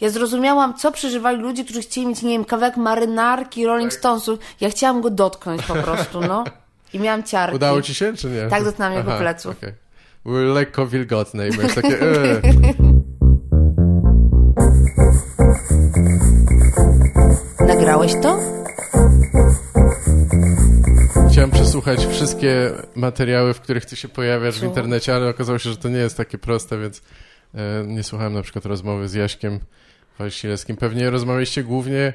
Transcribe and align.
Ja 0.00 0.10
zrozumiałam, 0.10 0.74
co 0.74 0.92
przeżywali 0.92 1.38
ludzie, 1.38 1.64
którzy 1.64 1.82
chcieli 1.82 2.06
mieć, 2.06 2.22
nie 2.22 2.30
wiem, 2.30 2.44
kawałek 2.44 2.76
marynarki 2.76 3.66
Rolling 3.66 3.92
Stonesów. 3.92 4.38
Ja 4.60 4.70
chciałam 4.70 5.00
go 5.00 5.10
dotknąć 5.10 5.62
po 5.62 5.74
prostu, 5.84 6.20
no. 6.20 6.44
I 6.92 6.98
miałam 6.98 7.22
ciarki. 7.22 7.56
Udało 7.56 7.82
ci 7.82 7.94
się, 7.94 8.12
czy 8.16 8.30
nie? 8.30 8.46
Tak, 8.46 8.64
dotknęłam 8.64 8.98
jego 8.98 9.18
pleców. 9.18 9.56
Okay. 9.56 9.74
Były 10.24 10.44
lekko 10.44 10.86
wilgotne 10.86 11.48
i 11.48 11.52
byłeś 11.52 11.74
takie... 11.74 12.00
E. 17.60 17.66
Nagrałeś 17.66 18.12
to? 18.22 18.38
Chciałem 21.32 21.50
przesłuchać 21.50 22.06
wszystkie 22.06 22.72
materiały, 22.94 23.54
w 23.54 23.60
których 23.60 23.86
ty 23.86 23.96
się 23.96 24.08
pojawiasz 24.08 24.60
w 24.60 24.64
internecie, 24.64 25.14
ale 25.14 25.28
okazało 25.28 25.58
się, 25.58 25.70
że 25.70 25.76
to 25.76 25.88
nie 25.88 25.98
jest 25.98 26.16
takie 26.16 26.38
proste, 26.38 26.78
więc 26.78 27.02
e, 27.54 27.84
nie 27.86 28.02
słuchałem 28.02 28.32
na 28.32 28.42
przykład 28.42 28.66
rozmowy 28.66 29.08
z 29.08 29.14
Jaśkiem 29.14 29.60
Walsilewskim. 30.20 30.76
Pewnie 30.76 31.10
rozmawialiście 31.10 31.64
głównie 31.64 32.12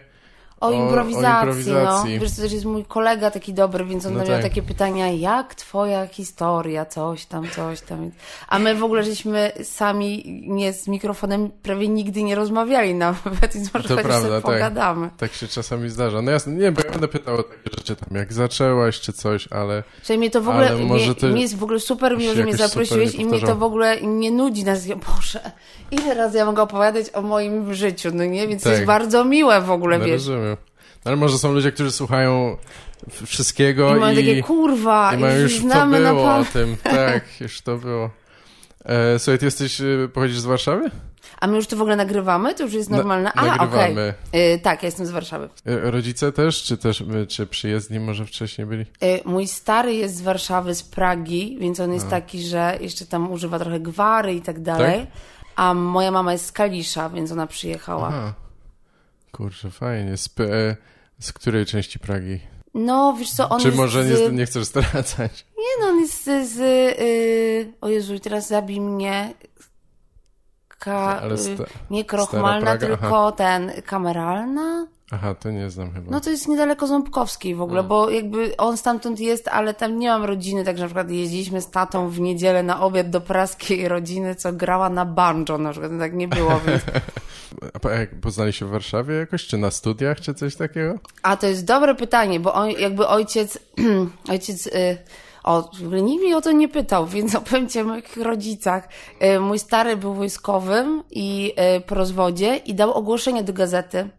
o, 0.62 0.72
improwizacji, 0.72 1.28
o 1.28 1.40
improwizacji. 1.40 2.16
No. 2.16 2.22
Wiesz, 2.22 2.36
to 2.36 2.42
też 2.42 2.54
jest 2.54 2.66
mój 2.66 2.86
kolega 2.86 3.32
taki 3.32 3.54
dobry, 3.54 3.86
więc 3.86 4.06
on 4.06 4.14
no 4.14 4.20
tak. 4.20 4.30
miał 4.30 4.42
takie 4.42 4.62
pytania, 4.62 5.12
jak 5.12 5.56
twoja 5.56 6.08
historia, 6.08 6.86
coś 6.86 7.26
tam, 7.26 7.50
coś 7.50 7.82
tam. 7.82 8.12
A 8.48 8.60
my 8.60 8.76
w 8.76 8.84
ogóle 8.84 9.04
żeśmy 9.04 9.52
sami 9.64 10.42
nie 10.48 10.74
z 10.74 10.88
mikrofonem 10.88 11.50
prawie 11.64 11.88
nigdy 11.88 12.24
nie 12.24 12.36
rozmawiali 12.36 12.94
nawet, 12.94 13.24
więc 13.54 13.74
może 13.74 13.90
to 13.90 13.98
prawda, 13.98 14.30
tak. 14.30 14.42
pogadamy. 14.42 15.10
Tak 15.18 15.34
się 15.34 15.48
czasami 15.48 15.90
zdarza. 15.90 16.22
No 16.22 16.32
jasne, 16.32 16.54
nie, 16.54 16.72
bo 16.72 16.82
ja 16.86 16.92
będę 16.92 17.08
pytał 17.08 17.36
o 17.36 17.44
takie 17.44 17.78
rzeczy 17.78 17.96
tam, 17.96 18.18
jak 18.18 18.34
zaczęłaś, 18.34 19.00
czy 19.00 19.14
coś, 19.14 19.48
ale... 19.52 19.84
Czyli 20.04 20.20
mnie 20.20 20.30
to 20.30 20.42
w 20.42 20.50
ogóle, 20.50 20.70
to 21.20 21.28
mnie 21.28 21.42
jest 21.42 21.58
w 21.58 21.64
ogóle 21.64 21.80
super 21.80 22.18
miło, 22.18 22.34
że 22.34 22.44
mnie 22.44 22.58
zaprosiłeś 22.58 23.16
i 23.16 23.26
mnie 23.26 23.40
to 23.40 23.56
w 23.56 23.64
ogóle 23.64 24.02
nie 24.02 24.32
nudzi 24.32 24.64
nas. 24.64 24.88
Boże, 24.88 25.52
ile 25.92 26.14
razy 26.14 26.38
ja 26.38 26.46
mogę 26.46 26.62
opowiadać 26.62 27.06
o 27.14 27.22
moim 27.22 27.74
życiu, 27.74 28.10
no 28.14 28.26
nie? 28.26 28.48
Więc 28.48 28.64
tak. 28.64 28.64
to 28.64 28.70
jest 28.70 28.82
tak. 28.82 28.88
bardzo 28.88 29.26
miłe 29.26 29.62
w 29.62 29.72
ogóle, 29.72 30.00
no, 30.00 30.06
wiesz. 30.06 30.14
Rozumiem. 30.14 30.55
Ale 31.06 31.16
może 31.16 31.38
są 31.38 31.54
ludzie, 31.54 31.72
którzy 31.72 31.92
słuchają 31.92 32.58
wszystkiego 33.26 33.96
i 33.96 34.00
mają 34.00 34.14
i, 34.14 34.16
takie 34.16 34.44
kurwa, 34.44 35.14
i 35.16 35.18
mają 35.18 35.40
już 35.40 35.62
to 35.62 35.88
było 35.88 36.36
o 36.36 36.46
tym. 36.54 36.78
Tak, 36.84 37.24
już 37.42 37.62
to 37.62 37.78
było. 37.78 38.10
E, 38.86 39.20
słuchaj, 39.20 39.40
ty 39.40 39.46
jesteś, 39.46 39.82
e, 39.82 39.86
pochodzisz 40.14 40.40
z 40.40 40.46
Warszawy? 40.46 40.92
A 41.40 41.48
my 41.48 41.56
już 41.56 41.68
to 41.68 41.78
w 41.78 41.82
ogóle 41.82 41.96
nagrywamy? 41.96 42.56
To 42.56 42.64
już 42.64 42.74
jest 42.74 42.90
normalne? 42.90 43.34
A, 43.34 43.46
nagrywamy. 43.46 44.14
Okay. 44.30 44.42
E, 44.42 44.60
tak, 44.60 44.84
ja 44.84 44.88
jestem 44.88 45.06
z 45.06 45.12
Warszawy. 45.12 45.50
E, 45.66 45.92
rodzice 45.92 46.32
też? 46.32 46.64
Czy 46.64 46.78
też, 46.78 47.02
e, 47.02 47.28
czy 47.28 47.48
przyjezdni 47.48 48.00
może 48.00 48.26
wcześniej 48.26 48.68
byli? 48.68 48.86
mój 49.26 49.48
stary 49.48 49.94
jest 49.94 50.16
z 50.16 50.22
Warszawy, 50.22 50.76
z 50.76 50.84
Pragi, 50.84 51.58
więc 51.60 51.80
on 51.80 51.94
jest 51.94 52.08
a. 52.08 52.10
taki, 52.10 52.42
że 52.42 52.78
jeszcze 52.82 53.06
tam 53.06 53.32
używa 53.32 53.60
trochę 53.60 53.80
gwary 53.80 54.34
i 54.34 54.42
tak 54.42 54.60
dalej. 54.62 55.00
Tak? 55.00 55.10
A 55.56 55.74
moja 55.74 56.12
mama 56.12 56.32
jest 56.32 56.46
z 56.46 56.52
Kalisza, 56.52 57.10
więc 57.10 57.32
ona 57.32 57.48
przyjechała. 57.48 58.08
Aha. 58.08 58.34
Kurczę, 59.32 59.72
fajnie. 59.72 60.18
Z, 60.18 60.30
z 61.20 61.34
której 61.34 61.66
części 61.66 62.00
Pragi? 62.00 62.40
No, 62.74 63.16
wiesz 63.20 63.32
co, 63.32 63.50
on 63.50 63.60
Czy 63.60 63.68
jest 63.68 63.78
może 63.78 64.04
z... 64.04 64.22
nie, 64.22 64.30
nie 64.30 64.46
chcesz 64.46 64.66
zdradzać? 64.66 65.46
Nie, 65.58 65.82
no 65.82 65.88
on 65.88 66.00
jest 66.00 66.24
z... 66.24 66.50
z 66.50 66.58
yy... 67.00 67.74
O 67.82 67.90
Jezu, 67.90 68.20
teraz 68.20 68.48
zabij 68.48 68.82
mnie... 68.82 69.34
Ka... 70.68 71.22
Sta... 71.38 71.64
Nie 71.90 72.06
krochmalna, 72.06 72.78
tylko 72.78 73.28
Aha. 73.28 73.32
ten... 73.32 73.72
Kameralna? 73.86 74.88
Aha, 75.12 75.36
to 75.36 75.52
nie 75.52 75.70
znam 75.70 75.92
chyba. 75.92 76.12
No 76.12 76.22
to 76.22 76.30
jest 76.30 76.48
niedaleko 76.48 76.88
Ząbkowskiej 76.88 77.56
w 77.56 77.62
ogóle, 77.62 77.82
no. 77.82 77.88
bo 77.88 78.10
jakby 78.10 78.58
on 78.58 78.78
stamtąd 78.78 79.20
jest, 79.20 79.48
ale 79.48 79.74
tam 79.74 80.00
nie 80.00 80.10
mam 80.10 80.24
rodziny, 80.24 80.64
także 80.64 80.84
na 80.84 80.88
przykład 80.88 81.12
jeździliśmy 81.12 81.62
z 81.62 81.72
tatą 81.72 82.10
w 82.10 82.20
niedzielę 82.20 82.64
na 82.64 82.82
obiad 82.82 83.10
do 83.10 83.22
praskiej 83.22 83.88
rodziny, 83.96 84.36
co 84.36 84.54
grała 84.54 84.90
na 84.90 85.06
banjo 85.06 85.58
na 85.58 85.72
przykład, 85.72 85.92
tak 86.00 86.14
nie 86.14 86.28
było, 86.28 86.60
więc... 86.68 86.84
A 87.84 87.90
jak 87.90 88.20
poznali 88.20 88.54
się 88.54 88.66
w 88.66 88.70
Warszawie 88.70 89.16
jakoś, 89.16 89.48
czy 89.48 89.58
na 89.58 89.72
studiach, 89.72 90.22
czy 90.22 90.34
coś 90.34 90.56
takiego? 90.56 91.00
A 91.24 91.38
to 91.38 91.48
jest 91.48 91.66
dobre 91.66 91.96
pytanie, 91.96 92.40
bo 92.40 92.54
on, 92.54 92.70
jakby 92.70 93.08
ojciec, 93.08 93.60
ojciec... 94.30 94.68
Y 94.68 94.98
o, 95.46 95.62
w 95.62 95.86
ogóle 95.86 96.02
nikt 96.02 96.24
mnie 96.24 96.38
o 96.38 96.42
to 96.42 96.52
nie 96.52 96.68
pytał, 96.68 97.08
więc 97.16 97.36
opowiem 97.36 97.70
ci 97.70 97.80
o 97.80 97.84
moich 97.84 98.18
rodzicach. 98.18 98.90
Y, 99.24 99.40
mój 99.40 99.60
stary 99.60 99.98
był 99.98 100.14
wojskowym 100.14 101.04
i 101.12 101.54
y, 101.78 101.82
po 101.82 101.96
rozwodzie 101.96 102.56
i 102.56 102.76
dał 102.76 102.94
ogłoszenie 102.94 103.44
do 103.44 103.54
gazety 103.54 104.10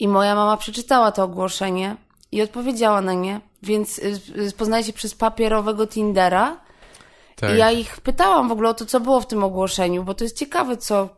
i 0.00 0.08
moja 0.08 0.34
mama 0.34 0.56
przeczytała 0.56 1.12
to 1.12 1.24
ogłoszenie 1.24 1.96
i 2.32 2.42
odpowiedziała 2.42 3.00
na 3.00 3.12
nie, 3.12 3.40
więc 3.62 3.98
y, 3.98 4.20
y, 4.38 4.52
poznaje 4.52 4.84
się 4.84 4.92
przez 4.92 5.14
papierowego 5.14 5.86
Tindera. 5.86 6.60
Tak. 7.36 7.54
I 7.54 7.58
ja 7.58 7.70
ich 7.70 8.00
pytałam 8.00 8.48
w 8.48 8.52
ogóle 8.52 8.68
o 8.68 8.74
to, 8.74 8.86
co 8.86 9.00
było 9.00 9.20
w 9.20 9.26
tym 9.26 9.44
ogłoszeniu, 9.44 10.04
bo 10.04 10.14
to 10.14 10.24
jest 10.24 10.38
ciekawe, 10.38 10.76
co 10.76 11.08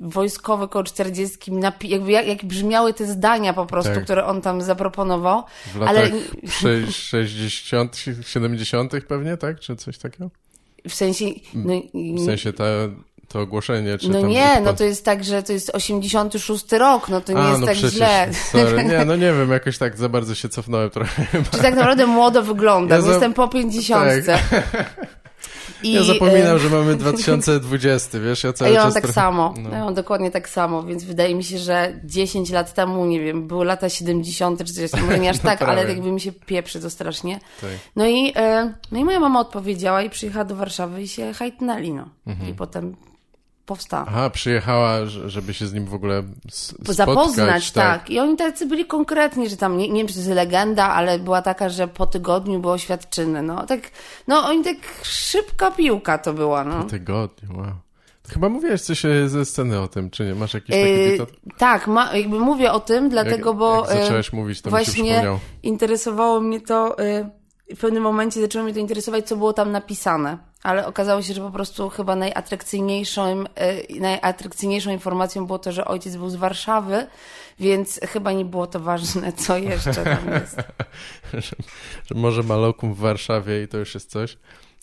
wojskowy 0.00 0.68
koło 0.68 0.84
40, 0.84 1.38
jakby 1.82 2.12
jak, 2.12 2.26
jak 2.26 2.44
brzmiały 2.44 2.94
te 2.94 3.06
zdania 3.06 3.52
po 3.52 3.66
prostu, 3.66 3.94
tak. 3.94 4.04
które 4.04 4.26
on 4.26 4.42
tam 4.42 4.62
zaproponował. 4.62 5.42
W 5.66 5.76
latach 5.76 5.96
ale... 6.64 6.92
60, 6.92 7.96
70 8.22 8.92
pewnie, 9.08 9.36
tak? 9.36 9.60
Czy 9.60 9.76
coś 9.76 9.98
takiego? 9.98 10.30
W 10.88 10.94
sensie... 10.94 11.24
No, 11.54 11.74
w 11.94 12.24
sensie 12.24 12.52
ta 12.52 12.64
to 13.28 13.40
ogłoszenie, 13.40 13.98
czy 13.98 14.08
No 14.08 14.20
nie, 14.20 14.60
no 14.60 14.72
to 14.72 14.84
jest 14.84 15.04
tak, 15.04 15.24
że 15.24 15.42
to 15.42 15.52
jest 15.52 15.70
86 15.74 16.72
rok, 16.72 17.08
no 17.08 17.20
to 17.20 17.32
nie 17.32 17.38
A, 17.38 17.48
jest 17.48 17.60
no 17.60 17.66
tak 17.66 17.76
przecież, 17.76 17.94
źle. 17.94 18.28
Sorry. 18.52 18.84
Nie, 18.84 19.04
no 19.04 19.16
nie 19.16 19.32
wiem, 19.32 19.50
jakoś 19.50 19.78
tak 19.78 19.96
za 19.96 20.08
bardzo 20.08 20.34
się 20.34 20.48
cofnąłem 20.48 20.90
trochę. 20.90 21.26
Czy 21.52 21.58
tak 21.58 21.74
naprawdę 21.74 22.06
młodo 22.06 22.42
wygląda, 22.42 22.98
ja 22.98 23.06
jestem 23.06 23.34
po 23.34 23.48
50. 23.48 24.26
Tak. 24.26 24.40
I, 25.84 25.92
ja 25.92 26.02
zapominam, 26.02 26.56
y, 26.56 26.58
że 26.58 26.70
mamy 26.70 26.96
2020, 26.96 28.20
wiesz, 28.20 28.44
ja 28.44 28.52
cały 28.52 28.70
ja 28.70 28.76
mam 28.76 28.86
czas 28.86 28.94
tak 28.94 29.02
trochę... 29.02 29.14
samo, 29.14 29.54
no. 29.58 29.70
ja 29.70 29.84
mam 29.84 29.94
dokładnie 29.94 30.30
tak 30.30 30.48
samo, 30.48 30.82
więc 30.82 31.04
wydaje 31.04 31.34
mi 31.34 31.44
się, 31.44 31.58
że 31.58 32.00
10 32.04 32.50
lat 32.50 32.74
temu, 32.74 33.04
nie 33.04 33.20
wiem, 33.20 33.46
były 33.48 33.64
lata 33.64 33.88
70 33.88 34.64
czy 34.64 34.88
coś, 34.88 35.02
może 35.02 35.18
nie 35.18 35.30
aż 35.30 35.38
tak, 35.50 35.62
ale 35.62 35.88
jakby 35.88 36.12
mi 36.12 36.20
się 36.20 36.32
pieprzy 36.32 36.80
to 36.80 36.90
strasznie. 36.90 37.40
Tak. 37.60 37.70
No 37.96 38.06
i, 38.06 38.28
y, 38.28 38.74
no 38.92 38.98
i 38.98 39.04
moja 39.04 39.20
mama 39.20 39.40
odpowiedziała 39.40 40.02
i 40.02 40.10
przyjechała 40.10 40.44
do 40.44 40.56
Warszawy 40.56 41.02
i 41.02 41.08
się 41.08 41.32
hajtnęli, 41.32 41.92
no. 41.92 42.08
Mhm. 42.26 42.50
I 42.50 42.54
potem 42.54 42.96
powstała. 43.66 44.04
Aha, 44.08 44.30
przyjechała, 44.30 45.06
żeby 45.06 45.54
się 45.54 45.66
z 45.66 45.72
nim 45.72 45.86
w 45.86 45.94
ogóle 45.94 46.22
spotkać. 46.50 46.96
Zapoznać, 46.96 47.72
tak. 47.72 48.00
tak. 48.00 48.10
I 48.10 48.20
oni 48.20 48.36
tacy 48.36 48.66
byli 48.66 48.84
konkretni, 48.84 49.48
że 49.48 49.56
tam, 49.56 49.78
nie, 49.78 49.88
nie 49.88 50.00
wiem, 50.00 50.06
czy 50.06 50.14
to 50.14 50.20
jest 50.20 50.32
legenda, 50.32 50.84
ale 50.84 51.18
była 51.18 51.42
taka, 51.42 51.68
że 51.68 51.88
po 51.88 52.06
tygodniu 52.06 52.60
było 52.60 52.72
oświadczyny, 52.72 53.42
no. 53.42 53.66
Tak, 53.66 53.80
no 54.28 54.46
oni 54.46 54.64
tak 54.64 54.76
szybka 55.02 55.70
piłka 55.70 56.18
to 56.18 56.32
była, 56.32 56.64
no. 56.64 56.82
Po 56.82 56.90
tygodniu, 56.90 57.58
wow. 57.58 57.72
Chyba 58.28 58.48
mówiłeś 58.48 58.80
coś 58.80 59.04
e, 59.04 59.28
ze 59.28 59.44
sceny 59.44 59.80
o 59.80 59.88
tym, 59.88 60.10
czy 60.10 60.24
nie? 60.24 60.34
Masz 60.34 60.54
jakiś 60.54 60.70
taki 60.70 60.88
yy, 60.88 61.18
Tak, 61.58 61.86
ma, 61.86 62.16
jakby 62.16 62.38
mówię 62.38 62.72
o 62.72 62.80
tym, 62.80 63.08
dlatego, 63.08 63.50
jak, 63.50 63.58
bo... 63.58 63.86
Jak 63.88 63.98
zaczęłaś 63.98 64.32
mówić, 64.32 64.62
to 64.62 64.70
właśnie 64.70 65.02
mi 65.02 65.38
interesowało 65.62 66.40
mnie 66.40 66.60
to... 66.60 66.96
Yy, 66.98 67.44
w 67.76 67.80
pewnym 67.80 68.02
momencie 68.02 68.40
zaczęło 68.40 68.64
mnie 68.64 68.74
to 68.74 68.80
interesować, 68.80 69.28
co 69.28 69.36
było 69.36 69.52
tam 69.52 69.72
napisane. 69.72 70.38
Ale 70.64 70.86
okazało 70.86 71.22
się, 71.22 71.34
że 71.34 71.40
po 71.40 71.50
prostu 71.50 71.90
chyba 71.90 72.16
najatrakcyjniejszą, 72.16 73.44
e, 73.54 74.00
najatrakcyjniejszą 74.00 74.90
informacją 74.90 75.46
było 75.46 75.58
to, 75.58 75.72
że 75.72 75.84
ojciec 75.84 76.16
był 76.16 76.30
z 76.30 76.36
Warszawy, 76.36 77.06
więc 77.60 78.00
chyba 78.02 78.32
nie 78.32 78.44
było 78.44 78.66
to 78.66 78.80
ważne, 78.80 79.32
co 79.32 79.56
jeszcze 79.56 79.94
tam 79.94 80.32
jest. 80.32 80.56
że, 81.32 81.56
że 82.06 82.14
może 82.14 82.42
ma 82.42 82.56
lokum 82.56 82.94
w 82.94 82.98
Warszawie 82.98 83.62
i 83.62 83.68
to 83.68 83.78
już 83.78 83.94
jest 83.94 84.10
coś. 84.10 84.38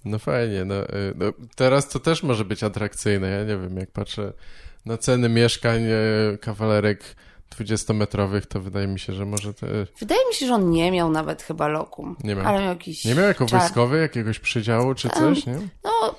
No 0.06 0.20
fajnie, 0.20 0.66
no, 0.66 0.76
y, 0.76 0.88
no, 1.16 1.26
teraz 1.56 1.90
to 1.90 2.00
też 2.00 2.24
może 2.24 2.46
być 2.46 2.64
atrakcyjne. 2.64 3.30
Ja 3.30 3.44
nie 3.44 3.58
wiem, 3.58 3.78
jak 3.78 3.92
patrzę 3.92 4.34
na 4.86 4.98
ceny 4.98 5.30
mieszkań, 5.30 5.84
y, 5.84 6.38
kawalerek 6.42 7.04
20-metrowych, 7.60 8.46
to 8.46 8.60
wydaje 8.60 8.88
mi 8.88 9.00
się, 9.00 9.14
że 9.14 9.26
może 9.26 9.54
te... 9.54 9.68
Wydaje 10.00 10.22
mi 10.30 10.34
się, 10.34 10.48
że 10.48 10.54
on 10.54 10.72
nie 10.72 10.92
miał 10.92 11.10
nawet 11.10 11.42
chyba 11.42 11.68
lokum. 11.68 12.16
Nie 12.24 12.36
miał. 12.36 12.48
Ale 12.48 12.60
miał 12.60 12.70
jakiś 12.70 13.06
Nie 13.06 13.16
miał 13.16 13.26
jako 13.28 13.46
czar... 13.46 13.60
wojskowy 13.60 14.00
jakiegoś 14.00 14.40
przydziału 14.40 14.96
czy 14.96 15.10
coś, 15.10 15.46
nie? 15.46 15.60
No, 15.84 16.16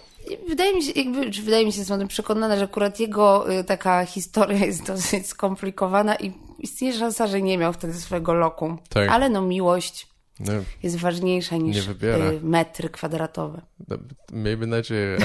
wydaje 0.49 0.75
mi 0.75 0.83
się, 0.83 0.93
jakby, 0.97 1.31
wydaje 1.31 1.67
mi 1.67 1.73
się, 1.73 1.79
jestem 1.79 2.09
przekonana, 2.09 2.57
że 2.57 2.65
akurat 2.65 3.01
jego 3.01 3.53
y, 3.53 3.65
taka 3.65 4.07
historia 4.07 4.67
jest 4.67 4.87
dosyć 4.93 5.27
skomplikowana 5.27 6.17
i 6.17 6.33
istnieje 6.59 6.95
szansa, 6.95 7.27
że 7.27 7.43
nie 7.43 7.59
miał 7.59 7.73
wtedy 7.73 7.95
swojego 7.95 8.35
lokum. 8.35 8.79
Tak. 8.89 9.09
Ale 9.09 9.29
no 9.29 9.43
miłość 9.43 10.13
no, 10.41 10.53
jest 10.83 10.97
ważniejsza 10.97 11.57
niż 11.57 11.87
y, 11.87 11.95
metry 12.43 12.89
kwadratowe. 12.89 13.63
No, 13.89 13.97
miejmy 14.33 14.67
nadzieję. 14.67 15.19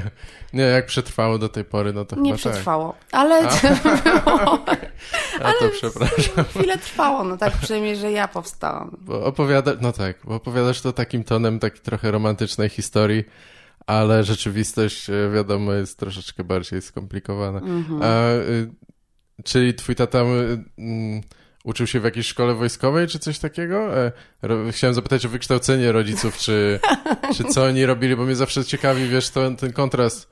nie, 0.52 0.62
jak 0.62 0.86
przetrwało 0.86 1.38
do 1.38 1.48
tej 1.48 1.64
pory, 1.64 1.92
no 1.92 2.04
to 2.04 2.16
Nie 2.16 2.30
tak. 2.30 2.40
przetrwało, 2.40 2.92
tak. 2.92 3.20
ale 3.20 3.48
A? 3.48 4.58
A 5.40 5.42
ale 5.44 5.58
to 5.58 5.68
przepraszam. 5.68 6.44
Chwilę 6.54 6.78
trwało, 6.78 7.24
no 7.24 7.36
tak 7.36 7.52
przynajmniej, 7.56 7.96
że 7.96 8.12
ja 8.12 8.28
powstałam. 8.28 8.96
Bo 9.00 9.24
opowiada, 9.24 9.72
no 9.80 9.92
tak, 9.92 10.18
bo 10.24 10.34
opowiadasz 10.34 10.80
to 10.80 10.92
takim 10.92 11.24
tonem 11.24 11.58
takiej 11.58 11.80
trochę 11.80 12.10
romantycznej 12.10 12.68
historii, 12.68 13.24
ale 13.86 14.24
rzeczywistość, 14.24 15.10
e, 15.10 15.30
wiadomo, 15.34 15.72
jest 15.72 15.98
troszeczkę 15.98 16.44
bardziej 16.44 16.82
skomplikowana. 16.82 17.58
Mhm. 17.58 18.02
A, 18.02 18.30
y, 18.30 18.70
czyli 19.44 19.74
twój 19.74 19.94
tata... 19.94 20.18
Y, 20.18 21.22
Uczył 21.64 21.86
się 21.86 22.00
w 22.00 22.04
jakiejś 22.04 22.26
szkole 22.26 22.54
wojskowej 22.54 23.08
czy 23.08 23.18
coś 23.18 23.38
takiego? 23.38 23.98
E, 23.98 24.12
chciałem 24.70 24.94
zapytać 24.94 25.26
o 25.26 25.28
wykształcenie 25.28 25.92
rodziców, 25.92 26.38
czy, 26.38 26.80
czy 27.36 27.44
co 27.44 27.64
oni 27.64 27.86
robili, 27.86 28.16
bo 28.16 28.24
mnie 28.24 28.36
zawsze 28.36 28.64
ciekawi, 28.64 29.08
wiesz, 29.08 29.30
to, 29.30 29.50
ten 29.50 29.72
kontrast 29.72 30.30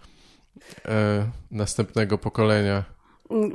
e, 0.84 1.30
następnego 1.50 2.18
pokolenia. 2.18 2.84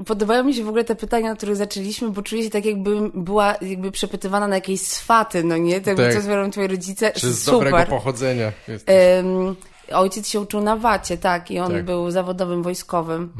Podobają 0.05 0.43
mi 0.43 0.53
się 0.53 0.63
w 0.63 0.67
ogóle 0.67 0.83
te 0.83 0.95
pytania, 0.95 1.31
od 1.31 1.37
których 1.37 1.55
zaczęliśmy, 1.55 2.09
bo 2.09 2.21
czuję 2.21 2.43
się 2.43 2.49
tak, 2.49 2.65
jakbym 2.65 3.11
była 3.13 3.55
jakby 3.61 3.91
przepytywana 3.91 4.47
na 4.47 4.55
jakieś 4.55 4.81
swaty, 4.81 5.43
no 5.43 5.57
nie? 5.57 5.81
Tak, 5.81 5.97
tak. 5.97 6.13
co 6.13 6.21
zrobią 6.21 6.51
twoi 6.51 6.67
rodzice. 6.67 7.11
Czy 7.11 7.33
z 7.33 7.43
Super. 7.43 7.59
dobrego 7.59 7.89
pochodzenia 7.89 8.51
um, 8.67 9.55
Ojciec 9.91 10.27
się 10.27 10.39
uczył 10.39 10.61
na 10.61 10.77
wacie, 10.77 11.17
tak, 11.17 11.51
i 11.51 11.59
on 11.59 11.71
tak. 11.71 11.85
był 11.85 12.11
zawodowym 12.11 12.63
wojskowym. 12.63 13.33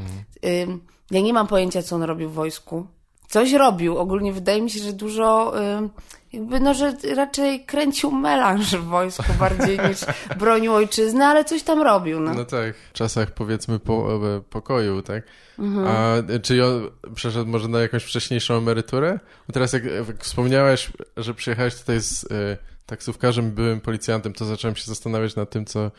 Mhm. 0.44 0.70
Um, 0.70 0.82
ja 1.12 1.22
nie 1.22 1.34
mam 1.34 1.48
pojęcia, 1.48 1.82
co 1.82 1.96
on 1.96 2.04
robił 2.04 2.30
w 2.30 2.34
wojsku. 2.34 2.88
Coś 3.28 3.54
robił. 3.54 3.98
Ogólnie 3.98 4.34
wydaje 4.34 4.62
mi 4.62 4.70
się, 4.70 4.80
że 4.80 4.94
dużo 4.94 5.54
um, 5.56 5.90
jakby 6.36 6.60
no, 6.60 6.74
że 6.74 6.94
raczej 7.16 7.66
kręcił 7.66 8.12
melanż 8.12 8.76
w 8.76 8.84
wojsku 8.84 9.24
bardziej 9.40 9.80
niż 9.80 10.00
bronił 10.40 10.74
ojczyzny, 10.74 11.26
ale 11.26 11.46
coś 11.46 11.64
tam 11.64 11.82
robił. 11.82 12.20
No, 12.20 12.34
no 12.34 12.46
tak, 12.46 12.76
w 12.76 12.94
czasach 12.94 13.32
powiedzmy 13.32 13.80
po, 13.80 14.20
e, 14.38 14.42
pokoju, 14.42 15.02
tak? 15.02 15.24
Mhm. 15.60 15.88
A 15.88 16.16
czy 16.40 16.66
on 16.66 16.90
przeszedł 17.16 17.50
może 17.50 17.68
na 17.68 17.80
jakąś 17.80 18.04
wcześniejszą 18.04 18.58
emeryturę? 18.58 19.20
Bo 19.48 19.54
teraz 19.54 19.74
jak, 19.74 19.84
jak 19.86 20.24
wspomniałeś, 20.24 20.92
że 21.18 21.34
przyjechałeś 21.34 21.76
tutaj 21.76 22.02
z 22.02 22.24
y, 22.24 22.58
taksówkarzem, 22.86 23.52
byłym 23.52 23.82
policjantem, 23.82 24.34
to 24.34 24.46
zacząłem 24.46 24.76
się 24.76 24.86
zastanawiać 24.86 25.36
nad 25.36 25.50
tym, 25.50 25.66
co 25.66 25.92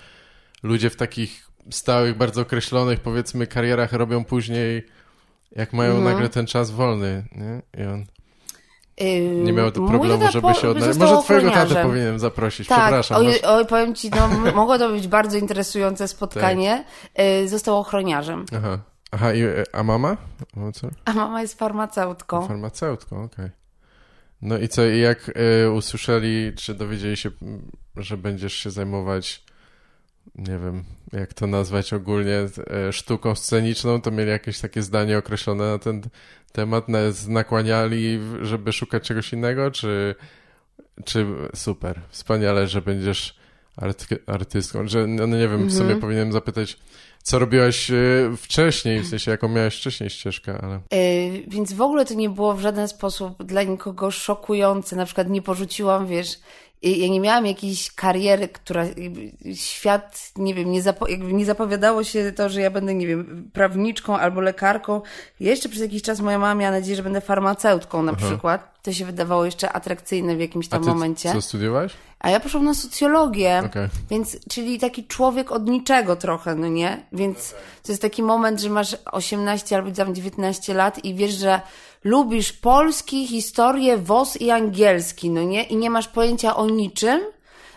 ludzie 0.63 0.91
w 0.91 0.97
takich 0.97 1.51
stałych, 1.71 2.17
bardzo 2.17 2.43
określonych 2.43 3.01
powiedzmy 3.01 3.47
karierach 3.47 3.93
robią 3.93 4.25
później, 4.25 4.87
jak 5.53 5.73
mają 5.73 5.91
mhm. 5.91 6.13
nagle 6.13 6.29
ten 6.29 6.47
czas 6.47 6.71
wolny, 6.71 7.25
nie? 7.33 7.63
I 7.83 7.87
on... 7.87 8.07
Nie 9.45 9.53
miał 9.53 9.71
tu 9.71 9.87
problemu, 9.87 10.31
żeby 10.31 10.55
się 10.55 10.69
odnaleźć. 10.69 10.99
Może 10.99 11.23
twojego 11.23 11.51
tatę 11.51 11.83
powinienem 11.83 12.19
zaprosić, 12.19 12.69
tak, 12.69 12.79
przepraszam. 12.79 13.17
Oj, 13.17 13.43
oj, 13.45 13.67
powiem 13.67 13.95
ci, 13.95 14.11
no, 14.11 14.29
mogło 14.55 14.79
to 14.79 14.89
być 14.89 15.09
bardzo 15.09 15.39
interesujące 15.39 16.09
spotkanie. 16.17 16.85
Tak. 17.15 17.27
Został 17.49 17.79
ochroniarzem. 17.79 18.45
Aha. 18.57 18.79
Aha, 19.11 19.35
i, 19.35 19.43
a 19.73 19.83
mama? 19.83 20.17
Co? 20.75 20.89
A 21.05 21.13
mama 21.13 21.43
jest 21.43 21.59
farmaceutką. 21.59 22.47
Farmaceutką, 22.47 23.17
okej. 23.17 23.45
Okay. 23.45 23.51
No 24.43 24.59
i 24.59 24.69
co, 24.69 24.87
i 24.87 25.01
jak 25.01 25.33
y, 25.65 25.71
usłyszeli, 25.71 26.53
czy 26.57 26.75
dowiedzieli 26.75 27.17
się, 27.17 27.31
że 27.97 28.17
będziesz 28.17 28.53
się 28.53 28.71
zajmować, 28.71 29.45
nie 30.35 30.59
wiem, 30.59 30.85
jak 31.13 31.35
to 31.35 31.47
nazwać 31.47 31.93
ogólnie, 31.93 32.47
y, 32.89 32.93
sztuką 32.93 33.35
sceniczną, 33.35 34.01
to 34.01 34.11
mieli 34.11 34.31
jakieś 34.31 34.61
takie 34.61 34.83
zdanie 34.83 35.19
określone 35.19 35.65
na 35.65 35.79
ten 35.79 36.03
temat, 36.53 36.87
nakłaniali, 37.29 38.21
żeby 38.43 38.73
szukać 38.73 39.03
czegoś 39.03 39.33
innego, 39.33 39.71
czy, 39.71 40.15
czy 41.05 41.27
super, 41.55 42.01
wspaniale, 42.11 42.67
że 42.67 42.83
będziesz 42.83 43.37
arty, 43.77 44.19
artystką, 44.27 44.89
że, 44.89 45.07
no 45.07 45.27
nie 45.27 45.49
wiem, 45.49 45.67
w 45.67 45.73
sumie 45.73 45.83
mhm. 45.83 46.01
powinienem 46.01 46.33
zapytać, 46.33 46.79
co 47.23 47.39
robiłaś 47.39 47.91
e, 47.91 47.95
wcześniej, 48.37 49.01
w 49.01 49.09
sensie 49.09 49.31
jaką 49.31 49.49
miałaś 49.49 49.77
wcześniej 49.77 50.11
ścieżkę, 50.11 50.59
ale... 50.63 50.81
Yy, 50.93 51.45
więc 51.49 51.73
w 51.73 51.81
ogóle 51.81 52.05
to 52.05 52.15
nie 52.15 52.31
było 52.31 52.55
w 52.55 52.61
żaden 52.61 52.89
sposób 52.89 53.45
dla 53.45 53.63
nikogo 53.63 54.11
szokujące. 54.11 54.97
Na 54.97 55.05
przykład 55.05 55.29
nie 55.29 55.43
porzuciłam, 55.43 56.07
wiesz, 56.07 56.39
ja 56.83 57.09
nie 57.09 57.21
miałam 57.21 57.47
jakiejś 57.47 57.95
kariery, 57.95 58.49
która 58.49 58.85
świat, 59.55 60.33
nie 60.37 60.55
wiem, 60.55 60.73
nie, 60.73 60.83
zapo 60.83 61.09
jakby 61.09 61.33
nie 61.33 61.45
zapowiadało 61.45 62.05
się 62.05 62.33
to, 62.33 62.49
że 62.49 62.61
ja 62.61 62.71
będę, 62.71 62.95
nie 62.95 63.07
wiem, 63.07 63.51
prawniczką 63.53 64.19
albo 64.19 64.41
lekarką. 64.41 65.03
Jeszcze 65.41 65.69
przez 65.69 65.83
jakiś 65.83 66.03
czas 66.03 66.21
moja 66.21 66.39
mama 66.39 66.55
miała 66.55 66.73
nadzieję, 66.73 66.97
że 66.97 67.03
będę 67.03 67.21
farmaceutką 67.21 68.03
na 68.03 68.13
Aha. 68.13 68.27
przykład. 68.27 68.83
To 68.83 68.93
się 68.93 69.05
wydawało 69.05 69.45
jeszcze 69.45 69.73
atrakcyjne 69.73 70.37
w 70.37 70.41
jakimś 70.41 70.69
tam 70.69 70.83
A 70.83 70.85
ty 70.85 70.91
momencie. 70.91 71.33
Co 71.33 71.43
studiowałaś? 71.43 71.93
A 72.21 72.31
ja 72.31 72.41
poszłam 72.41 72.65
na 72.65 72.75
socjologię, 72.75 73.63
okay. 73.67 73.89
więc, 74.11 74.37
czyli 74.49 74.79
taki 74.79 75.05
człowiek 75.05 75.53
od 75.53 75.69
niczego 75.69 76.17
trochę, 76.17 76.55
no 76.55 76.69
nie? 76.69 77.07
Więc 77.13 77.55
to 77.83 77.93
jest 77.93 78.03
taki 78.03 78.23
moment, 78.23 78.61
że 78.61 78.71
masz 78.71 78.97
18 79.13 79.77
albo 79.77 79.91
tam 79.91 80.15
19 80.15 80.75
lat 80.75 81.05
i 81.05 81.15
wiesz, 81.15 81.35
że 81.35 81.61
lubisz 82.07 82.53
polski, 82.53 83.27
historię, 83.27 83.99
WOS 83.99 84.37
i 84.37 84.51
angielski, 84.51 85.31
no 85.31 85.43
nie? 85.43 85.63
I 85.63 85.77
nie 85.77 85.91
masz 85.91 86.09
pojęcia 86.09 86.57
o 86.57 86.67
niczym. 86.67 87.21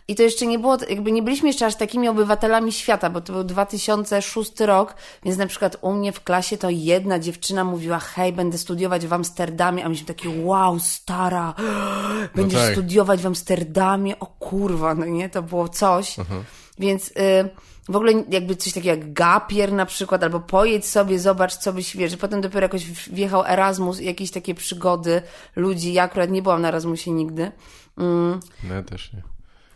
I 0.07 0.15
to 0.15 0.23
jeszcze 0.23 0.45
nie 0.45 0.59
było, 0.59 0.77
jakby 0.89 1.11
nie 1.11 1.21
byliśmy 1.21 1.47
jeszcze 1.47 1.65
aż 1.65 1.75
takimi 1.75 2.07
obywatelami 2.07 2.71
świata, 2.71 3.09
bo 3.09 3.21
to 3.21 3.33
był 3.33 3.43
2006 3.43 4.59
rok, 4.59 4.95
więc 5.23 5.37
na 5.37 5.47
przykład 5.47 5.77
u 5.81 5.93
mnie 5.93 6.11
w 6.11 6.23
klasie 6.23 6.57
to 6.57 6.69
jedna 6.69 7.19
dziewczyna 7.19 7.63
mówiła, 7.63 7.99
hej, 7.99 8.33
będę 8.33 8.57
studiować 8.57 9.07
w 9.07 9.13
Amsterdamie, 9.13 9.85
a 9.85 9.89
myśmy 9.89 10.07
takie, 10.07 10.29
wow, 10.43 10.79
stara, 10.79 11.53
będziesz 12.35 12.59
no 12.59 12.65
tak. 12.65 12.75
studiować 12.75 13.21
w 13.21 13.25
Amsterdamie, 13.25 14.19
o 14.19 14.25
kurwa, 14.25 14.95
no 14.95 15.05
nie, 15.05 15.29
to 15.29 15.41
było 15.41 15.69
coś. 15.69 16.17
Uh-huh. 16.17 16.43
Więc... 16.79 17.07
Y- 17.07 17.68
w 17.89 17.95
ogóle 17.95 18.23
jakby 18.29 18.55
coś 18.55 18.73
takiego 18.73 18.89
jak 18.89 19.13
gapier 19.13 19.73
na 19.73 19.85
przykład, 19.85 20.23
albo 20.23 20.39
pojedź 20.39 20.85
sobie, 20.85 21.19
zobacz, 21.19 21.55
co 21.55 21.73
byś, 21.73 21.97
wiesz, 21.97 22.17
potem 22.17 22.41
dopiero 22.41 22.65
jakoś 22.65 22.85
wjechał 22.85 23.45
Erasmus 23.45 24.01
i 24.01 24.05
jakieś 24.05 24.31
takie 24.31 24.55
przygody 24.55 25.21
ludzi. 25.55 25.93
Ja 25.93 26.03
akurat 26.03 26.29
nie 26.29 26.41
byłam 26.41 26.61
na 26.61 26.67
Erasmusie 26.67 27.11
nigdy. 27.11 27.51
Mm. 27.97 28.39
No 28.63 28.75
ja 28.75 28.83
też 28.83 29.13
nie. 29.13 29.21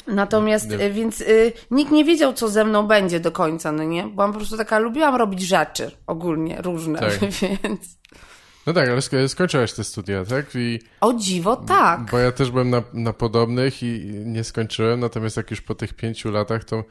Natomiast, 0.08 0.70
nie. 0.70 0.82
Y, 0.86 0.92
więc 0.92 1.22
y, 1.22 1.54
nikt 1.72 1.92
nie 1.92 2.06
wiedział, 2.06 2.34
co 2.34 2.50
ze 2.50 2.66
mną 2.66 2.88
będzie 2.88 3.20
do 3.20 3.32
końca, 3.32 3.72
no 3.72 3.84
nie? 3.84 4.08
Byłam 4.08 4.32
po 4.32 4.38
prostu 4.38 4.58
taka, 4.58 4.80
lubiłam 4.80 5.16
robić 5.16 5.42
rzeczy 5.42 5.92
ogólnie, 6.08 6.62
różne, 6.62 7.00
tak. 7.00 7.20
więc... 7.64 7.98
No 8.68 8.74
tak, 8.74 8.90
ale 8.90 9.28
skończyłaś 9.28 9.74
te 9.74 9.84
studia, 9.84 10.26
tak? 10.26 10.46
I, 10.56 10.80
o 11.02 11.14
dziwo, 11.14 11.56
tak. 11.56 12.12
Bo 12.12 12.20
ja 12.20 12.32
też 12.32 12.52
byłem 12.52 12.70
na, 12.70 12.84
na 12.94 13.14
podobnych 13.14 13.84
i 13.84 14.12
nie 14.26 14.44
skończyłem, 14.44 15.00
natomiast 15.00 15.38
jak 15.38 15.52
już 15.52 15.62
po 15.62 15.76
tych 15.76 15.94
pięciu 15.94 16.32
latach, 16.32 16.64
to 16.64 16.84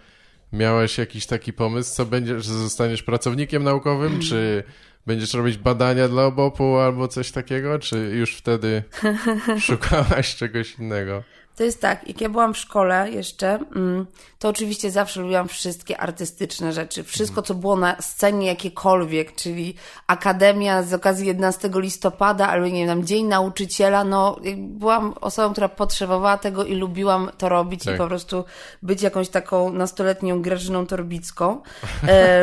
Miałeś 0.52 0.98
jakiś 0.98 1.26
taki 1.26 1.52
pomysł, 1.52 1.94
co 1.94 2.06
będziesz, 2.06 2.44
że 2.44 2.54
zostaniesz 2.54 3.02
pracownikiem 3.02 3.64
naukowym, 3.64 4.20
czy 4.20 4.62
będziesz 5.06 5.34
robić 5.34 5.58
badania 5.58 6.08
dla 6.08 6.24
obopu 6.24 6.76
albo 6.76 7.08
coś 7.08 7.30
takiego, 7.30 7.78
czy 7.78 7.96
już 7.96 8.36
wtedy 8.36 8.82
szukałaś 9.66 10.36
czegoś 10.36 10.78
innego? 10.78 11.22
To 11.56 11.64
jest 11.64 11.80
tak, 11.80 12.08
jak 12.08 12.20
ja 12.20 12.28
byłam 12.28 12.54
w 12.54 12.58
szkole 12.58 13.10
jeszcze, 13.10 13.58
mm, 13.76 14.06
to 14.38 14.48
oczywiście 14.48 14.90
zawsze 14.90 15.20
lubiłam 15.20 15.48
wszystkie 15.48 15.98
artystyczne 15.98 16.72
rzeczy. 16.72 17.04
Wszystko, 17.04 17.42
co 17.42 17.54
było 17.54 17.76
na 17.76 18.02
scenie 18.02 18.46
jakiekolwiek, 18.46 19.34
czyli 19.34 19.74
Akademia 20.06 20.82
z 20.82 20.94
okazji 20.94 21.26
11 21.26 21.70
listopada, 21.74 22.48
albo 22.48 22.66
nie 22.66 22.86
wiem, 22.86 23.06
Dzień 23.06 23.26
Nauczyciela, 23.26 24.04
no 24.04 24.36
byłam 24.56 25.14
osobą, 25.20 25.52
która 25.52 25.68
potrzebowała 25.68 26.38
tego 26.38 26.64
i 26.64 26.74
lubiłam 26.74 27.30
to 27.38 27.48
robić 27.48 27.84
tak. 27.84 27.94
i 27.94 27.98
po 27.98 28.06
prostu 28.06 28.44
być 28.82 29.02
jakąś 29.02 29.28
taką 29.28 29.72
nastoletnią 29.72 30.42
Grażyną 30.42 30.86
Torbicką. 30.86 31.60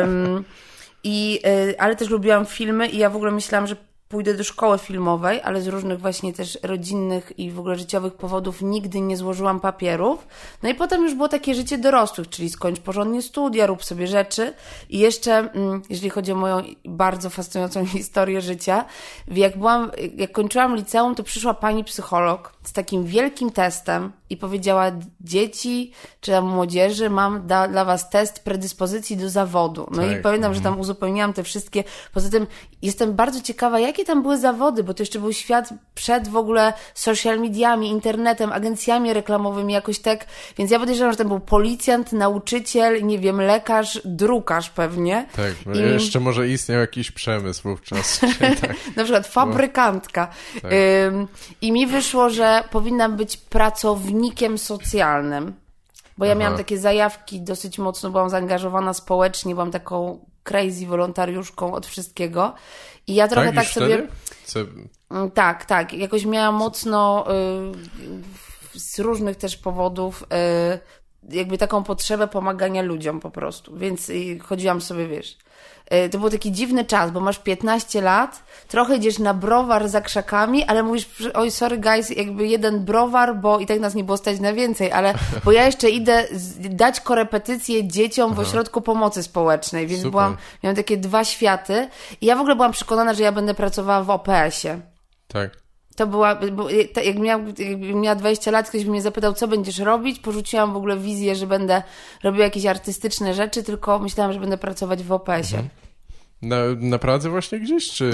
Um, 0.00 0.44
i, 1.04 1.40
y, 1.46 1.74
ale 1.78 1.96
też 1.96 2.08
lubiłam 2.08 2.46
filmy 2.46 2.88
i 2.88 2.98
ja 2.98 3.10
w 3.10 3.16
ogóle 3.16 3.30
myślałam, 3.30 3.66
że 3.66 3.76
pójdę 4.10 4.34
do 4.34 4.44
szkoły 4.44 4.78
filmowej, 4.78 5.40
ale 5.44 5.62
z 5.62 5.66
różnych 5.66 6.00
właśnie 6.00 6.32
też 6.32 6.58
rodzinnych 6.62 7.38
i 7.38 7.50
w 7.50 7.58
ogóle 7.58 7.76
życiowych 7.76 8.14
powodów 8.14 8.62
nigdy 8.62 9.00
nie 9.00 9.16
złożyłam 9.16 9.60
papierów. 9.60 10.26
No 10.62 10.68
i 10.68 10.74
potem 10.74 11.02
już 11.02 11.14
było 11.14 11.28
takie 11.28 11.54
życie 11.54 11.78
dorosłych, 11.78 12.28
czyli 12.28 12.50
skończ 12.50 12.80
porządnie 12.80 13.22
studia, 13.22 13.66
rób 13.66 13.84
sobie 13.84 14.06
rzeczy. 14.06 14.54
I 14.88 14.98
jeszcze, 14.98 15.32
mm, 15.32 15.82
jeżeli 15.90 16.10
chodzi 16.10 16.32
o 16.32 16.34
moją 16.34 16.62
bardzo 16.84 17.30
fascynującą 17.30 17.86
historię 17.98 18.40
życia, 18.40 18.84
jak 19.28 19.58
byłam, 19.58 19.90
jak 20.16 20.32
kończyłam 20.32 20.76
liceum, 20.76 21.14
to 21.14 21.22
przyszła 21.22 21.54
pani 21.54 21.84
psycholog 21.84 22.52
z 22.64 22.72
takim 22.72 23.04
wielkim 23.04 23.50
testem 23.50 24.12
i 24.30 24.36
powiedziała, 24.36 24.92
dzieci 25.20 25.92
czy 26.20 26.30
tam 26.30 26.44
młodzieży, 26.44 27.10
mam 27.10 27.46
da, 27.46 27.68
dla 27.68 27.84
was 27.84 28.10
test 28.10 28.44
predyspozycji 28.44 29.16
do 29.16 29.30
zawodu. 29.30 29.88
No 29.90 30.02
tak. 30.02 30.12
i 30.12 30.22
pamiętam, 30.22 30.54
że 30.54 30.60
tam 30.60 30.68
mhm. 30.68 30.80
uzupełniałam 30.80 31.32
te 31.32 31.42
wszystkie. 31.42 31.84
Poza 32.14 32.30
tym 32.30 32.46
jestem 32.82 33.14
bardzo 33.14 33.40
ciekawa, 33.40 33.80
jakie 33.80 34.04
tam 34.04 34.22
były 34.22 34.38
zawody, 34.38 34.84
bo 34.84 34.94
to 34.94 35.02
jeszcze 35.02 35.18
był 35.18 35.32
świat 35.32 35.68
przed 35.94 36.28
w 36.28 36.36
ogóle 36.36 36.72
social 36.94 37.40
mediami, 37.40 37.88
internetem, 37.88 38.52
agencjami 38.52 39.12
reklamowymi, 39.12 39.72
jakoś 39.72 39.98
tak. 39.98 40.26
Więc 40.58 40.70
ja 40.70 40.78
podejrzewam, 40.78 41.12
że 41.12 41.18
tam 41.18 41.28
był 41.28 41.40
policjant, 41.40 42.12
nauczyciel, 42.12 43.06
nie 43.06 43.18
wiem, 43.18 43.40
lekarz, 43.40 44.00
drukarz 44.04 44.70
pewnie. 44.70 45.26
Tak, 45.36 45.52
no 45.66 45.74
I... 45.74 45.78
jeszcze 45.78 46.20
może 46.20 46.48
istniał 46.48 46.80
jakiś 46.80 47.10
przemysł 47.10 47.62
wówczas. 47.62 48.20
tak. 48.60 48.76
Na 48.96 49.04
przykład 49.04 49.26
fabrykantka. 49.26 50.28
Tak. 50.62 50.72
Ym, 51.06 51.28
I 51.60 51.72
mi 51.72 51.86
wyszło, 51.86 52.30
że 52.30 52.49
powinnam 52.70 53.16
być 53.16 53.36
pracownikiem 53.36 54.58
socjalnym. 54.58 55.54
Bo 56.18 56.24
ja 56.24 56.32
Aha. 56.32 56.40
miałam 56.40 56.56
takie 56.56 56.78
zajawki, 56.78 57.40
dosyć 57.40 57.78
mocno 57.78 58.10
byłam 58.10 58.30
zaangażowana 58.30 58.94
społecznie, 58.94 59.54
byłam 59.54 59.70
taką 59.70 60.24
crazy 60.42 60.86
wolontariuszką 60.86 61.74
od 61.74 61.86
wszystkiego. 61.86 62.54
I 63.06 63.14
ja 63.14 63.28
trochę 63.28 63.46
tak, 63.46 63.54
tak 63.54 63.66
sobie. 63.66 64.08
Co... 64.44 64.60
Mm, 65.10 65.30
tak, 65.30 65.64
tak. 65.64 65.92
Jakoś 65.92 66.24
miałam 66.24 66.54
mocno 66.54 67.26
y, 68.74 68.78
z 68.78 68.98
różnych 68.98 69.36
też 69.36 69.56
powodów 69.56 70.22
y, 70.22 71.36
jakby 71.36 71.58
taką 71.58 71.82
potrzebę 71.82 72.28
pomagania 72.28 72.82
ludziom 72.82 73.20
po 73.20 73.30
prostu, 73.30 73.76
więc 73.76 74.12
chodziłam 74.42 74.80
sobie, 74.80 75.08
wiesz, 75.08 75.38
to 76.10 76.18
był 76.18 76.30
taki 76.30 76.52
dziwny 76.52 76.84
czas, 76.84 77.10
bo 77.10 77.20
masz 77.20 77.38
15 77.38 78.00
lat, 78.00 78.42
trochę 78.68 78.96
idziesz 78.96 79.18
na 79.18 79.34
browar 79.34 79.88
za 79.88 80.00
krzakami, 80.00 80.64
ale 80.64 80.82
mówisz, 80.82 81.06
oj, 81.34 81.50
sorry 81.50 81.78
guys, 81.78 82.10
jakby 82.10 82.46
jeden 82.46 82.84
browar, 82.84 83.36
bo 83.36 83.58
i 83.58 83.66
tak 83.66 83.80
nas 83.80 83.94
nie 83.94 84.04
było 84.04 84.16
stać 84.16 84.40
na 84.40 84.52
więcej, 84.52 84.92
ale 84.92 85.14
bo 85.44 85.52
ja 85.52 85.66
jeszcze 85.66 85.90
idę 85.90 86.24
dać 86.58 87.00
korepetycje 87.00 87.88
dzieciom 87.88 88.34
w 88.34 88.38
ośrodku 88.38 88.80
pomocy 88.80 89.22
społecznej, 89.22 89.86
więc 89.86 90.00
Super. 90.00 90.10
byłam, 90.10 90.36
miałam 90.62 90.76
takie 90.76 90.96
dwa 90.96 91.24
światy 91.24 91.88
i 92.20 92.26
ja 92.26 92.36
w 92.36 92.40
ogóle 92.40 92.56
byłam 92.56 92.72
przekonana, 92.72 93.14
że 93.14 93.22
ja 93.22 93.32
będę 93.32 93.54
pracowała 93.54 94.04
w 94.04 94.10
OPS-ie. 94.10 94.80
Tak. 95.28 95.69
To 96.00 96.06
była, 96.06 96.34
bo 96.34 96.70
jak, 97.04 97.18
miał, 97.18 97.40
jak 97.58 97.94
miała 97.94 98.14
20 98.14 98.50
lat, 98.50 98.68
ktoś 98.68 98.84
mnie 98.84 99.02
zapytał, 99.02 99.34
co 99.34 99.48
będziesz 99.48 99.78
robić, 99.78 100.18
porzuciłam 100.18 100.72
w 100.72 100.76
ogóle 100.76 100.98
wizję, 100.98 101.36
że 101.36 101.46
będę 101.46 101.82
robiła 102.22 102.44
jakieś 102.44 102.66
artystyczne 102.66 103.34
rzeczy, 103.34 103.62
tylko 103.62 103.98
myślałam, 103.98 104.32
że 104.32 104.40
będę 104.40 104.58
pracować 104.58 105.02
w 105.02 105.12
OPS-ie. 105.12 105.60
Mhm. 105.60 105.68
Na, 106.42 106.56
na 106.88 106.98
Pradze 106.98 107.30
właśnie 107.30 107.60
gdzieś, 107.60 107.90
czy... 107.90 108.12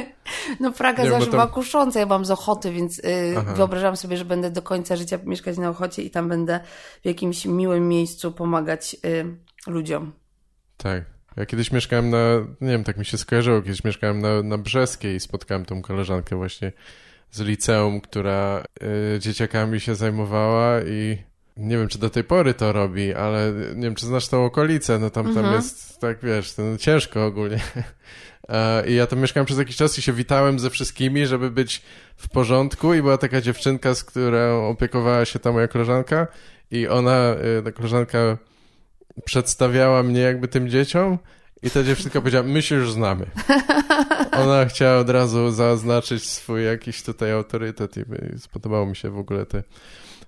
no 0.60 0.72
Praga 0.72 1.04
nie, 1.04 1.10
zawsze 1.10 1.26
tam... 1.26 1.30
była 1.30 1.46
kusząca, 1.46 2.00
ja 2.00 2.06
byłam 2.06 2.24
z 2.24 2.30
Ochoty, 2.30 2.72
więc 2.72 2.98
yy, 2.98 3.54
wyobrażam 3.56 3.96
sobie, 3.96 4.16
że 4.16 4.24
będę 4.24 4.50
do 4.50 4.62
końca 4.62 4.96
życia 4.96 5.18
mieszkać 5.24 5.58
na 5.58 5.68
Ochocie 5.68 6.02
i 6.02 6.10
tam 6.10 6.28
będę 6.28 6.60
w 7.02 7.06
jakimś 7.06 7.46
miłym 7.46 7.88
miejscu 7.88 8.32
pomagać 8.32 8.96
yy, 9.04 9.36
ludziom. 9.66 10.12
Tak. 10.76 11.04
Ja 11.36 11.46
kiedyś 11.46 11.72
mieszkałem 11.72 12.10
na, 12.10 12.18
nie 12.60 12.70
wiem, 12.70 12.84
tak 12.84 12.96
mi 12.96 13.04
się 13.04 13.18
skojarzyło, 13.18 13.62
kiedyś 13.62 13.84
mieszkałem 13.84 14.20
na, 14.20 14.42
na 14.42 14.58
Brzeskiej 14.58 15.16
i 15.16 15.20
spotkałem 15.20 15.64
tą 15.64 15.82
koleżankę 15.82 16.36
właśnie 16.36 16.72
z 17.30 17.40
liceum, 17.40 18.00
która 18.00 18.64
y, 19.16 19.18
dzieciakami 19.18 19.80
się 19.80 19.94
zajmowała 19.94 20.80
i 20.82 21.18
nie 21.56 21.78
wiem, 21.78 21.88
czy 21.88 21.98
do 21.98 22.10
tej 22.10 22.24
pory 22.24 22.54
to 22.54 22.72
robi, 22.72 23.14
ale 23.14 23.52
nie 23.74 23.82
wiem, 23.82 23.94
czy 23.94 24.06
znasz 24.06 24.28
tą 24.28 24.44
okolicę, 24.44 24.98
no 24.98 25.10
tam, 25.10 25.26
mhm. 25.26 25.46
tam 25.46 25.54
jest, 25.54 26.00
tak 26.00 26.18
wiesz, 26.22 26.56
no, 26.56 26.76
ciężko 26.76 27.26
ogólnie. 27.26 27.60
I 28.88 28.94
ja 28.94 29.06
tam 29.06 29.20
mieszkałem 29.20 29.46
przez 29.46 29.58
jakiś 29.58 29.76
czas 29.76 29.98
i 29.98 30.02
się 30.02 30.12
witałem 30.12 30.58
ze 30.58 30.70
wszystkimi, 30.70 31.26
żeby 31.26 31.50
być 31.50 31.82
w 32.16 32.28
porządku 32.28 32.94
i 32.94 33.02
była 33.02 33.18
taka 33.18 33.40
dziewczynka, 33.40 33.94
z 33.94 34.04
którą 34.04 34.68
opiekowała 34.68 35.24
się 35.24 35.38
ta 35.38 35.52
moja 35.52 35.68
koleżanka 35.68 36.26
i 36.70 36.88
ona, 36.88 37.34
y, 37.58 37.62
ta 37.62 37.72
koleżanka 37.72 38.38
przedstawiała 39.24 40.02
mnie 40.02 40.20
jakby 40.20 40.48
tym 40.48 40.68
dzieciom 40.68 41.18
i 41.62 41.70
ta 41.70 41.82
dziewczynka 41.84 42.20
powiedziała, 42.20 42.46
my 42.46 42.62
się 42.62 42.74
już 42.74 42.92
znamy. 42.92 43.26
Ona 44.42 44.64
chciała 44.64 44.98
od 44.98 45.10
razu 45.10 45.50
zaznaczyć 45.50 46.24
swój 46.24 46.64
jakiś 46.64 47.02
tutaj 47.02 47.32
autorytet 47.32 47.96
i 47.96 48.04
spodobało 48.38 48.86
mi 48.86 48.96
się 48.96 49.10
w 49.10 49.18
ogóle 49.18 49.46
te, 49.46 49.62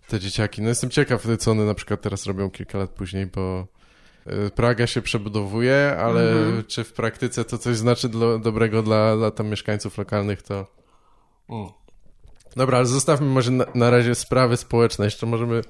te 0.08 0.20
dzieciaki. 0.20 0.62
No 0.62 0.68
jestem 0.68 0.90
ciekaw, 0.90 1.26
co 1.38 1.50
one 1.50 1.64
na 1.64 1.74
przykład 1.74 2.00
teraz 2.00 2.26
robią 2.26 2.50
kilka 2.50 2.78
lat 2.78 2.90
później, 2.90 3.26
bo 3.26 3.66
e, 4.26 4.50
Praga 4.50 4.86
się 4.86 5.02
przebudowuje, 5.02 5.96
ale 5.98 6.32
mhm. 6.32 6.64
czy 6.64 6.84
w 6.84 6.92
praktyce 6.92 7.44
to 7.44 7.58
coś 7.58 7.76
znaczy 7.76 8.08
dla, 8.08 8.38
dobrego 8.38 8.82
dla, 8.82 9.16
dla 9.16 9.30
tam 9.30 9.48
mieszkańców 9.48 9.98
lokalnych, 9.98 10.42
to... 10.42 10.66
Mm. 11.50 11.68
Dobra, 12.56 12.78
ale 12.78 12.86
zostawmy 12.86 13.26
może 13.26 13.50
na, 13.50 13.66
na, 13.74 13.90
razie 13.90 14.14
sprawy 14.14 14.56
społeczne. 14.56 15.04
Jeszcze 15.04 15.26
możemy 15.26 15.60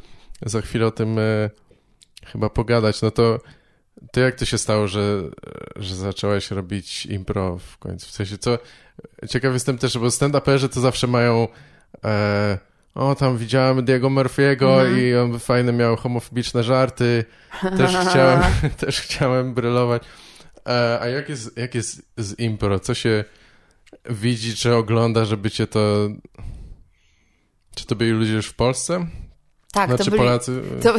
za 0.42 0.60
chwilę 0.60 0.86
o 0.86 0.90
tym 0.90 1.18
e, 1.18 1.50
chyba 2.26 2.50
pogadać. 2.50 3.02
No 3.02 3.10
to 3.10 3.38
to 4.12 4.20
jak 4.20 4.34
to 4.34 4.44
się 4.44 4.58
stało, 4.58 4.88
że, 4.88 5.22
że 5.76 5.94
zaczęłaś 5.96 6.50
robić 6.50 7.06
impro 7.06 7.58
w 7.58 7.78
końcu? 7.78 8.06
W 8.06 8.10
sensie, 8.10 8.38
co... 8.38 8.58
Ciekaw 9.28 9.52
jestem 9.52 9.78
też, 9.78 9.98
bo 9.98 10.06
stand-uperzy 10.06 10.68
to 10.68 10.80
zawsze 10.80 11.06
mają... 11.06 11.48
E, 12.04 12.58
o, 12.94 13.14
tam 13.14 13.38
widziałem 13.38 13.84
Diego 13.84 14.10
Murphy'ego 14.10 14.80
mm. 14.80 15.00
i 15.00 15.14
on 15.14 15.38
fajne 15.38 15.72
miał 15.72 15.96
homofobiczne 15.96 16.62
żarty. 16.62 17.24
Też 17.60 17.96
chciałem, 18.08 18.42
też 18.86 19.00
chciałem 19.00 19.54
brylować. 19.54 20.02
E, 20.66 20.98
a 21.00 21.06
jak 21.06 21.28
jest, 21.28 21.56
jak 21.56 21.74
jest 21.74 22.02
z 22.16 22.38
impro? 22.38 22.80
Co 22.80 22.94
się 22.94 23.24
widzi, 24.10 24.56
czy 24.56 24.74
ogląda, 24.74 25.24
żeby 25.24 25.50
cię 25.50 25.66
to... 25.66 26.08
Czy 27.74 27.86
to 27.86 27.96
byli 27.96 28.10
ludzie 28.10 28.32
już 28.32 28.46
w 28.46 28.54
Polsce? 28.54 29.06
Tak, 29.72 29.88
znaczy 29.88 30.04
to 30.04 30.10
byli, 30.10 30.22
Polacy... 30.22 30.62
To, 30.82 30.94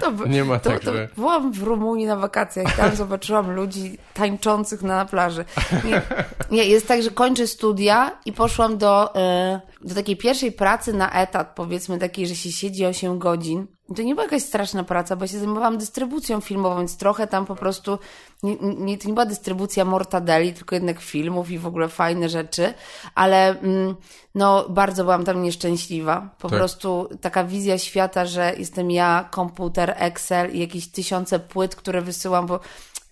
to, 0.00 0.26
nie 0.28 0.44
ma 0.44 0.58
to, 0.58 0.70
tak, 0.70 0.82
że... 0.82 1.08
Byłam 1.16 1.52
w 1.52 1.62
Rumunii 1.62 2.06
na 2.06 2.16
wakacjach, 2.16 2.76
tam 2.76 2.96
zobaczyłam 2.96 3.50
ludzi 3.50 3.98
tańczących 4.14 4.82
na 4.82 5.04
plaży. 5.04 5.44
Nie, 5.84 6.02
nie, 6.50 6.64
jest 6.64 6.88
tak, 6.88 7.02
że 7.02 7.10
kończę 7.10 7.46
studia 7.46 8.18
i 8.26 8.32
poszłam 8.32 8.78
do, 8.78 9.14
e, 9.14 9.60
do 9.80 9.94
takiej 9.94 10.16
pierwszej 10.16 10.52
pracy 10.52 10.92
na 10.92 11.12
etat, 11.12 11.52
powiedzmy 11.54 11.98
takiej, 11.98 12.26
że 12.26 12.34
się 12.34 12.52
siedzi 12.52 12.86
8 12.86 13.18
godzin 13.18 13.66
to 13.94 14.02
nie 14.02 14.14
była 14.14 14.24
jakaś 14.24 14.42
straszna 14.42 14.84
praca, 14.84 15.16
bo 15.16 15.24
ja 15.24 15.28
się 15.28 15.38
zajmowałam 15.38 15.78
dystrybucją 15.78 16.40
filmową, 16.40 16.78
więc 16.78 16.96
trochę 16.96 17.26
tam 17.26 17.46
po 17.46 17.56
prostu 17.56 17.98
nie, 18.42 18.56
nie, 18.60 18.98
to 18.98 19.08
nie 19.08 19.14
była 19.14 19.26
dystrybucja 19.26 19.84
mortadeli, 19.84 20.52
tylko 20.52 20.74
jednak 20.74 21.00
filmów 21.00 21.50
i 21.50 21.58
w 21.58 21.66
ogóle 21.66 21.88
fajne 21.88 22.28
rzeczy, 22.28 22.74
ale 23.14 23.60
mm, 23.60 23.96
no 24.34 24.68
bardzo 24.68 25.04
byłam 25.04 25.24
tam 25.24 25.42
nieszczęśliwa. 25.42 26.28
Po 26.38 26.48
tak. 26.48 26.58
prostu 26.58 27.08
taka 27.20 27.44
wizja 27.44 27.78
świata, 27.78 28.26
że 28.26 28.52
jestem 28.58 28.90
ja, 28.90 29.28
komputer, 29.30 29.94
Excel 29.96 30.54
i 30.54 30.58
jakieś 30.58 30.86
tysiące 30.86 31.38
płyt, 31.38 31.76
które 31.76 32.02
wysyłam, 32.02 32.46
bo 32.46 32.60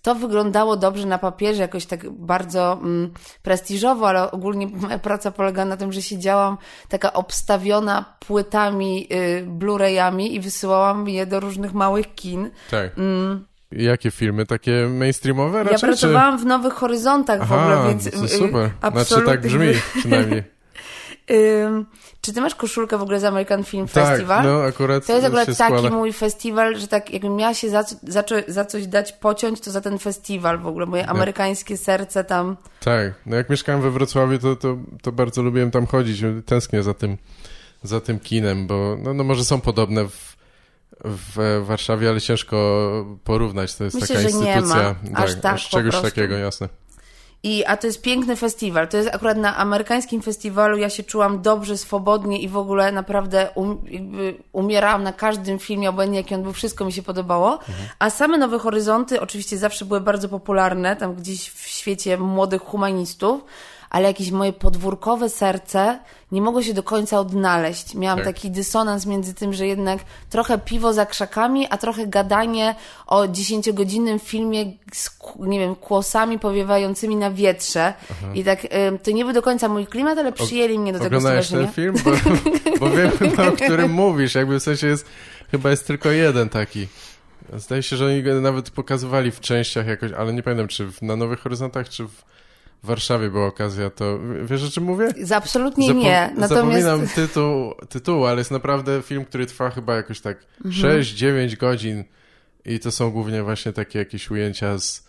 to 0.01 0.15
wyglądało 0.15 0.77
dobrze 0.77 1.05
na 1.05 1.17
papierze, 1.17 1.61
jakoś 1.61 1.85
tak 1.85 2.09
bardzo 2.09 2.73
mm, 2.73 3.11
prestiżowo, 3.43 4.07
ale 4.07 4.31
ogólnie 4.31 4.67
moja 4.81 4.99
praca 4.99 5.31
polega 5.31 5.65
na 5.65 5.77
tym, 5.77 5.91
że 5.91 6.01
siedziałam 6.01 6.57
taka 6.89 7.13
obstawiona 7.13 8.05
płytami, 8.19 9.07
y, 9.13 9.45
Blu-rayami 9.47 10.31
i 10.31 10.39
wysyłałam 10.39 11.09
je 11.09 11.25
do 11.25 11.39
różnych 11.39 11.73
małych 11.73 12.15
kin. 12.15 12.49
Tak. 12.71 12.97
Mm. 12.97 13.45
Jakie 13.71 14.11
filmy? 14.11 14.45
Takie 14.45 14.87
mainstreamowe 14.87 15.63
raczej? 15.63 15.73
Ja 15.73 15.79
pracowałam 15.79 16.37
czy... 16.37 16.43
w 16.43 16.47
Nowych 16.47 16.73
Horyzontach 16.73 17.39
Aha, 17.41 17.57
w 17.57 17.59
ogóle, 17.59 17.89
więc... 17.89 18.11
To 18.11 18.27
super. 18.27 18.71
Absolutnie... 18.81 19.05
Znaczy 19.05 19.25
tak 19.25 19.41
brzmi 19.41 19.67
przynajmniej. 19.99 20.43
czy 22.21 22.33
ty 22.33 22.41
masz 22.41 22.55
koszulkę 22.55 22.97
w 22.97 23.01
ogóle 23.01 23.19
z 23.19 23.23
American 23.23 23.63
Film 23.63 23.87
tak, 23.87 24.07
Festival? 24.07 24.43
no 24.43 24.61
akurat 24.61 25.05
To 25.05 25.13
jest 25.13 25.25
akurat 25.25 25.45
taki 25.45 25.79
składa. 25.79 25.89
mój 25.89 26.13
festiwal, 26.13 26.77
że 26.77 26.87
tak 26.87 27.13
jakbym 27.13 27.35
miała 27.35 27.53
się 27.53 27.69
za, 27.69 27.83
za, 28.03 28.23
za, 28.47 28.65
coś 28.65 28.87
dać 28.87 29.13
pociąć, 29.13 29.61
to 29.61 29.71
za 29.71 29.81
ten 29.81 29.99
festiwal 29.99 30.59
w 30.59 30.67
ogóle. 30.67 30.85
Moje 30.85 31.07
amerykańskie 31.07 31.77
serce 31.77 32.23
tam... 32.23 32.57
Tak, 32.79 33.13
no 33.25 33.35
jak 33.35 33.49
mieszkałem 33.49 33.81
we 33.81 33.91
Wrocławiu, 33.91 34.39
to, 34.39 34.55
to, 34.55 34.77
to 35.01 35.11
bardzo 35.11 35.41
lubiłem 35.41 35.71
tam 35.71 35.87
chodzić. 35.87 36.21
Tęsknię 36.45 36.83
za 36.83 36.93
tym, 36.93 37.17
za 37.83 38.01
tym 38.01 38.19
kinem, 38.19 38.67
bo 38.67 38.97
no, 39.03 39.13
no 39.13 39.23
może 39.23 39.45
są 39.45 39.61
podobne 39.61 40.05
w, 40.07 40.35
w 41.05 41.63
Warszawie, 41.65 42.09
ale 42.09 42.21
ciężko 42.21 42.57
porównać. 43.23 43.75
To 43.75 43.83
jest 43.83 44.01
Myślę, 44.01 44.15
taka 44.15 44.29
instytucja. 44.29 44.55
Nie 44.55 44.61
ma. 44.61 44.95
Aż 45.23 45.31
tak, 45.33 45.41
tak 45.41 45.53
aż 45.53 45.69
czegoś 45.69 46.01
takiego, 46.01 46.37
jasne. 46.37 46.69
I, 47.43 47.65
a 47.65 47.77
to 47.77 47.87
jest 47.87 48.01
piękny 48.01 48.35
festiwal. 48.35 48.87
To 48.87 48.97
jest 48.97 49.15
akurat 49.15 49.37
na 49.37 49.57
amerykańskim 49.57 50.21
festiwalu 50.21 50.77
ja 50.77 50.89
się 50.89 51.03
czułam 51.03 51.41
dobrze, 51.41 51.77
swobodnie 51.77 52.41
i 52.41 52.47
w 52.47 52.57
ogóle 52.57 52.91
naprawdę 52.91 53.49
um, 53.55 53.77
umierałam 54.51 55.03
na 55.03 55.13
każdym 55.13 55.59
filmie, 55.59 55.89
obojętnie 55.89 56.17
jaki 56.17 56.35
on 56.35 56.43
był, 56.43 56.53
wszystko 56.53 56.85
mi 56.85 56.93
się 56.93 57.03
podobało. 57.03 57.53
Mhm. 57.53 57.89
A 57.99 58.09
same 58.09 58.37
Nowe 58.37 58.59
Horyzonty 58.59 59.21
oczywiście 59.21 59.57
zawsze 59.57 59.85
były 59.85 60.01
bardzo 60.01 60.29
popularne, 60.29 60.95
tam 60.95 61.15
gdzieś 61.15 61.49
w 61.49 61.67
świecie 61.67 62.17
młodych 62.17 62.61
humanistów, 62.61 63.43
ale 63.91 64.07
jakieś 64.07 64.31
moje 64.31 64.53
podwórkowe 64.53 65.29
serce 65.29 65.99
nie 66.31 66.41
mogło 66.41 66.63
się 66.63 66.73
do 66.73 66.83
końca 66.83 67.19
odnaleźć. 67.19 67.95
Miałam 67.95 68.19
tak. 68.19 68.27
taki 68.27 68.51
dysonans 68.51 69.05
między 69.05 69.33
tym, 69.33 69.53
że 69.53 69.67
jednak 69.67 69.99
trochę 70.29 70.57
piwo 70.57 70.93
za 70.93 71.05
krzakami, 71.05 71.67
a 71.69 71.77
trochę 71.77 72.07
gadanie 72.07 72.75
o 73.07 73.27
dziesięciogodzinnym 73.27 74.19
filmie 74.19 74.65
z, 74.93 75.09
nie 75.39 75.59
wiem, 75.59 75.75
kłosami 75.75 76.39
powiewającymi 76.39 77.15
na 77.15 77.31
wietrze. 77.31 77.93
Aha. 78.11 78.27
I 78.35 78.43
tak, 78.43 78.67
to 79.03 79.11
nie 79.11 79.25
był 79.25 79.33
do 79.33 79.41
końca 79.41 79.67
mój 79.67 79.87
klimat, 79.87 80.17
ale 80.17 80.31
przyjęli 80.31 80.79
mnie 80.79 80.93
do 80.93 80.99
tego 80.99 81.17
Oglądałeś 81.17 81.47
ten 81.47 81.67
film? 81.67 81.95
Bo, 82.05 82.11
bo 82.79 82.89
wiem, 82.89 83.11
o 83.47 83.51
którym 83.51 83.91
mówisz. 83.91 84.35
Jakby 84.35 84.59
w 84.59 84.63
sensie 84.63 84.87
jest, 84.87 85.05
chyba 85.51 85.69
jest 85.69 85.87
tylko 85.87 86.11
jeden 86.11 86.49
taki. 86.49 86.87
Zdaje 87.53 87.83
się, 87.83 87.97
że 87.97 88.05
oni 88.05 88.23
go 88.23 88.41
nawet 88.41 88.69
pokazywali 88.69 89.31
w 89.31 89.39
częściach 89.39 89.87
jakoś, 89.87 90.11
ale 90.11 90.33
nie 90.33 90.43
pamiętam, 90.43 90.67
czy 90.67 90.87
na 91.01 91.15
Nowych 91.15 91.39
Horyzontach, 91.39 91.89
czy 91.89 92.03
w 92.03 92.31
w 92.83 92.87
Warszawie 92.87 93.29
była 93.29 93.47
okazja, 93.47 93.89
to 93.89 94.19
wiesz 94.43 94.63
o 94.63 94.71
czym 94.71 94.83
mówię? 94.83 95.13
Absolutnie 95.35 95.87
Zapom 95.87 96.01
nie. 96.01 96.33
Natomiast... 96.37 96.53
Zapominam 96.53 97.07
tytuł, 97.07 97.73
tytułu, 97.89 98.25
ale 98.25 98.37
jest 98.37 98.51
naprawdę 98.51 99.01
film, 99.01 99.25
który 99.25 99.45
trwa 99.45 99.69
chyba 99.69 99.95
jakoś 99.95 100.21
tak 100.21 100.45
mhm. 100.65 101.01
6-9 101.01 101.57
godzin 101.57 102.03
i 102.65 102.79
to 102.79 102.91
są 102.91 103.11
głównie 103.11 103.43
właśnie 103.43 103.73
takie 103.73 103.99
jakieś 103.99 104.31
ujęcia 104.31 104.77
z 104.77 105.07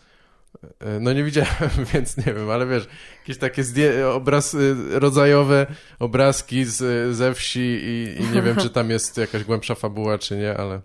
e, 0.81 1.01
no 1.01 1.13
nie 1.13 1.25
widziałem, 1.25 1.71
więc 1.95 2.17
nie 2.17 2.35
wiem, 2.35 2.51
ale 2.51 2.67
wiesz, 2.67 2.89
jakieś 3.21 3.39
takie 3.39 3.65
obraz, 4.13 4.55
y, 4.55 4.77
rodzajowe 4.91 5.67
obrazki 5.99 6.65
z, 6.65 7.17
ze 7.17 7.35
wsi 7.35 7.61
i, 7.61 8.23
i 8.23 8.35
nie 8.35 8.43
wiem, 8.43 8.57
czy 8.57 8.71
tam 8.71 8.91
jest 8.97 9.17
jakaś 9.17 9.45
głębsza 9.45 9.75
fabuła, 9.75 10.19
czy 10.19 10.37
nie, 10.37 10.57
ale 10.57 10.81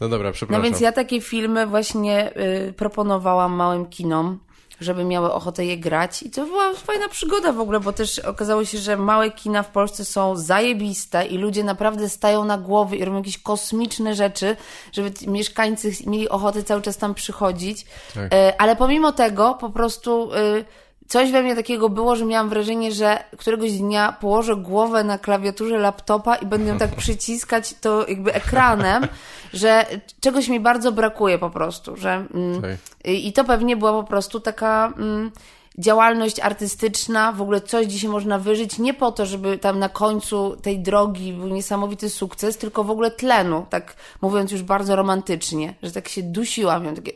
no 0.00 0.08
dobra, 0.08 0.32
przepraszam. 0.32 0.62
No 0.62 0.70
więc 0.70 0.80
ja 0.80 0.92
takie 0.92 1.20
filmy 1.20 1.66
właśnie 1.66 2.36
y, 2.68 2.72
proponowałam 2.72 3.52
małym 3.52 3.86
kinom 3.86 4.38
żeby 4.80 5.04
miały 5.04 5.32
ochotę 5.32 5.64
je 5.64 5.76
grać. 5.76 6.22
I 6.22 6.30
to 6.30 6.46
była 6.46 6.74
fajna 6.74 7.08
przygoda 7.08 7.52
w 7.52 7.60
ogóle, 7.60 7.80
bo 7.80 7.92
też 7.92 8.18
okazało 8.18 8.64
się, 8.64 8.78
że 8.78 8.96
małe 8.96 9.30
kina 9.30 9.62
w 9.62 9.70
Polsce 9.70 10.04
są 10.04 10.36
zajebiste 10.36 11.26
i 11.26 11.38
ludzie 11.38 11.64
naprawdę 11.64 12.08
stają 12.08 12.44
na 12.44 12.58
głowy 12.58 12.96
i 12.96 13.04
robią 13.04 13.18
jakieś 13.18 13.38
kosmiczne 13.38 14.14
rzeczy, 14.14 14.56
żeby 14.92 15.12
mieszkańcy 15.26 15.92
mieli 16.06 16.28
ochotę 16.28 16.62
cały 16.62 16.82
czas 16.82 16.96
tam 16.96 17.14
przychodzić. 17.14 17.86
Tak. 18.14 18.34
E, 18.34 18.60
ale 18.60 18.76
pomimo 18.76 19.12
tego 19.12 19.54
po 19.54 19.70
prostu 19.70 20.34
y, 20.34 20.64
coś 21.10 21.32
we 21.32 21.42
mnie 21.42 21.56
takiego 21.56 21.88
było, 21.88 22.16
że 22.16 22.24
miałam 22.24 22.48
wrażenie, 22.48 22.92
że 22.92 23.24
któregoś 23.38 23.72
dnia 23.72 24.16
położę 24.20 24.56
głowę 24.56 25.04
na 25.04 25.18
klawiaturze 25.18 25.78
laptopa 25.78 26.36
i 26.36 26.46
będę 26.46 26.68
ją 26.68 26.78
tak 26.78 26.96
przyciskać 27.02 27.74
to 27.80 28.06
jakby 28.08 28.34
ekranem, 28.34 29.06
że 29.52 29.86
czegoś 30.20 30.48
mi 30.48 30.60
bardzo 30.60 30.92
brakuje 30.92 31.38
po 31.38 31.50
prostu, 31.50 31.96
że 31.96 32.26
mm, 32.34 32.62
i 33.04 33.32
to 33.32 33.44
pewnie 33.44 33.76
była 33.76 33.92
po 33.92 34.04
prostu 34.04 34.40
taka 34.40 34.92
mm, 34.96 35.30
działalność 35.78 36.40
artystyczna, 36.40 37.32
w 37.32 37.42
ogóle 37.42 37.60
coś, 37.60 37.86
gdzie 37.86 37.98
się 37.98 38.08
można 38.08 38.38
wyżyć, 38.38 38.78
nie 38.78 38.94
po 38.94 39.12
to, 39.12 39.26
żeby 39.26 39.58
tam 39.58 39.78
na 39.78 39.88
końcu 39.88 40.56
tej 40.62 40.80
drogi 40.80 41.32
był 41.32 41.48
niesamowity 41.48 42.10
sukces, 42.10 42.58
tylko 42.58 42.84
w 42.84 42.90
ogóle 42.90 43.10
tlenu, 43.10 43.66
tak 43.70 43.96
mówiąc 44.22 44.52
już 44.52 44.62
bardzo 44.62 44.96
romantycznie, 44.96 45.74
że 45.82 45.92
tak 45.92 46.08
się 46.08 46.22
dusiłam, 46.22 46.84
ją 46.84 46.94
takie... 46.94 47.12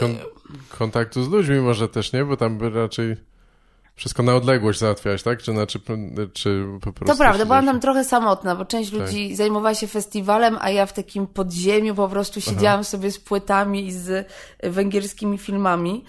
kon 0.00 0.16
kontaktu 0.78 1.24
z 1.24 1.28
ludźmi 1.28 1.60
może 1.60 1.88
też, 1.88 2.12
nie? 2.12 2.24
Bo 2.24 2.36
tam 2.36 2.58
by 2.58 2.70
raczej 2.70 3.16
wszystko 3.96 4.22
na 4.22 4.34
odległość 4.34 4.78
załatwiałeś, 4.78 5.22
tak? 5.22 5.42
Czy, 5.42 5.52
znaczy, 5.52 5.80
czy 6.32 6.66
po 6.80 6.92
prostu... 6.92 7.12
To 7.16 7.18
prawda, 7.18 7.44
byłam 7.44 7.66
tam 7.66 7.80
trochę 7.80 8.04
samotna, 8.04 8.56
bo 8.56 8.64
część 8.64 8.90
tak. 8.90 9.00
ludzi 9.00 9.36
zajmowała 9.36 9.74
się 9.74 9.86
festiwalem, 9.86 10.58
a 10.60 10.70
ja 10.70 10.86
w 10.86 10.92
takim 10.92 11.26
podziemiu 11.26 11.94
po 11.94 12.08
prostu 12.08 12.40
siedziałam 12.40 12.80
Aha. 12.80 12.84
sobie 12.84 13.10
z 13.10 13.18
płytami 13.18 13.86
i 13.86 13.92
z 13.92 14.28
węgierskimi 14.62 15.38
filmami. 15.38 16.04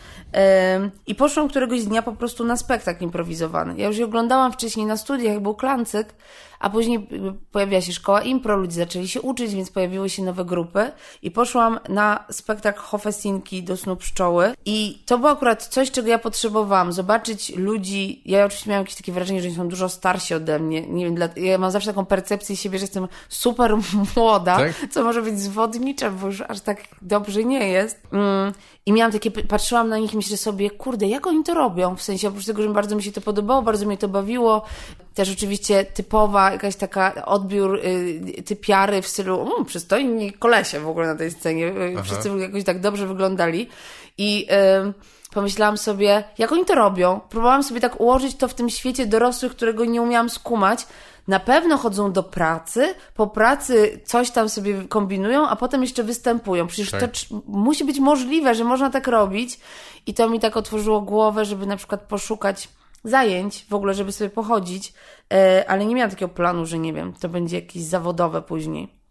I 1.08 1.16
poszłam 1.16 1.50
któregoś 1.50 1.84
dnia 1.84 2.02
po 2.02 2.14
prostu 2.14 2.44
na 2.44 2.58
spektakl 2.58 3.04
improwizowany. 3.04 3.78
Ja 3.78 3.88
już 3.88 3.98
je 3.98 4.06
oglądałam 4.06 4.52
wcześniej 4.52 4.86
na 4.86 4.98
studiach, 4.98 5.40
był 5.40 5.56
Klancyk, 5.56 6.14
a 6.60 6.70
później 6.70 7.08
pojawiła 7.52 7.82
się 7.82 7.94
szkoła 7.94 8.22
impro, 8.22 8.58
ludzie 8.58 8.74
zaczęli 8.74 9.08
się 9.08 9.22
uczyć, 9.22 9.54
więc 9.54 9.72
pojawiły 9.72 10.10
się 10.10 10.24
nowe 10.24 10.46
grupy 10.46 10.92
i 11.22 11.32
poszłam 11.32 11.80
na 11.90 12.26
spektakl 12.32 12.80
Hofesinki 12.80 13.64
do 13.64 13.78
snu 13.78 13.96
pszczoły 13.96 14.54
i 14.66 15.04
to 15.06 15.18
było 15.18 15.32
akurat 15.32 15.68
coś, 15.68 15.92
czego 15.92 16.08
ja 16.08 16.20
potrzebowałam, 16.20 16.94
zobaczyć 16.94 17.56
ludzi, 17.56 18.22
ja 18.26 18.46
oczywiście 18.46 18.70
miałam 18.70 18.84
jakieś 18.84 18.96
takie 18.96 19.12
wrażenie, 19.12 19.42
że 19.42 19.48
oni 19.48 19.58
są 19.58 19.68
dużo 19.68 19.90
starsi 19.90 20.34
ode 20.34 20.60
mnie, 20.60 20.88
nie 20.88 21.06
wiem, 21.06 21.30
ja 21.36 21.58
mam 21.58 21.72
zawsze 21.72 21.90
taką 21.90 22.06
percepcję 22.06 22.56
siebie, 22.56 22.80
że 22.80 22.84
jestem 22.84 23.08
super 23.30 23.76
młoda, 24.16 24.58
tak? 24.58 24.74
co 24.92 25.04
może 25.04 25.22
być 25.22 25.40
zwodnicze, 25.40 26.12
bo 26.12 26.28
już 26.28 26.42
aż 26.42 26.62
tak 26.62 26.78
dobrze 27.02 27.44
nie 27.44 27.68
jest. 27.68 28.02
Mm. 28.12 28.54
I 28.86 28.94
miałam 28.94 29.12
takie, 29.12 29.32
patrzyłam 29.32 29.90
na 29.90 29.98
nich 29.98 30.14
i 30.14 30.18
myślę 30.18 30.38
sobie, 30.38 30.70
kurde, 30.70 31.06
jak 31.08 31.28
oni 31.28 31.44
to 31.44 31.54
robią? 31.54 31.96
W 31.96 32.02
sensie, 32.02 32.28
oprócz 32.28 32.46
tego, 32.46 32.62
że 32.64 32.70
bardzo 32.70 32.96
mi 32.96 33.04
się 33.04 33.12
to 33.12 33.22
podobało, 33.22 33.62
bardzo 33.62 33.86
mnie 33.86 33.98
to 33.98 34.08
bawiło, 34.08 34.66
też 35.14 35.32
oczywiście 35.32 35.84
typowa, 35.84 36.55
jakaś 36.56 36.76
taka 36.76 37.26
odbiór 37.26 37.76
y, 37.76 38.44
typiary 38.44 39.02
w 39.02 39.08
stylu, 39.08 39.38
um, 39.38 39.66
przystojni 39.66 40.34
kolesie 40.34 40.80
w 40.80 40.88
ogóle 40.88 41.08
na 41.08 41.16
tej 41.16 41.32
scenie. 41.32 41.68
Y, 41.68 41.94
Aha. 41.94 42.04
Wszyscy 42.04 42.30
jakoś 42.30 42.64
tak 42.64 42.80
dobrze 42.80 43.08
wyglądali. 43.08 43.70
I 44.18 44.48
y, 44.90 45.34
pomyślałam 45.34 45.78
sobie, 45.78 46.24
jak 46.38 46.52
oni 46.52 46.66
to 46.66 46.76
robią? 46.76 47.20
Próbowałam 47.30 47.64
sobie 47.64 47.82
tak 47.82 48.02
ułożyć 48.02 48.36
to 48.36 48.48
w 48.48 48.54
tym 48.54 48.70
świecie 48.70 49.06
dorosłych, 49.06 49.52
którego 49.52 49.86
nie 49.86 50.02
umiałam 50.02 50.30
skumać. 50.30 50.88
Na 51.28 51.40
pewno 51.40 51.78
chodzą 51.78 52.12
do 52.12 52.24
pracy, 52.24 52.96
po 53.14 53.28
pracy 53.28 54.00
coś 54.06 54.32
tam 54.32 54.50
sobie 54.50 54.88
kombinują, 54.88 55.48
a 55.48 55.56
potem 55.56 55.82
jeszcze 55.82 56.04
występują. 56.04 56.68
Przecież 56.68 56.92
tak. 56.92 57.02
to 57.02 57.36
musi 57.48 57.86
być 57.86 58.00
możliwe, 58.00 58.56
że 58.56 58.64
można 58.64 58.90
tak 58.90 59.08
robić. 59.08 59.60
I 60.06 60.14
to 60.14 60.30
mi 60.30 60.40
tak 60.40 60.58
otworzyło 60.58 61.02
głowę, 61.02 61.46
żeby 61.46 61.66
na 61.66 61.78
przykład 61.78 62.02
poszukać 62.02 62.70
zajęć 63.06 63.66
w 63.70 63.74
ogóle, 63.74 63.94
żeby 63.94 64.12
sobie 64.12 64.30
pochodzić, 64.30 64.94
e, 65.34 65.66
ale 65.68 65.86
nie 65.86 65.96
miałam 65.96 66.12
takiego 66.12 66.34
planu, 66.34 66.66
że 66.66 66.80
nie 66.80 66.94
wiem, 66.94 67.14
to 67.14 67.30
będzie 67.30 67.56
jakieś 67.56 67.84
zawodowe 67.84 68.42
później. 68.42 69.06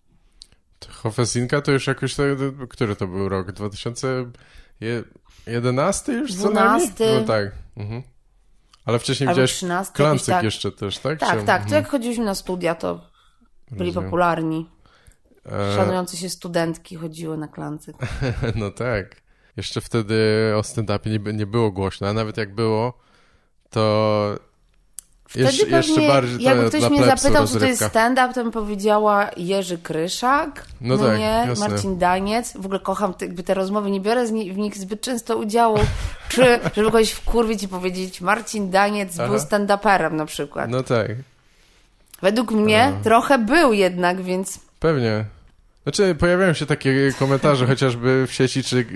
Hofesinka 0.89 1.61
to 1.61 1.73
już 1.73 1.87
jakoś, 1.87 2.15
to, 2.15 2.23
który 2.69 2.97
to 2.97 3.07
był 3.07 3.29
rok? 3.29 3.53
2011 3.53 6.13
już 6.13 6.33
12. 6.33 7.21
No 7.21 7.27
tak. 7.27 7.53
Mhm. 7.77 8.03
Ale 8.85 8.99
wcześniej 8.99 9.29
Albo 9.29 9.35
widziałeś 9.35 9.53
13, 9.53 9.95
Klancyk 9.95 10.35
tak. 10.35 10.45
jeszcze 10.45 10.73
też, 10.73 10.99
tak? 10.99 11.21
Tak, 11.21 11.43
tak. 11.43 11.61
To 11.61 11.65
mhm. 11.65 11.83
jak 11.83 11.91
chodziliśmy 11.91 12.25
na 12.25 12.35
studia, 12.35 12.75
to 12.75 13.11
byli 13.71 13.91
Rozumiem. 13.91 14.05
popularni. 14.05 14.71
E, 15.47 15.77
Szanujące 15.77 16.17
się 16.17 16.31
studentki 16.31 16.97
chodziły 16.97 17.37
na 17.37 17.49
Klancyk. 17.49 17.97
no 18.57 18.71
tak. 18.71 19.25
Jeszcze 19.57 19.81
wtedy 19.81 20.15
o 20.57 20.61
stand-upie 20.61 21.11
nie, 21.11 21.33
nie 21.33 21.47
było 21.47 21.71
głośno, 21.71 22.09
a 22.09 22.13
nawet 22.13 22.37
jak 22.37 22.55
było, 22.55 23.03
to 23.75 24.38
Wtedy 25.28 25.45
Jesz, 25.45 25.59
pewnie, 25.59 25.76
jeszcze 25.76 26.00
bardziej 26.09 26.43
jakby 26.43 26.69
ktoś 26.69 26.90
mnie 26.90 27.04
zapytał, 27.04 27.47
co 27.47 27.59
to 27.59 27.66
jest 27.66 27.85
stand-up, 27.85 28.34
to 28.34 28.43
bym 28.43 28.52
powiedziała 28.52 29.30
Jerzy 29.37 29.78
Kryszak, 29.78 30.67
no, 30.80 30.97
no 30.97 31.06
tak, 31.06 31.19
nie, 31.19 31.45
jasne. 31.49 31.69
Marcin 31.69 31.99
Daniec. 31.99 32.52
W 32.52 32.65
ogóle 32.67 32.80
kocham 32.80 33.15
te, 33.15 33.26
jakby 33.26 33.43
te 33.43 33.54
rozmowy, 33.54 33.91
nie 33.91 34.00
biorę 34.00 34.26
w 34.26 34.32
nich 34.32 34.76
zbyt 34.76 35.00
często 35.00 35.37
udziału, 35.37 35.78
czy 36.28 36.60
żeby 36.76 36.91
kogoś 36.91 37.10
wkurwić 37.10 37.63
i 37.63 37.69
powiedzieć 37.69 38.21
Marcin 38.21 38.71
Daniec 38.71 39.19
Aha. 39.19 39.28
był 39.28 39.39
stand-uperem 39.39 40.13
na 40.13 40.26
przykład. 40.26 40.71
No 40.71 40.82
tak. 40.82 41.10
Według 42.23 42.50
mnie 42.50 42.93
trochę 43.02 43.39
był 43.39 43.73
jednak, 43.73 44.23
więc... 44.23 44.60
Pewnie. 44.80 45.25
Znaczy, 45.82 46.15
pojawiają 46.15 46.52
się 46.52 46.67
takie 46.67 47.13
komentarze 47.19 47.67
chociażby 47.73 48.26
w 48.26 48.32
sieci, 48.32 48.63
czy 48.63 48.87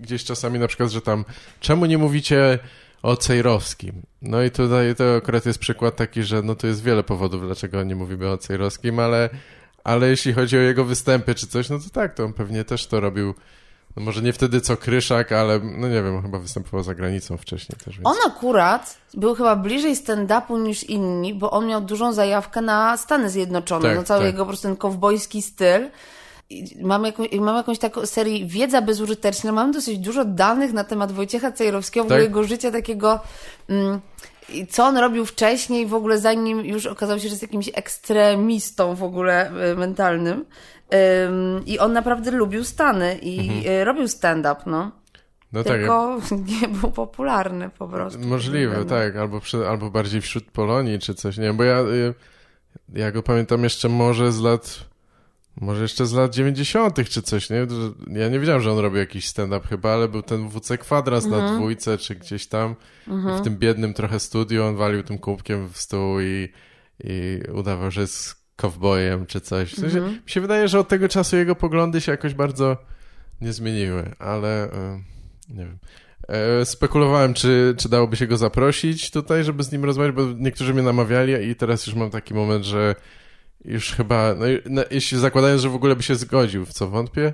gdzieś 0.00 0.24
czasami 0.24 0.58
na 0.58 0.68
przykład, 0.68 0.90
że 0.90 1.00
tam 1.00 1.24
czemu 1.60 1.86
nie 1.86 1.98
mówicie 1.98 2.58
o 3.06 3.16
Cejrowskim. 3.16 4.02
No 4.22 4.42
i 4.42 4.50
tutaj 4.50 4.94
to 4.94 5.16
akurat 5.16 5.46
jest 5.46 5.58
przykład 5.58 5.96
taki, 5.96 6.22
że 6.22 6.42
no 6.42 6.54
to 6.54 6.66
jest 6.66 6.82
wiele 6.82 7.02
powodów, 7.02 7.42
dlaczego 7.42 7.82
nie 7.82 7.96
mówimy 7.96 8.28
o 8.28 8.38
Cejrowskim, 8.38 8.98
ale, 8.98 9.30
ale 9.84 10.08
jeśli 10.08 10.32
chodzi 10.32 10.56
o 10.56 10.60
jego 10.60 10.84
występy 10.84 11.34
czy 11.34 11.46
coś, 11.46 11.70
no 11.70 11.78
to 11.78 11.90
tak, 11.92 12.14
to 12.14 12.24
on 12.24 12.32
pewnie 12.32 12.64
też 12.64 12.86
to 12.86 13.00
robił 13.00 13.34
no 13.96 14.02
może 14.02 14.22
nie 14.22 14.32
wtedy 14.32 14.60
co 14.60 14.76
Kryszak, 14.76 15.32
ale 15.32 15.58
no 15.58 15.88
nie 15.88 16.02
wiem, 16.02 16.22
chyba 16.22 16.38
występował 16.38 16.82
za 16.82 16.94
granicą 16.94 17.36
wcześniej 17.36 17.78
też. 17.84 17.98
Więc... 17.98 18.08
On 18.08 18.16
akurat 18.26 18.98
był 19.14 19.34
chyba 19.34 19.56
bliżej 19.56 19.96
stand-upu 19.96 20.62
niż 20.62 20.84
inni, 20.84 21.34
bo 21.34 21.50
on 21.50 21.66
miał 21.66 21.80
dużą 21.80 22.12
zajawkę 22.12 22.60
na 22.60 22.96
Stany 22.96 23.30
Zjednoczone, 23.30 23.88
tak, 23.88 23.96
no 23.96 24.04
cały 24.04 24.20
tak. 24.20 24.26
jego 24.26 24.38
po 24.38 24.48
prostu 24.48 24.68
ten 24.68 24.76
kowbojski 24.76 25.42
styl 25.42 25.88
mam, 26.82 27.04
jaką, 27.04 27.24
mam 27.40 27.56
jakąś 27.56 27.78
taką 27.78 28.06
serię 28.06 28.46
Wiedza 28.46 28.82
bezużyteczna, 28.82 29.52
mam 29.52 29.72
dosyć 29.72 29.98
dużo 29.98 30.24
danych 30.24 30.72
na 30.72 30.84
temat 30.84 31.12
Wojciecha 31.12 31.52
Cejrowskiego, 31.52 32.08
tak? 32.08 32.20
jego 32.22 32.44
życia 32.44 32.70
takiego... 32.70 33.20
Mm, 33.68 34.00
co 34.70 34.84
on 34.84 34.96
robił 34.96 35.26
wcześniej, 35.26 35.86
w 35.86 35.94
ogóle 35.94 36.18
zanim 36.18 36.64
już 36.64 36.86
okazał 36.86 37.18
się, 37.18 37.22
że 37.22 37.28
jest 37.28 37.42
jakimś 37.42 37.70
ekstremistą 37.74 38.94
w 38.94 39.02
ogóle 39.02 39.50
y, 39.72 39.76
mentalnym. 39.76 40.44
I 41.66 41.78
on 41.78 41.92
naprawdę 41.92 42.30
lubił 42.30 42.64
Stany 42.64 43.18
i 43.22 43.40
mhm. 43.40 43.66
Y, 43.66 43.84
robił 43.84 44.08
stand-up, 44.08 44.56
no. 44.66 44.90
No 45.52 45.64
tak, 45.64 45.72
Tylko 45.72 46.18
tak. 46.28 46.38
nie 46.62 46.68
był 46.68 46.90
popularny 46.90 47.70
po 47.78 47.88
prostu. 47.88 48.20
Możliwe, 48.20 48.84
tak. 48.84 49.16
Albo, 49.16 49.40
przy, 49.40 49.68
albo 49.68 49.90
bardziej 49.90 50.20
wśród 50.20 50.44
Polonii 50.44 50.98
czy 50.98 51.14
coś, 51.14 51.36
nie 51.36 51.44
wiem, 51.44 51.56
bo 51.56 51.64
ja, 51.64 51.80
y, 51.80 52.14
ja 52.94 53.12
go 53.12 53.22
pamiętam 53.22 53.64
jeszcze 53.64 53.88
może 53.88 54.32
z 54.32 54.40
lat 54.40 54.86
może 55.60 55.82
jeszcze 55.82 56.06
z 56.06 56.12
lat 56.12 56.34
90. 56.34 57.08
czy 57.08 57.22
coś, 57.22 57.50
nie? 57.50 57.66
Ja 58.12 58.28
nie 58.28 58.38
wiedziałem, 58.40 58.62
że 58.62 58.72
on 58.72 58.78
robił 58.78 58.98
jakiś 58.98 59.26
stand-up 59.26 59.68
chyba, 59.68 59.92
ale 59.92 60.08
był 60.08 60.22
ten 60.22 60.48
WC 60.48 60.78
Kwadras 60.78 61.24
mhm. 61.24 61.44
na 61.44 61.56
dwójce, 61.56 61.98
czy 61.98 62.14
gdzieś 62.14 62.46
tam. 62.46 62.74
Mhm. 63.08 63.38
W 63.38 63.44
tym 63.44 63.56
biednym 63.56 63.94
trochę 63.94 64.20
studiu 64.20 64.64
on 64.64 64.76
walił 64.76 65.02
tym 65.02 65.18
kubkiem 65.18 65.68
w 65.68 65.78
stół 65.78 66.20
i, 66.20 66.48
i 67.04 67.40
udawał, 67.54 67.90
że 67.90 68.00
jest 68.00 68.46
kowbojem 68.56 69.26
czy 69.26 69.40
coś. 69.40 69.72
W 69.72 69.80
sensie, 69.80 69.98
mhm. 69.98 70.14
Mi 70.14 70.30
się 70.30 70.40
wydaje, 70.40 70.68
że 70.68 70.80
od 70.80 70.88
tego 70.88 71.08
czasu 71.08 71.36
jego 71.36 71.54
poglądy 71.54 72.00
się 72.00 72.12
jakoś 72.12 72.34
bardzo 72.34 72.76
nie 73.40 73.52
zmieniły, 73.52 74.14
ale 74.18 74.72
e, 74.72 75.00
nie 75.48 75.64
wiem. 75.64 75.78
E, 76.28 76.64
spekulowałem, 76.64 77.34
czy, 77.34 77.74
czy 77.78 77.88
dałoby 77.88 78.16
się 78.16 78.26
go 78.26 78.36
zaprosić 78.36 79.10
tutaj, 79.10 79.44
żeby 79.44 79.62
z 79.62 79.72
nim 79.72 79.84
rozmawiać, 79.84 80.14
bo 80.14 80.22
niektórzy 80.36 80.74
mnie 80.74 80.82
namawiali 80.82 81.48
i 81.48 81.54
teraz 81.54 81.86
już 81.86 81.96
mam 81.96 82.10
taki 82.10 82.34
moment, 82.34 82.64
że 82.64 82.94
już 83.64 83.92
chyba, 83.92 84.34
no, 84.34 84.46
no, 84.66 84.82
jeśli 84.90 85.18
zakładając, 85.18 85.62
że 85.62 85.68
w 85.68 85.74
ogóle 85.74 85.96
by 85.96 86.02
się 86.02 86.14
zgodził, 86.14 86.66
w 86.66 86.72
co 86.72 86.88
wątpię, 86.88 87.32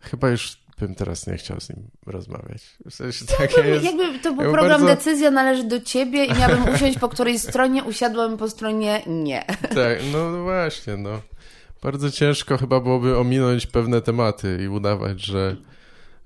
chyba 0.00 0.30
już 0.30 0.58
bym 0.80 0.94
teraz 0.94 1.26
nie 1.26 1.36
chciał 1.36 1.60
z 1.60 1.68
nim 1.68 1.90
rozmawiać. 2.06 2.62
W 2.90 2.94
sensie 2.94 3.24
jakby, 3.40 3.68
jest, 3.68 3.84
jakby 3.84 4.18
to 4.18 4.32
był 4.32 4.42
jakby 4.42 4.58
program 4.58 4.80
bardzo... 4.80 4.86
decyzja 4.86 5.30
należy 5.30 5.64
do 5.64 5.80
ciebie 5.80 6.24
i 6.24 6.34
miałbym 6.34 6.74
usiąść 6.74 6.98
po 6.98 7.08
której 7.08 7.38
stronie, 7.38 7.84
usiadłem 7.84 8.36
po 8.36 8.50
stronie 8.50 9.02
nie. 9.06 9.44
Tak, 9.62 9.98
no 10.12 10.42
właśnie, 10.42 10.96
no. 10.96 11.20
Bardzo 11.82 12.10
ciężko 12.10 12.58
chyba 12.58 12.80
byłoby 12.80 13.18
ominąć 13.18 13.66
pewne 13.66 14.00
tematy 14.00 14.58
i 14.64 14.68
udawać, 14.68 15.20
że, 15.24 15.56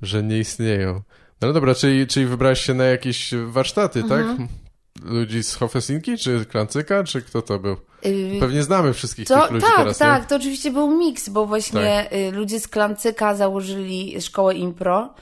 że 0.03 0.23
nie 0.23 0.39
istnieją. 0.39 1.03
No, 1.41 1.49
no 1.49 1.53
dobra, 1.53 1.75
czyli, 1.75 2.07
czyli 2.07 2.27
wybrałeś 2.27 2.61
się 2.61 2.75
na 2.75 2.85
jakieś 2.85 3.31
warsztaty, 3.47 4.03
tak? 4.03 4.21
mhm. 4.21 4.39
tak? 4.39 4.57
Ludzi 5.03 5.43
z 5.43 5.55
Hofesinki, 5.55 6.19
czy 6.19 6.45
Klancyka, 6.45 7.05
czy 7.05 7.23
kto 7.23 7.43
to 7.43 7.59
był? 7.59 7.77
Y, 8.07 8.37
Pewnie 8.41 8.63
znamy 8.63 8.93
wszystkich 8.93 9.29
to, 9.29 9.43
tych 9.43 9.51
ludzi 9.51 9.67
tak, 9.67 9.77
teraz, 9.77 9.99
Tak, 9.99 10.21
tak, 10.21 10.29
to 10.29 10.37
oczywiście 10.37 10.71
był 10.71 10.99
miks, 10.99 11.29
bo 11.29 11.47
właśnie 11.47 12.07
tak. 12.11 12.13
Y, 12.19 12.31
ludzie 12.33 12.61
z 12.61 12.69
Klancyka 12.69 13.35
założyli 13.35 14.23
szkołę 14.23 14.55
impro, 14.55 15.15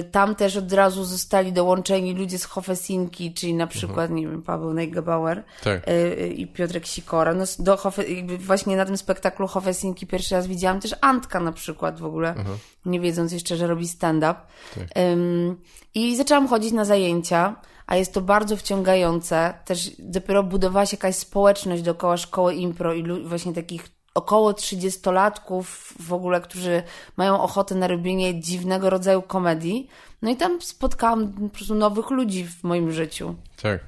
Y, 0.00 0.04
tam 0.04 0.34
też 0.34 0.56
od 0.56 0.72
razu 0.72 1.04
zostali 1.04 1.52
dołączeni 1.52 2.14
ludzie 2.14 2.38
z 2.38 2.44
Hofesinki, 2.44 3.34
czyli 3.34 3.54
na 3.54 3.66
przykład, 3.66 4.10
nie 4.10 4.28
wiem, 4.28 4.42
Paweł 4.42 4.72
Neugebauer 4.72 5.44
Tak. 5.64 5.88
y, 5.88 6.28
i 6.36 6.46
Piotrek 6.46 6.86
Sikora. 6.86 7.34
No, 7.34 7.44
do 7.58 7.76
Hofe, 7.76 8.04
właśnie 8.38 8.76
na 8.76 8.84
tym 8.84 8.96
spektaklu 8.96 9.46
Hofesinki 9.46 10.06
pierwszy 10.06 10.34
raz 10.34 10.46
widziałam 10.46 10.80
też 10.80 10.94
Antka 11.00 11.40
na 11.40 11.52
przykład 11.52 12.00
w 12.00 12.04
ogóle, 12.04 12.34
nie 12.86 13.00
wiedząc 13.00 13.32
jeszcze, 13.32 13.56
że 13.56 13.66
robi 13.66 13.88
stand-up. 13.88 14.34
Ym, 14.98 15.56
I 15.94 16.16
zaczęłam 16.16 16.48
chodzić 16.48 16.72
na 16.72 16.84
zajęcia, 16.84 17.56
a 17.90 17.96
jest 17.96 18.14
to 18.14 18.20
bardzo 18.20 18.56
wciągające. 18.56 19.54
Też 19.64 19.90
dopiero 19.98 20.42
budowała 20.42 20.86
się 20.86 20.96
jakaś 20.96 21.16
społeczność 21.16 21.82
dookoła 21.82 22.16
szkoły 22.16 22.54
impro 22.54 22.94
i 22.94 23.22
właśnie 23.24 23.52
takich 23.52 23.88
około 24.14 24.52
30-latków 24.52 25.62
w 26.00 26.12
ogóle, 26.12 26.40
którzy 26.40 26.82
mają 27.16 27.42
ochotę 27.42 27.74
na 27.74 27.88
robienie 27.88 28.40
dziwnego 28.40 28.90
rodzaju 28.90 29.22
komedii. 29.22 29.88
No 30.22 30.30
i 30.30 30.36
tam 30.36 30.62
spotkałam 30.62 31.32
po 31.32 31.48
prostu 31.48 31.74
nowych 31.74 32.10
ludzi 32.10 32.44
w 32.46 32.64
moim 32.64 32.92
życiu, 32.92 33.34
Tak. 33.62 33.80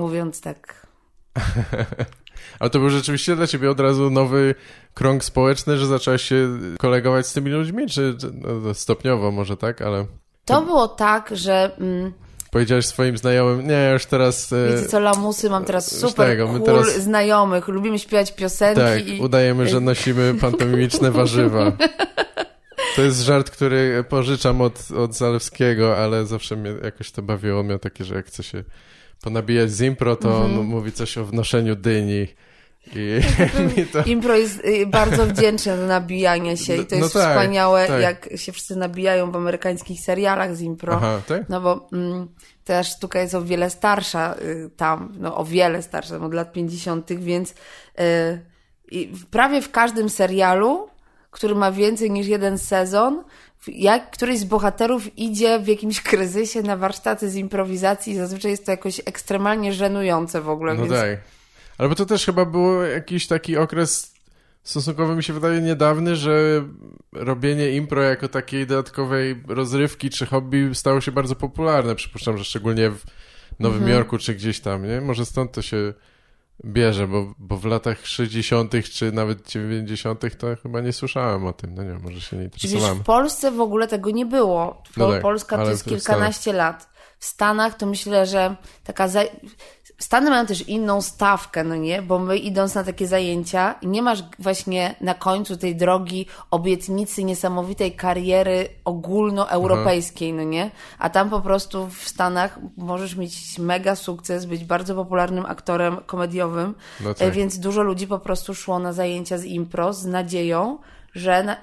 Mówiąc 0.00 0.40
tak. 0.40 0.86
ale 2.60 2.70
to 2.70 2.78
był 2.78 2.90
rzeczywiście 2.90 3.36
dla 3.36 3.46
ciebie 3.46 3.70
od 3.70 3.80
razu 3.80 4.10
nowy 4.10 4.54
krąg 4.94 5.24
społeczny, 5.24 5.78
że 5.78 5.86
zaczęłaś 5.86 6.22
się 6.22 6.58
kolegować 6.78 7.26
z 7.26 7.32
tymi 7.32 7.50
ludźmi, 7.50 7.86
czy 7.86 8.16
czy- 8.20 8.32
no, 8.32 8.74
stopniowo 8.74 9.30
może 9.30 9.56
tak, 9.56 9.82
ale 9.82 10.06
To 10.44 10.62
było 10.62 10.88
tak, 10.88 11.30
że 11.32 11.76
mm, 11.78 12.12
powiedziałeś 12.52 12.86
swoim 12.86 13.16
znajomym, 13.18 13.66
nie, 13.68 13.90
już 13.92 14.06
teraz... 14.06 14.52
e, 14.52 14.68
wiecie 14.74 14.88
co, 14.88 15.00
lamusy, 15.00 15.50
mam 15.50 15.64
teraz 15.64 15.98
super 15.98 16.26
tego, 16.26 16.46
cool 16.48 16.62
teraz- 16.62 16.94
znajomych, 16.96 17.68
lubimy 17.68 17.98
śpiewać 17.98 18.32
piosenki 18.34 18.80
Tak, 18.80 19.06
i 19.08 19.20
udajemy, 19.20 19.68
że 19.68 19.80
nosimy 19.80 20.34
pantomimiczne 20.40 21.10
warzywa. 21.10 21.72
To 22.96 23.02
jest 23.02 23.20
żart, 23.20 23.50
który 23.50 24.04
pożyczam 24.08 24.60
od, 24.60 24.90
od 24.90 25.14
Zalewskiego, 25.14 25.96
ale 25.98 26.26
zawsze 26.26 26.56
mnie 26.56 26.74
jakoś 26.84 27.10
to 27.10 27.22
bawiło. 27.22 27.60
On 27.60 27.66
miał 27.66 27.78
takie, 27.78 28.04
że 28.04 28.14
jak 28.14 28.26
chce 28.26 28.42
się 28.42 28.64
ponabijać 29.22 29.70
z 29.72 29.80
impro, 29.80 30.16
to 30.16 30.28
Mhm. 30.28 30.58
on 30.58 30.66
mówi 30.66 30.92
coś 30.92 31.18
o 31.18 31.24
wnoszeniu 31.24 31.76
dyni. 31.76 32.26
I 32.94 33.20
mi 33.76 33.86
to... 33.86 34.02
Impro 34.02 34.36
jest 34.36 34.64
y, 34.64 34.86
bardzo 34.86 35.26
wdzięczne 35.26 35.76
do 35.76 35.86
nabijania 35.86 36.56
się 36.56 36.76
i 36.76 36.86
to 36.86 36.96
No 36.96 37.02
jest 37.02 37.14
tak, 37.14 37.30
wspaniałe, 37.30 37.86
tak. 37.86 38.02
jak 38.02 38.28
się 38.36 38.52
wszyscy 38.52 38.76
nabijają 38.76 39.30
w 39.30 39.36
amerykańskich 39.36 40.00
serialach 40.00 40.56
z 40.56 40.60
impro. 40.60 40.94
Aha, 40.96 41.20
tak? 41.28 41.48
No 41.48 41.60
bo 41.60 41.88
mm, 41.92 42.28
ta 42.64 42.82
sztuka 42.82 43.20
jest 43.20 43.34
o 43.34 43.42
wiele 43.42 43.70
starsza 43.70 44.34
y, 44.34 44.70
tam, 44.76 45.12
no 45.18 45.36
o 45.36 45.44
wiele 45.44 45.82
starsza, 45.82 46.16
od 46.16 46.34
lat 46.34 46.52
50., 46.52 47.12
więc 47.12 47.50
y, 47.50 49.14
prawie 49.30 49.62
w 49.62 49.70
każdym 49.70 50.08
serialu, 50.08 50.88
który 51.30 51.54
ma 51.54 51.72
więcej 51.72 52.10
niż 52.10 52.26
jeden 52.26 52.58
sezon, 52.58 53.24
jak 53.68 54.10
któryś 54.10 54.38
z 54.38 54.44
bohaterów 54.44 55.18
idzie 55.18 55.58
w 55.58 55.66
jakimś 55.66 56.00
kryzysie 56.00 56.62
na 56.62 56.76
warsztaty 56.76 57.30
z 57.30 57.34
improwizacji, 57.34 58.16
zazwyczaj 58.16 58.50
jest 58.50 58.66
to 58.66 58.70
jakoś 58.70 59.00
ekstremalnie 59.06 59.72
żenujące 59.72 60.40
w 60.40 60.48
ogóle, 60.48 60.74
No 60.74 60.82
więc 60.82 60.94
tak. 60.94 61.18
Ale 61.78 61.88
bo 61.88 61.94
to 61.94 62.06
też 62.06 62.24
chyba 62.26 62.44
był 62.44 62.82
jakiś 62.82 63.26
taki 63.26 63.56
okres 63.56 64.12
stosunkowo 64.62 65.16
mi 65.16 65.22
się 65.22 65.32
wydaje 65.32 65.60
niedawny, 65.60 66.16
że 66.16 66.64
robienie 67.12 67.70
impro 67.70 68.02
jako 68.02 68.28
takiej 68.28 68.66
dodatkowej 68.66 69.42
rozrywki 69.48 70.10
czy 70.10 70.26
hobby 70.26 70.70
stało 70.74 71.00
się 71.00 71.12
bardzo 71.12 71.36
popularne. 71.36 71.94
Przypuszczam, 71.94 72.38
że 72.38 72.44
szczególnie 72.44 72.90
w 72.90 73.04
Nowym 73.58 73.78
Mhm. 73.78 73.96
Jorku 73.96 74.18
czy 74.18 74.34
gdzieś 74.34 74.60
tam, 74.60 74.88
nie? 74.88 75.00
Może 75.00 75.26
stąd 75.26 75.52
to 75.52 75.62
się 75.62 75.94
bierze, 76.64 77.08
bo, 77.08 77.34
bo 77.38 77.56
w 77.56 77.64
latach 77.64 78.06
60. 78.06 78.72
czy 78.92 79.12
nawet 79.12 79.48
90. 79.48 80.38
to 80.38 80.46
chyba 80.62 80.80
nie 80.80 80.92
słyszałem 80.92 81.46
o 81.46 81.52
tym. 81.52 81.74
No 81.74 81.82
nie 81.82 81.94
może 81.94 82.20
się 82.20 82.36
nie 82.36 82.44
interesowałem. 82.44 82.98
w 82.98 83.02
Polsce 83.02 83.50
w 83.50 83.60
ogóle 83.60 83.88
tego 83.88 84.10
nie 84.10 84.26
było. 84.26 84.82
No 84.96 85.10
tak, 85.10 85.22
Polska 85.22 85.56
to 85.56 85.70
jest 85.70 85.84
kilkanaście 85.84 86.52
lat. 86.52 86.92
W 87.18 87.24
Stanach 87.24 87.76
to 87.76 87.86
myślę, 87.86 88.26
że 88.26 88.56
taka. 88.84 89.08
Za... 89.08 89.22
Stany 90.02 90.30
mają 90.30 90.46
też 90.46 90.68
inną 90.68 91.00
stawkę, 91.00 91.64
no 91.64 91.76
nie? 91.76 92.02
Bo 92.02 92.18
my 92.18 92.38
idąc 92.38 92.74
na 92.74 92.84
takie 92.84 93.06
zajęcia, 93.06 93.74
nie 93.82 94.02
masz 94.02 94.24
właśnie 94.38 94.94
na 95.00 95.14
końcu 95.14 95.56
tej 95.56 95.76
drogi 95.76 96.26
obietnicy 96.50 97.24
niesamowitej 97.24 97.92
kariery 97.92 98.68
ogólnoeuropejskiej, 98.84 100.32
no 100.32 100.42
nie? 100.42 100.70
A 100.98 101.10
tam 101.10 101.30
po 101.30 101.40
prostu 101.40 101.86
w 101.86 102.08
Stanach 102.08 102.58
możesz 102.76 103.16
mieć 103.16 103.58
mega 103.58 103.96
sukces, 103.96 104.46
być 104.46 104.64
bardzo 104.64 104.94
popularnym 104.94 105.46
aktorem 105.46 105.96
komediowym, 105.96 106.74
No 107.00 107.10
e, 107.10 107.14
tak. 107.14 107.32
więc 107.32 107.58
dużo 107.58 107.82
ludzi 107.82 108.06
po 108.06 108.18
prostu 108.18 108.54
szło 108.54 108.78
na 108.78 108.92
zajęcia 108.92 109.38
z 109.38 109.44
impro 109.44 109.92
z 109.92 110.04
nadzieją, 110.06 110.78
że 111.14 111.42
na, 111.42 111.56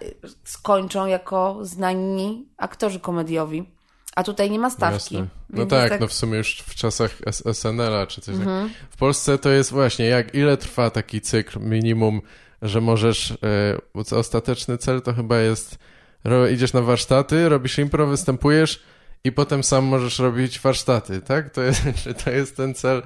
skończą 0.43 1.05
jako 1.05 1.57
znani 1.61 2.47
aktorzy 2.57 2.99
komediowi. 2.99 3.78
A 4.15 4.23
tutaj 4.23 4.51
nie 4.51 4.59
ma 4.59 4.69
stawki. 4.69 5.15
Jasne. 5.15 5.27
No 5.49 5.65
tak, 5.65 5.89
jest 5.91 6.01
no 6.01 6.07
w 6.07 6.13
sumie 6.13 6.37
już 6.37 6.57
w 6.67 6.75
czasach 6.75 7.11
SNL-a 7.53 8.07
czy 8.07 8.21
coś 8.21 8.35
Mhm. 8.35 8.69
tak. 8.69 8.77
W 8.89 8.97
Polsce 8.97 9.37
to 9.37 9.49
jest 9.49 9.71
właśnie, 9.71 10.05
jak 10.05 10.35
ile 10.35 10.57
trwa 10.57 10.89
taki 10.89 11.21
cykl 11.21 11.59
minimum, 11.59 12.21
że 12.61 12.81
możesz, 12.81 13.31
e, 13.31 14.15
ostateczny 14.15 14.77
cel 14.77 15.01
to 15.01 15.13
chyba 15.13 15.39
jest, 15.39 15.77
idziesz 16.53 16.73
na 16.73 16.81
warsztaty, 16.81 17.49
robisz 17.49 17.77
impro, 17.77 18.07
występujesz 18.07 18.83
i 19.23 19.31
potem 19.31 19.63
sam 19.63 19.85
możesz 19.85 20.19
robić 20.19 20.59
warsztaty, 20.59 21.21
tak? 21.21 21.49
To 21.49 21.61
jest, 21.61 21.81
czy 22.03 22.13
to 22.13 22.29
jest 22.31 22.57
ten 22.57 22.73
cel? 22.73 23.01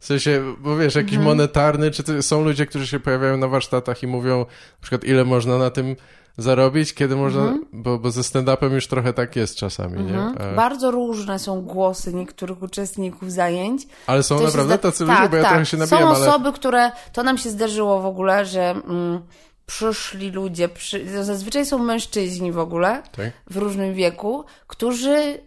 W 0.00 0.06
sensie, 0.06 0.54
bo 0.58 0.76
wiesz, 0.76 0.94
jakiś 0.94 1.12
Mhm. 1.12 1.24
monetarny, 1.24 1.90
czy 1.90 2.02
to 2.02 2.22
są 2.22 2.44
ludzie, 2.44 2.66
którzy 2.66 2.86
się 2.86 3.00
pojawiają 3.00 3.36
na 3.36 3.48
warsztatach 3.48 4.02
i 4.02 4.06
mówią 4.06 4.38
na 4.38 4.80
przykład 4.80 5.04
ile 5.04 5.24
można 5.24 5.58
na 5.58 5.70
tym 5.70 5.96
zarobić, 6.38 6.94
kiedy 6.94 7.16
można, 7.16 7.40
Mhm. 7.42 7.66
bo, 7.72 7.98
bo 7.98 8.10
ze 8.10 8.20
stand-upem 8.20 8.72
już 8.72 8.86
trochę 8.86 9.12
tak 9.12 9.36
jest 9.36 9.56
czasami, 9.56 10.02
nie? 10.04 10.18
E, 10.18 10.54
Bardzo 10.56 10.90
różne 10.90 11.38
są 11.38 11.62
głosy 11.62 12.14
niektórych 12.14 12.62
uczestników 12.62 13.32
zajęć. 13.32 13.86
Ale 14.06 14.22
są 14.22 14.34
naprawdę 14.42 14.74
zda- 14.74 14.78
tacy 14.78 15.06
tak, 15.06 15.16
ludzie, 15.18 15.30
bo 15.30 15.36
ja 15.36 15.42
tak. 15.42 15.50
trochę 15.52 15.66
się 15.66 15.76
nabijam, 15.76 16.00
Są 16.02 16.08
ale... 16.08 16.28
osoby, 16.28 16.52
które, 16.52 16.90
to 17.12 17.22
nam 17.22 17.38
się 17.38 17.50
zdarzyło 17.50 18.00
w 18.00 18.06
ogóle, 18.06 18.46
że 18.46 18.70
mm, 18.70 19.20
przyszli 19.66 20.30
ludzie, 20.30 20.68
przy, 20.68 21.24
zazwyczaj 21.24 21.66
są 21.66 21.78
mężczyźni 21.78 22.52
w 22.52 22.58
ogóle, 22.58 23.02
Tak? 23.16 23.30
w 23.50 23.56
różnym 23.56 23.94
wieku, 23.94 24.44
którzy 24.66 25.40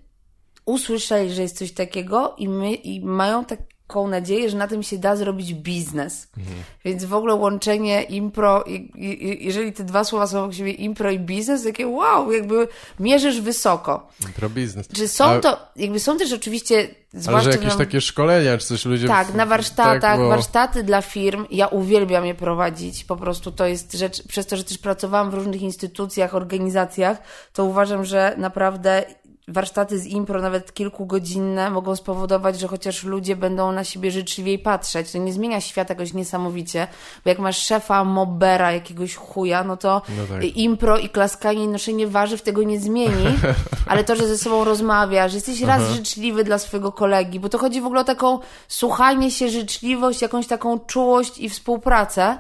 usłyszeli, 0.66 1.34
że 1.34 1.42
jest 1.42 1.58
coś 1.58 1.72
takiego 1.72 2.36
i, 2.38 2.50
my, 2.50 2.74
i 2.74 3.06
mają 3.06 3.46
taką 3.90 4.08
nadzieję, 4.08 4.50
że 4.50 4.58
na 4.58 4.68
tym 4.68 4.84
się 4.84 4.98
da 4.98 5.16
zrobić 5.16 5.54
biznes. 5.54 6.28
Mhm. 6.38 6.58
Więc 6.86 7.06
w 7.06 7.14
ogóle 7.14 7.36
łączenie 7.36 8.04
impro, 8.04 8.64
i, 8.64 8.92
i, 8.96 9.46
jeżeli 9.46 9.74
te 9.74 9.84
dwa 9.84 10.04
słowa 10.04 10.28
są 10.28 10.40
obok 10.44 10.54
siebie, 10.54 10.72
impro 10.72 11.12
i 11.12 11.20
biznes, 11.20 11.64
takie 11.64 11.88
wow, 11.88 12.32
jakby 12.32 12.68
mierzysz 13.00 13.42
wysoko. 13.42 14.08
Pro 14.36 14.50
biznes. 14.50 14.88
Czy 14.88 15.08
są 15.08 15.26
A- 15.26 15.40
to, 15.40 15.58
jakby 15.76 16.00
są 16.00 16.18
też 16.18 16.34
oczywiście, 16.34 16.88
Ale 17.28 17.42
że 17.42 17.50
jakieś 17.52 17.68
nam- 17.70 17.78
takie 17.78 18.02
szkolenia, 18.02 18.58
czy 18.58 18.68
coś 18.68 18.86
ludzie... 18.86 19.08
tak, 19.08 19.28
w- 19.28 19.36
na 19.36 19.46
warsztatach, 19.46 20.02
tak, 20.02 20.20
bo- 20.20 20.30
warsztaty 20.30 20.84
dla 20.84 21.02
firm. 21.02 21.46
Ja 21.52 21.68
uwielbiam 21.68 22.26
je 22.26 22.36
prowadzić. 22.36 23.04
Po 23.04 23.16
prostu 23.16 23.52
to 23.52 23.66
jest 23.66 23.94
rzecz, 23.94 24.28
przez 24.28 24.46
to, 24.48 24.58
że 24.58 24.64
też 24.64 24.78
pracowałam 24.78 25.32
w 25.32 25.34
różnych 25.34 25.62
instytucjach, 25.62 26.36
organizacjach, 26.36 27.18
to 27.54 27.66
uważam, 27.66 28.06
że 28.06 28.36
naprawdę 28.38 29.04
warsztaty 29.50 30.00
z 30.00 30.06
impro, 30.06 30.42
nawet 30.42 30.74
kilkugodzinne, 30.74 31.70
mogą 31.70 31.96
spowodować, 31.96 32.60
że 32.60 32.68
chociaż 32.68 33.04
ludzie 33.04 33.36
będą 33.36 33.72
na 33.72 33.84
siebie 33.84 34.12
życzliwiej 34.12 34.60
patrzeć. 34.60 35.12
To 35.12 35.18
nie 35.18 35.34
zmienia 35.34 35.62
świata 35.62 35.94
jakoś 35.94 36.14
niesamowicie, 36.14 36.88
bo 37.24 37.30
jak 37.30 37.40
masz 37.40 37.58
szefa 37.58 38.04
mobera, 38.04 38.72
jakiegoś 38.72 39.16
chuja, 39.16 39.64
no 39.64 39.78
to 39.78 40.02
No 40.18 40.24
tak. 40.36 40.58
impro 40.58 40.98
i 40.98 41.10
klaskanie 41.10 41.64
i 41.64 41.68
noszenie 41.68 42.08
warzyw 42.08 42.42
tego 42.42 42.64
nie 42.64 42.80
zmieni, 42.80 43.26
ale 43.90 44.04
to, 44.04 44.16
że 44.16 44.28
ze 44.28 44.38
sobą 44.38 44.64
rozmawiasz, 44.64 45.32
że 45.32 45.38
jesteś 45.38 45.62
raz 45.62 45.92
życzliwy 45.92 46.44
dla 46.44 46.58
swojego 46.58 46.92
kolegi, 46.92 47.40
bo 47.40 47.50
to 47.50 47.58
chodzi 47.58 47.82
w 47.82 47.86
ogóle 47.86 48.02
o 48.02 48.04
taką 48.04 48.40
słuchanie 48.68 49.32
się, 49.32 49.50
życzliwość, 49.50 50.22
jakąś 50.22 50.48
taką 50.48 50.80
czułość 50.80 51.38
i 51.38 51.50
współpracę. 51.50 52.38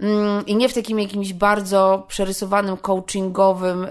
Mm, 0.00 0.46
I 0.46 0.56
nie 0.56 0.68
w 0.68 0.74
takim 0.74 1.00
jakimś 1.00 1.32
bardzo 1.32 2.04
przerysowanym, 2.08 2.76
coachingowym 2.76 3.84
y, 3.84 3.88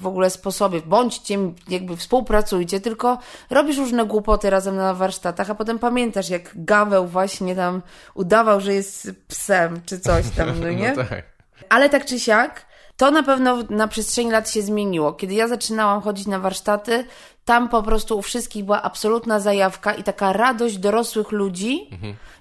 w 0.00 0.06
ogóle 0.06 0.30
sposobie. 0.30 0.80
Bądźcie, 0.86 1.38
jakby 1.68 1.96
współpracujcie, 1.96 2.80
tylko 2.80 3.18
robisz 3.50 3.76
różne 3.76 4.06
głupoty 4.06 4.50
razem 4.50 4.76
na 4.76 4.94
warsztatach, 4.94 5.50
a 5.50 5.54
potem 5.54 5.78
pamiętasz, 5.78 6.30
jak 6.30 6.50
Gaweł 6.54 7.06
właśnie 7.06 7.56
tam 7.56 7.82
udawał, 8.14 8.60
że 8.60 8.74
jest 8.74 9.10
psem, 9.28 9.80
czy 9.86 10.00
coś 10.00 10.30
tam, 10.30 10.60
no 10.60 10.70
nie? 10.80 10.94
No 10.96 11.04
tak. 11.04 11.24
Ale 11.68 11.88
tak 11.88 12.04
czy 12.04 12.20
siak, 12.20 12.65
to 12.96 13.10
na 13.10 13.22
pewno 13.22 13.58
na 13.70 13.88
przestrzeni 13.88 14.30
lat 14.30 14.50
się 14.50 14.62
zmieniło. 14.62 15.12
Kiedy 15.12 15.34
ja 15.34 15.48
zaczynałam 15.48 16.00
chodzić 16.00 16.26
na 16.26 16.38
warsztaty, 16.38 17.04
tam 17.44 17.68
po 17.68 17.82
prostu 17.82 18.18
u 18.18 18.22
wszystkich 18.22 18.64
była 18.64 18.82
absolutna 18.82 19.40
zajawka 19.40 19.94
i 19.94 20.02
taka 20.02 20.32
radość 20.32 20.78
dorosłych 20.78 21.32
ludzi, 21.32 21.90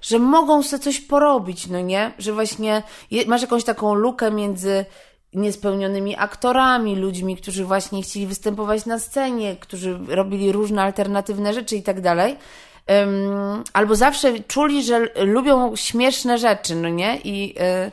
że 0.02 0.20
mogą 0.20 0.64
sobie 0.64 0.84
coś 0.84 1.00
porobić, 1.00 1.68
no 1.68 1.82
nie? 1.82 2.12
Że 2.20 2.34
właśnie 2.34 2.84
masz 3.28 3.42
jakąś 3.42 3.64
taką 3.64 3.94
lukę 3.94 4.32
między 4.32 4.86
niespełnionymi 5.34 6.16
aktorami, 6.18 6.96
ludźmi, 6.96 7.38
którzy 7.38 7.66
właśnie 7.66 8.02
chcieli 8.02 8.28
występować 8.28 8.86
na 8.86 9.00
scenie, 9.00 9.56
którzy 9.56 10.00
robili 10.08 10.52
różne 10.52 10.82
alternatywne 10.82 11.54
rzeczy 11.54 11.76
i 11.76 11.84
tak 11.84 12.02
dalej. 12.02 12.38
Albo 13.74 13.96
zawsze 13.96 14.40
czuli, 14.40 14.84
że 14.84 15.08
lubią 15.26 15.76
śmieszne 15.76 16.38
rzeczy, 16.38 16.76
no 16.76 16.90
nie? 16.90 17.18
I 17.24 17.56
y, 17.88 17.92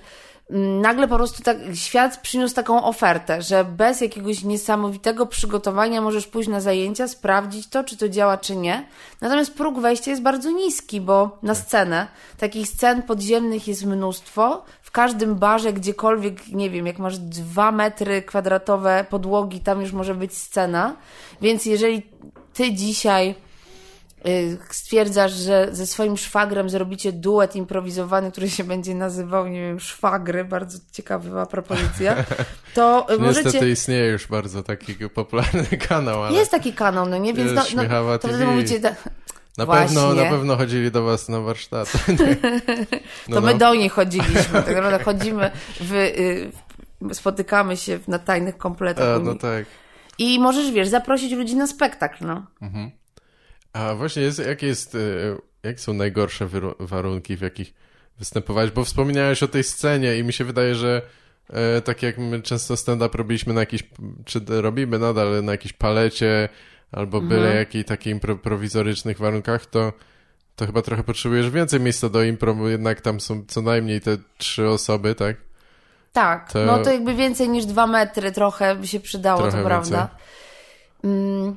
nagle 0.81 1.09
po 1.09 1.17
prostu 1.17 1.43
tak, 1.43 1.57
świat 1.75 2.17
przyniósł 2.17 2.55
taką 2.55 2.85
ofertę, 2.85 3.43
że 3.43 3.65
bez 3.65 4.01
jakiegoś 4.01 4.45
niesamowitego 4.45 5.27
przygotowania 5.27 6.01
możesz 6.01 6.27
pójść 6.27 6.49
na 6.49 6.61
zajęcia, 6.61 7.09
sprawdzić 7.09 7.69
to, 7.69 7.85
czy 7.85 7.97
to 7.97 8.09
działa, 8.09 8.39
czy 8.39 8.57
nie. 8.57 8.87
Natomiast 9.21 9.55
próg 9.55 9.81
wejścia 9.81 10.11
jest 10.11 10.23
bardzo 10.23 10.51
niski, 10.51 11.01
bo 11.01 11.39
na 11.43 11.55
scenę 11.55 12.07
takich 12.39 12.69
scen 12.69 13.03
podziemnych 13.03 13.69
jest 13.69 13.85
mnóstwo. 13.85 14.65
W 14.83 14.91
każdym 14.91 15.35
barze, 15.35 15.73
gdziekolwiek, 15.73 16.49
nie 16.49 16.71
wiem, 16.71 16.87
jak 16.87 16.99
masz 16.99 17.19
dwa 17.19 17.73
metry 17.73 18.23
kwadratowe 18.23 19.07
podłogi, 19.11 19.61
tam 19.61 19.81
już 19.81 19.93
może 19.93 20.15
być 20.15 20.37
scena. 20.39 20.97
Więc 21.41 21.67
jeżeli 21.67 22.03
ty 22.55 22.73
dzisiaj 22.73 23.35
stwierdzasz, 24.71 25.33
że 25.33 25.69
ze 25.73 25.87
swoim 25.87 26.17
szwagrem 26.17 26.71
zrobicie 26.71 27.13
duet 27.13 27.57
improwizowany, 27.57 28.33
który 28.33 28.51
się 28.51 28.65
będzie 28.65 28.95
nazywał, 28.95 29.49
nie 29.49 29.61
wiem, 29.61 29.81
szwagry, 29.81 30.45
bardzo 30.45 30.79
ciekawa 30.93 31.47
propozycja, 31.47 32.25
to 32.75 33.07
możecie... 33.19 33.45
Niestety 33.45 33.71
istnieje 33.71 34.07
już 34.07 34.27
bardzo 34.27 34.63
taki 34.63 34.95
popularny 34.95 35.65
kanał, 35.89 36.23
ale... 36.23 36.39
Jest 36.39 36.51
taki 36.51 36.73
kanał, 36.73 37.09
no 37.09 37.19
nie, 37.19 37.35
więc 37.35 37.53
no, 37.53 37.83
no, 37.83 38.19
to 38.19 38.29
wtedy 38.29 38.47
mówicie... 38.47 38.81
Na 39.59 39.67
pewno, 39.67 40.15
na 40.15 40.25
pewno 40.25 40.57
chodzili 40.57 40.91
do 40.91 41.03
was 41.03 41.29
na 41.29 41.41
warsztat. 41.41 41.93
No, 43.29 43.37
to 43.37 43.41
my 43.41 43.53
no. 43.53 43.59
do 43.59 43.75
nich 43.75 43.93
chodziliśmy. 43.93 44.63
Tak 44.63 44.75
naprawdę 44.77 45.05
chodzimy, 45.05 45.51
w, 45.81 45.93
y, 45.93 46.51
spotykamy 47.15 47.77
się 47.77 47.99
na 48.09 48.19
tajnych 48.19 48.59
kompletach. 48.59 49.17
A, 49.17 49.19
no 49.19 49.35
tak. 49.35 49.67
I 50.19 50.41
możesz, 50.41 50.71
wiesz, 50.71 50.89
zaprosić 50.89 51.33
ludzi 51.33 51.57
na 51.57 51.67
spektakl, 51.67 52.27
no. 52.27 52.47
Mhm. 52.63 52.91
A 53.73 53.95
właśnie, 53.95 54.23
jest, 54.23 54.39
jak 54.39 54.63
jest, 54.63 54.95
e, 54.95 54.99
jakie 55.63 55.79
są 55.79 55.93
najgorsze 55.93 56.49
warunki, 56.81 57.37
w 57.37 57.41
jakich 57.41 57.75
występowałeś? 58.19 58.71
Bo 58.71 58.85
wspominałeś 58.85 59.43
o 59.43 59.49
tej 59.49 59.65
scenie 59.65 60.17
i 60.17 60.25
mi 60.25 60.33
się 60.33 60.45
wydaje, 60.45 60.75
że 60.75 61.03
e, 61.51 61.81
tak 61.81 62.03
jak 62.03 62.19
my 62.19 62.43
często 62.43 62.77
stand-up 62.77 63.19
robiliśmy 63.19 63.55
na 63.55 63.61
jakiś, 63.61 63.83
czy 64.25 64.41
robimy 64.49 64.99
nadal 64.99 65.45
na 65.45 65.53
jakiejś 65.53 65.73
palecie, 65.73 66.49
albo 66.93 67.21
byle 67.21 67.41
mhm. 67.41 67.57
jakiej 67.57 67.85
takiej 67.85 68.21
prowizorycznych 68.21 69.19
warunkach, 69.19 69.67
to, 69.67 69.93
to 70.57 70.67
chyba 70.67 70.83
trochę 70.83 71.03
potrzebujesz 71.03 71.51
więcej 71.51 71.81
miejsca 71.81 72.09
do 72.09 72.23
impro, 72.23 72.55
bo 72.55 72.69
jednak 72.69 73.01
tam 73.01 73.21
są 73.21 73.45
co 73.49 73.63
najmniej 73.63 74.01
te 74.01 74.17
trzy 74.39 74.69
osoby, 74.69 75.15
tak? 75.15 75.37
Tak, 76.13 76.53
to... 76.53 76.67
no 76.67 76.79
to 76.79 76.93
jakby 76.93 77.15
więcej 77.15 77.49
niż 77.49 77.67
dwa 77.67 77.87
metry 77.87 78.33
trochę 78.33 78.77
by 78.77 78.87
się 78.87 79.01
przydało, 79.01 79.43
trochę 79.43 79.59
to 79.59 79.65
prawda. 79.65 80.09
Mm, 81.05 81.57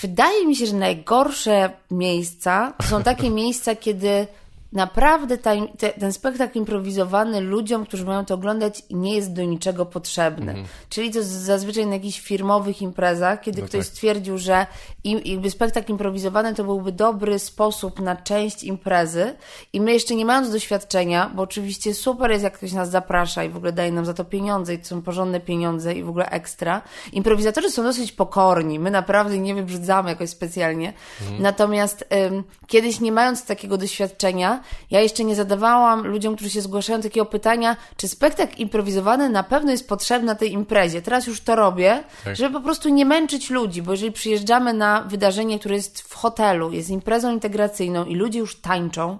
Wydaje 0.00 0.46
mi 0.46 0.56
się, 0.56 0.66
że 0.66 0.76
najgorsze 0.76 1.70
miejsca 1.90 2.72
są 2.82 3.02
takie 3.02 3.30
miejsca, 3.30 3.76
kiedy 3.76 4.26
naprawdę 4.72 5.38
te, 5.38 5.66
ten 6.00 6.12
spektakl 6.12 6.58
improwizowany 6.58 7.40
ludziom, 7.40 7.86
którzy 7.86 8.04
mają 8.04 8.24
to 8.24 8.34
oglądać, 8.34 8.82
nie 8.90 9.14
jest 9.14 9.32
do 9.32 9.44
niczego 9.44 9.86
potrzebny. 9.86 10.50
Mhm. 10.50 10.68
Czyli 10.88 11.10
to 11.10 11.22
zazwyczaj 11.22 11.86
na 11.86 11.94
jakichś 11.94 12.20
firmowych 12.20 12.82
imprezach, 12.82 13.40
kiedy 13.40 13.60
no 13.62 13.68
ktoś 13.68 13.86
tak. 13.86 13.94
stwierdził, 13.94 14.38
że 14.38 14.66
im, 15.04 15.20
jakby 15.24 15.50
spektakl 15.50 15.92
improwizowany 15.92 16.54
to 16.54 16.64
byłby 16.64 16.92
dobry 16.92 17.38
sposób 17.38 18.00
na 18.00 18.16
część 18.16 18.64
imprezy 18.64 19.34
i 19.72 19.80
my 19.80 19.92
jeszcze 19.92 20.14
nie 20.14 20.24
mając 20.24 20.50
doświadczenia, 20.50 21.30
bo 21.34 21.42
oczywiście 21.42 21.94
super 21.94 22.30
jest, 22.30 22.44
jak 22.44 22.54
ktoś 22.54 22.72
nas 22.72 22.90
zaprasza 22.90 23.44
i 23.44 23.48
w 23.48 23.56
ogóle 23.56 23.72
daje 23.72 23.92
nam 23.92 24.04
za 24.04 24.14
to 24.14 24.24
pieniądze 24.24 24.74
i 24.74 24.78
to 24.78 24.84
są 24.84 25.02
porządne 25.02 25.40
pieniądze 25.40 25.94
i 25.94 26.02
w 26.02 26.08
ogóle 26.08 26.30
ekstra. 26.30 26.82
Improwizatorzy 27.12 27.70
są 27.70 27.82
dosyć 27.82 28.12
pokorni, 28.12 28.78
my 28.78 28.90
naprawdę 28.90 29.38
nie 29.38 29.54
wybrzydzamy 29.54 30.10
jakoś 30.10 30.30
specjalnie. 30.30 30.92
Mhm. 31.20 31.42
Natomiast 31.42 32.04
ym, 32.30 32.44
kiedyś 32.66 33.00
nie 33.00 33.12
mając 33.12 33.44
takiego 33.44 33.78
doświadczenia, 33.78 34.59
ja 34.90 35.00
jeszcze 35.00 35.24
nie 35.24 35.34
zadawałam 35.34 36.06
ludziom, 36.06 36.36
którzy 36.36 36.50
się 36.50 36.60
zgłaszają 36.60 37.00
takiego 37.00 37.26
pytania, 37.26 37.76
czy 37.96 38.08
spektakl 38.08 38.56
improwizowany 38.56 39.28
na 39.28 39.42
pewno 39.42 39.70
jest 39.70 39.88
potrzebny 39.88 40.26
na 40.26 40.34
tej 40.34 40.52
imprezie. 40.52 41.02
Teraz 41.02 41.26
już 41.26 41.40
to 41.40 41.56
robię, 41.56 42.04
tak. 42.24 42.36
żeby 42.36 42.54
po 42.54 42.60
prostu 42.60 42.88
nie 42.88 43.06
męczyć 43.06 43.50
ludzi, 43.50 43.82
bo 43.82 43.92
jeżeli 43.92 44.12
przyjeżdżamy 44.12 44.72
na 44.72 45.02
wydarzenie, 45.02 45.58
które 45.58 45.74
jest 45.74 46.00
w 46.00 46.14
hotelu, 46.14 46.72
jest 46.72 46.90
imprezą 46.90 47.32
integracyjną 47.32 48.04
i 48.04 48.14
ludzie 48.14 48.38
już 48.38 48.60
tańczą 48.60 49.18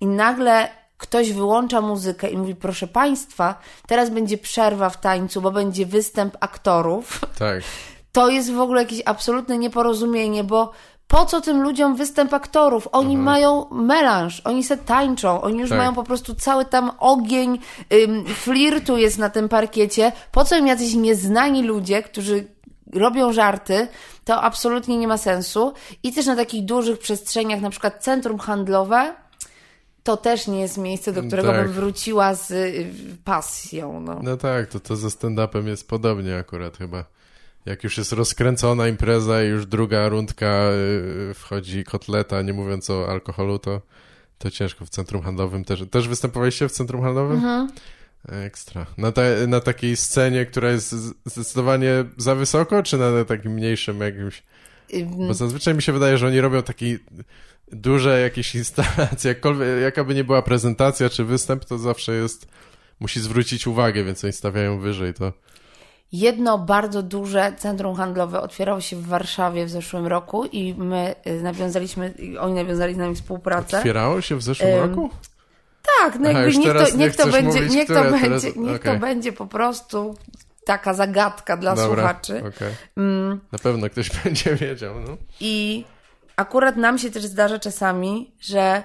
i 0.00 0.06
nagle 0.06 0.68
ktoś 0.98 1.32
wyłącza 1.32 1.80
muzykę 1.80 2.30
i 2.30 2.36
mówi, 2.36 2.54
proszę 2.54 2.86
Państwa, 2.86 3.58
teraz 3.86 4.10
będzie 4.10 4.38
przerwa 4.38 4.90
w 4.90 5.00
tańcu, 5.00 5.40
bo 5.40 5.50
będzie 5.50 5.86
występ 5.86 6.36
aktorów. 6.40 7.20
Tak. 7.38 7.62
To 8.12 8.28
jest 8.28 8.52
w 8.52 8.60
ogóle 8.60 8.82
jakieś 8.82 9.02
absolutne 9.04 9.58
nieporozumienie, 9.58 10.44
bo 10.44 10.70
po 11.08 11.26
co 11.26 11.40
tym 11.40 11.62
ludziom 11.62 11.96
występ 11.96 12.34
aktorów? 12.34 12.88
Oni 12.92 13.14
mhm. 13.14 13.24
mają 13.24 13.66
melanż, 13.70 14.40
oni 14.44 14.64
se 14.64 14.76
tańczą, 14.76 15.40
oni 15.40 15.58
już 15.60 15.68
tak. 15.68 15.78
mają 15.78 15.94
po 15.94 16.04
prostu 16.04 16.34
cały 16.34 16.64
tam 16.64 16.90
ogień 16.98 17.58
ym, 17.92 18.24
flirtu 18.24 18.96
jest 18.96 19.18
na 19.18 19.30
tym 19.30 19.48
parkiecie. 19.48 20.12
Po 20.32 20.44
co 20.44 20.56
im 20.56 20.66
jacyś 20.66 20.94
nieznani 20.94 21.62
ludzie, 21.62 22.02
którzy 22.02 22.46
robią 22.92 23.32
żarty, 23.32 23.88
to 24.24 24.42
absolutnie 24.42 24.98
nie 24.98 25.08
ma 25.08 25.18
sensu. 25.18 25.72
I 26.02 26.12
też 26.12 26.26
na 26.26 26.36
takich 26.36 26.64
dużych 26.64 26.98
przestrzeniach, 26.98 27.60
na 27.60 27.70
przykład 27.70 28.04
centrum 28.04 28.38
handlowe, 28.38 29.14
to 30.02 30.16
też 30.16 30.46
nie 30.46 30.60
jest 30.60 30.78
miejsce, 30.78 31.12
do 31.12 31.22
którego 31.22 31.52
tak. 31.52 31.64
bym 31.64 31.72
wróciła 31.72 32.34
z 32.34 32.50
y, 32.50 32.86
pasją. 33.24 34.00
No, 34.00 34.20
no 34.22 34.36
tak, 34.36 34.66
to, 34.66 34.80
to 34.80 34.96
ze 34.96 35.08
stand-upem 35.08 35.66
jest 35.66 35.88
podobnie 35.88 36.36
akurat 36.36 36.76
chyba 36.76 37.04
jak 37.66 37.84
już 37.84 37.98
jest 37.98 38.12
rozkręcona 38.12 38.88
impreza 38.88 39.44
i 39.44 39.46
już 39.46 39.66
druga 39.66 40.08
rundka 40.08 40.70
y, 41.30 41.34
wchodzi 41.34 41.84
kotleta, 41.84 42.42
nie 42.42 42.52
mówiąc 42.52 42.90
o 42.90 43.08
alkoholu, 43.08 43.58
to, 43.58 43.82
to 44.38 44.50
ciężko 44.50 44.86
w 44.86 44.90
centrum 44.90 45.22
handlowym 45.22 45.64
też. 45.64 45.84
Też 45.90 46.08
występowaliście 46.08 46.68
w 46.68 46.72
centrum 46.72 47.02
handlowym? 47.02 47.36
Mhm. 47.36 47.68
Ekstra. 48.28 48.86
Na, 48.98 49.12
te, 49.12 49.46
na 49.46 49.60
takiej 49.60 49.96
scenie, 49.96 50.46
która 50.46 50.70
jest 50.70 50.94
zdecydowanie 51.24 52.04
za 52.16 52.34
wysoko, 52.34 52.82
czy 52.82 52.98
na 52.98 53.24
takim 53.24 53.52
mniejszym 53.52 54.00
jakimś... 54.00 54.42
Bo 55.06 55.34
zazwyczaj 55.34 55.74
mi 55.74 55.82
się 55.82 55.92
wydaje, 55.92 56.18
że 56.18 56.26
oni 56.26 56.40
robią 56.40 56.62
takie 56.62 56.98
duże 57.72 58.20
jakieś 58.20 58.54
instalacje, 58.54 59.28
jakkolwiek, 59.28 59.68
jaka 59.82 60.04
by 60.04 60.14
nie 60.14 60.24
była 60.24 60.42
prezentacja 60.42 61.08
czy 61.08 61.24
występ, 61.24 61.64
to 61.64 61.78
zawsze 61.78 62.14
jest, 62.14 62.46
musi 63.00 63.20
zwrócić 63.20 63.66
uwagę, 63.66 64.04
więc 64.04 64.24
oni 64.24 64.32
stawiają 64.32 64.78
wyżej 64.78 65.14
to. 65.14 65.32
Jedno 66.12 66.58
bardzo 66.58 67.02
duże 67.02 67.52
centrum 67.58 67.96
handlowe 67.96 68.40
otwierało 68.40 68.80
się 68.80 68.96
w 68.96 69.06
Warszawie 69.06 69.66
w 69.66 69.70
zeszłym 69.70 70.06
roku 70.06 70.44
i 70.44 70.74
my 70.74 71.14
y, 71.26 71.42
nawiązaliśmy, 71.42 72.14
oni 72.40 72.54
nawiązali 72.54 72.94
z 72.94 72.96
nami 72.96 73.14
współpracę. 73.14 73.78
Otwierało 73.78 74.20
się 74.20 74.36
w 74.36 74.42
zeszłym 74.42 74.70
um, 74.70 74.90
roku? 74.90 75.10
Tak, 76.00 76.18
no 76.18 76.28
Aha, 76.28 76.40
jakby 76.40 76.58
niech 76.58 76.72
to, 76.72 76.96
niech 76.96 77.16
to 77.16 77.26
będzie, 77.26 77.60
mówić, 77.60 77.74
niech, 77.74 77.88
to 77.88 78.04
będzie, 78.04 78.20
teraz... 78.20 78.44
niech 78.56 78.80
okay. 78.80 78.94
to 78.94 79.00
będzie 79.00 79.32
po 79.32 79.46
prostu 79.46 80.14
taka 80.64 80.94
zagadka 80.94 81.56
dla 81.56 81.74
Dobra, 81.74 81.94
słuchaczy. 81.94 82.38
Okay. 82.38 82.74
Mm. 82.96 83.40
Na 83.52 83.58
pewno 83.58 83.90
ktoś 83.90 84.10
będzie 84.24 84.56
wiedział. 84.56 85.00
No. 85.00 85.16
I 85.40 85.84
akurat 86.36 86.76
nam 86.76 86.98
się 86.98 87.10
też 87.10 87.24
zdarza 87.24 87.58
czasami, 87.58 88.34
że 88.40 88.82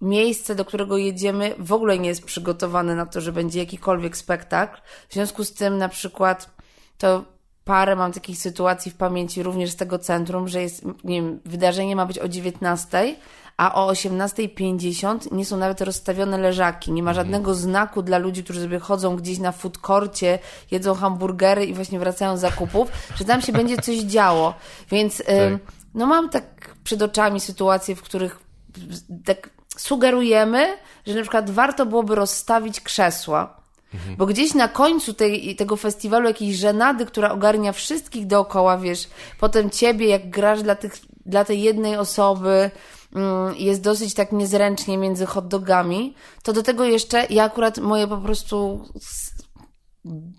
miejsce, 0.00 0.54
do 0.54 0.64
którego 0.64 0.96
jedziemy, 0.96 1.54
w 1.58 1.72
ogóle 1.72 1.98
nie 1.98 2.08
jest 2.08 2.24
przygotowane 2.24 2.94
na 2.94 3.06
to, 3.06 3.20
że 3.20 3.32
będzie 3.32 3.58
jakikolwiek 3.58 4.16
spektakl. 4.16 4.80
W 5.08 5.14
związku 5.14 5.44
z 5.44 5.54
tym, 5.54 5.78
na 5.78 5.88
przykład, 5.88 6.57
to 6.98 7.24
parę 7.64 7.96
mam 7.96 8.12
takich 8.12 8.38
sytuacji 8.38 8.90
w 8.90 8.96
pamięci 8.96 9.42
również 9.42 9.70
z 9.70 9.76
tego 9.76 9.98
centrum, 9.98 10.48
że 10.48 10.62
jest, 10.62 10.84
nie 11.04 11.22
wiem, 11.22 11.40
wydarzenie 11.44 11.96
ma 11.96 12.06
być 12.06 12.18
o 12.18 12.28
19, 12.28 13.16
a 13.56 13.74
o 13.74 13.92
18.50 13.92 15.32
nie 15.32 15.44
są 15.44 15.56
nawet 15.56 15.80
rozstawione 15.80 16.38
leżaki. 16.38 16.92
Nie 16.92 17.02
ma 17.02 17.10
mhm. 17.10 17.26
żadnego 17.26 17.54
znaku 17.54 18.02
dla 18.02 18.18
ludzi, 18.18 18.44
którzy 18.44 18.60
sobie 18.60 18.78
chodzą 18.78 19.16
gdzieś 19.16 19.38
na 19.38 19.52
food 19.52 19.78
courcie, 19.78 20.38
jedzą 20.70 20.94
hamburgery 20.94 21.64
i 21.64 21.74
właśnie 21.74 21.98
wracają 21.98 22.36
z 22.36 22.40
zakupów, 22.40 22.88
że 23.18 23.24
tam 23.24 23.42
się 23.42 23.52
będzie 23.52 23.76
coś 23.76 23.96
działo. 23.96 24.54
Więc 24.90 25.16
tak. 25.18 25.26
no 25.94 26.06
mam 26.06 26.30
tak 26.30 26.74
przed 26.84 27.02
oczami 27.02 27.40
sytuacje, 27.40 27.96
w 27.96 28.02
których 28.02 28.38
tak 29.24 29.50
sugerujemy, 29.76 30.76
że 31.06 31.14
na 31.14 31.22
przykład 31.22 31.50
warto 31.50 31.86
byłoby 31.86 32.14
rozstawić 32.14 32.80
krzesła. 32.80 33.57
Mhm. 33.94 34.16
Bo 34.16 34.26
gdzieś 34.26 34.54
na 34.54 34.68
końcu 34.68 35.14
tej, 35.14 35.56
tego 35.56 35.76
festiwalu 35.76 36.28
jakiejś 36.28 36.56
żenady, 36.56 37.06
która 37.06 37.30
ogarnia 37.30 37.72
wszystkich 37.72 38.26
dookoła, 38.26 38.78
wiesz, 38.78 39.08
potem 39.40 39.70
ciebie, 39.70 40.06
jak 40.08 40.30
grasz 40.30 40.62
dla, 40.62 40.74
tych, 40.74 40.94
dla 41.26 41.44
tej 41.44 41.62
jednej 41.62 41.96
osoby, 41.96 42.70
mm, 43.14 43.54
jest 43.56 43.82
dosyć 43.82 44.14
tak 44.14 44.32
niezręcznie 44.32 44.98
między 44.98 45.26
hot 45.26 45.48
dogami, 45.48 46.14
to 46.42 46.52
do 46.52 46.62
tego 46.62 46.84
jeszcze 46.84 47.26
ja 47.30 47.44
akurat 47.44 47.78
moje 47.78 48.06
po 48.06 48.18
prostu 48.18 48.84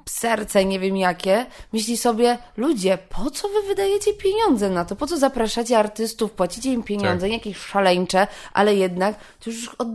serce, 0.10 0.66
nie 0.66 0.80
wiem 0.80 0.98
jakie, 0.98 1.46
myśli 1.74 1.98
sobie, 1.98 2.38
ludzie, 2.58 2.98
po 3.10 3.32
co 3.32 3.48
wy 3.48 3.68
wydajecie 3.68 4.14
pieniądze 4.14 4.70
na 4.70 4.86
to? 4.86 4.96
Po 4.96 5.08
co 5.08 5.18
zapraszacie 5.18 5.80
artystów, 5.80 6.32
płacicie 6.32 6.74
im 6.74 6.84
pieniądze, 6.84 7.22
tak. 7.22 7.32
jakieś 7.32 7.58
szaleńcze, 7.58 8.28
ale 8.54 8.76
jednak, 8.76 9.16
to 9.40 9.50
już 9.50 9.68
od... 9.68 9.88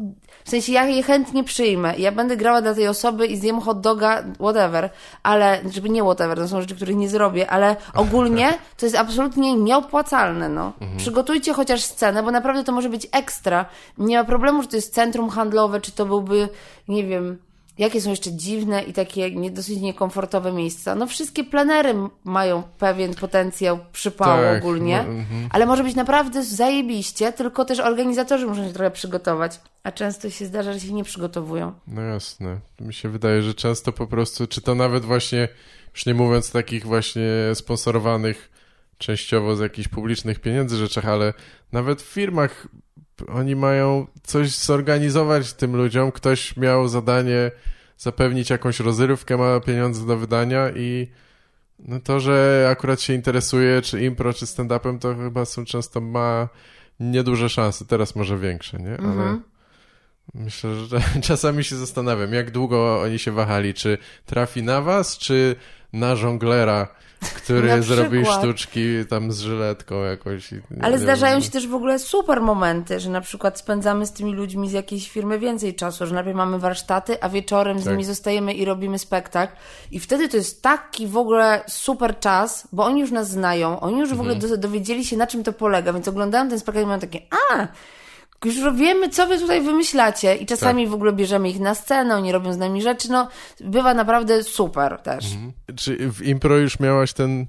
w 0.44 0.50
sensie 0.50 0.72
ja 0.72 0.84
je 0.86 1.02
chętnie 1.02 1.44
przyjmę. 1.44 1.94
Ja 1.98 2.12
będę 2.12 2.36
grała 2.36 2.62
dla 2.62 2.74
tej 2.74 2.88
osoby 2.88 3.26
i 3.26 3.36
zjem 3.36 3.60
hot 3.60 3.80
doga, 3.80 4.24
whatever, 4.38 4.90
ale, 5.22 5.60
żeby 5.70 5.90
nie 5.90 6.02
whatever, 6.02 6.38
to 6.38 6.48
są 6.48 6.60
rzeczy, 6.60 6.76
których 6.76 6.96
nie 6.96 7.08
zrobię, 7.08 7.50
ale 7.50 7.76
ogólnie 7.94 8.54
to 8.78 8.86
jest 8.86 8.96
absolutnie 8.96 9.54
nieopłacalne, 9.54 10.48
no. 10.48 10.72
Mhm. 10.80 10.98
Przygotujcie 10.98 11.52
chociaż 11.52 11.84
scenę, 11.84 12.22
bo 12.22 12.30
naprawdę 12.30 12.64
to 12.64 12.72
może 12.72 12.88
być 12.88 13.06
ekstra. 13.12 13.66
Nie 13.98 14.18
ma 14.18 14.24
problemu, 14.24 14.62
że 14.62 14.68
to 14.68 14.76
jest 14.76 14.94
centrum 14.94 15.30
handlowe, 15.30 15.80
czy 15.80 15.92
to 15.92 16.06
byłby, 16.06 16.48
nie 16.88 17.04
wiem, 17.04 17.38
Jakie 17.78 18.00
są 18.00 18.10
jeszcze 18.10 18.32
dziwne 18.32 18.82
i 18.82 18.92
takie 18.92 19.30
nie, 19.30 19.50
dosyć 19.50 19.80
niekomfortowe 19.80 20.52
miejsca? 20.52 20.94
No 20.94 21.06
wszystkie 21.06 21.44
plenery 21.44 21.94
mają 22.24 22.62
pewien 22.62 23.14
potencjał 23.14 23.78
przypału 23.92 24.42
Tak, 24.42 24.62
ogólnie, 24.62 25.04
no, 25.06 25.12
mhm. 25.12 25.48
ale 25.50 25.66
może 25.66 25.84
być 25.84 25.94
naprawdę 25.94 26.44
zajebiście, 26.44 27.32
tylko 27.32 27.64
też 27.64 27.80
organizatorzy 27.80 28.46
muszą 28.46 28.66
się 28.66 28.72
trochę 28.72 28.90
przygotować, 28.90 29.60
a 29.82 29.92
często 29.92 30.30
się 30.30 30.46
zdarza, 30.46 30.72
że 30.72 30.80
się 30.80 30.92
nie 30.92 31.04
przygotowują. 31.04 31.72
No 31.86 32.02
jasne. 32.02 32.60
Mi 32.80 32.94
się 32.94 33.08
wydaje, 33.08 33.42
że 33.42 33.54
często 33.54 33.92
po 33.92 34.06
prostu, 34.06 34.46
czy 34.46 34.60
to 34.60 34.74
nawet 34.74 35.04
właśnie, 35.04 35.48
już 35.94 36.06
nie 36.06 36.14
mówiąc 36.14 36.50
takich 36.50 36.86
właśnie 36.86 37.30
sponsorowanych 37.54 38.50
częściowo 38.98 39.56
z 39.56 39.60
jakichś 39.60 39.88
publicznych 39.88 40.40
pieniędzy 40.40 40.76
rzeczach, 40.76 41.06
ale 41.06 41.34
nawet 41.72 42.02
w 42.02 42.06
firmach 42.06 42.68
oni 43.28 43.56
mają 43.56 44.06
coś 44.22 44.50
zorganizować 44.50 45.52
tym 45.52 45.76
ludziom. 45.76 46.12
Ktoś 46.12 46.56
miał 46.56 46.88
zadanie 46.88 47.50
zapewnić 47.98 48.50
jakąś 48.50 48.80
rozrywkę, 48.80 49.36
ma 49.36 49.60
pieniądze 49.60 50.06
do 50.06 50.16
wydania 50.16 50.70
i 50.70 51.08
no 51.78 52.00
to, 52.00 52.20
że 52.20 52.68
akurat 52.70 53.00
się 53.00 53.12
interesuje 53.14 53.82
czy 53.82 54.04
impro, 54.04 54.32
czy 54.32 54.46
stand-upem, 54.46 54.98
to 54.98 55.14
chyba 55.14 55.44
są 55.44 55.64
często 55.64 56.00
ma 56.00 56.48
nieduże 57.00 57.48
szanse. 57.48 57.84
Teraz 57.84 58.16
może 58.16 58.38
większe, 58.38 58.78
nie? 58.78 58.96
Ale 58.98 59.08
Mhm. 59.08 59.42
myślę, 60.34 60.74
że 60.74 61.00
czasami 61.28 61.64
się 61.64 61.76
zastanawiam, 61.76 62.32
jak 62.32 62.50
długo 62.50 63.00
oni 63.00 63.18
się 63.18 63.32
wahali, 63.32 63.74
czy 63.74 63.98
trafi 64.26 64.62
na 64.62 64.80
was, 64.80 65.18
czy 65.18 65.56
na 65.92 66.16
żonglera, 66.16 66.88
który 67.36 67.68
Na 67.76 67.82
zrobi 67.82 68.22
przykład. 68.22 68.38
sztuczki 68.42 68.80
tam 69.10 69.32
z 69.32 69.40
żyletką 69.40 70.02
jakąś. 70.02 70.52
i- 70.52 70.60
Ale 70.82 70.98
zdarzają 70.98 71.32
wiem. 71.34 71.42
się 71.42 71.50
też 71.50 71.68
w 71.68 71.74
ogóle 71.74 71.98
super 71.98 72.40
momenty, 72.40 73.00
że 73.00 73.10
na 73.10 73.20
przykład 73.20 73.58
spędzamy 73.58 74.06
z 74.06 74.12
tymi 74.12 74.32
ludźmi 74.34 74.68
z 74.68 74.72
jakiejś 74.72 75.10
firmy 75.10 75.38
więcej 75.38 75.74
czasu, 75.74 76.06
że 76.06 76.14
najpierw 76.14 76.36
mamy 76.36 76.58
warsztaty, 76.58 77.22
a 77.22 77.28
wieczorem 77.28 77.78
z 77.80 77.84
Tak. 77.84 77.92
nimi 77.92 78.04
zostajemy 78.04 78.54
i 78.54 78.64
robimy 78.64 78.98
spektakl. 78.98 79.52
I 79.90 80.00
wtedy 80.00 80.28
to 80.28 80.36
jest 80.36 80.62
taki 80.62 81.06
w 81.06 81.16
ogóle 81.16 81.64
super 81.68 82.18
czas, 82.18 82.68
bo 82.72 82.84
oni 82.84 83.00
już 83.00 83.10
nas 83.10 83.30
znają, 83.30 83.80
oni 83.80 84.00
już 84.00 84.10
w 84.10 84.20
ogóle 84.20 84.34
Mhm. 84.34 84.50
do, 84.50 84.56
dowiedzieli 84.56 85.04
się, 85.04 85.16
na 85.16 85.26
czym 85.26 85.44
to 85.44 85.52
polega, 85.52 85.92
więc 85.92 86.08
oglądają 86.08 86.48
ten 86.48 86.58
spektakl 86.60 86.84
i 86.84 86.88
mają 86.88 87.00
takie, 87.00 87.20
a, 87.52 87.66
już 88.46 88.76
wiemy, 88.76 89.08
co 89.08 89.26
wy 89.26 89.38
tutaj 89.38 89.62
wymyślacie. 89.62 90.36
I 90.36 90.46
czasami 90.46 90.82
Tak. 90.82 90.90
w 90.90 90.94
ogóle 90.94 91.12
bierzemy 91.12 91.50
ich 91.50 91.60
na 91.60 91.74
scenę, 91.74 92.16
oni 92.16 92.32
robią 92.32 92.52
z 92.52 92.56
nami 92.58 92.82
rzeczy, 92.82 93.10
no, 93.10 93.28
bywa 93.60 93.94
naprawdę 93.94 94.42
super 94.42 94.98
też. 94.98 95.24
Czy 95.76 96.12
w 96.12 96.22
impro 96.22 96.56
już 96.56 96.80
miałaś 96.80 97.12
ten, 97.12 97.46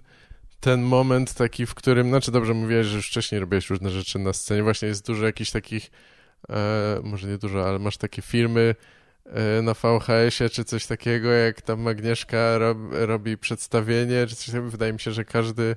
ten 0.59 0.81
moment 0.81 1.33
taki, 1.33 1.65
w 1.65 1.73
którym, 1.73 2.09
znaczy 2.09 2.31
dobrze 2.31 2.53
mówiłeś, 2.53 2.87
że 2.87 2.95
już 2.95 3.07
wcześniej 3.07 3.41
robiłeś 3.41 3.69
różne 3.69 3.89
rzeczy 3.89 4.19
na 4.19 4.33
scenie, 4.33 4.63
właśnie 4.63 4.87
jest 4.87 5.07
dużo 5.07 5.25
jakichś 5.25 5.51
takich, 5.51 5.91
e, 6.49 6.99
może 7.03 7.27
nie 7.27 7.37
dużo, 7.37 7.67
ale 7.67 7.79
masz 7.79 7.97
takie 7.97 8.21
filmy 8.21 8.75
e, 9.25 9.61
na 9.61 9.73
VHS-ie, 9.73 10.49
czy 10.49 10.63
coś 10.63 10.85
takiego, 10.85 11.29
jak 11.29 11.61
tam 11.61 11.87
Agnieszka 11.87 12.57
rob, 12.57 12.77
robi 12.91 13.37
przedstawienie, 13.37 14.27
czy 14.27 14.35
coś 14.35 14.45
takiego, 14.45 14.69
wydaje 14.69 14.93
mi 14.93 14.99
się, 14.99 15.11
że 15.11 15.25
każdy 15.25 15.75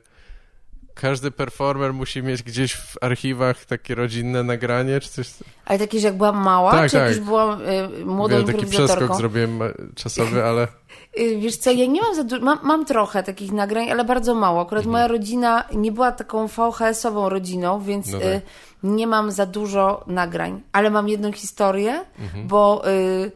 każdy 1.00 1.30
performer 1.30 1.94
musi 1.94 2.22
mieć 2.22 2.42
gdzieś 2.42 2.74
w 2.74 2.96
archiwach 3.00 3.64
takie 3.64 3.94
rodzinne 3.94 4.42
nagranie, 4.42 5.00
czy 5.00 5.08
coś. 5.10 5.30
Ale 5.64 5.78
takie, 5.78 6.00
że 6.00 6.06
jak 6.06 6.16
byłam 6.16 6.36
mała, 6.36 6.70
Tak, 6.72 6.90
czy 6.90 6.96
jak 6.96 7.06
tak. 7.06 7.16
już 7.16 7.24
byłam 7.26 7.60
y, 8.00 8.04
młodą 8.04 8.36
Wiem, 8.36 8.46
taki 8.46 8.66
przeskok 8.66 9.16
zrobiłem 9.16 9.62
e, 9.62 9.72
czasowy, 9.94 10.44
ale 10.44 10.68
Y, 11.20 11.38
Wiesz 11.38 11.56
co, 11.56 11.70
ja 11.70 11.86
nie 11.86 12.00
mam 12.02 12.14
za 12.14 12.24
dużo, 12.24 12.44
mam, 12.44 12.58
mam 12.62 12.84
trochę 12.84 13.22
takich 13.22 13.52
nagrań, 13.52 13.90
ale 13.90 14.04
bardzo 14.04 14.34
mało. 14.34 14.60
Akurat 14.60 14.84
Mhm. 14.86 14.92
moja 14.92 15.08
rodzina 15.08 15.64
nie 15.74 15.92
była 15.92 16.12
taką 16.12 16.46
VHS-ową 16.48 17.28
rodziną, 17.28 17.80
więc 17.80 18.12
No 18.12 18.18
y, 18.18 18.20
tak. 18.20 18.42
nie 18.82 19.06
mam 19.06 19.30
za 19.30 19.46
dużo 19.46 20.04
nagrań. 20.06 20.60
Ale 20.72 20.90
mam 20.90 21.08
jedną 21.08 21.32
historię, 21.32 22.04
Mhm. 22.18 22.48
bo 22.48 22.88
y, 22.88 23.32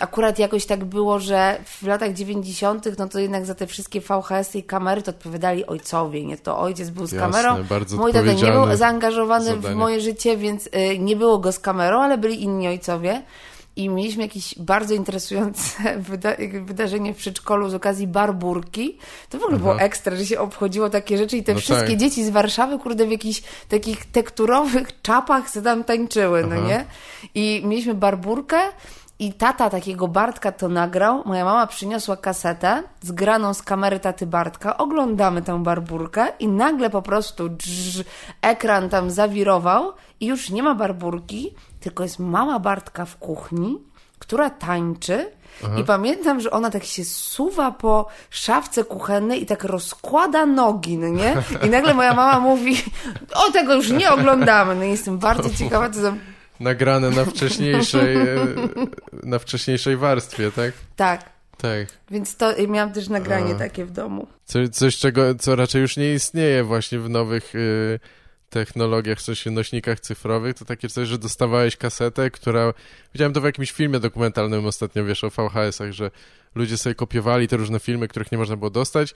akurat 0.00 0.38
jakoś 0.38 0.66
tak 0.66 0.84
było, 0.84 1.18
że 1.20 1.58
w 1.64 1.82
latach 1.82 2.12
90., 2.12 2.98
no 2.98 3.08
to 3.08 3.18
jednak 3.18 3.46
za 3.46 3.54
te 3.54 3.66
wszystkie 3.66 4.00
VHS-y 4.00 4.58
i 4.58 4.62
kamery 4.62 5.02
to 5.02 5.10
odpowiadali 5.10 5.66
ojcowie, 5.66 6.24
nie? 6.24 6.36
To 6.36 6.58
ojciec 6.58 6.90
był 6.90 7.06
z 7.06 7.12
Jasne, 7.12 7.42
kamerą. 7.42 7.64
bardzo 7.64 7.96
Mój 7.96 8.12
tata 8.12 8.32
nie 8.32 8.52
był 8.52 8.76
zaangażowany 8.76 9.44
w 9.56 9.62
zadanie. 9.62 9.74
moje 9.74 10.00
życie, 10.00 10.36
więc 10.36 10.66
y, 10.66 10.98
nie 10.98 11.16
było 11.16 11.38
go 11.38 11.52
z 11.52 11.58
kamerą, 11.58 12.00
ale 12.02 12.18
byli 12.18 12.42
inni 12.42 12.68
ojcowie. 12.68 13.22
I 13.78 13.88
mieliśmy 13.88 14.22
jakieś 14.22 14.58
bardzo 14.58 14.94
interesujące 14.94 15.62
wyda 16.10 16.30
wydarzenie 16.64 17.14
w 17.14 17.16
przedszkolu 17.16 17.68
z 17.68 17.74
okazji 17.74 18.06
barburki. 18.06 18.98
To 19.30 19.38
w 19.38 19.42
ogóle 19.42 19.58
było 19.58 19.80
ekstra, 19.80 20.16
że 20.16 20.26
się 20.26 20.40
obchodziło 20.40 20.90
takie 20.90 21.18
rzeczy 21.18 21.36
i 21.36 21.42
te 21.42 21.54
No 21.54 21.60
wszystkie 21.60 21.88
tak. 21.88 21.96
dzieci 21.96 22.24
z 22.24 22.30
Warszawy, 22.30 22.78
kurde, 22.78 23.06
w 23.06 23.10
jakichś 23.10 23.42
takich 23.68 24.06
tekturowych 24.06 25.02
czapach 25.02 25.50
se 25.50 25.62
tam 25.62 25.84
tańczyły, 25.84 26.42
no 26.46 26.56
Aha. 26.58 26.66
nie? 26.68 26.84
I 27.34 27.62
mieliśmy 27.66 27.94
barburkę 27.94 28.56
i 29.18 29.32
tata 29.32 29.70
takiego 29.70 30.08
Bartka 30.08 30.52
to 30.52 30.68
nagrał. 30.68 31.22
Moja 31.24 31.44
mama 31.44 31.66
przyniosła 31.66 32.16
kasetę 32.16 32.82
zgraną 33.00 33.54
z 33.54 33.62
kamery 33.62 34.00
taty 34.00 34.26
Bartka. 34.26 34.76
Oglądamy 34.76 35.42
tę 35.42 35.62
barburkę 35.62 36.26
i 36.38 36.48
nagle 36.48 36.90
po 36.90 37.02
prostu 37.02 37.48
drz, 37.48 38.04
ekran 38.42 38.88
tam 38.88 39.10
zawirował 39.10 39.92
i 40.20 40.26
już 40.26 40.50
nie 40.50 40.62
ma 40.62 40.74
barburki, 40.74 41.54
tylko 41.80 42.02
jest 42.02 42.18
mama 42.18 42.58
Bartka 42.58 43.04
w 43.04 43.16
kuchni, 43.16 43.78
która 44.18 44.50
tańczy. 44.50 45.32
I 45.80 45.84
pamiętam, 45.84 46.40
że 46.40 46.50
ona 46.50 46.70
tak 46.70 46.84
się 46.84 47.04
suwa 47.04 47.70
po 47.70 48.06
szafce 48.30 48.84
kuchennej 48.84 49.42
i 49.42 49.46
tak 49.46 49.64
rozkłada 49.64 50.46
nogi, 50.46 50.98
no 50.98 51.08
nie? 51.08 51.42
I 51.66 51.70
nagle 51.70 51.94
moja 51.94 52.14
mama 52.14 52.40
mówi, 52.40 52.82
o 53.34 53.52
tego 53.52 53.74
już 53.74 53.90
nie 53.90 54.10
oglądamy. 54.10 54.74
No 54.74 54.84
i 54.84 54.90
jestem 54.90 55.18
bardzo 55.18 55.50
ciekawa, 55.50 55.90
co 55.90 56.02
tam... 56.02 56.18
nagrane 56.60 57.10
na 57.10 57.24
wcześniejszej, 57.24 58.16
na 59.22 59.38
wcześniejszej 59.38 59.96
warstwie, 59.96 60.52
tak? 60.52 60.72
Tak. 60.96 61.36
Tak. 61.56 61.86
Więc 62.10 62.36
to 62.36 62.56
i 62.56 62.68
miałam 62.68 62.92
też 62.92 63.08
nagranie 63.08 63.54
A. 63.54 63.58
takie 63.58 63.84
w 63.84 63.90
domu. 63.90 64.26
Co, 64.44 64.68
coś, 64.68 64.96
czego, 64.96 65.34
co 65.34 65.56
raczej 65.56 65.82
już 65.82 65.96
nie 65.96 66.14
istnieje 66.14 66.64
właśnie 66.64 66.98
w 66.98 67.08
nowych 67.08 67.54
y, 67.54 68.00
technologiach, 68.50 69.18
w 69.18 69.22
sensie 69.22 69.50
nośnikach 69.50 70.00
cyfrowych, 70.00 70.54
to 70.54 70.64
takie 70.64 70.88
coś, 70.88 71.08
że 71.08 71.18
dostawałeś 71.18 71.76
kasetę, 71.76 72.30
która... 72.30 72.74
Widziałem 73.14 73.32
to 73.32 73.40
w 73.40 73.44
jakimś 73.44 73.72
filmie 73.72 74.00
dokumentalnym 74.00 74.66
ostatnio, 74.66 75.04
wiesz, 75.04 75.24
o 75.24 75.30
VHS-ach, 75.30 75.92
że 75.92 76.10
ludzie 76.54 76.78
sobie 76.78 76.94
kopiowali 76.94 77.48
te 77.48 77.56
różne 77.56 77.80
filmy, 77.80 78.08
których 78.08 78.32
nie 78.32 78.38
można 78.38 78.56
było 78.56 78.70
dostać 78.70 79.14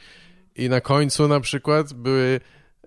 i 0.56 0.68
na 0.68 0.80
końcu 0.80 1.28
na 1.28 1.40
przykład 1.40 1.92
były 1.92 2.40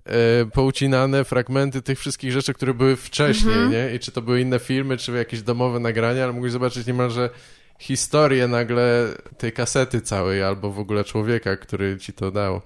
e, 0.05 0.45
poucinane 0.45 1.23
fragmenty 1.23 1.81
tych 1.81 1.99
wszystkich 1.99 2.31
rzeczy, 2.31 2.53
które 2.53 2.73
były 2.73 2.95
wcześniej, 2.95 3.69
nie? 3.69 3.95
I 3.95 3.99
czy 3.99 4.11
to 4.11 4.21
były 4.21 4.41
inne 4.41 4.59
filmy, 4.59 4.97
czy 4.97 5.11
jakieś 5.11 5.41
domowe 5.41 5.79
nagrania, 5.79 6.23
ale 6.23 6.33
mogłeś 6.33 6.51
zobaczyć 6.51 6.87
niemalże 6.87 7.29
historię 7.79 8.47
nagle 8.47 9.07
tej 9.37 9.51
kasety 9.51 10.01
całej, 10.01 10.43
albo 10.43 10.71
w 10.71 10.79
ogóle 10.79 11.03
człowieka, 11.03 11.57
który 11.57 11.97
ci 11.97 12.13
to 12.13 12.31
dał. 12.31 12.61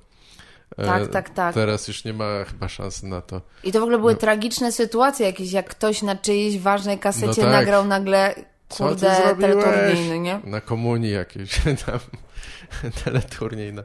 E, 0.77 0.85
Tak, 0.85 1.07
tak, 1.07 1.29
tak. 1.29 1.53
Teraz 1.55 1.87
już 1.87 2.03
nie 2.05 2.13
ma 2.13 2.43
chyba 2.43 2.67
szansy 2.67 3.05
na 3.07 3.21
to. 3.21 3.41
I 3.63 3.71
to 3.71 3.79
w 3.79 3.83
ogóle 3.83 3.97
były 3.97 4.15
tragiczne 4.15 4.71
sytuacje 4.71 5.25
jakieś, 5.25 5.51
jak 5.51 5.69
ktoś 5.69 6.01
na 6.01 6.15
czyjejś 6.15 6.59
ważnej 6.59 6.99
kasecie 6.99 7.27
No 7.27 7.33
tak. 7.35 7.51
nagrał 7.51 7.85
nagle, 7.85 8.35
kurde, 8.69 9.15
teleturniej, 9.39 10.09
no 10.09 10.15
nie? 10.15 10.39
Na 10.43 10.61
komunii 10.61 11.11
jakiejś 11.11 11.59
tam 11.85 11.99
teleturniej 13.05 13.73
na, 13.73 13.83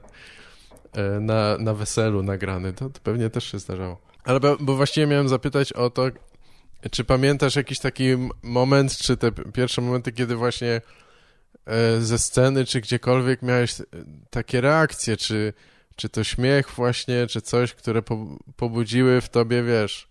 na, 1.20 1.58
na 1.58 1.74
weselu 1.74 2.22
nagrany. 2.22 2.72
To, 2.72 2.90
to 2.90 3.00
pewnie 3.02 3.30
też 3.30 3.52
się 3.52 3.58
zdarzało. 3.58 3.98
Ale 4.24 4.40
bo, 4.40 4.56
bo 4.60 4.76
właściwie 4.76 5.06
miałem 5.06 5.28
zapytać 5.28 5.72
o 5.72 5.90
to, 5.90 6.10
czy 6.90 7.04
pamiętasz 7.04 7.56
jakiś 7.56 7.78
taki 7.78 8.04
moment, 8.42 8.96
czy 8.96 9.16
te 9.16 9.32
pierwsze 9.32 9.82
momenty, 9.82 10.12
kiedy 10.12 10.36
właśnie 10.36 10.80
e, 11.66 12.00
ze 12.00 12.18
sceny, 12.18 12.64
czy 12.64 12.80
gdziekolwiek 12.80 13.42
miałeś 13.42 13.80
e, 13.80 13.84
takie 14.30 14.60
reakcje, 14.60 15.16
czy, 15.16 15.52
czy 15.96 16.08
to 16.08 16.24
śmiech 16.24 16.70
właśnie, 16.70 17.26
czy 17.26 17.40
coś, 17.40 17.74
które 17.74 18.02
po, 18.02 18.26
pobudziły 18.56 19.20
w 19.20 19.28
tobie, 19.28 19.62
wiesz, 19.62 20.08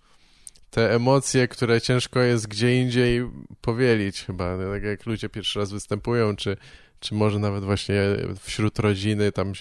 te 0.69 0.95
emocje, 0.95 1.47
które 1.47 1.81
ciężko 1.81 2.19
jest 2.19 2.47
gdzie 2.47 2.81
indziej 2.81 3.29
powielić 3.61 4.23
chyba, 4.23 4.57
tak 4.73 4.83
jak 4.83 5.05
ludzie 5.05 5.29
pierwszy 5.29 5.59
raz 5.59 5.71
występują, 5.71 6.35
czy, 6.35 6.57
czy 6.99 7.15
może 7.15 7.39
nawet 7.39 7.63
właśnie 7.63 8.01
wśród 8.39 8.79
rodziny 8.79 9.31
tam 9.31 9.53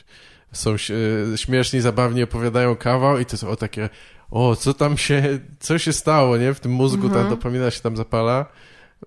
są 0.53 0.75
e, 0.75 1.39
śmieszni, 1.39 1.81
zabawni, 1.81 2.23
opowiadają 2.23 2.77
kawał 2.77 3.19
i 3.19 3.27
to 3.27 3.37
są 3.37 3.49
o 3.49 3.57
takie, 3.57 3.89
o, 4.31 4.57
co 4.57 4.75
tam 4.75 4.99
się, 4.99 5.39
co 5.61 5.79
się 5.79 5.93
stało, 5.93 6.37
nie? 6.37 6.55
W 6.55 6.61
tym 6.61 6.73
mózgu 6.73 7.11
ta 7.11 7.25
dopamina 7.25 7.71
się 7.71 7.81
tam 7.81 7.97
zapala. 7.97 8.47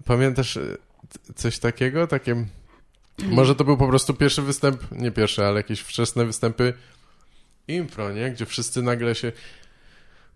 Pamiętasz 0.05 0.57
e, 0.57 0.77
coś 1.35 1.59
takiego? 1.59 2.07
Takie... 2.07 2.45
Może 3.23 3.55
to 3.55 3.63
był 3.63 3.77
po 3.77 3.87
prostu 3.87 4.13
pierwszy 4.13 4.41
występ, 4.41 4.91
nie 4.91 5.11
pierwszy, 5.11 5.45
ale 5.45 5.55
jakieś 5.55 5.79
wczesne 5.79 6.25
występy 6.25 6.73
impro, 7.67 8.11
nie? 8.11 8.31
Gdzie 8.31 8.45
wszyscy 8.45 8.81
nagle 8.81 9.15
się... 9.15 9.31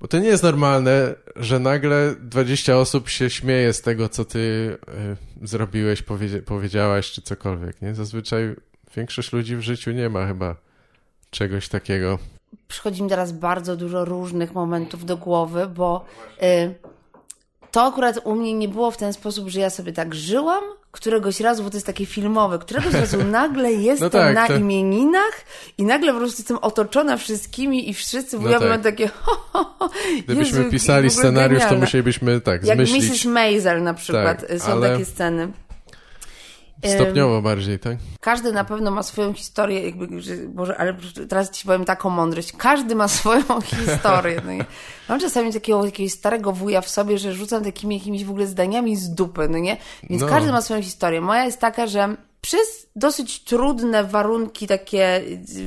Bo 0.02 0.08
to 0.08 0.20
nie 0.20 0.28
jest 0.28 0.44
normalne, 0.44 1.16
że 1.36 1.60
nagle 1.60 2.16
20 2.22 2.78
osób 2.78 3.10
się 3.10 3.30
śmieje 3.30 3.74
z 3.74 3.82
tego, 3.82 4.10
co 4.10 4.26
ty 4.26 4.40
y, 5.42 5.48
zrobiłeś, 5.48 6.02
powiedzia 6.02 6.38
powiedziałaś, 6.46 7.12
czy 7.12 7.22
cokolwiek, 7.22 7.82
nie? 7.82 7.96
Zazwyczaj 7.96 8.56
większość 8.96 9.34
ludzi 9.34 9.56
w 9.56 9.62
życiu 9.62 9.92
nie 9.92 10.10
ma 10.10 10.28
chyba 10.28 10.67
czegoś 11.32 11.70
takiego. 11.70 12.20
Przychodzi 12.68 13.04
mi 13.04 13.10
teraz 13.10 13.32
bardzo 13.32 13.76
dużo 13.76 14.06
różnych 14.06 14.54
momentów 14.54 15.06
do 15.06 15.18
głowy, 15.18 15.68
bo 15.68 16.06
y, 16.44 16.76
to 17.72 17.84
akurat 17.84 18.20
u 18.24 18.36
mnie 18.36 18.54
nie 18.54 18.68
było 18.68 18.92
w 18.92 18.98
ten 18.98 19.14
sposób, 19.14 19.50
że 19.50 19.60
ja 19.60 19.70
sobie 19.70 19.94
tak 19.94 20.16
żyłam, 20.16 20.64
któregoś 20.92 21.40
razu, 21.40 21.64
bo 21.64 21.70
to 21.70 21.78
jest 21.78 21.86
takie 21.88 22.06
filmowe, 22.06 22.60
któregoś 22.60 22.94
razu 23.04 23.24
nagle 23.24 23.74
jestem 23.74 24.06
No 24.06 24.10
tak, 24.10 24.36
na 24.36 24.48
to- 24.48 24.56
imieninach 24.56 25.42
i 25.78 25.84
nagle 25.84 26.14
po 26.14 26.20
prostu 26.20 26.42
jestem 26.42 26.58
otoczona 26.58 27.18
wszystkimi 27.18 27.90
i 27.90 27.94
wszyscy 27.94 28.40
No 28.40 28.50
no 28.50 28.60
tak. 28.60 28.70
tak. 28.70 28.82
takie 28.84 29.08
ho, 29.22 29.32
ho, 29.54 29.76
ho. 29.80 29.90
Gdybyśmy 30.26 30.58
Jezu, 30.60 30.72
pisali 30.72 31.10
scenariusz, 31.10 31.60
to 31.60 31.66
genialne. 31.66 31.86
musielibyśmy 31.86 32.42
tak 32.42 32.64
Jak 32.66 32.78
zmyślić 32.78 33.26
Mrs. 33.26 33.34
Maisel 33.34 33.84
na 33.84 33.94
przykład, 33.94 34.48
Tak, 34.48 34.60
są 34.62 34.72
ale- 34.72 34.90
takie 34.92 35.06
sceny. 35.06 35.52
Stopniowo 36.86 37.42
bardziej, 37.42 37.80
tak? 37.80 37.98
Każdy 38.20 38.52
na 38.54 38.64
pewno 38.64 38.92
ma 38.92 39.04
swoją 39.04 39.34
historię, 39.34 39.86
jakby, 39.86 40.22
że, 40.22 40.36
Boże, 40.36 40.78
ale 40.78 40.96
teraz 41.30 41.52
ci 41.52 41.66
powiem 41.66 41.86
taką 41.86 42.10
mądrość. 42.10 42.52
Każdy 42.58 42.96
ma 42.96 43.08
swoją 43.18 43.44
historię. 43.62 44.42
No 44.46 44.66
mam 45.10 45.20
czasami 45.20 45.54
takiego 45.54 45.86
jakiegoś 45.86 46.12
starego 46.14 46.52
wuja 46.52 46.82
w 46.82 46.90
sobie, 46.90 47.18
że 47.18 47.34
rzucam 47.34 47.64
takimi 47.64 47.98
jakimiś 47.98 48.26
w 48.26 48.30
ogóle 48.30 48.48
zdaniami 48.48 48.96
z 48.96 49.10
dupy, 49.10 49.48
no 49.50 49.58
nie? 49.58 49.78
Więc 50.10 50.22
No. 50.22 50.28
każdy 50.28 50.52
ma 50.52 50.62
swoją 50.62 50.82
historię. 50.82 51.22
Moja 51.22 51.46
jest 51.46 51.60
taka, 51.60 51.88
że 51.88 52.16
przez 52.42 52.88
dosyć 52.96 53.44
trudne 53.44 54.04
warunki 54.04 54.68
takie 54.68 55.22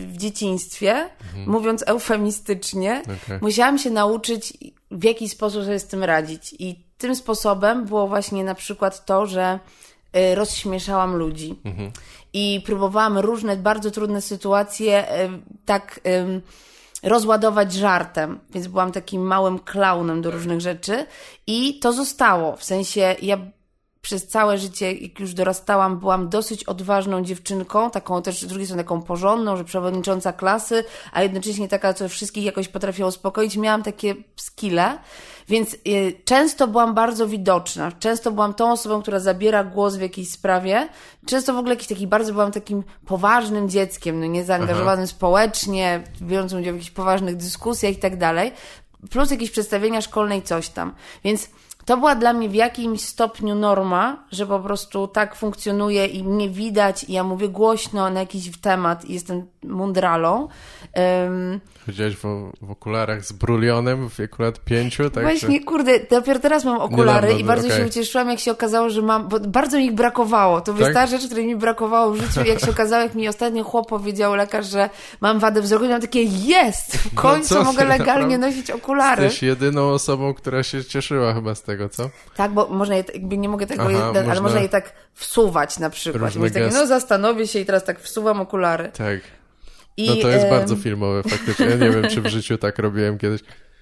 w 0.06 0.16
dzieciństwie, 0.16 1.08
mówiąc 1.46 1.84
eufemistycznie, 1.86 3.02
Okej. 3.02 3.38
musiałam 3.42 3.78
się 3.78 3.90
nauczyć, 3.90 4.52
w 4.90 5.04
jaki 5.04 5.28
sposób 5.28 5.64
sobie 5.64 5.78
z 5.78 5.86
tym 5.86 6.04
radzić. 6.04 6.54
I 6.58 6.84
tym 6.98 7.14
sposobem 7.16 7.84
było 7.84 8.08
właśnie 8.08 8.44
na 8.44 8.54
przykład 8.54 9.04
to, 9.04 9.26
że 9.26 9.58
rozśmieszałam 10.34 11.16
ludzi. 11.16 11.60
I 12.32 12.62
próbowałam 12.66 13.18
różne 13.18 13.56
bardzo 13.56 13.90
trudne 13.90 14.20
sytuacje 14.20 15.04
y, 15.04 15.28
tak 15.64 16.00
rozładować 17.02 17.72
żartem, 17.72 18.40
więc 18.50 18.66
byłam 18.66 18.92
takim 18.92 19.22
małym 19.22 19.58
klaunem 19.58 20.22
do 20.22 20.30
różnych 20.30 20.60
rzeczy 20.60 21.06
i 21.46 21.78
to 21.78 21.92
zostało. 21.92 22.56
W 22.56 22.64
sensie 22.64 23.16
ja 23.22 23.38
przez 24.02 24.26
całe 24.28 24.58
życie, 24.58 24.92
jak 24.92 25.20
już 25.20 25.34
dorastałam, 25.34 25.98
byłam 25.98 26.28
dosyć 26.28 26.64
odważną 26.64 27.22
dziewczynką, 27.22 27.90
taką 27.90 28.22
też 28.22 28.40
z 28.40 28.46
drugiej 28.46 28.66
strony 28.66 28.84
taką 28.84 29.02
porządną, 29.02 29.56
że 29.56 29.64
przewodnicząca 29.64 30.32
klasy, 30.32 30.84
a 31.12 31.22
jednocześnie 31.22 31.68
taka, 31.68 31.94
co 31.94 32.08
wszystkich 32.08 32.44
jakoś 32.44 32.68
potrafiła 32.68 33.08
uspokoić. 33.08 33.56
Miałam 33.56 33.82
takie 33.82 34.14
skille, 34.36 34.98
więc 35.48 35.74
y, 35.74 36.20
często 36.24 36.68
byłam 36.68 36.94
bardzo 36.94 37.28
widoczna. 37.28 37.92
Często 37.92 38.32
byłam 38.32 38.54
tą 38.54 38.72
osobą, 38.72 39.02
która 39.02 39.20
zabiera 39.20 39.64
głos 39.64 39.96
w 39.96 40.00
jakiejś 40.00 40.30
sprawie. 40.30 40.88
Często 41.26 41.54
w 41.54 41.58
ogóle 41.58 41.74
jakiś 41.74 41.88
taki, 41.88 42.06
bardzo 42.06 42.32
byłam 42.32 42.52
takim 42.52 42.82
poważnym 43.06 43.68
dzieckiem, 43.68 44.20
no 44.20 44.26
nie 44.26 44.44
zaangażowanym 44.44 45.06
społecznie, 45.06 46.04
biorącym 46.22 46.60
udział 46.60 46.72
w 46.72 46.76
jakichś 46.76 46.92
poważnych 46.92 47.36
dyskusjach 47.36 47.92
i 47.92 47.96
tak 47.96 48.18
dalej. 48.18 48.52
Plus 49.10 49.30
jakieś 49.30 49.50
przedstawienia 49.50 50.00
szkolne 50.00 50.38
i 50.38 50.42
coś 50.42 50.68
tam. 50.68 50.94
Więc 51.24 51.48
to 51.90 51.96
była 51.96 52.14
dla 52.14 52.32
mnie 52.32 52.48
w 52.48 52.54
jakimś 52.54 53.00
stopniu 53.00 53.54
norma, 53.54 54.24
że 54.32 54.46
po 54.46 54.60
prostu 54.60 55.08
tak 55.08 55.34
funkcjonuje 55.34 56.06
i 56.06 56.24
mnie 56.24 56.48
widać 56.48 57.04
i 57.04 57.12
ja 57.12 57.24
mówię 57.24 57.48
głośno 57.48 58.10
na 58.10 58.20
jakiś 58.20 58.60
temat 58.60 59.04
i 59.04 59.14
jestem 59.14 59.46
mundralą. 59.62 60.48
Um, 60.96 61.60
Chodziłaś 61.86 62.16
w, 62.16 62.52
w 62.62 62.70
okularach 62.70 63.24
z 63.24 63.32
brulionem 63.32 64.08
w 64.08 64.16
wieku 64.16 64.42
lat 64.42 64.60
pięciu, 64.60 65.10
tak? 65.10 65.24
Właśnie, 65.24 65.64
kurde, 65.64 66.00
dopiero 66.10 66.40
teraz 66.40 66.64
mam 66.64 66.80
okulary 66.80 67.26
Niedawno, 67.26 67.44
i 67.44 67.44
bardzo 67.44 67.66
okej. 67.66 67.78
się 67.78 67.86
ucieszyłam, 67.86 68.30
jak 68.30 68.38
się 68.38 68.50
okazało, 68.50 68.90
że 68.90 69.02
mam, 69.02 69.28
bo 69.28 69.40
bardzo 69.40 69.78
mi 69.78 69.84
ich 69.84 69.94
brakowało. 69.94 70.60
To 70.60 70.74
Tak? 70.74 70.94
ta 70.94 71.06
rzecz, 71.06 71.26
której 71.26 71.46
mi 71.46 71.56
brakowało 71.56 72.12
w 72.12 72.16
życiu. 72.16 72.48
Jak 72.48 72.60
się 72.60 72.70
okazało, 72.70 73.02
jak 73.02 73.14
mi 73.14 73.28
ostatnio 73.28 73.64
chłop 73.64 73.88
powiedział 73.88 74.34
lekarz, 74.34 74.66
że 74.66 74.90
mam 75.20 75.38
wadę 75.38 75.62
wzroku, 75.62 75.84
i 75.84 75.88
miałam 75.88 76.02
takie, 76.02 76.22
jest! 76.22 76.96
W 76.96 77.14
końcu 77.14 77.54
co 77.54 77.64
mogę 77.64 77.84
legalnie 77.84 78.38
nosić 78.38 78.70
okulary. 78.70 79.22
Jesteś 79.22 79.42
jedyną 79.42 79.90
osobą, 79.90 80.34
która 80.34 80.62
się 80.62 80.84
cieszyła 80.84 81.34
chyba 81.34 81.54
z 81.54 81.62
tego, 81.62 81.79
co? 81.88 82.10
Tak, 82.36 82.52
bo 82.52 82.68
można 82.68 82.94
je, 82.96 83.04
jakby 83.14 83.38
nie 83.38 83.48
mogę 83.48 83.66
tego, 83.66 83.82
Aha, 83.82 83.90
je, 83.92 83.98
ale 84.04 84.24
można- 84.24 84.40
można 84.40 84.60
je 84.60 84.68
tak 84.68 84.92
wsuwać 85.14 85.78
na 85.78 85.90
przykład. 85.90 86.22
Różne 86.34 86.50
takie, 86.50 86.70
no 86.74 86.86
zastanowię 86.86 87.46
się 87.46 87.58
i 87.58 87.64
teraz 87.64 87.84
tak 87.84 88.00
wsuwam 88.00 88.40
okulary. 88.40 88.90
Tak. 88.92 89.20
I, 89.96 90.06
No 90.08 90.16
to 90.22 90.28
jest 90.28 90.48
bardzo 90.50 90.76
filmowe 90.76 91.22
faktycznie. 91.22 91.66
Ja 91.66 91.76
nie 91.76 91.90
wiem, 91.90 92.08
czy 92.10 92.20
w 92.20 92.26
życiu 92.36 92.58
tak 92.58 92.78
robiłem 92.78 93.18
kiedyś. 93.18 93.40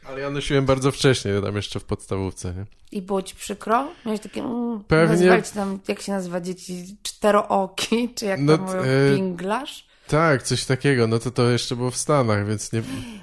Ale 0.08 0.20
ja 0.20 0.30
nosiłem 0.30 0.66
bardzo 0.66 0.90
wcześnie, 0.92 1.40
tam 1.44 1.56
jeszcze 1.56 1.80
w 1.80 1.84
podstawówce, 1.84 2.54
nie? 2.54 2.64
I 2.92 3.02
było 3.02 3.22
ci 3.22 3.34
przykro? 3.34 3.88
Miałeś 4.06 4.20
takie, 4.20 4.40
mm, 4.40 4.84
Pewnie- 4.88 5.42
tam, 5.54 5.78
jak 5.88 6.00
się 6.00 6.12
nazywa 6.12 6.40
dzieci, 6.40 6.96
czterooki, 7.02 8.14
czy 8.14 8.26
jak 8.26 8.40
No, 8.40 8.56
tam 8.56 8.66
mówią, 8.66 8.78
e, 8.80 9.14
pinglarz? 9.16 9.87
Tak, 10.08 10.42
coś 10.42 10.64
takiego. 10.64 11.06
No 11.06 11.18
to 11.18 11.30
to 11.30 11.50
jeszcze 11.50 11.76
było 11.76 11.90
w 11.90 11.96
Stanach, 11.96 12.46
więc 12.46 12.72
nie... 12.72 12.82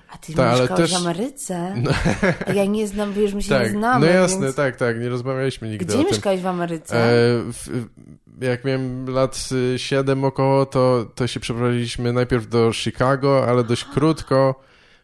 A 0.09 0.17
ty 0.17 0.33
Tak, 0.33 0.47
ale 0.47 0.59
mieszkałeś 0.61 0.91
też- 0.91 1.01
w 1.01 1.05
Ameryce? 1.05 1.75
A 2.47 2.53
ja 2.53 2.65
nie 2.65 2.87
znam, 2.87 3.13
wiesz, 3.13 3.33
my 3.33 3.43
się 3.43 3.49
Tak, 3.49 3.63
nie 3.63 3.69
znamy, 3.69 4.07
no 4.07 4.13
jasne, 4.13 4.41
więc... 4.41 4.55
tak, 4.55 4.75
tak, 4.75 4.99
nie 4.99 5.09
rozmawialiśmy 5.09 5.69
nigdy 5.69 5.85
Gdzie 5.85 5.97
o 5.97 6.03
mieszkałeś 6.03 6.41
w 6.41 6.47
Ameryce? 6.47 6.95
E, 6.95 7.09
w, 7.51 7.85
jak 8.41 8.65
miałem 8.65 9.09
lat 9.09 9.49
7 9.77 10.23
około, 10.23 10.65
to, 10.65 11.11
to 11.15 11.27
się 11.27 11.39
przeprowadziliśmy 11.39 12.13
najpierw 12.13 12.49
do 12.49 12.73
Chicago, 12.73 13.45
ale 13.47 13.63
dość 13.63 13.85
krótko, 13.85 14.63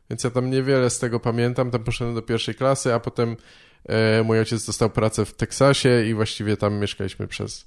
więc 0.10 0.24
ja 0.24 0.30
tam 0.30 0.50
niewiele 0.50 0.90
z 0.90 1.00
tego 1.00 1.20
pamiętam. 1.20 1.72
Tam 1.72 1.84
poszedłem 1.84 2.16
do 2.16 2.22
pierwszej 2.22 2.56
klasy, 2.56 2.94
a 2.94 3.00
potem 3.00 3.38
e, 3.86 4.24
mój 4.24 4.40
ojciec 4.40 4.66
dostał 4.66 4.90
pracę 4.90 5.26
w 5.26 5.34
Teksasie 5.34 6.06
i 6.06 6.14
właściwie 6.14 6.58
tam 6.58 6.74
mieszkaliśmy 6.74 7.28
przez 7.28 7.66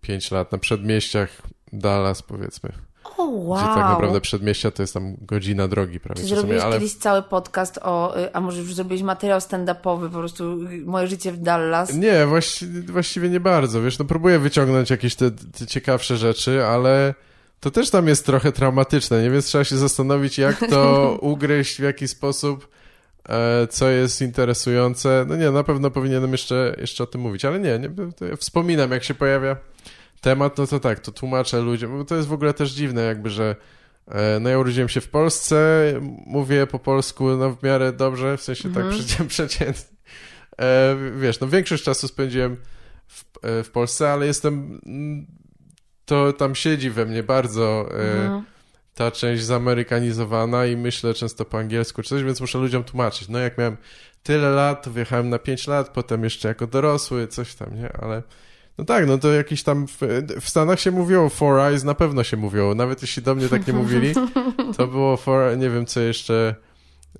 5 0.00 0.30
lat 0.30 0.52
na 0.52 0.58
przedmieściach 0.58 1.42
Dallas, 1.72 2.22
powiedzmy. 2.22 2.91
O, 3.22 3.26
wow! 3.26 3.58
Gdzie 3.58 3.66
tak 3.66 3.90
naprawdę 3.90 4.20
przedmieścia 4.20 4.70
to 4.70 4.82
jest 4.82 4.94
tam 4.94 5.16
godzina 5.20 5.68
drogi 5.68 6.00
prawie 6.00 6.20
Czy 6.20 6.28
zrobiłeś 6.28 6.62
ale 6.62 6.74
kiedyś 6.74 6.94
cały 6.94 7.22
podcast 7.22 7.78
o, 7.82 8.18
y, 8.18 8.34
a 8.34 8.40
może 8.40 8.60
już 8.60 8.74
zrobiłeś 8.74 9.02
materiał 9.02 9.38
stand-upowy, 9.38 10.10
po 10.10 10.18
prostu 10.18 10.44
y, 10.62 10.82
moje 10.84 11.06
życie 11.06 11.32
w 11.32 11.38
Dallas? 11.38 11.94
Nie, 11.94 12.26
właści 12.26 12.66
właściwie 12.68 13.28
nie 13.28 13.40
bardzo. 13.40 13.82
Wiesz, 13.82 13.98
no 13.98 14.04
próbuję 14.04 14.38
wyciągnąć 14.38 14.90
jakieś 14.90 15.14
te, 15.14 15.30
te 15.30 15.66
ciekawsze 15.66 16.16
rzeczy, 16.16 16.66
ale 16.66 17.14
to 17.60 17.70
też 17.70 17.90
tam 17.90 18.08
jest 18.08 18.26
trochę 18.26 18.52
traumatyczne, 18.52 19.22
nie? 19.22 19.30
Więc 19.30 19.46
trzeba 19.46 19.64
się 19.64 19.76
zastanowić, 19.76 20.38
jak 20.38 20.60
to 20.70 21.12
ugryźć, 21.32 21.76
w 21.76 21.82
jaki 21.82 22.08
sposób, 22.08 22.68
e, 23.28 23.66
co 23.66 23.88
jest 23.88 24.22
interesujące. 24.22 25.24
No 25.28 25.36
nie, 25.36 25.50
na 25.50 25.64
pewno 25.64 25.90
powinienem 25.90 26.32
jeszcze, 26.32 26.76
jeszcze 26.78 27.04
o 27.04 27.06
tym 27.06 27.20
mówić, 27.20 27.44
ale 27.44 27.60
nie, 27.60 27.78
nie 27.78 27.90
wspominam, 28.36 28.90
jak 28.90 29.04
się 29.04 29.14
pojawia 29.14 29.56
temat, 30.22 30.58
no 30.58 30.66
to 30.66 30.80
tak, 30.80 31.00
to 31.00 31.12
tłumaczę 31.12 31.60
ludziom, 31.60 31.98
bo 31.98 32.04
to 32.04 32.16
jest 32.16 32.28
w 32.28 32.32
ogóle 32.32 32.54
też 32.54 32.70
dziwne, 32.70 33.02
jakby, 33.02 33.30
że 33.30 33.56
e, 34.08 34.40
no 34.40 34.48
ja 34.50 34.58
urodziłem 34.58 34.88
się 34.88 35.00
w 35.00 35.08
Polsce, 35.08 35.84
mówię 36.26 36.66
po 36.66 36.78
polsku 36.78 37.36
no 37.36 37.50
w 37.50 37.62
miarę 37.62 37.92
dobrze, 37.92 38.36
w 38.36 38.42
sensie 38.42 38.72
tak 38.72 38.88
przecię, 38.88 39.24
przeciętnie. 39.24 39.96
E, 40.60 40.96
wiesz, 41.18 41.40
no 41.40 41.48
większość 41.48 41.84
czasu 41.84 42.08
spędziłem 42.08 42.56
w, 43.06 43.24
e, 43.42 43.62
w 43.62 43.70
Polsce, 43.70 44.12
ale 44.12 44.26
jestem, 44.26 44.80
to 46.04 46.32
tam 46.32 46.54
siedzi 46.54 46.90
we 46.90 47.06
mnie 47.06 47.22
bardzo 47.22 47.88
e, 47.98 48.42
ta 48.94 49.10
część 49.10 49.44
zamerykanizowana 49.44 50.66
i 50.66 50.76
myślę 50.76 51.14
często 51.14 51.44
po 51.44 51.58
angielsku 51.58 52.02
czy 52.02 52.08
coś, 52.08 52.22
więc 52.22 52.40
muszę 52.40 52.58
ludziom 52.58 52.84
tłumaczyć. 52.84 53.28
No 53.28 53.38
jak 53.38 53.58
miałem 53.58 53.76
tyle 54.22 54.50
lat, 54.50 54.84
to 54.84 54.90
wjechałem 54.90 55.28
na 55.28 55.38
5 55.38 55.66
lat, 55.66 55.88
potem 55.88 56.24
jeszcze 56.24 56.48
jako 56.48 56.66
dorosły, 56.66 57.26
coś 57.26 57.54
tam, 57.54 57.74
nie? 57.74 57.92
Ale 57.92 58.22
no 58.78 58.84
tak, 58.84 59.06
no 59.06 59.18
to 59.18 59.32
jakiś 59.32 59.62
tam 59.62 59.86
w, 59.86 59.98
w 60.40 60.48
Stanach 60.48 60.80
się 60.80 60.90
mówiło 60.90 61.28
Four 61.28 61.60
Eyes, 61.60 61.84
na 61.84 61.94
pewno 61.94 62.24
się 62.24 62.36
mówiło. 62.36 62.74
Nawet 62.74 63.02
jeśli 63.02 63.22
do 63.22 63.34
mnie 63.34 63.48
tak 63.48 63.66
nie 63.66 63.72
mówili, 63.72 64.14
to 64.76 64.86
było 64.86 65.16
Four, 65.16 65.58
nie 65.58 65.70
wiem 65.70 65.86
co 65.86 66.00
jeszcze, 66.00 66.54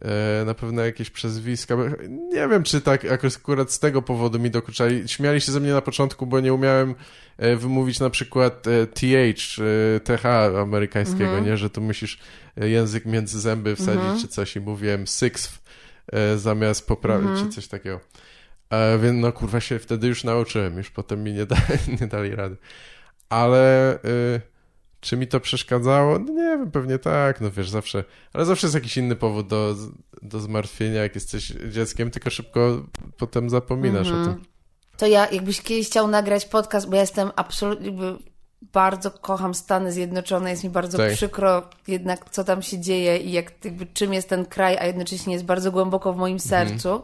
e, 0.01 0.45
na 0.45 0.55
pewno 0.55 0.85
jakieś 0.85 1.11
przezwiska. 1.11 1.77
Nie 2.09 2.49
wiem, 2.49 2.63
czy 2.63 2.81
tak 2.81 3.05
akurat 3.05 3.73
z 3.73 3.79
tego 3.79 4.03
powodu 4.03 4.39
mi 4.39 4.51
dokuczali. 4.51 5.09
Śmiali 5.09 5.41
się 5.41 5.53
ze 5.53 5.61
mnie 5.61 5.73
na 5.73 5.81
początku, 5.81 6.27
bo 6.27 6.41
nie 6.41 6.55
umiałem 6.55 6.95
e, 7.39 7.57
wymówić 7.57 8.01
na 8.01 8.11
przykład 8.11 8.67
e, 8.67 8.87
TH, 8.87 9.61
TH 10.05 10.27
amerykańskiego, 10.63 11.41
nie? 11.41 11.57
Że 11.57 11.71
tu 11.71 11.81
musisz 11.81 12.19
język 12.57 13.07
między 13.07 13.41
zęby 13.41 13.77
wsadzić 13.77 14.23
czy 14.23 14.29
coś 14.29 14.57
i 14.57 14.61
mówiłem 14.61 15.07
sixth 15.07 15.63
zamiast 16.37 16.87
poprawić 16.87 17.31
czy 17.43 17.49
coś 17.49 17.69
takiego. 17.69 18.01
E, 18.73 18.99
więc 18.99 19.21
no 19.23 19.33
kurwa 19.33 19.61
się 19.61 19.79
wtedy 19.79 20.07
już 20.09 20.25
nauczyłem, 20.25 20.77
już 20.77 20.91
potem 20.91 21.23
mi 21.23 21.33
nie, 21.33 21.47
da, 21.47 21.57
nie 22.01 22.07
dali 22.07 22.35
rady. 22.37 22.57
Ale 23.29 23.95
y, 24.05 24.41
czy 25.01 25.17
mi 25.17 25.27
to 25.27 25.41
przeszkadzało? 25.41 26.19
No 26.19 26.33
nie 26.33 26.43
wiem, 26.59 26.71
pewnie 26.71 26.99
tak, 26.99 27.41
no 27.41 27.51
wiesz, 27.51 27.71
zawsze, 27.71 28.05
ale 28.33 28.45
zawsze 28.45 28.67
jest 28.67 28.75
jakiś 28.75 28.97
inny 28.97 29.17
powód 29.17 29.47
do, 29.47 29.75
do 30.23 30.41
zmartwienia, 30.41 31.03
jak 31.03 31.15
jesteś 31.15 31.53
dzieckiem, 31.71 32.11
tylko 32.11 32.31
szybko 32.31 32.83
potem 33.19 33.51
zapominasz 33.51 34.09
o 34.09 34.25
tym. 34.25 34.43
To 34.97 35.07
ja, 35.07 35.31
jakbyś 35.31 35.63
kiedyś 35.63 35.87
chciał 35.87 36.09
nagrać 36.09 36.45
podcast, 36.45 36.89
bo 36.89 36.95
ja 36.95 37.01
jestem 37.01 37.31
absolutnie, 37.37 37.93
bardzo 38.73 39.11
kocham 39.11 39.55
Stany 39.55 39.93
Zjednoczone, 39.93 40.51
jest 40.51 40.65
mi 40.65 40.71
bardzo 40.71 40.99
Tak. 40.99 41.13
przykro 41.13 41.63
jednak, 41.89 42.31
co 42.31 42.45
tam 42.45 42.63
się 42.63 42.79
dzieje 42.81 43.19
i 43.19 43.33
jak, 43.33 43.65
jakby, 43.65 43.87
czym 43.87 44.13
jest 44.13 44.29
ten 44.29 44.47
kraj, 44.47 44.79
a 44.79 44.87
jednocześnie 44.87 45.33
jest 45.33 45.45
bardzo 45.45 45.73
głęboko 45.73 46.13
w 46.13 46.17
moim 46.17 46.37
Mhm. 46.43 46.69
sercu. 46.69 47.03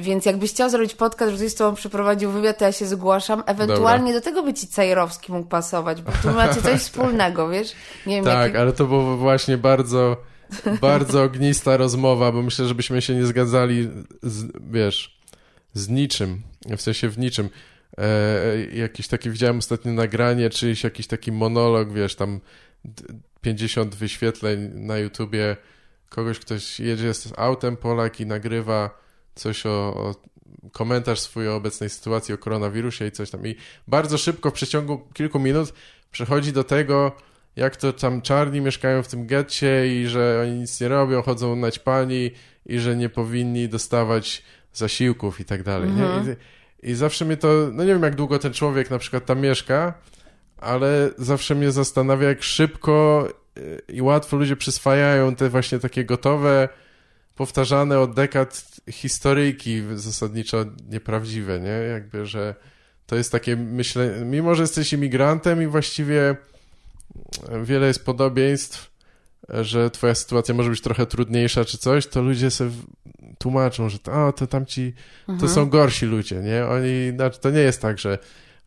Więc 0.00 0.24
jakbyś 0.24 0.50
chciał 0.50 0.70
zrobić 0.70 0.94
podcast, 0.94 1.32
że 1.32 1.36
ktoś 1.36 1.50
z 1.50 1.54
tobą 1.54 1.76
przeprowadził 1.76 2.30
wywiad, 2.30 2.58
to 2.58 2.64
ja 2.64 2.72
się 2.72 2.86
zgłaszam. 2.86 3.42
Ewentualnie 3.46 4.12
do 4.12 4.20
tego 4.20 4.42
by 4.42 4.54
ci 4.54 4.66
Cajrowski 4.66 5.32
mógł 5.32 5.48
pasować, 5.48 6.02
bo 6.02 6.12
tu 6.22 6.30
macie 6.30 6.62
coś 6.62 6.80
wspólnego, 6.90 7.48
wiesz? 7.48 7.72
Nie 8.06 8.16
wiem, 8.16 8.24
Tak, 8.24 8.46
jaki... 8.46 8.56
ale 8.56 8.72
to 8.72 8.86
była 8.86 9.16
właśnie 9.16 9.58
bardzo, 9.58 10.16
bardzo 10.80 11.22
ognista 11.22 11.76
rozmowa, 11.76 12.32
bo 12.32 12.42
myślę, 12.42 12.66
żebyśmy 12.66 13.02
się 13.02 13.14
nie 13.14 13.26
zgadzali, 13.26 13.88
z, 14.22 14.52
wiesz, 14.70 15.18
z 15.74 15.88
niczym. 15.88 16.42
w 16.76 16.82
sensie 16.82 17.08
w 17.08 17.18
niczym. 17.18 17.50
E, 17.98 18.60
jakieś 18.72 19.08
takie, 19.08 19.30
widziałem 19.30 19.58
ostatnio 19.58 19.92
nagranie, 19.92 20.50
czyjś 20.50 20.84
jakiś 20.84 21.06
taki 21.06 21.32
monolog, 21.32 21.92
wiesz, 21.92 22.14
tam 22.14 22.40
50 23.40 23.94
wyświetleń 23.94 24.70
na 24.74 24.98
YouTubie, 24.98 25.56
kogoś, 26.08 26.38
ktoś 26.38 26.80
jedzie 26.80 27.14
z 27.14 27.32
autem, 27.36 27.76
Polak 27.76 28.20
i 28.20 28.26
nagrywa 28.26 29.00
coś 29.34 29.66
o, 29.66 29.70
o 29.70 30.14
komentarz 30.72 31.20
swój 31.20 31.48
o 31.48 31.56
obecnej 31.56 31.90
sytuacji, 31.90 32.34
o 32.34 32.38
koronawirusie 32.38 33.06
i 33.06 33.12
coś 33.12 33.30
tam. 33.30 33.46
I 33.46 33.56
bardzo 33.88 34.18
szybko, 34.18 34.50
w 34.50 34.52
przeciągu 34.52 34.98
kilku 35.14 35.38
minut 35.38 35.72
przechodzi 36.10 36.52
do 36.52 36.64
tego, 36.64 37.12
jak 37.56 37.76
to 37.76 37.92
tam 37.92 38.22
czarni 38.22 38.60
mieszkają 38.60 39.02
w 39.02 39.08
tym 39.08 39.26
getcie 39.26 40.00
i 40.00 40.06
że 40.06 40.40
oni 40.42 40.60
nic 40.60 40.80
nie 40.80 40.88
robią, 40.88 41.22
chodzą 41.22 41.56
naćpani 41.56 42.30
i 42.66 42.78
że 42.78 42.96
nie 42.96 43.08
powinni 43.08 43.68
dostawać 43.68 44.42
zasiłków 44.72 45.40
i 45.40 45.44
tak 45.44 45.62
dalej. 45.62 45.88
Mhm. 45.88 46.36
I, 46.82 46.90
I 46.90 46.94
zawsze 46.94 47.24
mnie 47.24 47.36
to, 47.36 47.48
no 47.72 47.84
nie 47.84 47.92
wiem 47.92 48.02
jak 48.02 48.14
długo 48.14 48.38
ten 48.38 48.52
człowiek 48.52 48.90
na 48.90 48.98
przykład 48.98 49.26
tam 49.26 49.40
mieszka, 49.40 49.94
ale 50.58 51.10
zawsze 51.18 51.54
mnie 51.54 51.70
zastanawia, 51.70 52.28
jak 52.28 52.42
szybko 52.42 53.28
y, 53.58 53.82
i 53.88 54.02
łatwo 54.02 54.36
ludzie 54.36 54.56
przyswajają 54.56 55.34
te 55.34 55.48
właśnie 55.48 55.78
takie 55.78 56.04
gotowe, 56.04 56.68
powtarzane 57.36 57.98
od 57.98 58.14
dekad 58.14 58.79
historyjki 58.90 59.82
zasadniczo 59.94 60.64
nieprawdziwe, 60.88 61.60
nie? 61.60 61.68
Jakby, 61.68 62.26
że 62.26 62.54
to 63.06 63.16
jest 63.16 63.32
takie 63.32 63.56
myślenie, 63.56 64.24
mimo 64.24 64.54
że 64.54 64.62
jesteś 64.62 64.92
imigrantem 64.92 65.62
i 65.62 65.66
właściwie 65.66 66.36
wiele 67.62 67.86
jest 67.86 68.04
podobieństw, 68.04 68.90
że 69.48 69.90
twoja 69.90 70.14
sytuacja 70.14 70.54
może 70.54 70.70
być 70.70 70.80
trochę 70.80 71.06
trudniejsza 71.06 71.64
czy 71.64 71.78
coś, 71.78 72.06
to 72.06 72.22
ludzie 72.22 72.50
sobie 72.50 72.70
tłumaczą, 73.38 73.88
że 73.88 73.98
to, 73.98 74.32
to 74.32 74.46
tamci, 74.46 74.94
to 75.26 75.32
mhm. 75.32 75.52
są 75.52 75.68
gorsi 75.68 76.06
ludzie, 76.06 76.36
nie? 76.36 76.66
Oni, 76.66 77.12
znaczy 77.14 77.40
to 77.40 77.50
nie 77.50 77.60
jest 77.60 77.82
tak, 77.82 77.98
że 77.98 78.18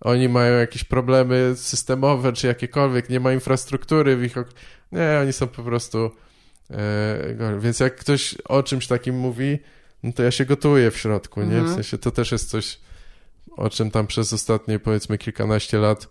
oni 0.01 0.29
mają 0.29 0.57
jakieś 0.57 0.83
problemy 0.83 1.53
systemowe 1.55 2.33
czy 2.33 2.47
jakiekolwiek, 2.47 3.09
nie 3.09 3.19
ma 3.19 3.33
infrastruktury 3.33 4.17
w 4.17 4.23
ich... 4.23 4.35
Nie, 4.91 5.19
oni 5.21 5.33
są 5.33 5.47
po 5.47 5.63
prostu... 5.63 6.11
E, 6.71 7.59
więc 7.59 7.79
jak 7.79 7.95
ktoś 7.95 8.35
o 8.45 8.63
czymś 8.63 8.87
takim 8.87 9.15
mówi, 9.15 9.59
no 10.03 10.11
to 10.13 10.23
ja 10.23 10.31
się 10.31 10.45
gotuję 10.45 10.91
w 10.91 10.97
środku, 10.97 11.41
nie? 11.41 11.47
W 11.47 11.53
mhm. 11.53 11.73
sensie 11.73 11.97
to 11.97 12.11
też 12.11 12.31
jest 12.31 12.49
coś, 12.49 12.79
o 13.51 13.69
czym 13.69 13.91
tam 13.91 14.07
przez 14.07 14.33
ostatnie 14.33 14.79
powiedzmy 14.79 15.17
kilkanaście 15.17 15.77
lat 15.77 16.07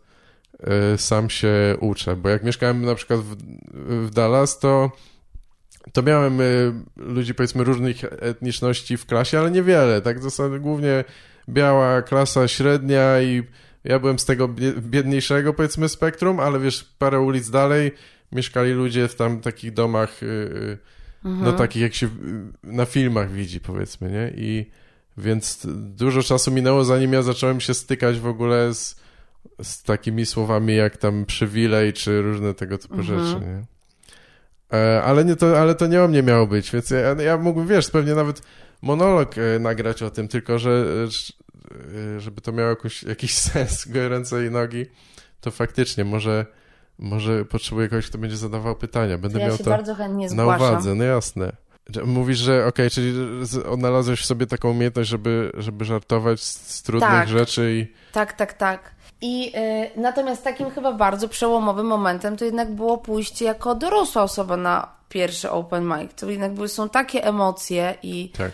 e, 0.60 0.98
sam 0.98 1.30
się 1.30 1.76
uczę, 1.80 2.16
bo 2.16 2.28
jak 2.28 2.42
mieszkałem 2.42 2.84
na 2.84 2.94
przykład 2.94 3.20
w, 3.20 3.36
w 4.06 4.10
Dallas, 4.10 4.58
to 4.58 4.90
to 5.92 6.02
miałem 6.02 6.40
y, 6.40 6.72
ludzi 6.96 7.34
powiedzmy 7.34 7.64
różnych 7.64 8.04
etniczności 8.04 8.96
w 8.96 9.06
klasie, 9.06 9.38
ale 9.38 9.50
niewiele, 9.50 10.00
tak 10.00 10.20
w 10.20 10.22
zasadzie 10.22 10.58
głównie 10.58 11.04
biała 11.48 12.02
klasa 12.02 12.48
średnia 12.48 13.20
i 13.20 13.42
ja 13.84 13.98
byłem 13.98 14.18
z 14.18 14.24
tego 14.24 14.48
biedniejszego 14.78 15.54
powiedzmy 15.54 15.88
spektrum, 15.88 16.40
ale 16.40 16.60
wiesz, 16.60 16.84
parę 16.98 17.20
ulic 17.20 17.50
dalej 17.50 17.92
mieszkali 18.32 18.72
ludzie 18.72 19.08
w 19.08 19.14
tam 19.14 19.40
takich 19.40 19.72
domach, 19.72 20.22
y, 20.22 20.26
y, 20.26 20.78
mhm. 21.24 21.44
no 21.44 21.52
takich 21.52 21.82
jak 21.82 21.94
się 21.94 22.08
na 22.62 22.84
filmach 22.84 23.32
widzi 23.32 23.60
powiedzmy, 23.60 24.10
nie? 24.10 24.32
I 24.36 24.70
więc 25.16 25.66
dużo 25.76 26.22
czasu 26.22 26.50
minęło 26.50 26.84
zanim 26.84 27.12
ja 27.12 27.22
zacząłem 27.22 27.60
się 27.60 27.74
stykać 27.74 28.20
w 28.20 28.26
ogóle 28.26 28.74
z, 28.74 28.96
z 29.62 29.82
takimi 29.82 30.26
słowami 30.26 30.76
jak 30.76 30.96
tam 30.96 31.24
przywilej 31.24 31.92
czy 31.92 32.22
różne 32.22 32.54
tego 32.54 32.78
typu 32.78 32.94
mhm. 32.94 33.18
rzeczy, 33.18 33.40
nie? 33.40 33.64
E, 34.78 35.02
ale, 35.02 35.24
nie 35.24 35.36
to, 35.36 35.60
ale 35.60 35.74
to 35.74 35.86
nie 35.86 36.02
o 36.02 36.08
mnie 36.08 36.22
miało 36.22 36.46
być, 36.46 36.70
więc 36.70 36.90
ja, 36.90 37.22
ja 37.22 37.36
mógłbym, 37.38 37.68
wiesz, 37.68 37.90
pewnie 37.90 38.14
nawet 38.14 38.42
monolog 38.82 39.38
e, 39.38 39.58
nagrać 39.58 40.02
o 40.02 40.10
tym, 40.10 40.28
tylko 40.28 40.58
że 40.58 40.84
e, 41.04 42.20
żeby 42.20 42.40
to 42.40 42.52
miało 42.52 42.70
jakoś, 42.70 43.02
jakiś 43.02 43.34
sens, 43.48 43.86
ręce 43.94 44.46
i 44.46 44.50
nogi, 44.50 44.86
to 45.40 45.50
faktycznie 45.50 46.04
może, 46.04 46.46
może 47.02 47.44
potrzebuję 47.44 47.88
kogoś, 47.88 48.06
kto 48.06 48.18
będzie 48.18 48.36
zadawał 48.36 48.76
pytania. 48.76 49.18
Będę 49.18 49.40
ja 49.40 49.48
miał 49.48 49.58
to 49.58 49.64
bardzo 49.64 49.94
chętnie 49.94 50.28
na 50.30 50.46
uwadze, 50.46 50.94
no 50.94 51.04
jasne. 51.04 51.52
Mówisz, 52.04 52.38
że 52.38 52.58
okej, 52.58 52.68
okay, 52.68 52.90
czyli 52.90 53.14
odnalazłeś 53.70 54.20
w 54.20 54.26
sobie 54.26 54.46
taką 54.46 54.70
umiejętność, 54.70 55.10
żeby, 55.10 55.52
żeby 55.54 55.84
żartować 55.84 56.40
z, 56.40 56.76
z 56.76 56.82
trudnych 56.82 57.10
tak. 57.10 57.28
rzeczy 57.28 57.72
i... 57.72 58.12
Tak, 58.12 58.32
tak, 58.32 58.52
tak. 58.52 58.92
I 59.20 59.52
y, 59.96 60.00
natomiast 60.00 60.44
takim 60.44 60.70
chyba 60.70 60.92
bardzo 60.92 61.28
przełomowym 61.28 61.86
momentem 61.86 62.36
to 62.36 62.44
jednak 62.44 62.74
było 62.74 62.98
pójście 62.98 63.44
jako 63.44 63.74
dorosła 63.74 64.22
osoba 64.22 64.56
na 64.56 64.88
pierwszy 65.08 65.50
open 65.50 65.84
mic. 65.84 66.14
To 66.14 66.30
jednak 66.30 66.54
były, 66.54 66.68
są 66.68 66.88
takie 66.88 67.24
emocje 67.24 67.94
i 68.02 68.32
tak. 68.38 68.52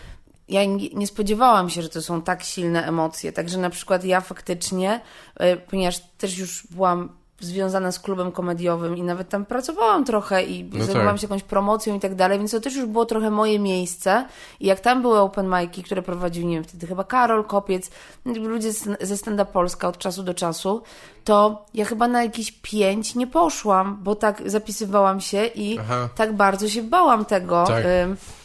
ja 0.49 0.65
nie, 0.65 0.89
nie, 0.89 1.07
spodziewałam 1.07 1.69
się, 1.69 1.81
że 1.81 1.89
to 1.89 2.01
są 2.01 2.21
tak 2.21 2.43
silne 2.43 2.87
emocje. 2.87 3.31
Także 3.31 3.57
na 3.57 3.69
przykład 3.69 4.03
ja 4.03 4.21
faktycznie, 4.21 5.01
y, 5.41 5.57
ponieważ 5.57 5.99
też 6.17 6.37
już 6.37 6.67
byłam 6.71 7.18
związana 7.39 7.91
z 7.91 7.99
klubem 7.99 8.31
komediowym 8.31 8.97
i 8.97 9.03
nawet 9.03 9.29
tam 9.29 9.45
pracowałam 9.45 10.05
trochę 10.05 10.43
i 10.43 10.63
no 10.63 10.85
zajmowałam 10.85 11.15
tak. 11.15 11.21
się 11.21 11.25
jakąś 11.25 11.43
promocją 11.43 11.95
i 11.95 11.99
tak 11.99 12.15
dalej, 12.15 12.37
więc 12.37 12.51
to 12.51 12.59
też 12.59 12.75
już 12.75 12.85
było 12.85 13.05
trochę 13.05 13.31
moje 13.31 13.59
miejsce. 13.59 14.25
I 14.59 14.65
jak 14.65 14.79
tam 14.79 15.01
były 15.01 15.19
open 15.19 15.47
mic'i, 15.47 15.83
które 15.83 16.01
prowadził, 16.01 16.47
nie 16.47 16.55
wiem, 16.55 16.63
wtedy 16.63 16.87
chyba 16.87 17.03
Karol 17.03 17.43
Kopiec, 17.45 17.91
ludzie 18.25 18.71
ze 19.01 19.17
Standa 19.17 19.45
Polska 19.45 19.87
od 19.87 19.97
czasu 19.97 20.23
do 20.23 20.33
czasu, 20.33 20.81
to 21.23 21.65
ja 21.73 21.85
chyba 21.85 22.07
na 22.07 22.23
jakieś 22.23 22.51
pięć 22.51 23.15
nie 23.15 23.27
poszłam, 23.27 23.99
bo 24.03 24.15
tak 24.15 24.41
zapisywałam 24.45 25.21
się 25.21 25.45
i 25.45 25.79
Aha. 25.79 26.09
tak 26.15 26.33
bardzo 26.33 26.69
się 26.69 26.83
bałam 26.83 27.25
tego. 27.25 27.63
Tak. 27.67 27.85
Y 27.85 28.38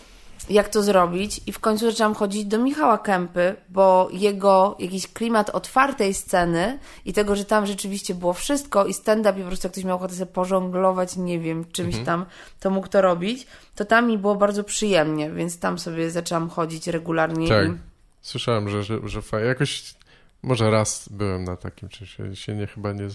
jak 0.50 0.68
to 0.68 0.82
zrobić 0.82 1.40
i 1.46 1.52
w 1.52 1.58
końcu 1.58 1.90
zaczęłam 1.90 2.14
chodzić 2.14 2.44
do 2.44 2.58
Michała 2.58 2.98
Kępy, 2.98 3.56
bo 3.68 4.08
jego 4.12 4.76
jakiś 4.78 5.12
klimat 5.12 5.50
otwartej 5.50 6.14
sceny 6.14 6.78
i 7.04 7.12
tego, 7.12 7.36
że 7.36 7.44
tam 7.44 7.66
rzeczywiście 7.66 8.14
było 8.14 8.32
wszystko 8.32 8.86
i 8.86 8.94
stand-up 8.94 9.38
i 9.38 9.42
po 9.42 9.48
prostu 9.48 9.66
jak 9.66 9.72
ktoś 9.72 9.84
miał 9.84 9.96
ochotę 9.96 10.14
sobie 10.14 10.32
pożonglować, 10.32 11.16
nie 11.16 11.40
wiem, 11.40 11.64
czymś 11.72 11.94
mhm. 11.94 12.06
tam, 12.06 12.26
to 12.60 12.70
mógł 12.70 12.88
to 12.88 13.02
robić, 13.02 13.46
to 13.74 13.84
tam 13.84 14.06
mi 14.06 14.18
było 14.18 14.34
bardzo 14.34 14.64
przyjemnie, 14.64 15.30
więc 15.30 15.58
tam 15.58 15.78
sobie 15.78 16.10
zaczęłam 16.10 16.48
chodzić 16.48 16.86
regularnie. 16.86 17.48
Tak, 17.48 17.68
słyszałem, 18.22 18.68
że, 18.68 18.82
że, 18.82 18.98
że 19.04 19.20
jakoś 19.46 19.94
może 20.44 20.70
raz 20.70 21.08
byłem 21.08 21.44
na 21.44 21.56
takim, 21.56 21.88
czy 21.88 22.06
się, 22.06 22.36
się 22.36 22.54
nie 22.54 22.66
chyba 22.66 22.92
nie... 22.92 23.08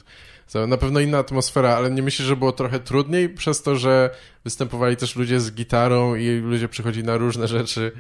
Na 0.67 0.77
pewno 0.77 0.99
inna 0.99 1.17
atmosfera, 1.17 1.75
ale 1.75 1.91
nie 1.91 2.01
myślę, 2.01 2.25
że 2.25 2.36
było 2.36 2.51
trochę 2.51 2.80
trudniej 2.80 3.30
przez 3.30 3.61
to, 3.61 3.75
że 3.75 4.09
występowali 4.43 4.97
też 4.97 5.15
ludzie 5.15 5.39
z 5.39 5.51
gitarą 5.51 6.15
i 6.15 6.30
ludzie 6.30 6.69
przychodzili 6.69 7.07
na 7.07 7.17
różne 7.17 7.47
rzeczy. 7.47 7.91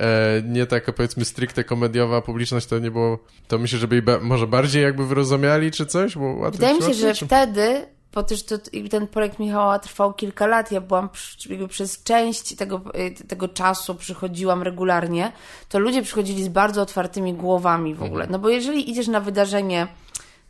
E, 0.00 0.42
nie 0.48 0.66
taka 0.66 0.92
powiedzmy 0.92 1.24
stricte 1.24 1.64
komediowa 1.64 2.22
publiczność 2.22 2.66
to 2.66 2.78
nie 2.78 2.90
było... 2.90 3.18
To 3.48 3.58
myślę, 3.58 3.78
że 3.78 3.88
by 3.88 4.02
może 4.20 4.46
bardziej 4.46 4.82
jakby 4.82 5.06
wyrozumiali 5.06 5.70
czy 5.70 5.86
coś? 5.86 6.18
Bo 6.18 6.50
Wydaje 6.50 6.74
mi 6.74 6.82
się, 6.82 6.94
że 6.94 7.14
czy... 7.14 7.26
wtedy 7.26 7.86
bo 8.14 8.22
też 8.22 8.42
to, 8.42 8.54
ten 8.90 9.06
projekt 9.06 9.38
Michała 9.38 9.78
trwał 9.78 10.14
kilka 10.14 10.46
lat, 10.46 10.72
ja 10.72 10.80
byłam 10.80 11.08
jakby 11.48 11.68
przez 11.68 12.02
część 12.02 12.56
tego, 12.56 12.80
y, 13.20 13.26
tego 13.28 13.48
czasu 13.48 13.94
przychodziłam 13.94 14.62
regularnie, 14.62 15.32
to 15.68 15.78
ludzie 15.78 16.02
przychodzili 16.02 16.44
z 16.44 16.48
bardzo 16.48 16.82
otwartymi 16.82 17.34
głowami 17.34 17.94
w 17.94 18.02
ogóle. 18.02 18.24
Mhm. 18.24 18.32
No 18.32 18.38
bo 18.38 18.48
jeżeli 18.48 18.90
idziesz 18.90 19.08
na 19.08 19.20
wydarzenie, 19.20 19.86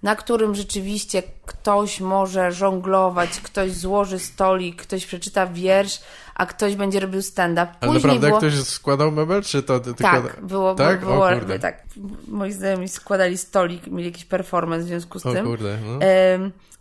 na 0.03 0.17
którym 0.17 0.55
rzeczywiście 0.55 1.23
ktoś 1.47 2.01
może 2.01 2.53
żonglować, 2.53 3.41
ktoś 3.41 3.73
złoży 3.73 4.19
stolik, 4.19 4.83
ktoś 4.83 5.07
przeczyta 5.07 5.47
wiersz, 5.47 6.01
a 6.35 6.47
ktoś 6.47 6.77
będzie 6.77 7.01
robił 7.01 7.23
stand-up. 7.23 7.67
Ale 7.81 7.93
naprawdę 7.93 8.27
było... 8.27 8.39
ktoś 8.39 8.55
składał 8.55 9.13
mebel, 9.13 9.43
czy 9.43 9.63
to 9.63 9.81
tylko... 9.81 10.03
Tak, 10.03 10.41
było, 10.41 10.75
tak? 10.75 11.01
było, 11.01 11.15
było 11.15 11.59
tak. 11.61 11.83
Moi 12.29 12.53
znajomi 12.53 12.89
składali 12.89 13.39
stolik, 13.39 13.87
mieli 13.87 14.05
jakiś 14.05 14.25
performance 14.25 14.85
w 14.85 14.89
związku 14.89 15.19
z 15.19 15.27
o 15.27 15.33
tym. 15.33 15.47
Kurde, 15.47 15.79
no 15.85 15.99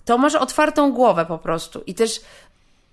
to 0.05 0.17
masz 0.17 0.35
otwartą 0.35 0.91
głowę 0.91 1.25
po 1.25 1.37
prostu. 1.37 1.81
I 1.85 1.93
też 1.93 2.21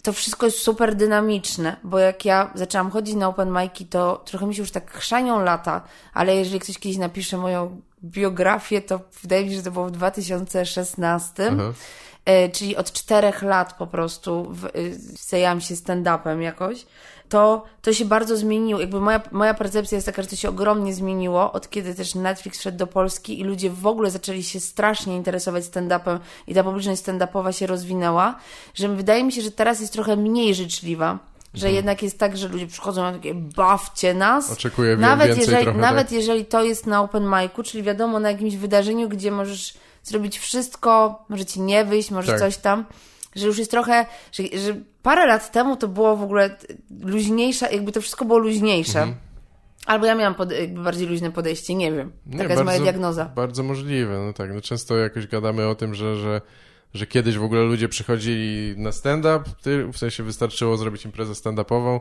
to 0.03 0.13
wszystko 0.13 0.47
jest 0.47 0.59
super 0.59 0.95
dynamiczne, 0.95 1.77
bo 1.85 1.99
jak 1.99 2.25
ja 2.25 2.51
zaczęłam 2.55 2.91
chodzić 2.91 3.15
na 3.15 3.29
open 3.29 3.49
mic'i, 3.51 3.87
to 3.91 4.23
trochę 4.25 4.47
mi 4.47 4.55
się 4.55 4.63
już 4.63 4.71
tak 4.71 4.91
chrzanią 4.93 5.43
lata, 5.43 5.83
ale 6.15 6.37
jeżeli 6.37 6.61
ktoś 6.61 6.79
kiedyś 6.79 6.99
napisze 6.99 7.37
moją 7.37 7.81
biografię, 8.05 8.83
to 8.83 9.01
wydaje 9.23 9.45
mi 9.45 9.51
się, 9.51 9.57
że 9.57 9.63
to 9.63 9.71
było 9.71 9.87
w 9.87 9.91
2016. 9.91 11.51
Aha. 11.53 11.73
E, 12.29 12.49
czyli 12.49 12.77
od 12.77 12.93
czterech 12.93 13.43
lat 13.43 13.73
po 13.73 13.87
prostu 13.87 14.53
y, 14.77 14.99
zajęłam 15.29 15.61
się 15.61 15.75
stand-upem 15.75 16.41
jakoś 16.41 16.87
to, 17.29 17.65
to 17.83 17.93
się 17.93 18.05
bardzo 18.05 18.37
zmieniło. 18.37 18.81
Jakby 18.81 19.01
moja, 19.01 19.21
moja 19.33 19.55
percepcja 19.55 19.97
jest 19.97 20.07
taka, 20.07 20.23
że 20.23 20.29
to 20.29 20.37
się 20.37 20.49
ogromnie 20.49 20.95
zmieniło, 20.95 21.53
od 21.53 21.71
kiedy 21.71 21.95
też 21.95 22.15
Netflix 22.15 22.59
wszedł 22.59 22.79
do 22.79 22.87
Polski 22.87 23.41
i 23.41 23.45
ludzie 23.45 23.71
w 23.71 23.87
ogóle 23.87 24.11
zaczęli 24.11 24.43
się 24.43 24.61
strasznie 24.61 25.17
interesować 25.17 25.65
stand-upem 25.65 26.19
i 26.47 26.55
ta 26.55 26.65
publiczność 26.65 27.03
stand-upowa 27.03 27.53
się 27.53 27.67
rozwinęła, 27.67 28.39
że 28.75 28.89
wydaje 28.89 29.25
mi 29.25 29.33
się, 29.33 29.43
że 29.43 29.51
teraz 29.51 29.81
jest 29.81 29.93
trochę 29.93 30.17
mniej 30.17 30.55
życzliwa. 30.55 31.19
Że 31.55 31.67
mhm. 31.67 31.75
jednak 31.75 32.03
jest 32.03 32.19
tak, 32.19 32.37
że 32.37 32.49
ludzie 32.49 32.67
przychodzą 32.67 33.03
na 33.03 33.13
takie 33.13 33.35
bawcie 33.35 34.15
nas. 34.15 34.53
Oczekuję 34.53 34.97
nawet 34.97 35.27
więcej 35.27 35.45
jeżeli, 35.45 35.65
trochę, 35.65 35.79
Nawet 35.79 36.07
tak? 36.07 36.13
jeżeli 36.13 36.45
to 36.45 36.65
jest 36.65 36.87
na 36.87 37.03
open 37.03 37.25
micu, 37.25 37.63
czyli 37.63 37.83
wiadomo 37.83 38.21
na 38.21 38.31
jakimś 38.31 38.57
wydarzeniu, 38.57 39.09
gdzie 39.09 39.31
możesz 39.31 39.75
zrobić 40.09 40.39
wszystko, 40.39 41.25
może 41.29 41.45
ci 41.45 41.61
nie 41.61 41.85
wyjść, 41.85 42.11
może 42.11 42.33
tak. 42.33 42.39
coś 42.39 42.57
tam 42.57 42.85
że 43.37 43.47
już 43.47 43.59
jest 43.59 43.71
trochę, 43.71 44.07
że, 44.33 44.43
że 44.43 44.81
parę 45.03 45.27
lat 45.27 45.53
temu 45.53 45.77
to 45.77 45.89
było 45.89 46.17
w 46.17 46.23
ogóle 46.23 46.57
luźniejsze, 47.01 47.73
jakby 47.73 47.93
to 47.93 48.01
wszystko 48.01 48.25
było 48.25 48.39
luźniejsze. 48.39 48.99
Mhm. 48.99 49.19
Albo 49.87 50.07
ja 50.07 50.15
miałam 50.15 50.35
pod, 50.35 50.53
jakby 50.53 50.83
bardziej 50.83 51.07
luźne 51.07 51.33
podejście, 51.33 51.75
nie 51.75 51.93
wiem. 51.93 52.13
Taka 52.31 52.45
Nie, 52.45 52.51
jest 52.51 52.65
moja 52.65 52.81
diagnoza. 52.81 53.25
Bardzo 53.25 53.63
możliwe, 53.63 54.19
no 54.27 54.33
tak. 54.33 54.55
No 54.55 54.61
często 54.61 54.97
jakoś 54.97 55.27
gadamy 55.27 55.67
o 55.67 55.75
tym, 55.75 55.95
że, 55.95 56.17
że, 56.17 56.41
że 56.95 57.07
kiedyś 57.07 57.39
w 57.39 57.43
ogóle 57.43 57.63
ludzie 57.63 57.89
przychodzili 57.89 58.75
na 58.77 58.93
stand-up, 58.93 59.45
w 59.93 59.99
sensie 59.99 60.23
wystarczyło 60.23 60.77
zrobić 60.77 61.05
imprezę 61.05 61.33
stand-upową 61.33 62.01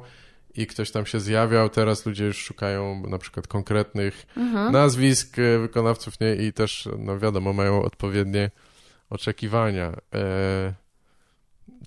i 0.58 0.68
ktoś 0.68 0.92
tam 0.92 1.06
się 1.06 1.20
zjawiał, 1.20 1.70
teraz 1.70 2.06
ludzie 2.06 2.26
już 2.26 2.38
szukają 2.38 3.04
na 3.08 3.18
przykład 3.18 3.48
konkretnych 3.48 4.26
Mhm. 4.38 4.72
nazwisk 4.72 5.40
e, 5.40 5.60
wykonawców, 5.60 6.20
nie? 6.20 6.36
I 6.36 6.54
też, 6.54 6.90
no 7.00 7.20
wiadomo, 7.20 7.54
mają 7.54 7.82
odpowiednie 7.82 8.52
oczekiwania. 9.10 9.94
E, 10.16 10.74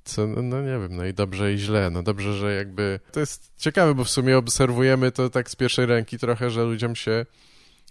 co, 0.05 0.27
no, 0.27 0.43
no 0.43 0.63
nie 0.63 0.79
wiem, 0.79 0.97
no 0.97 1.05
i 1.05 1.15
dobrze 1.15 1.53
i 1.53 1.59
źle. 1.59 1.91
No 1.91 2.03
dobrze, 2.03 2.35
że 2.35 2.55
jakby... 2.55 3.01
To 3.13 3.21
jest 3.21 3.53
ciekawe, 3.57 3.95
bo 3.95 4.05
w 4.05 4.11
sumie 4.11 4.39
obserwujemy 4.39 5.13
to 5.13 5.31
tak 5.31 5.51
z 5.51 5.57
pierwszej 5.57 5.87
ręki 5.87 6.19
trochę, 6.19 6.51
że 6.51 6.65
ludziom 6.65 6.97
się 6.97 7.27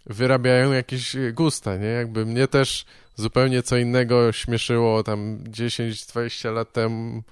wyrabiają 0.05 0.71
jakieś 0.71 1.15
gusta, 1.33 1.77
nie? 1.77 1.87
Jakby 1.87 2.25
mnie 2.25 2.47
też 2.47 2.85
zupełnie 3.15 3.63
co 3.63 3.77
innego 3.77 4.31
śmieszyło 4.31 5.03
tam 5.03 5.43
10-20 5.43 6.53
lat 6.53 6.73
temu, 6.73 7.23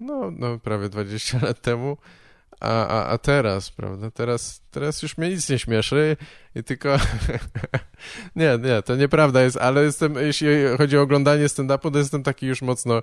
no, 0.00 0.30
no 0.30 0.58
prawie 0.58 0.88
20 0.88 1.38
lat 1.46 1.60
temu, 1.60 1.96
a, 2.62 2.86
a, 2.86 3.06
a 3.06 3.18
teraz, 3.18 3.70
prawda? 3.70 4.10
Teraz, 4.10 4.62
teraz 4.70 5.02
już 5.02 5.18
mnie 5.18 5.28
nic 5.28 5.48
nie 5.48 5.58
śmieszy 5.58 6.16
i 6.54 6.64
tylko... 6.64 6.96
nie, 8.36 8.58
nie, 8.62 8.82
to 8.82 8.96
nieprawda 8.96 9.42
jest, 9.42 9.56
ale 9.56 9.82
jestem, 9.82 10.14
jeśli 10.14 10.48
chodzi 10.78 10.98
o 10.98 11.02
oglądanie 11.02 11.46
stand-upu, 11.46 11.92
to 11.92 11.98
jestem 11.98 12.22
taki 12.22 12.46
już 12.46 12.62
mocno 12.62 13.02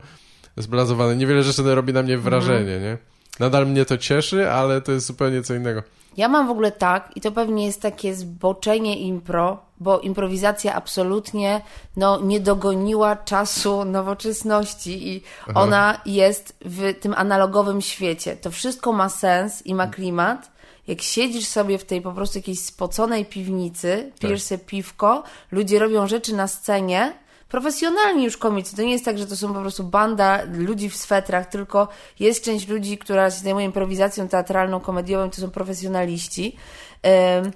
zblazowany. 0.58 1.16
Niewiele 1.16 1.44
rzeczy 1.44 1.76
robi 1.76 1.94
na 1.94 2.04
mnie 2.04 2.18
wrażenie, 2.18 2.80
nie? 2.80 2.98
Nadal 3.40 3.68
mnie 3.68 3.86
to 3.86 3.98
cieszy, 3.98 4.52
ale 4.52 4.82
to 4.82 4.92
jest 4.92 5.06
zupełnie 5.06 5.42
co 5.44 5.56
innego. 5.56 5.84
Ja 6.18 6.28
mam 6.28 6.48
w 6.48 6.52
ogóle 6.52 6.72
tak, 6.72 7.12
i 7.16 7.22
to 7.22 7.32
pewnie 7.32 7.66
jest 7.66 7.82
takie 7.82 8.16
zboczenie 8.16 9.00
impro, 9.00 9.62
bo 9.80 10.00
improwizacja 10.00 10.76
absolutnie 10.76 11.62
no, 11.96 12.20
nie 12.22 12.40
dogoniła 12.40 13.16
czasu 13.16 13.86
nowoczesności 13.86 15.08
i 15.10 15.24
ona 15.56 16.02
jest 16.06 16.58
w 16.66 16.94
tym 17.00 17.14
analogowym 17.18 17.82
świecie. 17.82 18.36
To 18.36 18.52
wszystko 18.52 18.92
ma 18.92 19.10
sens 19.10 19.66
i 19.66 19.76
ma 19.76 19.88
klimat. 19.88 20.52
Jak 20.88 21.02
siedzisz 21.02 21.48
sobie 21.48 21.78
w 21.78 21.86
tej 21.86 22.02
po 22.02 22.12
prostu 22.12 22.38
jakiejś 22.38 22.60
spoconej 22.60 23.26
piwnicy, 23.26 24.12
pijesz 24.20 24.42
sobie 24.42 24.66
piwko, 24.66 25.24
ludzie 25.52 25.80
robią 25.80 26.08
rzeczy 26.08 26.36
na 26.36 26.48
scenie, 26.48 27.14
profesjonalni 27.50 28.24
już 28.24 28.38
komicy. 28.38 28.76
To 28.76 28.82
nie 28.82 28.92
jest 28.92 29.06
tak, 29.06 29.18
że 29.18 29.28
to 29.28 29.38
są 29.38 29.54
po 29.54 29.62
prostu 29.62 29.84
banda 29.84 30.42
ludzi 30.52 30.90
w 30.90 30.96
swetrach, 30.96 31.46
tylko 31.46 31.88
jest 32.20 32.44
część 32.44 32.68
ludzi, 32.68 32.98
która 32.98 33.32
się 33.32 33.44
zajmuje 33.44 33.66
improwizacją 33.66 34.28
teatralną, 34.28 34.80
komediową, 34.80 35.30
to 35.30 35.42
są 35.42 35.52
profesjonaliści. 35.52 36.56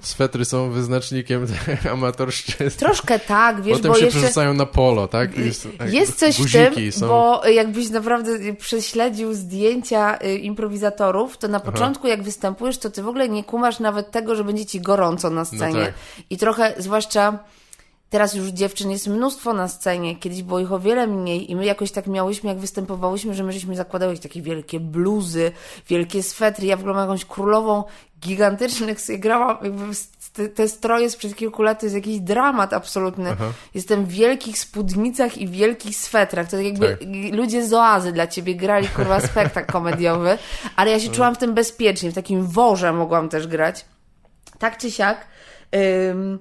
Swetry 0.02 0.46
są 0.46 0.70
wyznacznikiem 0.72 1.48
amatorszczyzny. 1.94 2.72
troszkę 2.72 3.20
tak, 3.20 3.62
wiesz, 3.62 3.78
Potem 3.78 3.92
bo 3.92 3.98
się 3.98 4.06
jeszcze... 4.06 4.20
przerzucają 4.20 4.54
na 4.54 4.66
polo, 4.66 5.08
tak? 5.08 5.38
I 5.38 5.52
tak, 5.78 5.94
Jest 5.94 6.20
coś 6.20 6.38
w 6.38 6.52
tym, 6.52 6.92
są. 6.92 7.08
bo 7.08 7.48
jakbyś 7.48 7.90
naprawdę 7.90 8.54
prześledził 8.56 9.34
zdjęcia 9.34 10.20
y, 10.24 10.38
improwizatorów, 10.38 11.38
to 11.38 11.48
na 11.48 11.60
początku 11.60 12.08
jak 12.08 12.24
występujesz, 12.24 12.78
to 12.78 12.90
ty 12.90 13.04
w 13.04 13.08
ogóle 13.08 13.30
nie 13.30 13.44
kumasz 13.44 13.80
nawet 13.80 14.12
tego, 14.12 14.36
że 14.36 14.44
będzie 14.44 14.66
ci 14.66 14.82
gorąco 14.82 15.30
na 15.30 15.46
scenie. 15.46 15.86
tak. 15.86 15.94
I 16.30 16.38
trochę, 16.38 16.74
zwłaszcza 16.78 17.40
teraz 18.14 18.34
już 18.34 18.48
dziewczyn 18.48 18.92
jest 18.92 19.08
mnóstwo 19.08 19.54
na 19.54 19.68
scenie, 19.68 20.16
kiedyś 20.16 20.44
było 20.44 20.60
ich 20.60 20.72
o 20.72 20.80
wiele 20.80 21.08
mniej 21.08 21.52
i 21.52 21.56
my 21.56 21.66
jakoś 21.66 21.92
tak 21.92 22.08
miałyśmy, 22.08 22.50
jak 22.50 22.60
występowałyśmy, 22.60 23.34
że 23.34 23.44
my 23.44 23.54
żeśmy 23.54 23.76
zakładały 23.76 24.18
takie 24.18 24.42
wielkie 24.42 24.80
bluzy, 24.80 25.52
wielkie 25.88 26.24
swetry. 26.24 26.68
Ja 26.68 26.78
w 26.78 26.80
ogóle 26.80 26.94
mam 26.94 27.04
jakąś 27.04 27.26
królową 27.26 27.84
gigantycznych, 28.20 28.98
grałam, 29.20 29.58
jakby 29.64 29.84
te, 30.56 30.68
stroje 30.68 31.10
sprzed 31.10 31.36
kilku 31.36 31.62
lat 31.62 31.80
to 31.80 31.86
jest 31.86 31.96
jakiś 31.96 32.20
dramat 32.20 32.74
absolutny. 32.74 33.36
Jestem 33.74 34.06
w 34.06 34.10
wielkich 34.10 34.60
spódnicach 34.60 35.38
i 35.38 35.48
wielkich 35.48 35.96
swetrach. 35.96 36.46
To 36.50 36.58
tak 36.58 36.66
jakby 36.66 36.88
Tak. 36.88 37.08
ludzie 37.32 37.68
z 37.68 37.74
oazy 37.74 38.12
dla 38.12 38.28
ciebie 38.28 38.56
grali, 38.56 38.88
kurwa, 38.88 39.20
spektakl 39.20 39.72
komediowy, 39.72 40.38
ale 40.76 40.92
ja 40.92 41.00
się 41.00 41.10
czułam 41.10 41.36
w 41.36 41.38
tym 41.38 41.54
bezpiecznie, 41.54 42.12
w 42.12 42.16
takim 42.16 42.48
worze 42.48 42.94
mogłam 42.94 43.30
też 43.30 43.48
grać. 43.48 43.86
Tak 44.60 44.78
czy 44.78 44.92
siak, 44.92 45.28
ym, 45.76 46.40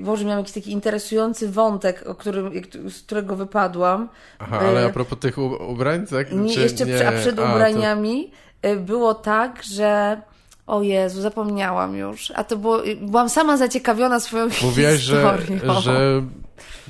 Boże, 0.00 0.24
miałam 0.24 0.38
jakiś 0.38 0.54
taki 0.54 0.70
interesujący 0.72 1.48
wątek, 1.48 2.04
o 2.06 2.14
którym, 2.14 2.50
z 2.90 3.02
którego 3.02 3.36
wypadłam. 3.36 4.08
Aha, 4.38 4.58
ale 4.60 4.82
Y, 4.82 4.86
a 4.86 4.88
propos 4.88 5.18
tych 5.18 5.38
u- 5.38 5.70
ubrań, 5.72 6.06
tak? 6.06 6.32
nie, 6.32 6.54
jeszcze 6.54 6.86
przy, 6.86 7.08
a 7.08 7.12
przed 7.12 7.36
to- 7.36 7.42
ubraniami 7.42 8.30
y, 8.66 8.76
było 8.76 9.14
tak, 9.14 9.62
że 9.62 10.20
o 10.66 10.82
Jezu, 10.82 11.20
zapomniałam 11.20 11.96
już. 11.96 12.30
A 12.34 12.44
to 12.44 12.56
było, 12.56 12.86
y, 12.86 12.96
byłam 12.96 13.28
sama 13.28 13.56
zaciekawiona 13.56 14.20
swoją 14.20 14.48
Mówiłaś, 14.62 15.00
że, 15.00 15.38
historią. 15.46 15.80
że 15.80 16.22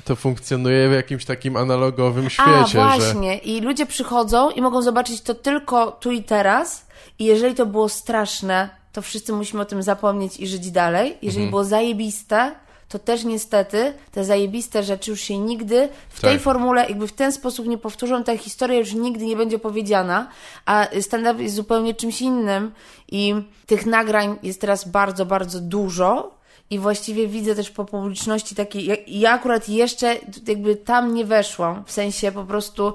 to 0.05 0.15
funkcjonuje 0.15 0.89
w 0.89 0.93
jakimś 0.93 1.25
takim 1.25 1.57
analogowym 1.57 2.25
A, 2.25 2.29
świecie, 2.29 2.67
że... 2.67 2.77
właśnie. 2.79 3.37
I 3.37 3.61
ludzie 3.61 3.85
przychodzą 3.85 4.49
i 4.49 4.61
mogą 4.61 4.81
zobaczyć 4.81 5.21
to 5.21 5.33
tylko 5.33 5.91
tu 5.91 6.11
i 6.11 6.23
teraz. 6.23 6.85
I 7.19 7.25
jeżeli 7.25 7.55
to 7.55 7.65
było 7.65 7.89
straszne, 7.89 8.69
to 8.93 9.01
wszyscy 9.01 9.33
musimy 9.33 9.61
o 9.61 9.65
tym 9.65 9.83
zapomnieć 9.83 10.37
i 10.37 10.47
żyć 10.47 10.71
dalej. 10.71 11.07
Jeżeli 11.21 11.27
Mhm. 11.43 11.49
było 11.49 11.63
zajebiste, 11.63 12.51
to 12.89 12.99
też 12.99 13.23
niestety 13.23 13.93
te 14.11 14.25
zajebiste 14.25 14.83
rzeczy 14.83 15.11
już 15.11 15.21
się 15.21 15.37
nigdy 15.37 15.89
w 16.09 16.21
tej 16.21 16.33
Tak. 16.33 16.41
formule, 16.41 16.85
jakby 16.89 17.07
w 17.07 17.13
ten 17.13 17.31
sposób 17.31 17.67
nie 17.67 17.77
powtórzą. 17.77 18.23
Ta 18.23 18.37
historia 18.37 18.79
już 18.79 18.93
nigdy 18.93 19.25
nie 19.25 19.35
będzie 19.35 19.55
opowiedziana, 19.55 20.27
a 20.65 20.87
stand-up 21.01 21.43
jest 21.43 21.55
zupełnie 21.55 21.93
czymś 21.93 22.21
innym. 22.21 22.71
I 23.11 23.35
tych 23.65 23.85
nagrań 23.85 24.37
jest 24.43 24.61
teraz 24.61 24.87
bardzo, 24.87 25.25
bardzo 25.25 25.59
dużo. 25.59 26.38
I 26.71 26.79
właściwie 26.79 27.27
widzę 27.27 27.55
też 27.55 27.69
po 27.69 27.85
publiczności 27.85 28.55
takiej, 28.55 28.85
ja, 28.85 28.95
ja 29.07 29.31
akurat 29.31 29.69
jeszcze 29.69 30.15
jakby 30.47 30.75
tam 30.75 31.13
nie 31.13 31.25
weszłam, 31.25 31.83
w 31.85 31.91
sensie 31.91 32.31
po 32.31 32.43
prostu 32.43 32.93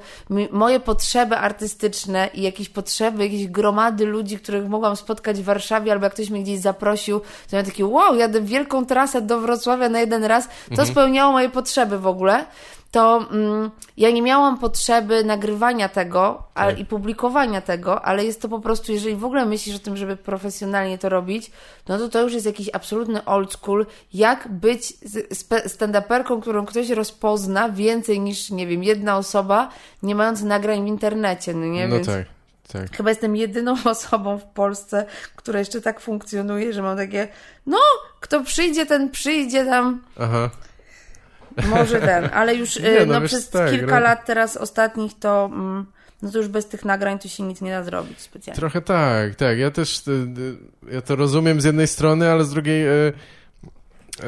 moje 0.50 0.80
potrzeby 0.80 1.36
artystyczne 1.36 2.30
i 2.34 2.42
jakieś 2.42 2.68
potrzeby, 2.68 3.24
jakieś 3.24 3.46
gromady 3.46 4.06
ludzi, 4.06 4.38
których 4.38 4.68
mogłam 4.68 4.96
spotkać 4.96 5.40
w 5.40 5.44
Warszawie, 5.44 5.92
albo 5.92 6.04
jak 6.04 6.14
ktoś 6.14 6.30
mnie 6.30 6.42
gdzieś 6.42 6.60
zaprosił, 6.60 7.20
to 7.20 7.26
miałam 7.52 7.66
takie 7.66 7.86
wow, 7.86 8.16
jadę 8.16 8.40
wielką 8.40 8.86
trasę 8.86 9.22
do 9.22 9.40
Wrocławia 9.40 9.88
na 9.88 10.00
jeden 10.00 10.24
raz, 10.24 10.48
to 10.76 10.86
spełniało 10.86 11.32
moje 11.32 11.48
potrzeby 11.48 11.98
w 11.98 12.06
ogóle 12.06 12.44
to 12.94 13.26
mm, 13.30 13.70
ja 13.96 14.10
nie 14.10 14.22
miałam 14.22 14.58
potrzeby 14.58 15.24
nagrywania 15.24 15.88
tego 15.88 16.42
ale, 16.54 16.72
Tak. 16.72 16.80
i 16.80 16.84
publikowania 16.86 17.60
tego, 17.60 18.04
ale 18.04 18.24
jest 18.24 18.42
to 18.42 18.48
po 18.48 18.60
prostu, 18.60 18.92
jeżeli 18.92 19.16
w 19.16 19.24
ogóle 19.24 19.46
myślisz 19.46 19.76
o 19.76 19.78
tym, 19.78 19.96
żeby 19.96 20.16
profesjonalnie 20.16 20.98
to 20.98 21.08
robić, 21.08 21.50
no 21.88 21.98
to 21.98 22.08
to 22.08 22.22
już 22.22 22.32
jest 22.32 22.46
jakiś 22.46 22.70
absolutny 22.72 23.24
old 23.24 23.52
school, 23.52 23.86
jak 24.12 24.48
być 24.48 24.92
stand-uperką, 25.66 26.40
którą 26.42 26.66
ktoś 26.66 26.90
rozpozna 26.90 27.68
więcej 27.68 28.20
niż, 28.20 28.50
nie 28.50 28.66
wiem, 28.66 28.84
jedna 28.84 29.16
osoba, 29.16 29.68
nie 30.02 30.14
mając 30.14 30.42
nagrań 30.42 30.84
w 30.84 30.88
internecie, 30.88 31.54
no 31.54 31.66
nie? 31.66 31.88
No 31.88 31.94
Więc 31.94 32.06
tak, 32.06 32.24
tak. 32.72 32.96
Chyba 32.96 33.10
jestem 33.10 33.36
jedyną 33.36 33.74
osobą 33.84 34.38
w 34.38 34.44
Polsce, 34.44 35.06
która 35.36 35.58
jeszcze 35.58 35.80
tak 35.80 36.00
funkcjonuje, 36.00 36.72
że 36.72 36.82
mam 36.82 36.96
takie, 36.96 37.28
no, 37.66 37.78
kto 38.20 38.44
przyjdzie, 38.44 38.86
ten 38.86 39.10
przyjdzie 39.10 39.64
tam, 39.64 40.02
Aha. 40.20 40.50
Może 41.66 42.00
ten, 42.00 42.28
ale 42.34 42.54
już 42.54 42.78
Nie, 42.80 43.00
y, 43.00 43.06
no 43.06 43.20
no, 43.20 43.26
przez 43.26 43.50
tak, 43.50 43.70
kilka 43.70 43.94
no. 43.94 44.00
lat 44.04 44.26
teraz 44.26 44.56
ostatnich 44.56 45.18
to, 45.18 45.50
mm, 45.52 45.86
no 46.22 46.30
to 46.30 46.38
już 46.38 46.48
bez 46.48 46.66
tych 46.66 46.84
nagrań 46.84 47.18
to 47.18 47.28
się 47.28 47.42
nic 47.42 47.60
nie 47.60 47.70
da 47.70 47.84
zrobić 47.84 48.20
specjalnie. 48.20 48.56
Trochę 48.60 48.82
tak, 48.82 49.34
tak. 49.34 49.58
Ja 49.58 49.70
też 49.70 50.08
y, 50.08 50.10
y, 50.90 50.94
ja 50.94 51.00
to 51.00 51.16
rozumiem 51.16 51.60
z 51.60 51.64
jednej 51.64 51.86
strony, 51.86 52.30
ale 52.30 52.44
z 52.44 52.50
drugiej 52.50 52.86
y, 52.88 53.12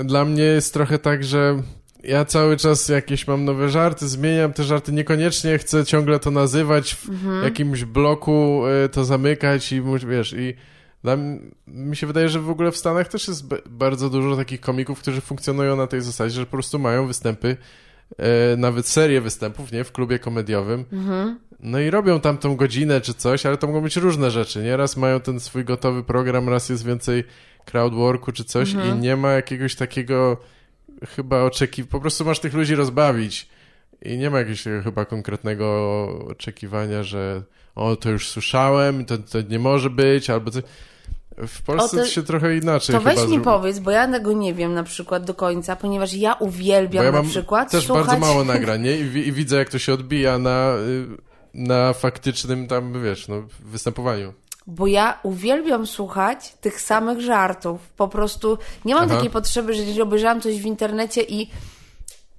dla 0.04 0.24
mnie 0.24 0.42
jest 0.42 0.72
trochę 0.72 0.98
tak, 0.98 1.24
że 1.24 1.62
ja 2.02 2.24
cały 2.24 2.56
czas 2.56 2.88
jakieś 2.88 3.26
mam 3.26 3.44
nowe 3.44 3.68
żarty, 3.68 4.08
zmieniam 4.08 4.52
te 4.52 4.64
żarty, 4.64 4.92
niekoniecznie 4.92 5.58
chcę 5.58 5.84
ciągle 5.84 6.18
to 6.18 6.30
nazywać 6.30 6.94
w 6.94 7.08
Mhm. 7.08 7.44
jakimś 7.44 7.84
bloku, 7.84 8.62
y, 8.84 8.88
to 8.88 9.04
zamykać 9.04 9.72
i 9.72 9.82
wiesz, 10.06 10.32
i 10.32 10.54
dla 11.02 11.16
mi 11.66 11.96
się 11.96 12.06
wydaje, 12.06 12.28
że 12.28 12.40
w 12.40 12.50
ogóle 12.50 12.72
w 12.72 12.76
Stanach 12.76 13.08
też 13.08 13.28
jest 13.28 13.44
bardzo 13.66 14.10
dużo 14.10 14.36
takich 14.36 14.60
komików, 14.60 15.00
którzy 15.00 15.20
funkcjonują 15.20 15.76
na 15.76 15.86
tej 15.86 16.00
zasadzie, 16.00 16.34
że 16.34 16.46
po 16.46 16.52
prostu 16.52 16.78
mają 16.78 17.06
występy, 17.06 17.56
e, 18.18 18.56
nawet 18.56 18.88
serię 18.88 19.20
występów, 19.20 19.72
nie, 19.72 19.84
w 19.84 19.92
klubie 19.92 20.18
komediowym. 20.18 20.84
No 21.60 21.80
i 21.80 21.90
robią 21.90 22.20
tam 22.20 22.38
tą 22.38 22.56
godzinę 22.56 23.00
czy 23.00 23.14
coś, 23.14 23.46
ale 23.46 23.56
to 23.56 23.66
mogą 23.66 23.80
być 23.80 23.96
różne 23.96 24.30
rzeczy, 24.30 24.62
nie? 24.62 24.76
Raz 24.76 24.96
mają 24.96 25.20
ten 25.20 25.40
swój 25.40 25.64
gotowy 25.64 26.04
program, 26.04 26.48
raz 26.48 26.68
jest 26.68 26.86
więcej 26.86 27.24
crowdworku 27.64 28.32
czy 28.32 28.44
coś 28.44 28.72
i 28.72 28.98
nie 29.00 29.16
ma 29.16 29.32
jakiegoś 29.32 29.74
takiego 29.74 30.36
chyba 31.16 31.42
oczekiwania, 31.42 31.90
po 31.92 32.00
prostu 32.00 32.24
masz 32.24 32.40
tych 32.40 32.54
ludzi 32.54 32.74
rozbawić 32.74 33.48
i 34.02 34.18
nie 34.18 34.30
ma 34.30 34.38
jakiegoś 34.38 34.64
chyba 34.84 35.04
konkretnego 35.04 36.08
oczekiwania, 36.28 37.02
że 37.02 37.42
o, 37.74 37.96
to 37.96 38.10
już 38.10 38.28
słyszałem, 38.28 39.04
to, 39.04 39.18
to 39.18 39.40
nie 39.40 39.58
może 39.58 39.90
być, 39.90 40.30
albo 40.30 40.50
coś. 40.50 40.62
W 41.46 41.62
Polsce 41.62 41.96
O, 41.96 42.00
to, 42.00 42.06
się 42.06 42.22
trochę 42.22 42.56
inaczej 42.56 42.96
To 42.96 43.00
weź 43.00 43.28
mi 43.28 43.40
powiedz, 43.40 43.78
bo 43.78 43.90
ja 43.90 44.08
tego 44.08 44.32
nie 44.32 44.54
wiem 44.54 44.74
na 44.74 44.82
przykład 44.82 45.24
do 45.24 45.34
końca, 45.34 45.76
ponieważ 45.76 46.14
ja 46.14 46.34
uwielbiam 46.34 47.04
ja 47.04 47.12
na 47.12 47.22
przykład 47.22 47.70
też 47.70 47.86
słuchać... 47.86 48.06
bardzo 48.06 48.26
mało 48.26 48.44
nagrań, 48.54 48.82
nie? 48.82 48.96
I, 48.96 49.28
I 49.28 49.32
widzę, 49.32 49.56
jak 49.56 49.68
to 49.68 49.78
się 49.78 49.92
odbija 49.92 50.38
na, 50.38 50.74
y, 50.76 51.06
na 51.54 51.92
faktycznym 51.92 52.68
tam, 52.68 53.02
wiesz, 53.02 53.28
no, 53.28 53.42
występowaniu. 53.60 54.32
bo 54.66 54.86
ja 54.86 55.18
uwielbiam 55.22 55.86
słuchać 55.86 56.54
tych 56.60 56.80
samych 56.80 57.20
żartów. 57.20 57.80
Po 57.96 58.08
prostu 58.08 58.58
nie 58.84 58.94
mam 58.94 59.04
Aha. 59.04 59.14
takiej 59.14 59.30
potrzeby, 59.30 59.74
że 59.94 60.02
obejrzałam 60.02 60.40
coś 60.40 60.62
w 60.62 60.66
internecie 60.66 61.22
i 61.22 61.50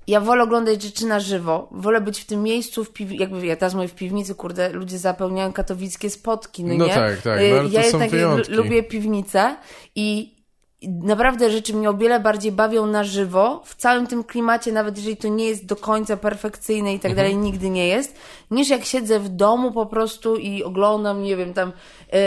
ja 0.07 0.21
wolę 0.21 0.43
oglądać 0.43 0.81
rzeczy 0.83 1.05
na 1.05 1.19
żywo. 1.19 1.67
Wolę 1.71 2.01
być 2.01 2.19
w 2.19 2.25
tym 2.25 2.43
miejscu, 2.43 2.83
w 2.83 2.93
piw... 2.93 3.11
jakby 3.11 3.45
ja 3.45 3.55
teraz 3.55 3.73
mówię 3.75 3.87
w 3.87 3.95
piwnicy, 3.95 4.35
kurde, 4.35 4.69
ludzie 4.69 4.97
zapełniają 4.97 5.53
katowickie 5.53 6.09
spotki, 6.09 6.63
no, 6.63 6.73
No 6.75 6.85
nie? 6.87 6.93
tak, 6.93 7.21
tak, 7.21 7.39
Y, 7.41 7.49
no 7.51 7.59
ale 7.59 7.69
to 7.69 7.75
ja 7.75 7.83
są 7.91 7.99
tak 7.99 8.09
wyjątki. 8.09 8.51
lubię 8.53 8.83
piwnicę 8.83 9.55
i 9.95 10.36
naprawdę 10.84 11.49
rzeczy 11.51 11.73
mnie 11.73 11.89
o 11.89 11.93
wiele 11.93 12.19
bardziej 12.19 12.51
bawią 12.51 12.86
na 12.86 13.03
żywo, 13.03 13.61
w 13.65 13.75
całym 13.75 14.07
tym 14.07 14.23
klimacie, 14.23 14.71
nawet 14.71 14.97
jeżeli 14.97 15.17
to 15.17 15.28
nie 15.28 15.45
jest 15.45 15.65
do 15.65 15.75
końca 15.75 16.17
perfekcyjne 16.17 16.93
i 16.93 16.99
tak 16.99 17.11
Mhm. 17.11 17.15
dalej, 17.15 17.38
nigdy 17.38 17.69
nie 17.69 17.88
jest, 17.88 18.15
niż 18.51 18.69
jak 18.69 18.86
siedzę 18.86 19.19
w 19.19 19.30
domu 19.30 19.71
po 19.71 19.86
prostu 19.86 20.36
i 20.36 20.63
oglądam, 20.63 21.23
nie 21.23 21.36
wiem, 21.36 21.53
tam, 21.53 21.71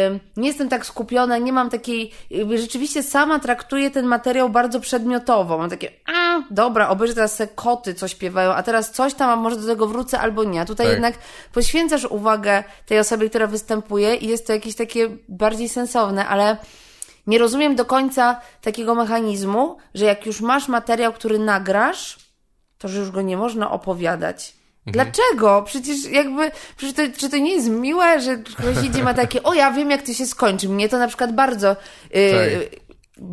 ym, 0.06 0.20
nie 0.36 0.48
jestem 0.48 0.68
tak 0.68 0.86
skupiona, 0.86 1.38
nie 1.38 1.52
mam 1.52 1.70
takiej, 1.70 2.10
jakby 2.30 2.58
rzeczywiście 2.58 3.02
sama 3.02 3.38
traktuję 3.38 3.90
ten 3.90 4.06
materiał 4.06 4.48
bardzo 4.48 4.80
przedmiotowo, 4.80 5.58
mam 5.58 5.70
takie, 5.70 5.90
a, 6.14 6.42
dobra, 6.50 6.88
obejrzę 6.88 7.14
teraz 7.14 7.36
se 7.36 7.46
koty, 7.46 7.94
co 7.94 8.08
śpiewają, 8.08 8.50
a 8.52 8.62
teraz 8.62 8.90
coś 8.90 9.14
tam, 9.14 9.30
a 9.30 9.36
może 9.36 9.56
do 9.56 9.66
tego 9.66 9.86
wrócę 9.86 10.20
albo 10.20 10.44
nie. 10.44 10.60
A 10.60 10.64
tutaj 10.64 10.86
Tak. 10.86 10.94
jednak 10.94 11.14
poświęcasz 11.52 12.04
uwagę 12.04 12.64
tej 12.86 12.98
osobie, 12.98 13.28
która 13.28 13.46
występuje 13.46 14.14
i 14.14 14.28
jest 14.28 14.46
to 14.46 14.52
jakieś 14.52 14.74
takie 14.74 15.08
bardziej 15.28 15.68
sensowne, 15.68 16.28
ale 16.28 16.56
nie 17.30 17.38
rozumiem 17.38 17.76
do 17.76 17.84
końca 17.84 18.40
takiego 18.62 18.94
mechanizmu, 18.94 19.76
że 19.94 20.04
jak 20.04 20.26
już 20.26 20.40
masz 20.40 20.68
materiał, 20.68 21.12
który 21.12 21.38
nagrasz, 21.38 22.18
to 22.78 22.88
że 22.88 22.98
już 22.98 23.10
go 23.10 23.22
nie 23.22 23.36
można 23.36 23.70
opowiadać. 23.70 24.52
Dlaczego? 24.86 25.62
Przecież 25.66 26.04
jakby, 26.04 26.50
przecież 26.76 26.96
to, 26.96 27.20
czy 27.20 27.28
to 27.28 27.36
nie 27.36 27.54
jest 27.54 27.68
miłe, 27.68 28.20
że 28.20 28.36
ktoś 28.36 28.84
idzie 28.84 29.02
ma 29.02 29.14
takie, 29.14 29.42
o 29.42 29.54
ja 29.54 29.70
wiem 29.72 29.90
jak 29.90 30.02
to 30.02 30.12
się 30.12 30.26
skończy. 30.26 30.68
Mnie 30.68 30.88
to 30.88 30.98
na 30.98 31.08
przykład 31.08 31.34
bardzo, 31.34 31.76
yy, 32.14 32.70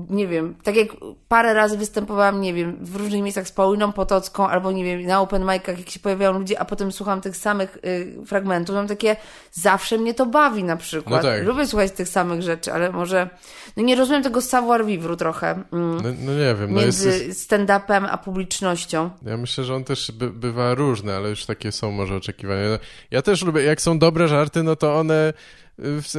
nie 0.10 0.28
wiem, 0.28 0.56
tak 0.64 0.76
jak 0.76 0.88
parę 1.28 1.54
razy 1.54 1.78
występowałam, 1.78 2.42
nie 2.42 2.54
wiem, 2.54 2.78
w 2.82 2.96
różnych 2.96 3.22
miejscach 3.22 3.48
z 3.48 3.52
Pauliną 3.52 3.92
Potocką, 3.92 4.48
albo 4.48 4.72
nie 4.72 4.84
wiem, 4.84 5.06
na 5.06 5.22
open 5.22 5.42
micach, 5.46 5.80
jak 5.80 5.90
się 5.90 6.00
pojawiają 6.00 6.40
ludzie, 6.40 6.60
a 6.60 6.66
potem 6.66 6.92
słucham 6.92 7.22
tych 7.22 7.38
samych 7.38 7.78
y, 7.86 8.26
fragmentów, 8.26 8.76
mam 8.76 8.88
takie, 8.88 9.16
zawsze 9.52 9.98
mnie 9.98 10.14
to 10.14 10.26
bawi 10.26 10.64
na 10.64 10.78
przykład. 10.78 11.24
No 11.24 11.30
tak. 11.30 11.44
Lubię 11.44 11.68
słuchać 11.68 11.92
tych 11.92 12.08
samych 12.10 12.42
rzeczy, 12.42 12.74
ale 12.74 12.92
może, 12.92 13.30
no 13.78 13.84
nie 13.84 13.96
rozumiem 13.96 14.24
tego 14.24 14.42
savoir 14.42 14.86
vivre 14.86 15.18
trochę 15.18 15.52
mm, 15.52 15.96
No, 16.04 16.10
no 16.26 16.32
nie 16.32 16.56
wiem, 16.60 16.74
no 16.74 16.82
między 16.82 17.10
jest, 17.10 17.52
stand-upem 17.52 18.08
a 18.12 18.18
publicznością. 18.18 19.10
ja 19.26 19.38
myślę, 19.38 19.64
że 19.64 19.76
on 19.76 19.84
też 19.84 20.12
by, 20.12 20.30
bywa 20.30 20.76
różny, 20.76 21.16
ale 21.16 21.30
już 21.30 21.46
takie 21.46 21.72
są 21.72 21.92
może 21.92 22.16
oczekiwania. 22.16 22.70
No, 22.70 22.80
Ja 23.12 23.22
też 23.22 23.44
lubię, 23.46 23.64
jak 23.64 23.82
są 23.82 24.00
dobre 24.00 24.28
żarty, 24.28 24.64
no 24.64 24.76
to 24.76 24.96
one 24.96 25.34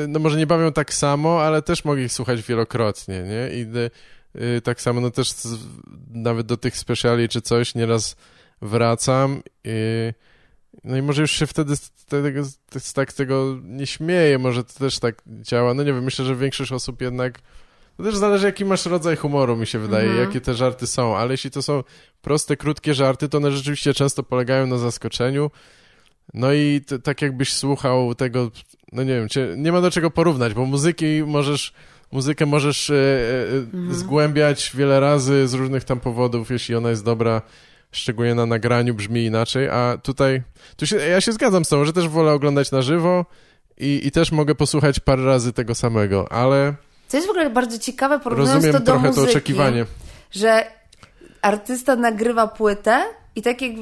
no 0.08 0.18
może 0.18 0.38
nie 0.38 0.46
bawią 0.46 0.72
tak 0.72 0.94
samo, 0.94 1.42
ale 1.42 1.62
też 1.62 1.84
mogę 1.84 2.02
ich 2.02 2.12
słuchać 2.12 2.42
wielokrotnie, 2.42 3.22
nie? 3.22 3.56
I 3.56 3.66
y, 4.56 4.60
tak 4.60 4.80
samo, 4.80 5.00
no 5.00 5.10
też 5.10 5.30
z, 5.32 5.58
nawet 6.10 6.46
do 6.46 6.56
tych 6.56 6.76
speciali 6.76 7.28
czy 7.28 7.40
coś 7.42 7.74
nieraz 7.74 8.16
wracam 8.62 9.42
i 9.64 9.70
no 10.84 10.96
i 10.96 11.02
może 11.02 11.22
już 11.22 11.32
się 11.32 11.46
wtedy 11.46 11.76
z 11.76 11.90
tego, 11.90 12.44
z 12.78 12.92
tak 12.92 13.12
tego 13.12 13.56
nie 13.62 13.86
śmieję, 13.86 14.38
może 14.38 14.64
to 14.64 14.72
też 14.78 14.98
tak 14.98 15.22
działa. 15.42 15.74
No 15.74 15.82
nie 15.82 15.92
wiem, 15.92 16.04
myślę, 16.04 16.24
że 16.24 16.36
większość 16.36 16.72
osób 16.72 17.00
jednak 17.00 17.40
to 17.96 18.02
też 18.02 18.16
zależy, 18.16 18.46
jaki 18.46 18.64
masz 18.64 18.86
rodzaj 18.86 19.16
humoru, 19.16 19.56
mi 19.56 19.66
się 19.66 19.78
wydaje, 19.78 20.08
Mhm. 20.08 20.26
jakie 20.26 20.40
te 20.40 20.54
żarty 20.54 20.86
są, 20.86 21.16
ale 21.16 21.30
jeśli 21.32 21.50
to 21.50 21.62
są 21.62 21.84
proste, 22.22 22.56
krótkie 22.56 22.94
żarty, 22.94 23.28
to 23.28 23.38
one 23.38 23.50
rzeczywiście 23.52 23.94
często 23.94 24.22
polegają 24.22 24.66
na 24.66 24.78
zaskoczeniu. 24.78 25.50
No 26.34 26.52
i 26.52 26.80
tak 27.02 27.22
jakbyś 27.22 27.52
słuchał 27.52 28.14
tego, 28.14 28.50
no 28.92 29.02
nie 29.02 29.14
wiem, 29.14 29.28
cię, 29.28 29.54
nie 29.56 29.72
ma 29.72 29.80
do 29.80 29.90
czego 29.90 30.10
porównać, 30.10 30.54
bo 30.54 30.64
muzyki 30.64 31.22
możesz, 31.26 31.72
muzykę 32.12 32.46
możesz 32.46 32.90
e, 32.90 32.94
e, 33.90 33.94
zgłębiać 33.94 34.72
wiele 34.74 35.00
razy 35.00 35.48
z 35.48 35.54
różnych 35.54 35.84
tam 35.84 36.00
powodów, 36.00 36.50
jeśli 36.50 36.74
ona 36.74 36.90
jest 36.90 37.04
dobra, 37.04 37.42
szczególnie 37.92 38.34
na 38.34 38.46
nagraniu 38.46 38.94
brzmi 38.94 39.24
inaczej, 39.24 39.68
a 39.68 39.98
tutaj, 40.02 40.42
tu 40.76 40.86
się, 40.86 40.96
ja 40.96 41.20
się 41.20 41.32
zgadzam 41.32 41.64
z 41.64 41.68
tobą, 41.68 41.84
że 41.84 41.92
też 41.92 42.08
wolę 42.08 42.32
oglądać 42.32 42.70
na 42.70 42.82
żywo 42.82 43.26
i, 43.78 44.00
i 44.04 44.10
też 44.10 44.32
mogę 44.32 44.54
posłuchać 44.54 45.00
parę 45.00 45.24
razy 45.24 45.52
tego 45.52 45.74
samego, 45.74 46.32
ale 46.32 46.74
Co 47.08 47.16
jest 47.16 47.26
w 47.26 47.30
ogóle 47.30 47.50
bardzo 47.50 47.78
ciekawe, 47.78 48.20
porównując 48.20 48.54
rozumiem 48.54 48.72
to 48.72 48.78
do 48.78 48.84
trochę 48.84 49.06
muzyki, 49.06 49.24
to 49.24 49.30
oczekiwanie. 49.30 49.86
że 50.30 50.64
artysta 51.42 51.96
nagrywa 51.96 52.48
płytę 52.48 53.04
i 53.36 53.42
tak 53.42 53.62
jak 53.62 53.72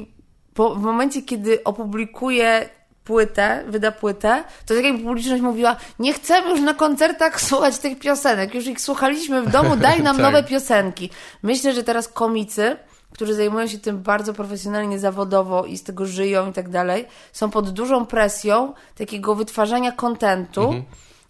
po, 0.53 0.75
w 0.75 0.81
momencie, 0.81 1.21
kiedy 1.21 1.63
opublikuje 1.63 2.69
płytę, 3.07 3.63
wyda 3.67 3.91
płytę, 3.91 4.43
to 4.65 4.75
tak 4.75 4.83
jak 4.83 5.03
publiczność 5.03 5.41
mówiła, 5.41 5.75
nie 5.99 6.13
chcemy 6.13 6.49
już 6.49 6.61
na 6.61 6.73
koncertach 6.73 7.41
słuchać 7.41 7.77
tych 7.77 7.99
piosenek, 7.99 8.53
już 8.53 8.67
ich 8.67 8.81
słuchaliśmy 8.81 9.41
w 9.41 9.51
domu, 9.51 9.75
daj 9.75 10.03
nam 10.03 10.15
Tak. 10.17 10.25
nowe 10.25 10.43
piosenki. 10.43 11.09
Myślę, 11.43 11.73
że 11.73 11.83
teraz 11.83 12.07
komicy, 12.07 12.77
którzy 13.13 13.33
zajmują 13.33 13.67
się 13.67 13.77
tym 13.77 14.01
bardzo 14.01 14.33
profesjonalnie, 14.33 14.99
zawodowo 14.99 15.65
i 15.65 15.77
z 15.77 15.83
tego 15.83 16.05
żyją 16.05 16.49
i 16.49 16.53
tak 16.53 16.69
dalej, 16.69 17.05
są 17.33 17.49
pod 17.49 17.69
dużą 17.69 18.05
presją 18.05 18.73
takiego 18.97 19.35
wytwarzania 19.35 19.91
kontentu 19.91 20.73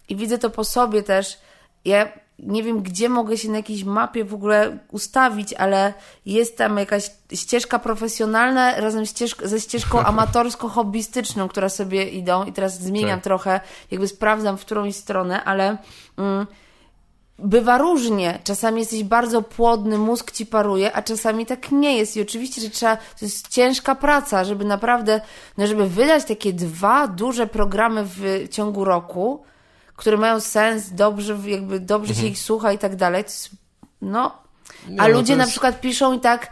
i 0.08 0.16
widzę 0.16 0.38
to 0.38 0.50
po 0.50 0.64
sobie 0.64 1.02
też. 1.02 1.38
Ja 1.84 2.08
nie 2.38 2.62
wiem, 2.62 2.82
gdzie 2.82 3.08
mogę 3.08 3.36
się 3.36 3.48
na 3.48 3.56
jakiejś 3.56 3.84
mapie 3.84 4.24
w 4.24 4.34
ogóle 4.34 4.78
ustawić, 4.92 5.54
ale 5.54 5.94
jest 6.26 6.56
tam 6.56 6.78
jakaś 6.78 7.10
ścieżka 7.34 7.78
profesjonalna 7.78 8.80
razem 8.80 9.06
ścieżk 9.06 9.46
ze 9.46 9.60
ścieżką 9.60 9.98
amatorsko-hobbystyczną, 10.12 11.48
która 11.48 11.68
sobie 11.68 12.08
idą 12.08 12.44
i 12.44 12.52
teraz 12.52 12.80
zmieniam 12.80 13.18
Tak. 13.18 13.24
trochę, 13.24 13.60
jakby 13.90 14.08
sprawdzam 14.08 14.58
w 14.58 14.60
którąś 14.60 14.96
stronę, 14.96 15.44
ale 15.44 15.78
mm, 16.16 16.46
bywa 17.38 17.78
różnie. 17.78 18.38
Czasami 18.44 18.80
jesteś 18.80 19.04
bardzo 19.04 19.42
płodny, 19.42 19.98
mózg 19.98 20.30
ci 20.30 20.46
paruje, 20.46 20.92
a 20.92 21.02
czasami 21.02 21.46
tak 21.46 21.72
nie 21.72 21.96
jest. 21.96 22.16
I 22.16 22.22
oczywiście, 22.22 22.60
że 22.60 22.70
trzeba, 22.70 22.96
to 22.96 23.02
jest 23.22 23.48
ciężka 23.48 23.94
praca, 23.94 24.44
żeby 24.44 24.64
naprawdę, 24.64 25.20
no 25.58 25.66
żeby 25.66 25.88
wydać 25.88 26.24
takie 26.24 26.52
dwa 26.52 27.08
duże 27.08 27.46
programy 27.46 28.04
w 28.04 28.48
ciągu 28.50 28.84
roku, 28.84 29.44
które 29.98 30.16
mają 30.16 30.40
sens, 30.40 30.90
dobrze, 30.92 31.38
jakby 31.46 31.80
dobrze 31.80 32.14
się 32.14 32.26
ich 32.26 32.38
słucha 32.38 32.72
i 32.72 32.78
tak 32.78 32.96
dalej. 32.96 33.22
Jest, 33.22 33.50
no. 34.02 34.32
Nie, 34.88 35.00
A 35.00 35.08
no 35.08 35.14
ludzie 35.14 35.32
to 35.32 35.36
na 35.36 35.42
jest- 35.42 35.52
przykład 35.52 35.80
piszą 35.80 36.12
i 36.16 36.20
tak, 36.20 36.50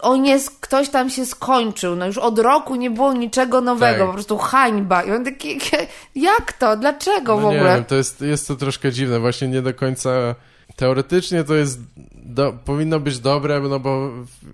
o 0.00 0.16
nie, 0.16 0.38
ktoś 0.60 0.88
tam 0.88 1.10
się 1.10 1.26
skończył, 1.26 1.96
no 1.96 2.06
już 2.06 2.18
od 2.18 2.38
roku 2.38 2.74
nie 2.74 2.90
było 2.90 3.12
niczego 3.12 3.60
nowego, 3.60 3.98
Tak. 3.98 4.06
po 4.06 4.12
prostu 4.12 4.38
hańba. 4.38 5.02
I 5.02 5.12
on 5.12 5.24
taki, 5.24 5.58
jak 6.14 6.52
to? 6.52 6.76
Dlaczego 6.76 7.36
w 7.38 7.42
No 7.42 7.50
nie 7.52 7.56
ogóle? 7.56 7.74
wiem, 7.74 7.84
to 7.84 7.94
jest, 7.94 8.20
jest 8.20 8.48
to 8.48 8.56
troszkę 8.56 8.92
dziwne, 8.92 9.20
właśnie 9.20 9.48
nie 9.48 9.62
do 9.62 9.74
końca... 9.74 10.34
Teoretycznie 10.76 11.44
to 11.44 11.54
jest, 11.54 11.80
do, 12.14 12.52
powinno 12.64 13.00
być 13.00 13.18
dobre, 13.18 13.60
no 13.60 13.80
bo 13.80 14.10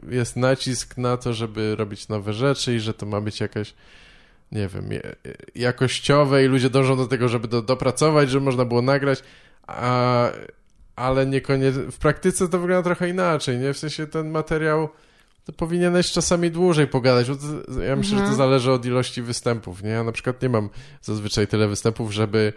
jest 0.09 0.37
nacisk 0.37 0.97
na 0.99 1.16
to, 1.16 1.33
żeby 1.35 1.76
robić 1.76 2.09
nowe 2.09 2.33
rzeczy 2.33 2.74
i 2.74 2.81
że 2.81 2.95
to 2.95 3.07
ma 3.07 3.20
być 3.20 3.41
jakaś, 3.41 3.74
nie 4.53 4.68
wiem, 4.68 4.92
je- 4.92 5.16
jakościowe 5.55 6.44
i 6.44 6.46
ludzie 6.46 6.70
dążą 6.70 6.96
do 6.96 7.07
tego, 7.07 7.28
żeby 7.28 7.49
do, 7.49 7.62
dopracować, 7.62 8.30
żeby 8.30 8.44
można 8.44 8.64
było 8.64 8.82
nagrać, 8.82 9.22
a, 9.66 10.28
ale 10.96 11.26
niekoniecznie, 11.26 11.82
w 11.82 11.99
praktyce 11.99 12.49
to 12.49 12.59
wygląda 12.59 12.82
trochę 12.82 13.09
inaczej, 13.09 13.59
nie? 13.59 13.72
W 13.72 13.78
sensie 13.78 14.07
ten 14.07 14.30
materiał 14.30 14.88
to 15.44 15.53
powinieneś 15.53 16.12
czasami 16.12 16.51
dłużej 16.51 16.86
pogadać, 16.86 17.28
bo 17.28 17.36
to, 17.36 17.82
ja 17.82 17.96
myślę, 17.96 18.18
że 18.18 18.24
to 18.24 18.34
zależy 18.34 18.72
od 18.72 18.86
ilości 18.86 19.22
występów, 19.22 19.82
nie? 19.82 19.90
Ja 19.90 20.05
na 20.05 20.12
przykład 20.12 20.42
nie 20.42 20.49
mam 20.49 20.70
zazwyczaj 21.03 21.46
tyle 21.46 21.68
występów, 21.68 22.12
żeby 22.12 22.53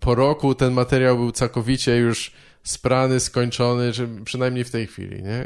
po 0.00 0.14
roku 0.14 0.54
ten 0.54 0.72
materiał 0.72 1.16
był 1.16 1.32
całkowicie 1.32 1.96
już 1.96 2.32
sprany, 2.62 3.20
skończony, 3.20 3.92
czy 3.92 4.08
przynajmniej 4.24 4.64
w 4.64 4.70
tej 4.70 4.86
chwili, 4.86 5.22
nie? 5.22 5.44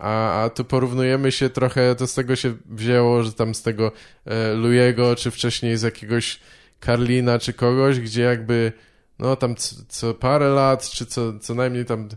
E, 0.00 0.02
A, 0.02 0.44
a 0.44 0.50
tu 0.50 0.64
porównujemy 0.64 1.32
się 1.32 1.50
trochę, 1.50 1.94
to 1.94 2.06
z 2.06 2.14
tego 2.14 2.36
się 2.36 2.54
wzięło, 2.66 3.22
że 3.22 3.32
tam 3.32 3.54
z 3.54 3.62
tego 3.62 3.92
e, 4.24 4.54
Lujego, 4.54 5.16
czy 5.16 5.30
wcześniej 5.30 5.76
z 5.76 5.82
jakiegoś 5.82 6.40
Karlina, 6.80 7.38
czy 7.38 7.52
kogoś, 7.52 8.00
gdzie 8.00 8.22
jakby, 8.22 8.72
no 9.18 9.36
tam 9.36 9.56
co, 9.56 9.76
co 9.88 10.14
parę 10.14 10.48
lat, 10.48 10.90
czy 10.90 11.06
co, 11.06 11.38
co 11.38 11.54
najmniej 11.54 11.84
tam 11.84 12.08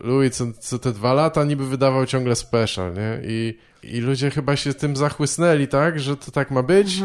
Louis 0.00 0.36
co, 0.36 0.46
co 0.60 0.78
te 0.78 0.92
dwa 0.92 1.14
lata 1.14 1.44
niby 1.44 1.66
wydawał 1.66 2.06
ciągle 2.06 2.36
special, 2.36 2.94
nie? 2.94 3.20
I, 3.24 3.58
I 3.82 4.00
ludzie 4.00 4.30
chyba 4.30 4.56
się 4.56 4.74
tym 4.74 4.96
zachłysnęli, 4.96 5.68
tak? 5.68 6.00
Że 6.00 6.16
to 6.16 6.30
tak 6.30 6.50
ma 6.50 6.62
być. 6.62 6.98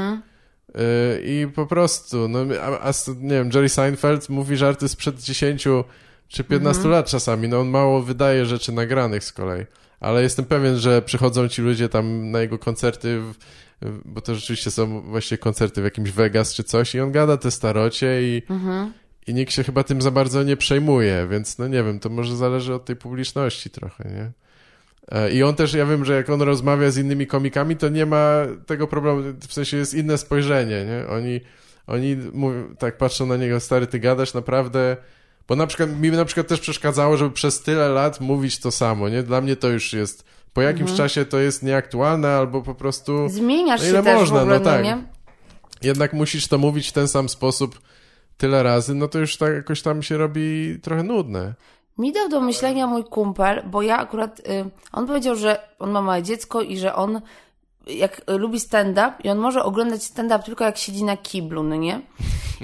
Y, 0.70 1.22
I 1.24 1.47
po 1.56 1.66
prostu, 1.66 2.28
no, 2.28 2.39
a, 2.62 2.80
a, 2.80 2.91
nie 3.18 3.30
wiem, 3.30 3.49
Jerry 3.54 3.70
Seinfeld 3.70 4.30
mówi 4.30 4.58
żarty 4.58 4.88
sprzed 4.89 5.20
10 5.24 5.68
czy 6.28 6.43
15 6.43 6.88
lat 6.88 7.10
czasami, 7.10 7.47
no 7.47 7.60
on 7.60 7.70
mało 7.70 8.02
wydaje 8.02 8.45
rzeczy 8.45 8.72
nagranych 8.72 9.24
z 9.24 9.34
kolei. 9.34 9.66
Ale 10.02 10.24
jestem 10.24 10.45
pewien, 10.45 10.78
że 10.78 11.02
przychodzą 11.02 11.47
ci 11.47 11.62
ludzie 11.62 11.89
tam 11.89 12.32
na 12.32 12.41
jego 12.41 12.60
koncerty, 12.60 13.20
w, 13.20 13.34
bo 14.06 14.22
to 14.22 14.36
rzeczywiście 14.36 14.72
są 14.72 15.02
właśnie 15.02 15.38
koncerty 15.38 15.82
w 15.82 15.84
jakimś 15.84 16.12
Vegas 16.12 16.54
czy 16.54 16.64
coś 16.64 16.95
i 16.95 16.99
on 16.99 17.12
gada 17.12 17.38
te 17.38 17.52
starocie 17.52 18.24
i, 18.24 18.41
i 19.28 19.34
nikt 19.34 19.54
się 19.54 19.64
chyba 19.64 19.84
tym 19.84 20.02
za 20.02 20.12
bardzo 20.12 20.43
nie 20.43 20.58
przejmuje, 20.58 21.28
więc 21.32 21.58
no 21.58 21.68
nie 21.68 21.84
wiem, 21.84 21.99
to 21.99 22.10
może 22.10 22.38
zależy 22.38 22.74
od 22.74 22.86
tej 22.86 22.95
publiczności 22.95 23.70
trochę, 23.70 24.10
nie? 24.10 24.32
E, 25.12 25.32
I 25.32 25.43
on 25.43 25.56
też, 25.56 25.74
ja 25.74 25.86
wiem, 25.86 26.06
że 26.06 26.16
jak 26.16 26.30
on 26.30 26.41
rozmawia 26.41 26.91
z 26.91 26.97
innymi 26.97 27.28
komikami, 27.28 27.78
to 27.78 27.89
nie 27.89 28.06
ma 28.06 28.41
tego 28.66 28.88
problemu, 28.88 29.22
w 29.47 29.54
sensie 29.54 29.78
jest 29.78 29.93
inne 29.93 30.18
spojrzenie, 30.18 30.86
nie? 30.86 31.08
Oni, 31.08 31.41
oni 31.88 32.18
mówią, 32.34 32.76
tak 32.76 32.97
patrzą 32.97 33.26
na 33.26 33.38
niego, 33.38 33.60
stary, 33.60 33.88
ty 33.88 33.99
gadasz 33.99 34.34
naprawdę... 34.34 34.97
Bo 35.48 35.56
na 35.56 35.68
przykład, 35.68 36.00
mi 36.00 36.12
na 36.12 36.26
przykład 36.26 36.48
też 36.48 36.60
przeszkadzało, 36.60 37.18
żeby 37.18 37.32
przez 37.32 37.62
tyle 37.62 37.89
lat 37.89 38.22
mówić 38.22 38.60
to 38.60 38.72
samo, 38.72 39.10
nie? 39.10 39.24
Dla 39.24 39.42
mnie 39.42 39.56
to 39.56 39.70
już 39.70 39.94
jest... 39.94 40.26
Po 40.54 40.62
jakimś 40.62 40.89
mhm. 40.89 40.98
czasie 40.98 41.26
to 41.26 41.39
jest 41.39 41.64
nieaktualne, 41.64 42.30
albo 42.30 42.62
po 42.62 42.76
prostu... 42.76 43.30
Zmieniasz 43.30 43.82
no, 43.82 43.88
ile 43.88 44.00
się 44.00 44.04
też 44.04 44.20
można, 44.20 44.39
w 44.39 44.42
ogóle, 44.42 44.60
no, 44.60 44.66
no 44.66 44.72
tak. 44.72 44.84
nie? 44.84 45.04
Jednak 45.82 46.14
musisz 46.14 46.48
to 46.48 46.58
mówić 46.58 46.89
w 46.89 46.92
ten 46.92 47.08
sam 47.08 47.30
sposób 47.30 47.82
tyle 48.38 48.64
razy, 48.64 48.96
no 48.96 49.08
to 49.08 49.20
już 49.20 49.38
tak 49.38 49.54
jakoś 49.54 49.82
tam 49.82 50.04
się 50.04 50.18
robi 50.18 50.80
trochę 50.82 51.04
nudne. 51.04 51.54
Mi 51.98 52.14
dał 52.14 52.30
do 52.30 52.42
myślenia 52.42 52.88
mój 52.88 53.04
kumpel, 53.04 53.64
bo 53.66 53.82
ja 53.82 53.98
akurat, 53.98 54.39
y, 54.39 54.44
on 54.92 55.08
powiedział, 55.08 55.36
że 55.36 55.60
on 55.80 55.92
ma 55.92 56.02
małe 56.02 56.24
dziecko 56.24 56.62
i 56.62 56.78
że 56.78 56.96
on 56.96 57.22
jak 57.88 58.21
lubi 58.27 58.59
stand-up 58.59 59.11
i 59.23 59.29
on 59.29 59.38
może 59.38 59.63
oglądać 59.63 60.03
stand-up 60.03 60.43
tylko 60.43 60.63
jak 60.63 60.77
siedzi 60.77 61.03
na 61.03 61.17
kiblu, 61.17 61.63
no 61.63 61.75
nie? 61.75 62.01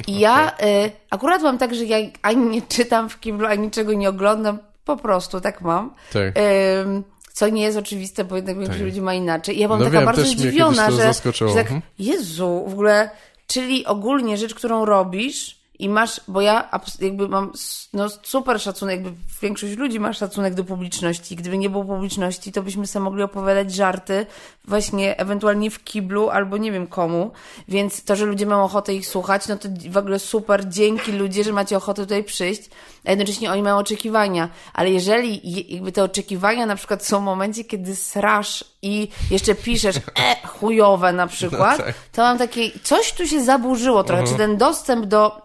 I 0.08 0.20
ja 0.26 0.50
y, 0.50 0.92
akurat 1.10 1.42
mam 1.42 1.58
tak, 1.58 1.76
że 1.76 1.86
ja 1.86 1.98
ani 2.22 2.46
nie 2.46 2.62
czytam 2.62 3.10
w 3.10 3.20
kiblu, 3.20 3.48
ani 3.48 3.62
niczego 3.62 3.94
nie 3.94 4.10
oglądam, 4.10 4.60
po 4.86 4.98
prostu 4.98 5.42
tak 5.42 5.62
mam. 5.62 5.94
Tak. 6.14 6.38
Y, 6.38 7.04
co 7.34 7.50
nie 7.50 7.62
jest 7.62 7.78
oczywiste, 7.78 8.24
bo 8.24 8.36
jednak 8.36 8.56
większość 8.56 8.80
tak. 8.80 8.88
ludzi 8.88 9.02
ma 9.02 9.14
inaczej. 9.14 9.58
I 9.58 9.60
ja 9.60 9.68
byłam 9.68 9.80
no 9.80 9.86
taka 9.86 9.98
wiem, 9.98 10.06
bardzo 10.06 10.26
zdziwiona, 10.26 10.92
że, 10.92 11.14
że 11.14 11.54
tak, 11.54 11.58
mhm. 11.58 11.82
Jezu, 12.00 12.66
w 12.68 12.74
ogóle, 12.74 13.10
czyli 13.48 13.86
ogólnie 13.86 14.38
rzecz, 14.38 14.56
którą 14.56 14.86
robisz, 14.86 15.57
i 15.80 15.90
masz, 15.90 16.22
bo 16.28 16.42
ja 16.42 16.70
jakby 17.00 17.28
mam 17.28 17.52
no, 17.94 18.10
super 18.24 18.62
szacunek, 18.62 18.96
jakby 18.96 19.20
większość 19.42 19.78
ludzi 19.78 20.00
ma 20.00 20.14
szacunek 20.14 20.54
do 20.54 20.64
publiczności. 20.64 21.36
Gdyby 21.36 21.58
nie 21.58 21.70
było 21.70 21.86
publiczności, 21.86 22.52
to 22.52 22.64
byśmy 22.64 22.88
sobie 22.88 23.04
mogli 23.04 23.24
opowiadać 23.24 23.74
żarty 23.74 24.26
właśnie 24.66 25.18
ewentualnie 25.18 25.72
w 25.72 25.84
kiblu 25.84 26.30
albo 26.30 26.58
nie 26.58 26.72
wiem 26.72 26.88
komu. 26.88 27.32
Więc 27.68 28.04
to, 28.04 28.16
że 28.16 28.26
ludzie 28.26 28.46
mają 28.46 28.64
ochotę 28.64 28.94
ich 28.94 29.08
słuchać, 29.08 29.48
no 29.48 29.58
to 29.58 29.70
w 29.90 29.98
ogóle 29.98 30.20
super. 30.20 30.70
Dzięki 30.70 31.12
ludzie, 31.12 31.44
że 31.44 31.54
macie 31.54 31.78
ochotę 31.78 32.02
tutaj 32.02 32.24
przyjść. 32.24 32.70
A 33.06 33.10
jednocześnie 33.10 33.52
oni 33.52 33.64
mają 33.64 33.78
oczekiwania. 33.78 34.50
Ale 34.74 34.90
jeżeli 34.90 35.42
jakby 35.74 35.92
te 35.92 36.04
oczekiwania 36.04 36.66
na 36.66 36.76
przykład 36.76 37.06
są 37.06 37.20
w 37.20 37.24
momencie, 37.24 37.64
kiedy 37.64 37.96
srasz 37.96 38.64
i 38.82 39.08
jeszcze 39.32 39.56
piszesz 39.56 39.98
e, 39.98 40.48
chujowe 40.48 41.14
na 41.14 41.28
przykład, 41.28 41.80
no 41.80 41.86
tak. 41.86 41.96
to 42.12 42.22
mam 42.22 42.38
takie, 42.38 42.62
coś 42.84 43.14
tu 43.14 43.28
się 43.28 43.44
zaburzyło 43.44 44.04
trochę. 44.04 44.24
Czy 44.24 44.34
ten 44.34 44.58
dostęp 44.58 45.06
do 45.06 45.42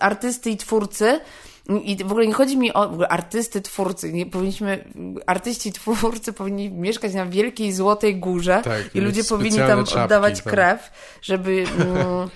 artysty 0.00 0.50
i 0.50 0.56
twórcy 0.56 1.20
i 1.84 1.96
w 2.04 2.10
ogóle 2.10 2.26
nie 2.26 2.32
chodzi 2.32 2.56
mi 2.56 2.74
o 2.74 3.10
artysty, 3.10 3.60
twórcy. 3.60 4.12
Nie 4.12 4.26
powinniśmy, 4.26 4.84
artyści, 5.26 5.72
twórcy 5.72 6.32
powinni 6.32 6.70
mieszkać 6.70 7.14
na 7.14 7.26
wielkiej 7.26 7.72
złotej 7.72 8.16
górze 8.16 8.60
tak, 8.64 8.94
i 8.94 9.00
ludzie 9.00 9.24
powinni 9.24 9.58
tam 9.58 9.84
czapki, 9.84 10.00
oddawać 10.00 10.42
tam. 10.42 10.52
krew, 10.52 10.90
żeby. 11.22 11.64
Mm, 11.78 12.30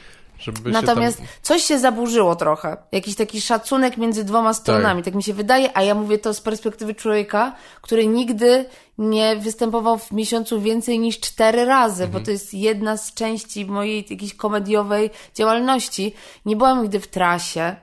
Natomiast 0.64 1.18
tam... 1.18 1.26
coś 1.42 1.62
się 1.62 1.78
zaburzyło 1.78 2.36
trochę. 2.36 2.76
Jakiś 2.92 3.16
taki 3.16 3.40
szacunek 3.40 3.96
między 3.96 4.24
dwoma 4.24 4.54
stronami, 4.54 5.02
tak. 5.02 5.04
tak 5.04 5.14
mi 5.14 5.22
się 5.22 5.34
wydaje, 5.34 5.76
a 5.76 5.82
ja 5.82 5.94
mówię 5.94 6.18
to 6.18 6.34
z 6.34 6.40
perspektywy 6.40 6.94
człowieka, 6.94 7.56
który 7.82 8.06
nigdy 8.06 8.64
nie 8.98 9.36
występował 9.36 9.98
w 9.98 10.12
miesiącu 10.12 10.60
więcej 10.60 10.98
niż 10.98 11.20
cztery 11.20 11.64
razy, 11.64 12.04
mhm. 12.04 12.10
bo 12.12 12.26
to 12.26 12.30
jest 12.30 12.54
jedna 12.54 12.96
z 12.96 13.14
części 13.14 13.66
mojej 13.66 14.06
jakiejś 14.10 14.34
komediowej 14.34 15.10
działalności. 15.34 16.14
Nie 16.46 16.56
byłam 16.56 16.82
nigdy 16.82 17.00
w 17.00 17.06
trasie. 17.06 17.76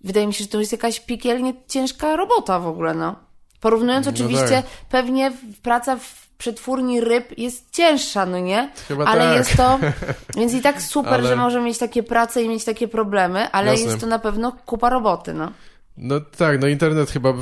Wydaje 0.00 0.26
mi 0.26 0.34
się, 0.34 0.44
że 0.44 0.50
to 0.50 0.60
jest 0.60 0.72
jakaś 0.72 1.00
piekielnie 1.00 1.54
ciężka 1.68 2.16
robota 2.16 2.58
w 2.58 2.66
ogóle, 2.66 2.94
no. 2.94 3.16
Porównując 3.60 4.06
no 4.06 4.12
oczywiście, 4.12 4.48
tak. 4.48 4.66
pewnie 4.88 5.32
praca 5.62 5.96
w 5.96 6.22
przetwórni 6.38 7.00
ryb 7.00 7.38
jest 7.38 7.70
cięższa, 7.70 8.26
no 8.26 8.38
nie? 8.38 8.70
Chyba 8.88 9.04
ale 9.04 9.24
tak. 9.24 9.36
jest 9.36 9.56
to. 9.56 9.78
Więc 10.36 10.54
i 10.54 10.60
tak 10.60 10.82
super, 10.82 11.14
ale... 11.14 11.28
że 11.28 11.36
możemy 11.36 11.66
mieć 11.66 11.78
takie 11.78 12.02
prace 12.02 12.42
i 12.42 12.48
mieć 12.48 12.64
takie 12.64 12.88
problemy, 12.88 13.50
ale 13.50 13.70
Jasne. 13.70 13.86
jest 13.86 14.00
to 14.00 14.06
na 14.06 14.18
pewno 14.18 14.52
kupa 14.66 14.90
roboty, 14.90 15.34
no. 15.34 15.52
No 15.96 16.20
tak, 16.20 16.60
no 16.60 16.68
internet 16.68 17.10
chyba 17.10 17.34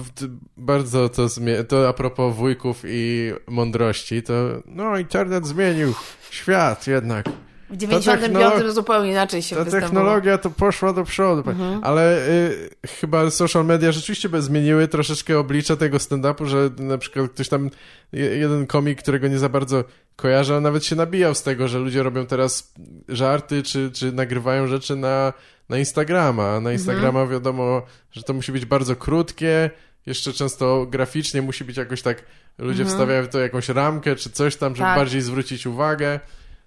bardzo 0.57 1.09
to 1.09 1.29
zmienia. 1.29 1.65
To 1.65 1.89
a 1.89 1.93
propos 1.93 2.37
wujków 2.37 2.83
i 2.87 3.33
mądrości, 3.49 4.23
to 4.23 4.33
no 4.67 4.99
internet 4.99 5.47
zmienił 5.47 5.95
świat 6.31 6.87
jednak. 6.87 7.27
W 7.71 7.77
95 7.77 8.35
to 8.59 8.73
zupełnie 8.73 9.11
inaczej 9.11 9.43
się 9.43 9.57
Ta 9.57 9.65
technologia 9.65 10.39
to 10.39 10.51
poszła 10.51 10.93
do 10.93 11.05
przodu. 11.05 11.51
Mhm. 11.51 11.81
Ale 11.85 12.29
y, 12.29 12.71
chyba 13.01 13.31
social 13.31 13.65
media 13.65 13.93
rzeczywiście 13.93 14.29
by 14.29 14.43
zmieniły 14.43 14.89
troszeczkę 14.89 15.39
oblicze 15.39 15.77
tego 15.77 15.97
stand-upu, 15.97 16.47
że 16.47 16.71
na 16.79 16.99
przykład 16.99 17.31
ktoś 17.31 17.49
tam, 17.49 17.71
jeden 18.13 18.67
komik, 18.67 19.03
którego 19.03 19.29
nie 19.29 19.39
za 19.39 19.49
bardzo 19.49 19.85
kojarzę, 20.17 20.61
nawet 20.61 20.85
się 20.85 20.97
nabijał 20.97 21.35
z 21.35 21.43
tego, 21.43 21.69
że 21.69 21.79
ludzie 21.79 22.03
robią 22.03 22.27
teraz 22.27 22.75
żarty, 23.09 23.63
czy, 23.63 23.91
czy 23.91 24.13
nagrywają 24.13 24.67
rzeczy 24.67 24.97
na, 24.97 25.33
na 25.71 25.79
Instagrama. 25.79 26.61
Na 26.61 26.73
Instagrama 26.73 27.21
mhm. 27.21 27.29
wiadomo, 27.29 27.83
że 28.13 28.23
to 28.23 28.33
musi 28.33 28.53
być 28.53 28.65
bardzo 28.65 28.97
krótkie, 28.97 29.71
jeszcze 30.07 30.33
często 30.33 30.87
graficznie 30.87 31.43
musi 31.43 31.65
być 31.65 31.77
jakoś 31.77 32.03
tak, 32.03 32.25
ludzie 32.59 32.83
mhm. 32.83 32.89
wstawiają 32.89 33.27
to 33.27 33.39
jakąś 33.39 33.69
ramkę, 33.69 34.17
czy 34.17 34.31
coś 34.31 34.57
tam, 34.57 34.77
żeby 34.77 34.87
tak. 34.87 34.99
bardziej 34.99 35.21
zwrócić 35.21 35.67
uwagę. 35.67 36.21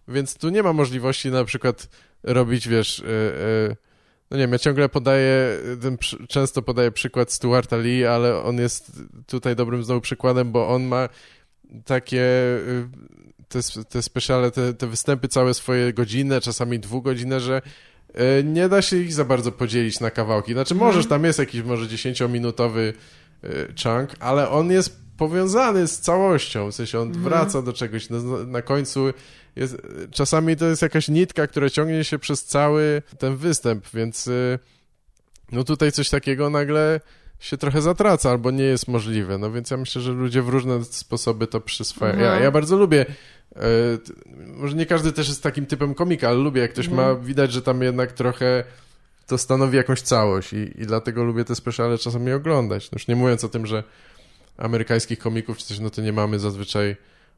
Więc 0.08 0.38
tu 0.38 0.50
nie 0.50 0.64
ma 0.64 0.74
możliwości 0.74 1.32
na 1.32 1.46
przykład 1.46 1.90
robić, 2.24 2.68
wiesz, 2.68 3.00
yy, 3.00 3.06
yy, 3.70 3.76
no 4.32 4.38
nie 4.38 4.44
wiem, 4.44 4.52
ja 4.52 4.60
ciągle 4.60 4.90
podaję, 4.90 5.58
ten, 5.82 5.98
często 6.28 6.62
podaję 6.62 6.92
przykład 6.92 7.32
Stuarta 7.32 7.78
Lee, 7.78 8.06
ale 8.06 8.44
on 8.44 8.58
jest 8.58 8.92
tutaj 9.28 9.56
dobrym 9.56 9.84
znowu 9.84 10.02
przykładem, 10.02 10.52
bo 10.52 10.70
on 10.70 10.84
ma 10.84 11.10
takie 11.86 12.18
yy, 12.18 12.88
te, 13.48 13.60
te 13.90 14.02
speciale, 14.02 14.52
te, 14.52 14.74
te 14.74 14.88
występy 14.88 15.28
całe 15.28 15.54
swoje 15.54 15.94
godzinne, 15.94 16.42
czasami 16.42 16.80
dwugodzinne, 16.80 17.40
że 17.40 17.62
nie 18.44 18.70
da 18.70 18.82
się 18.82 18.98
ich 18.98 19.14
za 19.14 19.26
bardzo 19.26 19.52
podzielić 19.52 20.00
na 20.00 20.12
kawałki. 20.12 20.54
Znaczy 20.54 20.74
mhm. 20.74 20.92
możesz, 20.92 21.08
tam 21.08 21.24
jest 21.24 21.40
jakiś 21.40 21.64
może 21.64 21.88
dziesięciominutowy 21.88 22.94
chunk, 23.84 24.10
ale 24.20 24.50
on 24.50 24.72
jest 24.72 25.04
powiązany 25.18 25.88
z 25.88 26.00
całością, 26.00 26.72
w 26.72 26.76
sensie 26.76 27.00
on 27.00 27.08
mhm. 27.08 27.24
wraca 27.24 27.62
do 27.62 27.74
czegoś, 27.74 28.10
na, 28.10 28.20
na 28.48 28.62
końcu 28.62 29.14
jest, 29.56 29.78
czasami 30.12 30.56
to 30.56 30.66
jest 30.66 30.82
jakaś 30.82 31.08
nitka, 31.08 31.48
która 31.48 31.70
ciągnie 31.70 32.04
się 32.04 32.20
przez 32.20 32.46
cały 32.46 33.02
ten 33.18 33.36
występ, 33.38 33.86
więc 33.94 34.28
y, 34.28 34.60
no 35.52 35.64
tutaj 35.64 35.92
coś 35.92 36.10
takiego 36.10 36.50
nagle 36.50 37.00
się 37.40 37.58
trochę 37.58 37.82
zatraca 37.82 38.30
albo 38.30 38.52
nie 38.52 38.64
jest 38.64 38.88
możliwe. 38.88 39.38
No 39.38 39.52
więc 39.52 39.72
ja 39.72 39.78
myślę, 39.78 40.02
że 40.02 40.12
ludzie 40.12 40.42
w 40.42 40.50
różne 40.50 40.84
sposoby 40.84 41.48
to 41.48 41.62
przyswajają. 41.62 42.20
Mhm. 42.20 42.36
Ja, 42.38 42.44
ja 42.44 42.52
bardzo 42.52 42.78
lubię 42.78 43.06
y, 43.06 43.58
może 44.48 44.76
nie 44.76 44.86
każdy 44.86 45.12
też 45.12 45.28
jest 45.28 45.44
takim 45.44 45.66
typem 45.66 45.96
komika, 45.96 46.30
ale 46.30 46.38
lubię, 46.38 46.62
jak 46.62 46.72
ktoś 46.72 46.88
mhm. 46.88 47.08
ma, 47.08 47.24
widać, 47.24 47.52
że 47.52 47.62
tam 47.62 47.82
jednak 47.82 48.12
trochę 48.12 48.64
to 49.28 49.38
stanowi 49.38 49.78
jakąś 49.78 50.02
całość 50.02 50.54
i, 50.54 50.82
i 50.82 50.86
dlatego 50.86 51.24
lubię 51.24 51.46
te 51.46 51.56
speciale 51.56 51.98
czasami 51.98 52.32
oglądać. 52.32 52.92
No 52.92 52.96
już 52.96 53.08
nie 53.08 53.16
mówiąc 53.16 53.44
o 53.44 53.50
tym, 53.50 53.66
że 53.66 53.84
amerykańskich 54.58 55.20
komików 55.20 55.58
czy 55.58 55.66
coś, 55.66 55.80
no 55.80 55.90
to 55.90 56.02
nie 56.02 56.14
mamy 56.14 56.40
zazwyczaj 56.40 56.96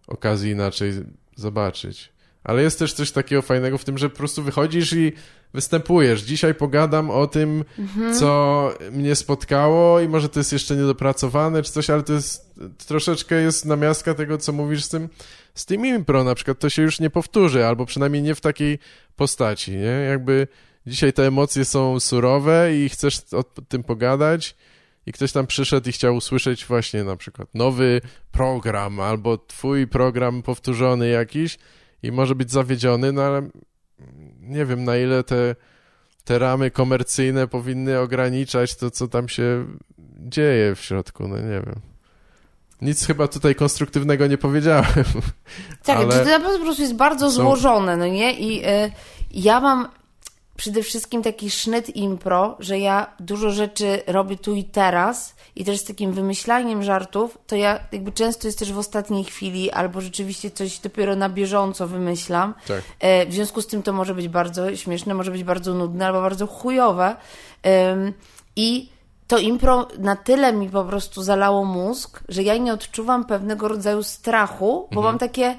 okazji 0.07 0.51
inaczej 0.51 0.93
zobaczyć. 1.35 2.14
Ale 2.45 2.61
jest 2.61 2.79
też 2.79 2.93
coś 2.93 3.11
takiego 3.11 3.41
fajnego 3.41 3.77
w 3.77 3.85
tym, 3.85 3.97
że 3.97 4.09
po 4.09 4.17
prostu 4.17 4.43
wychodzisz 4.43 4.93
i 4.93 5.11
występujesz. 5.53 6.21
Dzisiaj 6.21 6.55
pogadam 6.55 7.09
o 7.09 7.27
tym, 7.27 7.63
mhm. 7.79 8.13
co 8.13 8.71
mnie 8.91 9.15
spotkało 9.15 9.99
i 9.99 10.09
może 10.09 10.29
to 10.29 10.39
jest 10.39 10.53
jeszcze 10.53 10.75
niedopracowane 10.75 11.63
czy 11.63 11.71
coś, 11.71 11.89
ale 11.89 12.03
to 12.03 12.13
jest 12.13 12.55
troszeczkę 12.87 13.41
jest 13.41 13.65
namiastka 13.65 14.13
tego, 14.13 14.37
co 14.37 14.53
mówisz 14.53 14.83
z 14.83 14.89
tym, 14.89 15.09
z 15.55 15.65
tym 15.65 15.85
impro 15.85 16.23
na 16.23 16.35
przykład. 16.35 16.59
To 16.59 16.69
się 16.69 16.81
już 16.81 16.99
nie 16.99 17.09
powtórzy, 17.09 17.65
albo 17.65 17.85
przynajmniej 17.85 18.23
nie 18.23 18.35
w 18.35 18.41
takiej 18.41 18.79
postaci, 19.15 19.71
nie? 19.71 20.05
Jakby 20.09 20.47
dzisiaj 20.87 21.13
te 21.13 21.27
emocje 21.27 21.65
są 21.65 21.99
surowe 21.99 22.75
i 22.75 22.89
chcesz 22.89 23.21
o 23.33 23.43
tym 23.43 23.83
pogadać 23.83 24.55
i 25.05 25.11
ktoś 25.11 25.31
tam 25.31 25.47
przyszedł 25.47 25.89
i 25.89 25.91
chciał 25.91 26.15
usłyszeć 26.15 26.65
właśnie 26.65 27.03
na 27.03 27.15
przykład 27.15 27.47
nowy 27.53 28.01
program 28.31 28.99
albo 28.99 29.37
twój 29.37 29.87
program 29.87 30.41
powtórzony 30.41 31.09
jakiś 31.09 31.57
i 32.03 32.11
może 32.11 32.35
być 32.35 32.51
zawiedziony, 32.51 33.11
no 33.11 33.21
ale 33.21 33.49
nie 34.39 34.65
wiem 34.65 34.83
na 34.83 34.97
ile 34.97 35.23
te, 35.23 35.55
te 36.23 36.39
ramy 36.39 36.71
komercyjne 36.71 37.47
powinny 37.47 37.99
ograniczać 37.99 38.75
to, 38.75 38.91
co 38.91 39.07
tam 39.07 39.29
się 39.29 39.65
dzieje 40.19 40.75
w 40.75 40.79
środku, 40.79 41.27
no 41.27 41.37
nie 41.37 41.61
wiem. 41.65 41.79
Nic 42.81 43.05
chyba 43.05 43.27
tutaj 43.27 43.55
konstruktywnego 43.55 44.27
nie 44.27 44.37
powiedziałem. 44.37 44.85
Tak, 45.83 45.97
ale... 46.11 46.39
to 46.39 46.49
po 46.57 46.63
prostu 46.63 46.81
jest 46.81 46.95
bardzo 46.95 47.31
złożone, 47.31 47.97
no 47.97 48.07
nie? 48.07 48.33
I 48.33 48.65
y, 48.65 48.91
ja 49.31 49.59
mam 49.59 49.87
przede 50.57 50.83
wszystkim 50.83 51.23
taki 51.23 51.51
sznyt 51.51 51.95
impro, 51.95 52.55
że 52.59 52.79
ja 52.79 53.13
dużo 53.19 53.51
rzeczy 53.51 54.01
robię 54.07 54.37
tu 54.37 54.55
i 54.55 54.63
teraz 54.63 55.35
i 55.55 55.65
też 55.65 55.79
z 55.79 55.83
takim 55.83 56.13
wymyślaniem 56.13 56.83
żartów, 56.83 57.37
to 57.47 57.55
ja 57.55 57.79
jakby 57.91 58.11
często 58.11 58.47
jest 58.47 58.59
też 58.59 58.73
w 58.73 58.77
ostatniej 58.77 59.23
chwili 59.23 59.71
albo 59.71 60.01
rzeczywiście 60.01 60.51
coś 60.51 60.79
dopiero 60.79 61.15
na 61.15 61.29
bieżąco 61.29 61.87
wymyślam. 61.87 62.53
Tak. 62.67 62.81
E, 62.99 63.25
w 63.25 63.33
związku 63.33 63.61
z 63.61 63.67
tym 63.67 63.83
to 63.83 63.93
może 63.93 64.15
być 64.15 64.27
bardzo 64.27 64.75
śmieszne, 64.75 65.13
może 65.13 65.31
być 65.31 65.43
bardzo 65.43 65.73
nudne 65.73 66.07
albo 66.07 66.21
bardzo 66.21 66.47
chujowe. 66.47 67.15
I 68.55 68.89
to 69.27 69.37
impro 69.37 69.87
na 69.99 70.15
tyle 70.15 70.53
mi 70.53 70.69
po 70.69 70.83
prostu 70.83 71.23
zalało 71.23 71.65
mózg, 71.65 72.23
że 72.29 72.43
ja 72.43 72.57
nie 72.57 72.73
odczuwam 72.73 73.25
pewnego 73.25 73.67
rodzaju 73.67 74.03
strachu, 74.03 74.87
bo 74.91 74.99
mhm. 74.99 75.05
mam 75.05 75.17
takie 75.17 75.55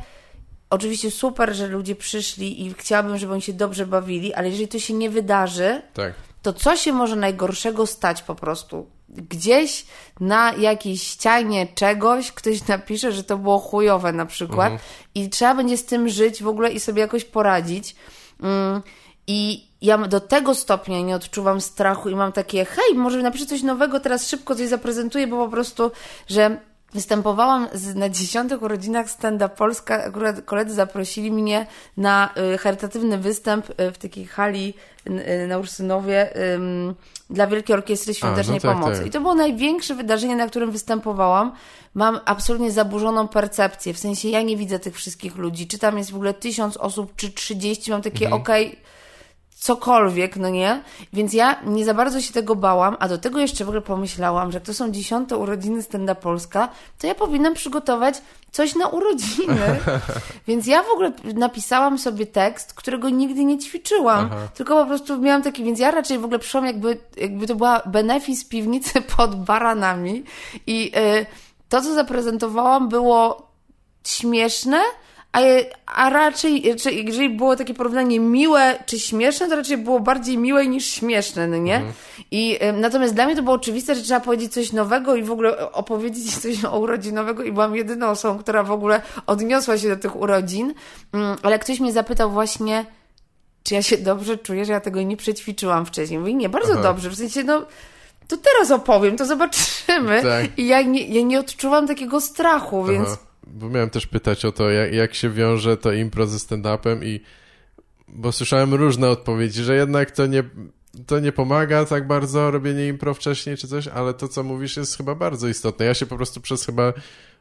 oczywiście 0.70 1.10
super, 1.10 1.54
że 1.54 1.66
ludzie 1.66 1.96
przyszli 1.96 2.66
i 2.66 2.74
chciałabym, 2.74 3.18
żeby 3.18 3.32
oni 3.32 3.42
się 3.42 3.52
dobrze 3.52 3.86
bawili, 3.86 4.34
ale 4.34 4.48
jeżeli 4.48 4.68
to 4.68 4.78
się 4.78 4.94
nie 4.94 5.10
wydarzy, 5.10 5.82
Tak. 5.94 6.14
to 6.42 6.52
co 6.52 6.76
się 6.76 6.92
może 6.92 7.16
najgorszego 7.16 7.86
stać 7.86 8.22
po 8.22 8.34
prostu? 8.34 8.86
Gdzieś 9.08 9.86
na 10.20 10.52
jakiejś 10.52 11.02
ścianie 11.02 11.66
czegoś 11.74 12.32
ktoś 12.32 12.66
napisze, 12.68 13.12
że 13.12 13.24
to 13.24 13.38
było 13.38 13.58
chujowe 13.58 14.12
na 14.12 14.26
przykład 14.26 14.72
i 15.14 15.30
trzeba 15.30 15.54
będzie 15.54 15.76
z 15.76 15.84
tym 15.84 16.08
żyć 16.08 16.42
w 16.42 16.48
ogóle 16.48 16.72
i 16.72 16.80
sobie 16.80 17.00
jakoś 17.00 17.24
poradzić. 17.24 17.96
Mm, 18.42 18.82
I 19.26 19.66
ja 19.82 19.98
do 19.98 20.20
tego 20.20 20.54
stopnia 20.54 21.00
nie 21.00 21.16
odczuwam 21.16 21.60
strachu 21.60 22.08
i 22.08 22.14
mam 22.14 22.32
takie, 22.32 22.64
hej, 22.64 22.94
może 22.94 23.22
napiszę 23.22 23.46
coś 23.46 23.62
nowego, 23.62 24.00
teraz 24.00 24.28
szybko 24.28 24.54
coś 24.54 24.68
zaprezentuję, 24.68 25.26
bo 25.26 25.44
po 25.44 25.50
prostu, 25.50 25.90
że 26.28 26.60
Występowałam 26.94 27.68
z, 27.72 27.94
na 27.94 28.08
dziesiątych 28.08 28.62
urodzinach 28.62 29.10
Standa 29.10 29.48
Polska. 29.48 30.04
Akurat 30.04 30.42
koledzy 30.42 30.74
zaprosili 30.74 31.32
mnie 31.32 31.66
na 31.96 32.30
y, 32.54 32.58
charytatywny 32.58 33.18
występ 33.18 33.70
y, 33.70 33.92
w 33.92 33.98
takiej 33.98 34.26
hali 34.26 34.74
y, 35.06 35.46
na 35.48 35.58
Ursynowie 35.58 36.36
ym, 36.54 36.94
dla 37.30 37.46
Wielkiej 37.46 37.74
Orkiestry 37.74 38.14
Świątecznej 38.14 38.60
tak, 38.60 38.72
Pomocy. 38.72 38.98
tak. 38.98 39.06
I 39.06 39.10
to 39.10 39.20
było 39.20 39.34
największe 39.34 39.94
wydarzenie, 39.94 40.36
na 40.36 40.48
którym 40.48 40.70
występowałam. 40.70 41.52
Mam 41.94 42.20
absolutnie 42.24 42.70
zaburzoną 42.70 43.28
percepcję. 43.28 43.94
W 43.94 43.98
sensie 43.98 44.28
ja 44.28 44.42
nie 44.42 44.56
widzę 44.56 44.78
tych 44.78 44.96
wszystkich 44.96 45.36
ludzi. 45.36 45.66
Czy 45.66 45.78
tam 45.78 45.98
jest 45.98 46.10
w 46.10 46.14
ogóle 46.14 46.34
tysiąc 46.34 46.76
osób, 46.76 47.16
czy 47.16 47.32
trzydzieści. 47.32 47.90
Mam 47.90 48.02
takie, 48.02 48.30
okej, 48.30 48.78
cokolwiek, 49.58 50.36
no 50.36 50.48
nie? 50.48 50.82
Więc 51.12 51.32
ja 51.32 51.56
nie 51.64 51.84
za 51.84 51.94
bardzo 51.94 52.20
się 52.20 52.32
tego 52.32 52.56
bałam, 52.56 52.96
a 53.00 53.08
do 53.08 53.18
tego 53.18 53.40
jeszcze 53.40 53.64
w 53.64 53.68
ogóle 53.68 53.82
pomyślałam, 53.82 54.52
że 54.52 54.56
jak 54.56 54.64
to 54.64 54.74
są 54.74 54.90
dziesiąte 54.90 55.36
urodziny 55.36 55.82
Stenda 55.82 56.14
Polska, 56.14 56.68
to 56.98 57.06
ja 57.06 57.14
powinnam 57.14 57.54
przygotować 57.54 58.14
coś 58.52 58.74
na 58.74 58.88
urodziny. 58.88 59.80
Więc 60.48 60.66
ja 60.66 60.82
w 60.82 60.90
ogóle 60.90 61.12
napisałam 61.34 61.98
sobie 61.98 62.26
tekst, 62.26 62.74
którego 62.74 63.08
nigdy 63.08 63.44
nie 63.44 63.58
ćwiczyłam, 63.58 64.30
tylko 64.54 64.82
po 64.82 64.86
prostu 64.86 65.18
miałam 65.20 65.42
taki, 65.42 65.64
więc 65.64 65.78
ja 65.78 65.90
raczej 65.90 66.18
w 66.18 66.24
ogóle 66.24 66.38
przyszłam 66.38 66.66
jakby, 66.66 66.98
jakby 67.16 67.46
to 67.46 67.54
była 67.54 67.82
benefis 67.86 68.44
piwnicy 68.44 69.02
pod 69.16 69.44
baranami 69.44 70.24
i 70.66 70.92
y, 70.96 71.26
to, 71.68 71.82
co 71.82 71.94
zaprezentowałam 71.94 72.88
było 72.88 73.50
śmieszne, 74.04 74.80
a, 75.36 75.40
a 75.86 76.10
raczej, 76.10 76.76
czy, 76.76 76.92
jeżeli 76.92 77.30
było 77.30 77.56
takie 77.56 77.74
porównanie 77.74 78.20
miłe 78.20 78.78
czy 78.86 78.98
śmieszne, 78.98 79.48
to 79.48 79.56
raczej 79.56 79.76
było 79.76 80.00
bardziej 80.00 80.38
miłe 80.38 80.66
niż 80.66 80.86
śmieszne, 80.86 81.46
no 81.46 81.56
nie? 81.56 81.82
I 82.30 82.58
y, 82.62 82.72
natomiast 82.72 83.14
dla 83.14 83.26
mnie 83.26 83.36
to 83.36 83.42
było 83.42 83.56
oczywiste, 83.56 83.94
że 83.94 84.02
trzeba 84.02 84.20
powiedzieć 84.20 84.52
coś 84.52 84.72
nowego 84.72 85.16
i 85.16 85.22
w 85.22 85.30
ogóle 85.30 85.72
opowiedzieć 85.72 86.36
coś 86.42 86.64
o 86.64 86.78
urodzinowego 86.78 87.42
i 87.42 87.52
byłam 87.52 87.76
jedyną 87.76 88.06
osobą, 88.06 88.38
która 88.38 88.62
w 88.62 88.70
ogóle 88.70 89.02
odniosła 89.26 89.78
się 89.78 89.88
do 89.88 89.96
tych 89.96 90.16
urodzin. 90.16 90.74
Mm, 91.12 91.36
ale 91.42 91.58
ktoś 91.58 91.80
mnie 91.80 91.92
zapytał 91.92 92.30
właśnie, 92.30 92.86
czy 93.62 93.74
ja 93.74 93.82
się 93.82 93.98
dobrze 93.98 94.38
czuję, 94.38 94.64
że 94.64 94.72
ja 94.72 94.80
tego 94.80 95.02
nie 95.02 95.16
przećwiczyłam 95.16 95.86
wcześniej. 95.86 96.20
Mówię, 96.20 96.34
nie, 96.34 96.48
bardzo 96.48 96.72
Aha. 96.72 96.82
dobrze, 96.82 97.10
w 97.10 97.16
sensie, 97.16 97.44
no, 97.44 97.66
to 98.28 98.36
teraz 98.36 98.70
opowiem, 98.70 99.16
to 99.16 99.26
zobaczymy. 99.26 100.22
Tak. 100.22 100.58
I 100.58 100.66
ja 100.66 100.82
nie, 100.82 101.06
ja 101.06 101.22
nie 101.22 101.40
odczuwam 101.40 101.86
takiego 101.86 102.20
strachu, 102.20 102.84
więc... 102.84 103.18
Bo 103.56 103.68
miałem 103.68 103.90
też 103.90 104.06
pytać 104.06 104.44
o 104.44 104.52
to, 104.52 104.70
jak, 104.70 104.92
jak 104.92 105.14
się 105.14 105.30
wiąże 105.30 105.76
to 105.76 105.92
impro 105.92 106.26
ze 106.26 106.38
stand-upem 106.38 107.04
i 107.04 107.20
bo 108.08 108.32
słyszałem 108.32 108.74
różne 108.74 109.08
odpowiedzi, 109.08 109.62
że 109.62 109.76
jednak 109.76 110.10
to 110.10 110.26
nie, 110.26 110.44
to 111.06 111.20
nie 111.20 111.32
pomaga 111.32 111.84
tak 111.84 112.06
bardzo 112.06 112.50
robienie 112.50 112.88
impro 112.88 113.14
wcześniej 113.14 113.56
czy 113.56 113.68
coś, 113.68 113.88
ale 113.88 114.14
to, 114.14 114.28
co 114.28 114.42
mówisz, 114.42 114.76
jest 114.76 114.96
chyba 114.96 115.14
bardzo 115.14 115.48
istotne. 115.48 115.86
Ja 115.86 115.94
się 115.94 116.06
po 116.06 116.16
prostu 116.16 116.40
przez 116.40 116.66
chyba 116.66 116.92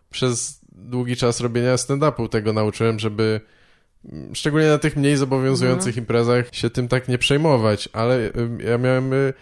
przez 0.09 0.59
długi 0.71 1.15
czas 1.15 1.41
robienia 1.41 1.75
stand-upu 1.75 2.29
tego 2.29 2.53
nauczyłem, 2.53 2.99
żeby 2.99 3.41
mm, 4.11 4.35
szczególnie 4.35 4.67
na 4.67 4.77
tych 4.77 4.95
mniej 4.95 5.17
zobowiązujących 5.17 5.97
imprezach 5.97 6.55
się 6.55 6.69
tym 6.69 6.87
tak 6.87 7.07
nie 7.07 7.17
przejmować, 7.17 7.89
ale 7.93 8.31
ja 8.59 8.77
miałem 8.77 9.13
y, 9.13 9.33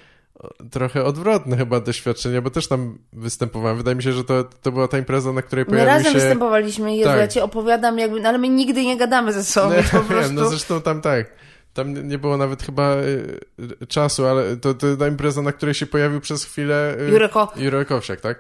trochę 0.72 1.04
odwrotne 1.04 1.58
chyba 1.58 1.80
doświadczenie, 1.80 2.42
bo 2.42 2.50
też 2.50 2.68
tam 2.68 2.98
występowałem. 3.14 3.78
Wydaje 3.78 3.96
mi 3.96 4.04
się, 4.04 4.14
że 4.14 4.24
to, 4.24 4.44
to 4.44 4.72
była 4.72 4.88
ta 4.88 4.98
impreza, 4.98 5.34
na 5.34 5.42
której 5.42 5.66
My 5.66 5.70
pojawił 5.72 5.90
razem 5.94 6.14
się... 6.14 6.20
występowaliśmy, 6.20 6.96
Jezu, 6.96 7.10
Tak. 7.10 7.20
ja 7.20 7.28
ci 7.28 7.40
opowiadam 7.40 8.00
jakby, 8.00 8.22
no 8.22 8.30
ale 8.30 8.38
my 8.38 8.50
nigdy 8.50 8.84
nie 8.86 8.98
gadamy 8.98 9.34
ze 9.34 9.44
sobą, 9.44 9.76
więc 9.76 9.90
po 9.90 9.98
Nie, 10.04 10.04
prostu... 10.04 10.34
no 10.34 10.50
zresztą 10.50 10.82
tam 10.82 11.02
tak. 11.02 11.28
Tam 11.74 11.94
nie- 11.94 12.04
nie 12.04 12.18
było 12.18 12.38
nawet 12.38 12.64
chyba 12.64 12.96
y, 12.96 13.40
y, 13.82 13.88
czasu, 13.88 14.26
ale 14.26 14.58
to, 14.58 14.74
to 14.74 14.98
ta 14.98 15.08
impreza, 15.08 15.42
na 15.42 15.52
której 15.52 15.76
się 15.76 15.86
pojawił 15.86 16.22
przez 16.22 16.44
chwilę 16.46 16.96
y, 17.08 17.10
Jurek 17.12 17.38
O- 17.38 17.52
Jurek 17.56 17.92
Owsiak, 17.92 18.22
tak? 18.22 18.40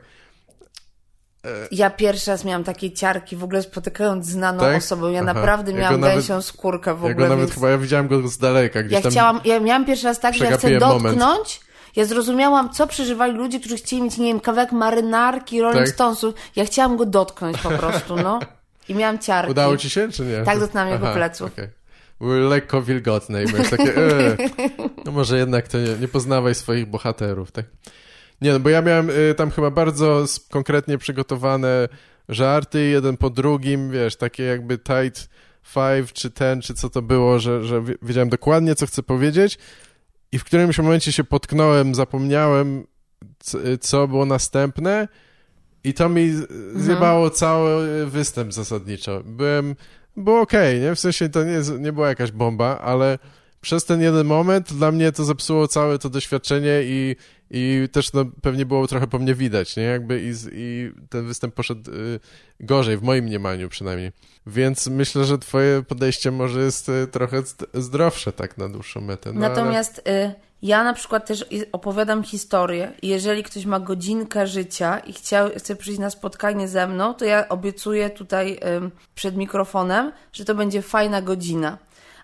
Ja 1.71 1.89
pierwszy 1.89 2.31
raz 2.31 2.45
miałam 2.45 2.63
takie 2.63 2.91
ciarki, 2.91 3.35
w 3.35 3.43
ogóle 3.43 3.61
spotykając 3.61 4.25
znaną 4.25 4.59
Tak? 4.59 4.77
osobę, 4.77 5.11
ja 5.11 5.21
Aha. 5.23 5.33
naprawdę 5.33 5.71
Ja 5.71 5.77
miałam 5.77 5.99
nawet- 6.01 6.15
gęsią 6.15 6.41
skórkę 6.41 6.95
w 6.95 7.03
Ja 7.03 7.11
ogóle, 7.11 7.15
go 7.15 7.21
nawet 7.23 7.39
więc... 7.39 7.53
chyba, 7.53 7.69
ja 7.69 7.77
widziałem 7.77 8.07
go 8.07 8.27
z 8.27 8.37
daleka, 8.37 8.83
gdzieś 8.83 8.93
Ja 8.93 9.01
tam... 9.01 9.11
chciałam, 9.11 9.39
ja 9.45 9.59
miałam 9.59 9.85
pierwszy 9.85 10.05
raz 10.05 10.19
tak, 10.19 10.35
że 10.35 10.45
ja 10.45 10.51
chcę 10.51 10.57
Przegapiłem 10.67 11.01
moment. 11.01 11.19
Ja 11.95 12.05
zrozumiałam, 12.05 12.69
co 12.69 12.87
przeżywali 12.87 13.33
ludzie, 13.33 13.59
którzy 13.59 13.75
chcieli 13.75 14.01
mieć, 14.01 14.17
nie 14.17 14.25
wiem, 14.25 14.39
kawałek 14.39 14.71
marynarki, 14.71 15.61
Rolling 15.61 15.85
Tak? 15.85 15.93
Stonesów. 15.93 16.35
Ja 16.55 16.65
chciałam 16.65 16.97
go 16.97 17.05
dotknąć 17.05 17.57
po 17.57 17.69
prostu, 17.69 18.15
no. 18.15 18.39
I 18.89 18.95
miałam 18.95 19.19
ciarki. 19.19 19.51
Udało 19.51 19.77
ci 19.77 19.89
się, 19.89 20.11
czy 20.11 20.25
nie? 20.25 20.43
Tak, 20.43 20.59
dotknęłam 20.59 20.91
jego 20.91 21.13
pleców. 21.13 21.51
okej. 21.53 21.67
Były 22.19 22.39
lekko 22.39 22.81
wilgotne 22.81 23.43
i 23.43 23.47
byłem 23.47 23.63
takie, 23.65 23.95
e, 23.97 24.37
no 25.05 25.11
może 25.11 25.37
jednak 25.37 25.67
to 25.67 25.77
nie, 25.77 25.95
nie 26.01 26.07
poznawaj 26.07 26.55
swoich 26.55 26.85
bohaterów, 26.85 27.51
tak? 27.51 27.65
Nie, 28.41 28.53
no 28.53 28.59
bo 28.59 28.69
ja 28.69 28.81
miałem 28.81 29.09
y, 29.09 29.33
tam 29.37 29.51
chyba 29.51 29.71
bardzo 29.71 30.25
konkretnie 30.49 30.97
przygotowane 30.97 31.87
żarty, 32.29 32.81
jeden 32.85 33.17
po 33.17 33.29
drugim, 33.29 33.91
wiesz, 33.91 34.15
takie 34.15 34.43
jakby 34.43 34.77
tight 34.77 35.29
five, 35.63 36.13
czy 36.13 36.31
ten, 36.31 36.61
czy 36.61 36.73
co 36.73 36.89
to 36.89 37.01
było, 37.01 37.39
że, 37.39 37.63
że 37.63 37.81
wi- 37.81 37.95
wiedziałem 38.01 38.29
dokładnie, 38.29 38.75
co 38.75 38.85
chcę 38.87 39.03
powiedzieć 39.03 39.57
i 40.33 40.39
w 40.39 40.43
którymś 40.43 40.77
momencie 40.77 41.11
się 41.11 41.23
potknąłem, 41.23 41.95
zapomniałem, 41.95 42.83
co, 43.39 43.57
było 44.07 44.25
następne 44.25 45.07
i 45.83 45.93
to 45.93 46.09
mi 46.09 46.29
z- 46.31 46.47
zjebało 46.75 47.29
cały 47.29 48.05
występ 48.05 48.53
zasadniczo. 48.53 49.21
Byłem, 49.25 49.75
było 50.17 50.41
okej, 50.41 50.79
nie? 50.81 50.95
W 50.95 50.99
sensie 50.99 51.29
to 51.29 51.43
nie, 51.43 51.61
nie 51.79 51.93
była 51.93 52.07
jakaś 52.07 52.31
bomba, 52.31 52.79
ale 52.79 53.19
przez 53.61 53.85
ten 53.85 54.01
jeden 54.01 54.27
moment 54.27 54.73
dla 54.73 54.91
mnie 54.91 55.11
to 55.11 55.23
zepsuło 55.23 55.67
całe 55.67 55.99
to 55.99 56.09
doświadczenie 56.09 56.81
i, 56.83 57.15
i 57.55 57.89
też 57.91 58.13
no, 58.13 58.25
pewnie 58.41 58.65
było 58.65 58.87
trochę 58.87 59.07
po 59.07 59.19
mnie 59.19 59.35
widać, 59.35 59.75
nie? 59.75 59.83
Jakby 59.83 60.21
i, 60.21 60.33
i 60.53 60.91
ten 61.09 61.27
występ 61.27 61.53
poszedł 61.53 61.91
y, 61.91 62.19
gorzej, 62.59 62.97
w 62.97 63.03
moim 63.03 63.25
mniemaniu 63.25 63.69
przynajmniej. 63.69 64.11
Więc 64.47 64.87
myślę, 64.87 65.25
że 65.25 65.37
twoje 65.37 65.83
podejście 65.83 66.31
może 66.31 66.61
jest 66.61 66.89
y, 66.89 67.07
trochę 67.07 67.41
zd- 67.41 67.81
zdrowsze 67.81 68.31
tak 68.31 68.57
na 68.57 68.69
dłuższą 68.69 69.01
metę. 69.01 69.33
No, 69.33 69.39
Natomiast 69.39 69.97
y, 69.97 70.33
ja 70.61 70.83
na 70.83 70.93
przykład 70.93 71.27
też 71.27 71.45
opowiadam 71.71 72.23
historię. 72.23 72.91
Jeżeli 73.01 73.43
ktoś 73.43 73.65
ma 73.65 73.79
godzinkę 73.79 74.47
życia 74.47 74.99
i 74.99 75.13
chciał, 75.13 75.49
chce 75.57 75.75
przyjść 75.75 75.99
na 75.99 76.09
spotkanie 76.09 76.67
ze 76.67 76.87
mną, 76.87 77.13
to 77.13 77.25
ja 77.25 77.49
obiecuję 77.49 78.09
tutaj 78.09 78.59
przed 79.15 79.35
mikrofonem, 79.35 80.11
że 80.33 80.45
to 80.45 80.55
będzie 80.55 80.81
fajna 80.81 81.21
godzina. 81.21 81.77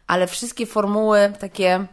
Ale 0.08 0.28
wszystkie 0.28 0.66
formuły 0.66 1.34
takie 1.40 1.88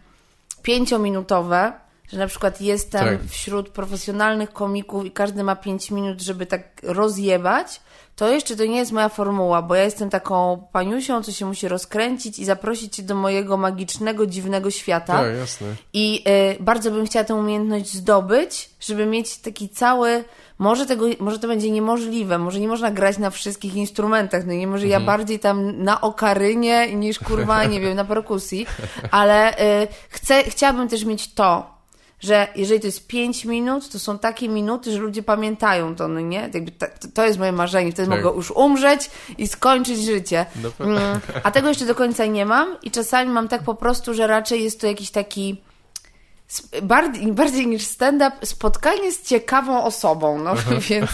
pięciominutowe, 0.62 1.72
że 2.08 2.18
na 2.18 2.26
przykład 2.26 2.60
jestem 2.60 3.04
Tak. 3.04 3.28
wśród 3.28 3.68
profesjonalnych 3.68 4.52
komików 4.52 5.04
i 5.04 5.10
każdy 5.10 5.42
ma 5.42 5.56
pięć 5.56 5.90
minut, 5.90 6.20
żeby 6.20 6.46
tak 6.46 6.80
rozjebać, 6.82 7.80
to 8.16 8.28
jeszcze 8.28 8.56
to 8.56 8.64
nie 8.64 8.76
jest 8.76 8.92
moja 8.92 9.08
formuła, 9.08 9.62
bo 9.62 9.74
ja 9.74 9.84
jestem 9.84 10.10
taką 10.10 10.66
paniusią, 10.72 11.22
co 11.22 11.32
się 11.32 11.46
musi 11.46 11.68
rozkręcić 11.68 12.38
i 12.38 12.44
zaprosić 12.44 12.96
cię 12.96 13.02
do 13.02 13.14
mojego 13.14 13.56
magicznego, 13.56 14.26
dziwnego 14.26 14.70
świata. 14.70 15.12
Tak, 15.12 15.36
jasne. 15.36 15.66
I 15.92 16.24
y, 16.58 16.62
bardzo 16.62 16.90
bym 16.90 17.06
chciała 17.06 17.24
tę 17.24 17.34
umiejętność 17.34 17.94
zdobyć, 17.94 18.70
żeby 18.80 19.06
mieć 19.06 19.38
taki 19.38 19.68
cały. 19.68 20.24
Może, 20.58 20.86
tego, 20.86 21.06
może 21.20 21.38
to 21.38 21.48
będzie 21.48 21.70
niemożliwe, 21.70 22.38
może 22.38 22.60
nie 22.60 22.68
można 22.68 22.90
grać 22.90 23.18
na 23.18 23.30
wszystkich 23.30 23.74
instrumentach, 23.74 24.46
no 24.46 24.52
nie 24.52 24.66
może 24.66 24.86
ja 24.86 25.00
bardziej 25.00 25.38
tam 25.38 25.82
na 25.82 26.00
okarynie 26.00 26.94
niż 26.94 27.18
kurwa, 27.18 27.64
nie 27.64 27.80
wiem, 27.80 27.96
na 27.96 28.04
perkusji, 28.04 28.66
ale 29.10 29.58
y, 29.82 29.88
chcę, 30.08 30.42
chciałabym 30.42 30.88
też 30.88 31.04
mieć 31.04 31.34
to, 31.34 31.75
że 32.20 32.48
jeżeli 32.56 32.80
to 32.80 32.86
jest 32.86 33.06
5 33.06 33.44
minut, 33.44 33.88
to 33.88 33.98
są 33.98 34.18
takie 34.18 34.48
minuty, 34.48 34.92
że 34.92 34.98
ludzie 34.98 35.22
pamiętają 35.22 35.96
to, 35.96 36.08
no 36.08 36.20
nie? 36.20 36.50
Jakby 36.54 36.70
to, 36.70 36.86
to 37.14 37.26
jest 37.26 37.38
moje 37.38 37.52
marzenie, 37.52 37.92
wtedy 37.92 38.08
Tak. 38.08 38.24
mogę 38.24 38.36
już 38.36 38.50
umrzeć 38.50 39.10
i 39.38 39.48
skończyć 39.48 39.98
życie. 40.04 40.46
No. 40.62 40.86
Mm, 40.86 41.20
a 41.42 41.50
tego 41.50 41.68
jeszcze 41.68 41.86
do 41.86 41.94
końca 41.94 42.26
nie 42.26 42.46
mam 42.46 42.76
i 42.82 42.90
czasami 42.90 43.30
mam 43.30 43.48
tak 43.48 43.62
po 43.62 43.74
prostu, 43.74 44.14
że 44.14 44.26
raczej 44.26 44.64
jest 44.64 44.80
to 44.80 44.86
jakiś 44.86 45.10
taki 45.10 45.62
bardziej, 46.82 47.32
bardziej 47.32 47.66
niż 47.66 47.82
stand-up 47.82 48.36
spotkanie 48.44 49.12
z 49.12 49.22
ciekawą 49.22 49.84
osobą, 49.84 50.38
no 50.38 50.54
więc... 50.90 51.10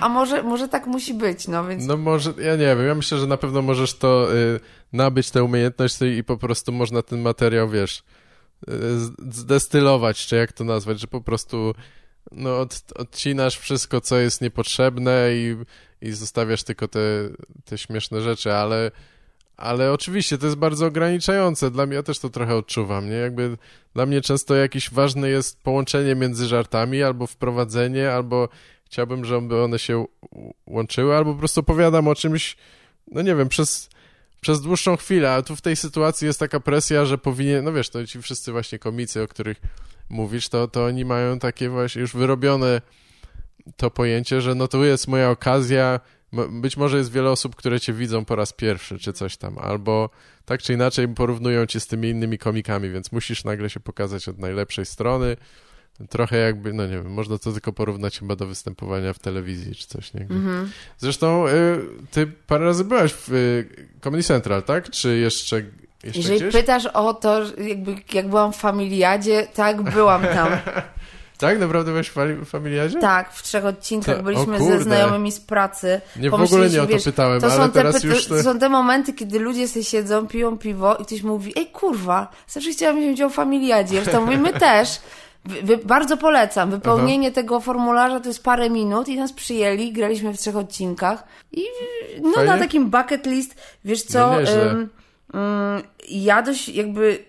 A 0.00 0.08
może, 0.08 0.42
może 0.42 0.68
tak 0.68 0.86
musi 0.86 1.14
być, 1.14 1.48
no 1.48 1.66
więc... 1.66 1.86
No 1.86 1.96
może, 1.96 2.32
ja 2.38 2.56
nie 2.56 2.76
wiem, 2.76 2.86
ja 2.86 2.94
myślę, 2.94 3.18
że 3.18 3.26
na 3.26 3.36
pewno 3.36 3.62
możesz 3.62 3.94
to 3.94 4.34
y, 4.34 4.60
nabyć 4.92 5.30
tę 5.30 5.44
umiejętność 5.44 6.02
i 6.18 6.24
po 6.24 6.36
prostu 6.36 6.72
można 6.72 7.02
ten 7.02 7.20
materiał, 7.22 7.68
wiesz, 7.68 8.02
zdestylować, 9.30 10.26
czy 10.26 10.36
jak 10.36 10.52
to 10.52 10.64
nazwać, 10.64 11.00
że 11.00 11.06
po 11.06 11.20
prostu 11.20 11.74
no, 12.32 12.60
od, 12.60 12.82
odcinasz 12.94 13.58
wszystko, 13.58 14.00
co 14.00 14.18
jest 14.18 14.40
niepotrzebne 14.40 15.28
i, 15.32 15.56
i 16.00 16.12
zostawiasz 16.12 16.62
tylko 16.62 16.88
te, 16.88 17.00
te 17.64 17.78
śmieszne 17.78 18.20
rzeczy, 18.20 18.54
ale, 18.54 18.90
ale 19.56 19.92
oczywiście 19.92 20.38
to 20.38 20.46
jest 20.46 20.58
bardzo 20.58 20.86
ograniczające. 20.86 21.70
Dla 21.70 21.86
mnie 21.86 21.96
ja 21.96 22.02
też 22.02 22.18
to 22.18 22.30
trochę 22.30 22.56
odczuwam, 22.56 23.10
nie? 23.10 23.16
Jakby 23.16 23.56
dla 23.94 24.06
mnie 24.06 24.20
często 24.20 24.54
jakieś 24.54 24.90
ważne 24.90 25.28
jest 25.28 25.62
połączenie 25.62 26.14
między 26.14 26.46
żartami, 26.46 27.02
albo 27.02 27.26
wprowadzenie, 27.26 28.12
albo 28.12 28.48
chciałbym, 28.84 29.24
żeby 29.24 29.62
one 29.62 29.78
się 29.78 30.06
łączyły, 30.66 31.16
albo 31.16 31.32
po 31.32 31.38
prostu 31.38 31.60
opowiadam 31.60 32.08
o 32.08 32.14
czymś, 32.14 32.56
no 33.12 33.22
nie 33.22 33.34
wiem, 33.34 33.48
przez, 33.48 33.88
przez 34.40 34.60
dłuższą 34.60 34.96
chwilę, 34.96 35.30
ale 35.30 35.42
tu 35.42 35.56
w 35.56 35.60
tej 35.60 35.76
sytuacji 35.76 36.26
jest 36.26 36.40
taka 36.40 36.60
presja, 36.60 37.04
że 37.04 37.18
powinien, 37.18 37.64
no 37.64 37.72
wiesz, 37.72 37.90
to 37.90 38.06
ci 38.06 38.22
wszyscy 38.22 38.52
właśnie 38.52 38.78
komicy, 38.78 39.22
o 39.22 39.28
których 39.28 39.60
mówisz, 40.08 40.48
to, 40.48 40.68
to 40.68 40.84
oni 40.84 41.04
mają 41.04 41.38
takie 41.38 41.68
właśnie 41.68 42.00
już 42.00 42.12
wyrobione 42.12 42.80
to 43.76 43.90
pojęcie, 43.90 44.40
że 44.40 44.54
no 44.54 44.68
to 44.68 44.84
jest 44.84 45.08
moja 45.08 45.30
okazja, 45.30 46.00
być 46.50 46.76
może 46.76 46.98
jest 46.98 47.12
wiele 47.12 47.30
osób, 47.30 47.56
które 47.56 47.80
cię 47.80 47.92
widzą 47.92 48.24
po 48.24 48.36
raz 48.36 48.52
pierwszy, 48.52 48.98
czy 48.98 49.12
coś 49.12 49.36
tam, 49.36 49.58
albo 49.58 50.10
tak 50.44 50.62
czy 50.62 50.72
inaczej 50.72 51.08
porównują 51.08 51.66
cię 51.66 51.80
z 51.80 51.86
tymi 51.86 52.08
innymi 52.08 52.38
komikami, 52.38 52.90
więc 52.90 53.12
musisz 53.12 53.44
nagle 53.44 53.70
się 53.70 53.80
pokazać 53.80 54.28
od 54.28 54.38
najlepszej 54.38 54.86
strony, 54.86 55.36
trochę 56.08 56.36
jakby, 56.36 56.72
no 56.72 56.86
nie 56.86 56.96
wiem, 56.96 57.12
można 57.12 57.38
to 57.38 57.52
tylko 57.52 57.72
porównać 57.72 58.18
chyba 58.18 58.36
do 58.36 58.46
występowania 58.46 59.12
w 59.12 59.18
telewizji 59.18 59.74
czy 59.74 59.86
coś, 59.86 60.14
nie? 60.14 60.20
Mm-hmm. 60.20 60.66
Zresztą 60.98 61.48
y, 61.48 61.52
ty 62.10 62.26
parę 62.26 62.64
razy 62.64 62.84
byłaś 62.84 63.12
w 63.12 63.32
y, 63.32 63.68
Comedy 64.00 64.22
Central, 64.22 64.62
tak? 64.62 64.90
Czy 64.90 65.18
jeszcze, 65.18 65.56
jeszcze 66.04 66.18
Jeżeli 66.20 66.36
gdzieś? 66.36 66.52
pytasz 66.52 66.86
o 66.86 67.14
to, 67.14 67.40
jakby 67.58 67.94
jak 68.12 68.28
byłam 68.28 68.52
w 68.52 68.56
Familiadzie, 68.56 69.46
tak, 69.54 69.82
byłam 69.82 70.22
tam. 70.22 70.48
tak? 71.38 71.58
Naprawdę 71.58 71.90
byłaś 71.90 72.10
w 72.10 72.44
Familiadzie? 72.44 72.98
Tak, 72.98 73.32
w 73.32 73.42
trzech 73.42 73.64
odcinkach 73.64 74.22
byliśmy 74.22 74.58
ze 74.64 74.82
znajomymi 74.82 75.32
z 75.32 75.40
pracy. 75.40 76.00
Nie, 76.16 76.30
w 76.30 76.34
ogóle 76.34 76.70
nie 76.70 76.82
o 76.82 76.86
to 76.86 76.92
wiesz, 76.92 77.04
pytałem, 77.04 77.40
to 77.40 77.52
ale 77.52 77.68
teraz 77.68 78.02
te, 78.02 78.08
już... 78.08 78.26
To... 78.26 78.36
to 78.36 78.42
są 78.42 78.58
te 78.58 78.68
momenty, 78.68 79.12
kiedy 79.12 79.38
ludzie 79.38 79.68
sobie 79.68 79.84
siedzą, 79.84 80.26
piją 80.26 80.58
piwo 80.58 80.96
i 80.96 81.04
ktoś 81.04 81.22
mówi, 81.22 81.52
ej 81.56 81.66
kurwa, 81.66 82.28
zawsze 82.48 82.70
chciałam 82.70 82.96
wziąć 82.96 83.12
udział 83.12 83.30
w 83.30 83.34
Familiadzie. 83.34 84.02
Zresztą 84.02 84.24
mówimy 84.24 84.52
też. 84.52 84.88
Wy, 85.62 85.76
bardzo 85.76 86.16
polecam. 86.16 86.70
Wypełnienie 86.70 87.28
Aha. 87.28 87.34
tego 87.34 87.60
formularza 87.60 88.20
to 88.20 88.28
jest 88.28 88.42
parę 88.42 88.70
minut 88.70 89.08
i 89.08 89.16
nas 89.16 89.32
przyjęli, 89.32 89.92
graliśmy 89.92 90.32
w 90.32 90.38
trzech 90.38 90.56
odcinkach 90.56 91.24
i 91.52 91.64
no 92.22 92.32
Fajnie? 92.32 92.52
na 92.52 92.58
takim 92.58 92.90
bucket 92.90 93.26
list, 93.26 93.54
wiesz 93.84 94.02
co, 94.02 94.34
ym, 94.40 94.90
ja 96.08 96.42
dość 96.42 96.68
jakby 96.68 97.24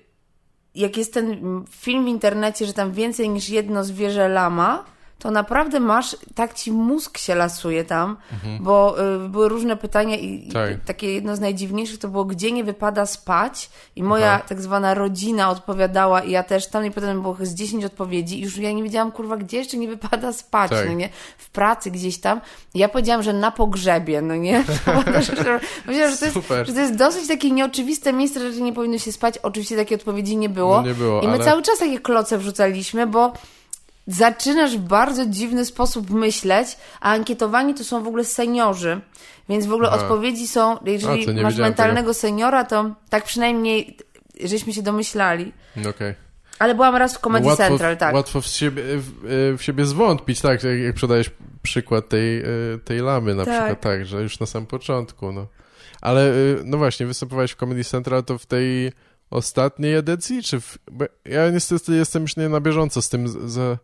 jak 0.75 0.97
jest 0.97 1.13
ten 1.13 1.63
film 1.69 2.05
w 2.05 2.07
internecie, 2.07 2.65
że 2.65 2.73
tam 2.73 2.91
więcej 2.91 3.29
niż 3.29 3.49
jedno 3.49 3.83
zwierzę 3.83 4.29
lama, 4.29 4.85
to 5.19 5.31
naprawdę 5.31 5.79
masz, 5.79 6.15
tak 6.35 6.53
ci 6.53 6.71
mózg 6.71 7.17
się 7.17 7.35
lasuje 7.35 7.83
tam, 7.83 8.17
mhm. 8.33 8.63
bo 8.63 8.95
y, 9.25 9.29
były 9.29 9.49
różne 9.49 9.77
pytania 9.77 10.15
i, 10.15 10.49
tak. 10.53 10.71
i, 10.71 10.79
takie 10.85 11.13
jedno 11.13 11.35
z 11.35 11.39
najdziwniejszych 11.39 11.99
to 11.99 12.07
było, 12.07 12.25
gdzie 12.25 12.51
nie 12.51 12.63
wypada 12.63 13.05
spać 13.05 13.69
i 13.95 14.03
moja 14.03 14.33
Aha. 14.33 14.43
tak 14.49 14.61
zwana 14.61 14.93
rodzina 14.93 15.49
odpowiadała 15.49 16.21
i 16.21 16.31
ja 16.31 16.43
też 16.43 16.67
tam 16.67 16.85
i 16.85 16.91
potem 16.91 17.21
było 17.21 17.37
z 17.41 17.53
10 17.53 17.85
odpowiedzi 17.85 18.39
i 18.39 18.43
już 18.43 18.57
ja 18.57 18.71
nie 18.71 18.83
wiedziałam, 18.83 19.11
kurwa, 19.11 19.37
gdzie 19.37 19.57
jeszcze 19.57 19.77
nie 19.77 19.87
wypada 19.87 20.33
spać, 20.33 20.71
tak. 20.71 20.87
no 20.87 20.93
nie? 20.93 21.09
W 21.37 21.49
pracy 21.49 21.91
gdzieś 21.91 22.17
tam. 22.17 22.41
Ja 22.73 22.89
powiedziałam, 22.89 23.23
że 23.23 23.33
na 23.33 23.51
pogrzebie, 23.51 24.21
no 24.21 24.35
nie? 24.35 24.63
Myślałam, 24.69 25.23
że 25.23 25.33
to, 25.85 25.91
jest, 25.91 26.23
że 26.65 26.73
to 26.73 26.79
jest 26.79 26.95
dosyć 26.95 27.27
takie 27.27 27.51
nieoczywiste 27.51 28.13
miejsce, 28.13 28.53
że 28.53 28.61
nie 28.61 28.73
powinno 28.73 28.97
się 28.97 29.11
spać. 29.11 29.37
Oczywiście 29.37 29.75
takiej 29.75 29.97
odpowiedzi 29.97 30.37
nie 30.37 30.49
było. 30.49 30.77
No 30.77 30.87
nie 30.87 30.93
było 30.93 31.21
I 31.21 31.27
my 31.27 31.33
ale... 31.33 31.45
cały 31.45 31.61
czas 31.61 31.79
takie 31.79 31.99
kloce 31.99 32.37
wrzucaliśmy, 32.37 33.07
bo 33.07 33.33
zaczynasz 34.07 34.77
w 34.77 34.81
bardzo 34.81 35.25
dziwny 35.25 35.65
sposób 35.65 36.09
myśleć, 36.09 36.77
a 37.01 37.11
ankietowani 37.11 37.73
to 37.73 37.83
są 37.83 38.03
w 38.03 38.07
ogóle 38.07 38.25
seniorzy. 38.25 39.01
Więc 39.49 39.65
w 39.65 39.73
ogóle 39.73 39.89
Aha. 39.91 40.01
odpowiedzi 40.01 40.47
są, 40.47 40.77
jeżeli 40.85 41.39
a, 41.39 41.43
masz 41.43 41.57
mentalnego 41.57 42.01
tego. 42.01 42.13
seniora, 42.13 42.63
to 42.63 42.95
tak 43.09 43.23
przynajmniej 43.23 43.97
żeśmy 44.43 44.73
się 44.73 44.81
domyślali. 44.81 45.53
Okej. 45.77 45.89
Okay. 45.89 46.15
Ale 46.59 46.75
byłam 46.75 46.95
raz 46.95 47.17
w 47.17 47.19
Comedy 47.19 47.43
no 47.43 47.49
łatwo, 47.49 47.67
Central, 47.67 47.97
tak. 47.97 48.15
Łatwo 48.15 48.41
w 48.41 48.45
siebie, 48.45 48.83
w, 48.85 49.55
w 49.57 49.63
siebie 49.63 49.85
zwątpić, 49.85 50.41
tak, 50.41 50.63
jak, 50.63 50.79
jak 50.79 50.95
podajesz 50.95 51.31
przykład 51.61 52.09
tej, 52.09 52.39
e, 52.39 52.43
tej 52.85 52.99
lamy 52.99 53.35
na 53.35 53.45
tak. 53.45 53.53
przykład, 53.53 53.81
tak, 53.81 54.05
że 54.05 54.21
już 54.21 54.39
na 54.39 54.45
samym 54.45 54.67
początku, 54.67 55.31
no. 55.31 55.47
Ale, 56.01 56.29
e, 56.29 56.33
no 56.63 56.77
właśnie, 56.77 57.05
występowałeś 57.05 57.51
w 57.51 57.55
Comedy 57.55 57.83
Central, 57.83 58.23
to 58.23 58.37
w 58.37 58.45
tej 58.45 58.91
ostatniej 59.29 59.95
edycji, 59.95 60.43
czy 60.43 60.61
w, 60.61 60.77
ja 61.25 61.49
niestety 61.49 61.95
jestem 61.95 62.21
już 62.21 62.37
nie 62.37 62.49
na 62.49 62.59
bieżąco 62.59 63.01
z 63.01 63.09
tym, 63.09 63.49
za, 63.49 63.77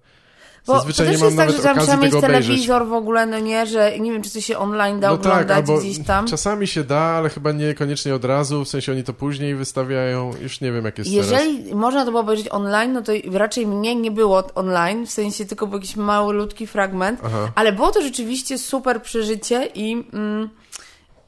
bo 0.67 0.73
Zazwyczaj 0.73 1.05
to 1.05 1.11
też 1.11 1.21
nie 1.21 1.25
jest 1.25 1.37
tak, 1.37 1.51
że 1.51 1.85
trzeba 1.85 1.97
mieć 1.97 2.13
telewizor 2.21 2.87
w 2.87 2.93
ogóle, 2.93 3.25
no 3.25 3.39
nie, 3.39 3.65
że 3.65 3.99
nie 3.99 4.11
wiem, 4.11 4.21
czy 4.21 4.33
to 4.33 4.41
się 4.41 4.57
online 4.57 4.99
da 4.99 5.09
no 5.09 5.17
tak, 5.17 5.31
oglądać 5.33 5.67
tak, 5.67 5.79
gdzieś 5.79 6.05
tam. 6.05 6.27
Czasami 6.27 6.67
się 6.67 6.83
da, 6.83 6.99
ale 6.99 7.29
chyba 7.29 7.51
niekoniecznie 7.51 8.15
od 8.15 8.25
razu, 8.25 8.65
w 8.65 8.69
sensie 8.69 8.91
oni 8.91 9.03
to 9.03 9.13
później 9.13 9.55
wystawiają, 9.55 10.31
już 10.41 10.61
nie 10.61 10.71
wiem 10.71 10.85
jak 10.85 10.97
jest 10.97 11.11
Jeżeli 11.11 11.57
teraz. 11.57 11.73
można 11.73 12.05
to 12.05 12.11
było 12.11 12.21
obejrzeć 12.21 12.47
online, 12.51 12.93
no 12.93 13.01
to 13.01 13.11
raczej 13.31 13.67
mnie 13.67 13.95
nie 13.95 14.11
było 14.11 14.43
online, 14.55 15.05
w 15.07 15.11
sensie 15.11 15.45
tylko 15.45 15.67
był 15.67 15.79
jakiś 15.79 15.95
mały, 15.95 16.33
ludki 16.33 16.67
fragment, 16.67 17.19
Aha. 17.23 17.51
ale 17.55 17.71
było 17.71 17.91
to 17.91 18.01
rzeczywiście 18.01 18.57
super 18.57 19.01
przeżycie 19.01 19.69
i... 19.75 20.03
Mm, 20.13 20.49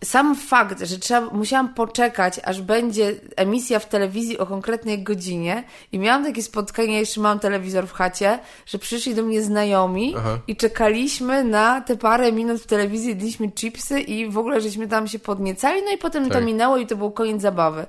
sam 0.03 0.35
fakt, 0.35 0.83
że 0.83 0.99
trzeba, 0.99 1.29
musiałam 1.33 1.73
poczekać, 1.73 2.39
aż 2.43 2.61
będzie 2.61 3.15
emisja 3.35 3.79
w 3.79 3.85
telewizji 3.85 4.37
o 4.37 4.45
konkretnej 4.45 5.03
godzinie 5.03 5.63
i 5.91 5.99
miałam 5.99 6.23
takie 6.23 6.43
spotkanie, 6.43 6.99
jeszcze 6.99 7.21
mam 7.21 7.39
telewizor 7.39 7.87
w 7.87 7.91
chacie, 7.91 8.39
że 8.65 8.77
przyszli 8.77 9.15
do 9.15 9.23
mnie 9.23 9.41
znajomi 9.41 10.13
Aha. 10.17 10.39
i 10.47 10.55
czekaliśmy 10.55 11.43
na 11.43 11.81
te 11.81 11.97
parę 11.97 12.31
minut 12.31 12.61
w 12.61 12.67
telewizji, 12.67 13.09
jedliśmy 13.09 13.51
chipsy 13.51 13.99
i 13.99 14.29
w 14.29 14.37
ogóle 14.37 14.61
żeśmy 14.61 14.87
tam 14.87 15.07
się 15.07 15.19
podniecali, 15.19 15.81
no 15.85 15.91
i 15.91 15.97
potem 15.97 16.23
tak. 16.23 16.33
to 16.33 16.45
minęło 16.45 16.77
i 16.77 16.87
to 16.87 16.95
był 16.95 17.11
koniec 17.11 17.41
zabawy. 17.41 17.85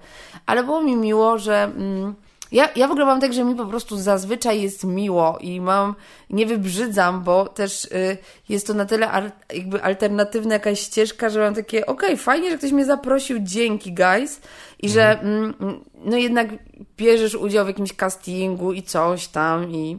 Ale 0.47 0.65
było 0.65 0.83
mi 0.83 0.97
miło, 0.97 1.39
że... 1.39 1.63
Mm, 1.65 2.15
ja, 2.53 2.69
ja 2.77 2.89
w 2.89 2.91
ogóle 2.91 3.07
mam 3.07 3.21
tak, 3.21 3.33
że 3.33 3.45
mi 3.45 3.55
po 3.55 3.67
prostu 3.67 3.97
zazwyczaj 3.97 4.63
jest 4.63 4.85
miło 4.85 5.39
i 5.41 5.61
mam, 5.61 5.95
nie 6.31 6.47
wybrzydzam, 6.47 7.25
bo 7.25 7.49
też 7.49 7.85
y, 7.85 8.19
jest 8.49 8.67
to 8.67 8.75
na 8.75 8.85
tyle 8.85 9.11
ar, 9.11 9.33
jakby 9.53 9.83
alternatywna 9.83 10.55
jakaś 10.55 10.81
ścieżka, 10.81 11.31
że 11.31 11.41
mam 11.41 11.55
takie, 11.55 11.87
okej, 11.87 12.09
okay, 12.09 12.17
fajnie, 12.17 12.51
że 12.51 12.59
ktoś 12.59 12.73
mnie 12.73 12.85
zaprosił, 12.85 13.39
dzięki 13.41 13.95
guys 13.95 14.41
i 14.83 14.89
że 14.89 15.11
mhm. 15.11 15.55
mm, 15.61 15.81
no 16.05 16.17
jednak 16.17 16.49
bierzesz 16.97 17.35
udział 17.35 17.65
w 17.65 17.69
jakimś 17.69 17.93
castingu 17.93 18.73
i 18.73 18.83
coś 18.83 19.29
tam 19.29 19.71
i 19.71 19.99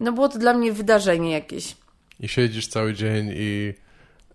no 0.00 0.12
było 0.12 0.28
to 0.28 0.38
dla 0.38 0.54
mnie 0.54 0.72
wydarzenie 0.72 1.30
jakieś. 1.30 1.76
I 2.20 2.28
siedzisz 2.28 2.66
cały 2.66 2.94
dzień 2.94 3.32
i 3.36 3.74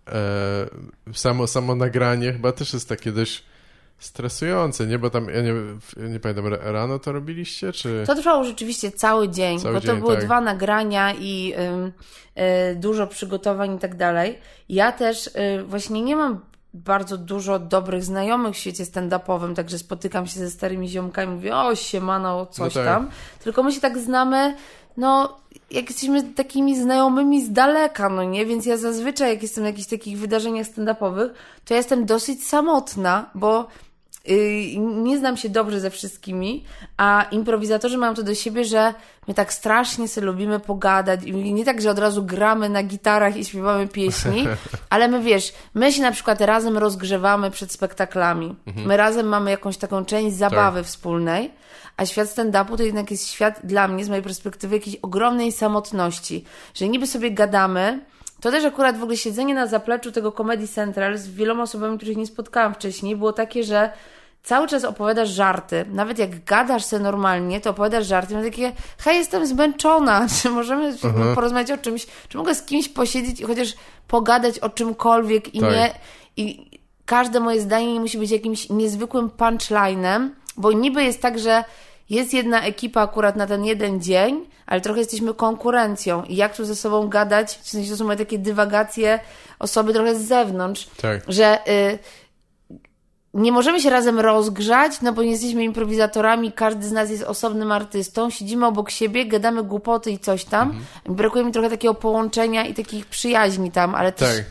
e, 0.08 1.12
samo, 1.14 1.46
samo 1.46 1.74
nagranie 1.74 2.32
chyba 2.32 2.52
też 2.52 2.72
jest 2.72 2.88
takie 2.88 3.12
dość 3.12 3.49
stresujące, 4.00 4.86
nie? 4.86 4.98
Bo 4.98 5.10
tam, 5.10 5.28
ja 5.28 5.42
nie, 5.42 5.52
nie 6.10 6.20
pamiętam, 6.20 6.46
rano 6.46 6.98
to 6.98 7.12
robiliście, 7.12 7.72
czy... 7.72 8.04
To 8.06 8.14
trwało 8.14 8.44
rzeczywiście 8.44 8.92
cały 8.92 9.28
dzień, 9.28 9.60
cały 9.60 9.74
bo 9.74 9.80
to 9.80 9.96
były 9.96 10.14
tak. 10.14 10.24
dwa 10.24 10.40
nagrania 10.40 11.14
i 11.14 11.54
y, 12.36 12.42
y, 12.72 12.76
dużo 12.76 13.06
przygotowań 13.06 13.76
i 13.76 13.78
tak 13.78 13.96
dalej. 13.96 14.38
Ja 14.68 14.92
też 14.92 15.26
y, 15.26 15.30
właśnie 15.66 16.02
nie 16.02 16.16
mam 16.16 16.40
bardzo 16.74 17.18
dużo 17.18 17.58
dobrych 17.58 18.04
znajomych 18.04 18.54
w 18.54 18.58
świecie 18.58 18.84
stand-upowym, 18.84 19.54
także 19.54 19.78
spotykam 19.78 20.26
się 20.26 20.40
ze 20.40 20.50
starymi 20.50 20.88
ziomkami 20.88 21.34
mówię, 21.34 21.56
o 21.56 21.74
siemano, 21.74 22.46
coś 22.46 22.74
no 22.74 22.82
tak. 22.82 22.94
tam. 22.94 23.10
Tylko 23.44 23.62
my 23.62 23.72
się 23.72 23.80
tak 23.80 23.98
znamy, 23.98 24.56
no, 24.96 25.40
jak 25.70 25.88
jesteśmy 25.90 26.22
takimi 26.22 26.80
znajomymi 26.80 27.44
z 27.44 27.52
daleka, 27.52 28.08
no 28.08 28.24
nie? 28.24 28.46
Więc 28.46 28.66
ja 28.66 28.76
zazwyczaj, 28.76 29.30
jak 29.30 29.42
jestem 29.42 29.64
na 29.64 29.70
jakichś 29.70 29.88
takich 29.88 30.18
wydarzeniach 30.18 30.66
stand-upowych, 30.66 31.30
to 31.64 31.74
ja 31.74 31.76
jestem 31.76 32.06
dosyć 32.06 32.46
samotna, 32.46 33.30
bo 33.34 33.68
nie 34.78 35.18
znam 35.18 35.36
się 35.36 35.48
dobrze 35.48 35.80
ze 35.80 35.90
wszystkimi, 35.90 36.64
a 36.96 37.26
improwizatorzy 37.30 37.98
mają 37.98 38.14
to 38.14 38.22
do 38.22 38.34
siebie, 38.34 38.64
że 38.64 38.94
my 39.28 39.34
tak 39.34 39.52
strasznie 39.52 40.08
sobie 40.08 40.26
lubimy 40.26 40.60
pogadać 40.60 41.24
i 41.24 41.52
nie 41.52 41.64
tak, 41.64 41.80
że 41.80 41.90
od 41.90 41.98
razu 41.98 42.22
gramy 42.22 42.68
na 42.68 42.82
gitarach 42.82 43.36
i 43.36 43.44
śpiewamy 43.44 43.88
pieśni, 43.88 44.46
ale 44.90 45.08
my 45.08 45.20
wiesz, 45.20 45.52
my 45.74 45.92
się 45.92 46.02
na 46.02 46.12
przykład 46.12 46.40
razem 46.40 46.78
rozgrzewamy 46.78 47.50
przed 47.50 47.72
spektaklami. 47.72 48.56
Mhm. 48.66 48.86
My 48.86 48.96
razem 48.96 49.26
mamy 49.26 49.50
jakąś 49.50 49.76
taką 49.76 50.04
część 50.04 50.36
zabawy 50.36 50.80
tak. 50.80 50.86
wspólnej, 50.86 51.50
a 51.96 52.06
świat 52.06 52.28
stand-upu 52.28 52.76
to 52.76 52.82
jednak 52.82 53.10
jest 53.10 53.28
świat 53.28 53.60
dla 53.64 53.88
mnie, 53.88 54.04
z 54.04 54.08
mojej 54.08 54.22
perspektywy, 54.22 54.76
jakiejś 54.76 54.96
ogromnej 54.96 55.52
samotności, 55.52 56.44
że 56.74 56.88
niby 56.88 57.06
sobie 57.06 57.30
gadamy, 57.30 58.00
to 58.40 58.50
też 58.50 58.64
akurat 58.64 58.98
w 58.98 59.02
ogóle 59.02 59.16
siedzenie 59.16 59.54
na 59.54 59.66
zapleczu 59.66 60.12
tego 60.12 60.32
Comedy 60.32 60.68
Central 60.68 61.18
z 61.18 61.28
wieloma 61.28 61.62
osobami, 61.62 61.96
których 61.96 62.16
nie 62.16 62.26
spotkałam 62.26 62.74
wcześniej, 62.74 63.16
było 63.16 63.32
takie, 63.32 63.64
że 63.64 63.92
cały 64.42 64.68
czas 64.68 64.84
opowiadasz 64.84 65.28
żarty. 65.28 65.84
Nawet 65.92 66.18
jak 66.18 66.44
gadasz 66.44 66.84
sobie 66.84 67.02
normalnie, 67.02 67.60
to 67.60 67.70
opowiadasz 67.70 68.06
żarty. 68.06 68.34
Mam 68.34 68.44
takie, 68.44 68.72
hej, 68.98 69.16
jestem 69.16 69.46
zmęczona, 69.46 70.26
czy 70.42 70.50
możemy 70.50 70.92
uh-huh. 70.92 71.34
porozmawiać 71.34 71.70
o 71.70 71.78
czymś, 71.78 72.06
czy 72.28 72.38
mogę 72.38 72.54
z 72.54 72.62
kimś 72.62 72.88
posiedzieć 72.88 73.40
i 73.40 73.44
chociaż 73.44 73.74
pogadać 74.08 74.58
o 74.58 74.70
czymkolwiek 74.70 75.54
i 75.54 75.60
tak. 75.60 75.72
nie... 75.72 75.94
I 76.36 76.70
każde 77.06 77.40
moje 77.40 77.60
zdanie 77.60 77.92
nie 77.92 78.00
musi 78.00 78.18
być 78.18 78.30
jakimś 78.30 78.68
niezwykłym 78.68 79.30
punchlinem, 79.30 80.34
bo 80.56 80.72
niby 80.72 81.04
jest 81.04 81.22
tak, 81.22 81.38
że 81.38 81.64
jest 82.10 82.34
jedna 82.34 82.62
ekipa 82.62 83.02
akurat 83.02 83.36
na 83.36 83.46
ten 83.46 83.64
jeden 83.64 84.00
dzień, 84.00 84.46
ale 84.66 84.80
trochę 84.80 84.98
jesteśmy 84.98 85.34
konkurencją 85.34 86.24
i 86.24 86.36
jak 86.36 86.56
tu 86.56 86.64
ze 86.64 86.76
sobą 86.76 87.08
gadać, 87.08 87.58
w 87.62 87.68
sensie 87.68 87.90
to 87.90 87.96
są 87.96 88.04
moje 88.04 88.18
takie 88.18 88.38
dywagacje 88.38 89.20
osoby 89.58 89.92
trochę 89.92 90.14
z 90.14 90.28
zewnątrz, 90.28 90.90
Tak. 91.02 91.20
że 91.28 91.58
y, 91.68 91.98
nie 93.34 93.52
możemy 93.52 93.80
się 93.80 93.90
razem 93.90 94.20
rozgrzać, 94.20 95.00
no 95.02 95.12
bo 95.12 95.22
nie 95.22 95.30
jesteśmy 95.30 95.64
improwizatorami, 95.64 96.52
każdy 96.52 96.86
z 96.88 96.92
nas 96.92 97.10
jest 97.10 97.22
osobnym 97.22 97.72
artystą, 97.72 98.30
siedzimy 98.30 98.66
obok 98.66 98.90
siebie, 98.90 99.26
gadamy 99.26 99.62
głupoty 99.62 100.10
i 100.10 100.18
coś 100.18 100.44
tam. 100.44 100.68
Mhm. 100.70 101.16
Brakuje 101.16 101.44
mi 101.44 101.52
trochę 101.52 101.70
takiego 101.70 101.94
połączenia 101.94 102.64
i 102.66 102.74
takich 102.74 103.06
przyjaźni 103.06 103.70
tam, 103.70 103.94
ale 103.94 104.12
też 104.12 104.36
Tak. 104.36 104.44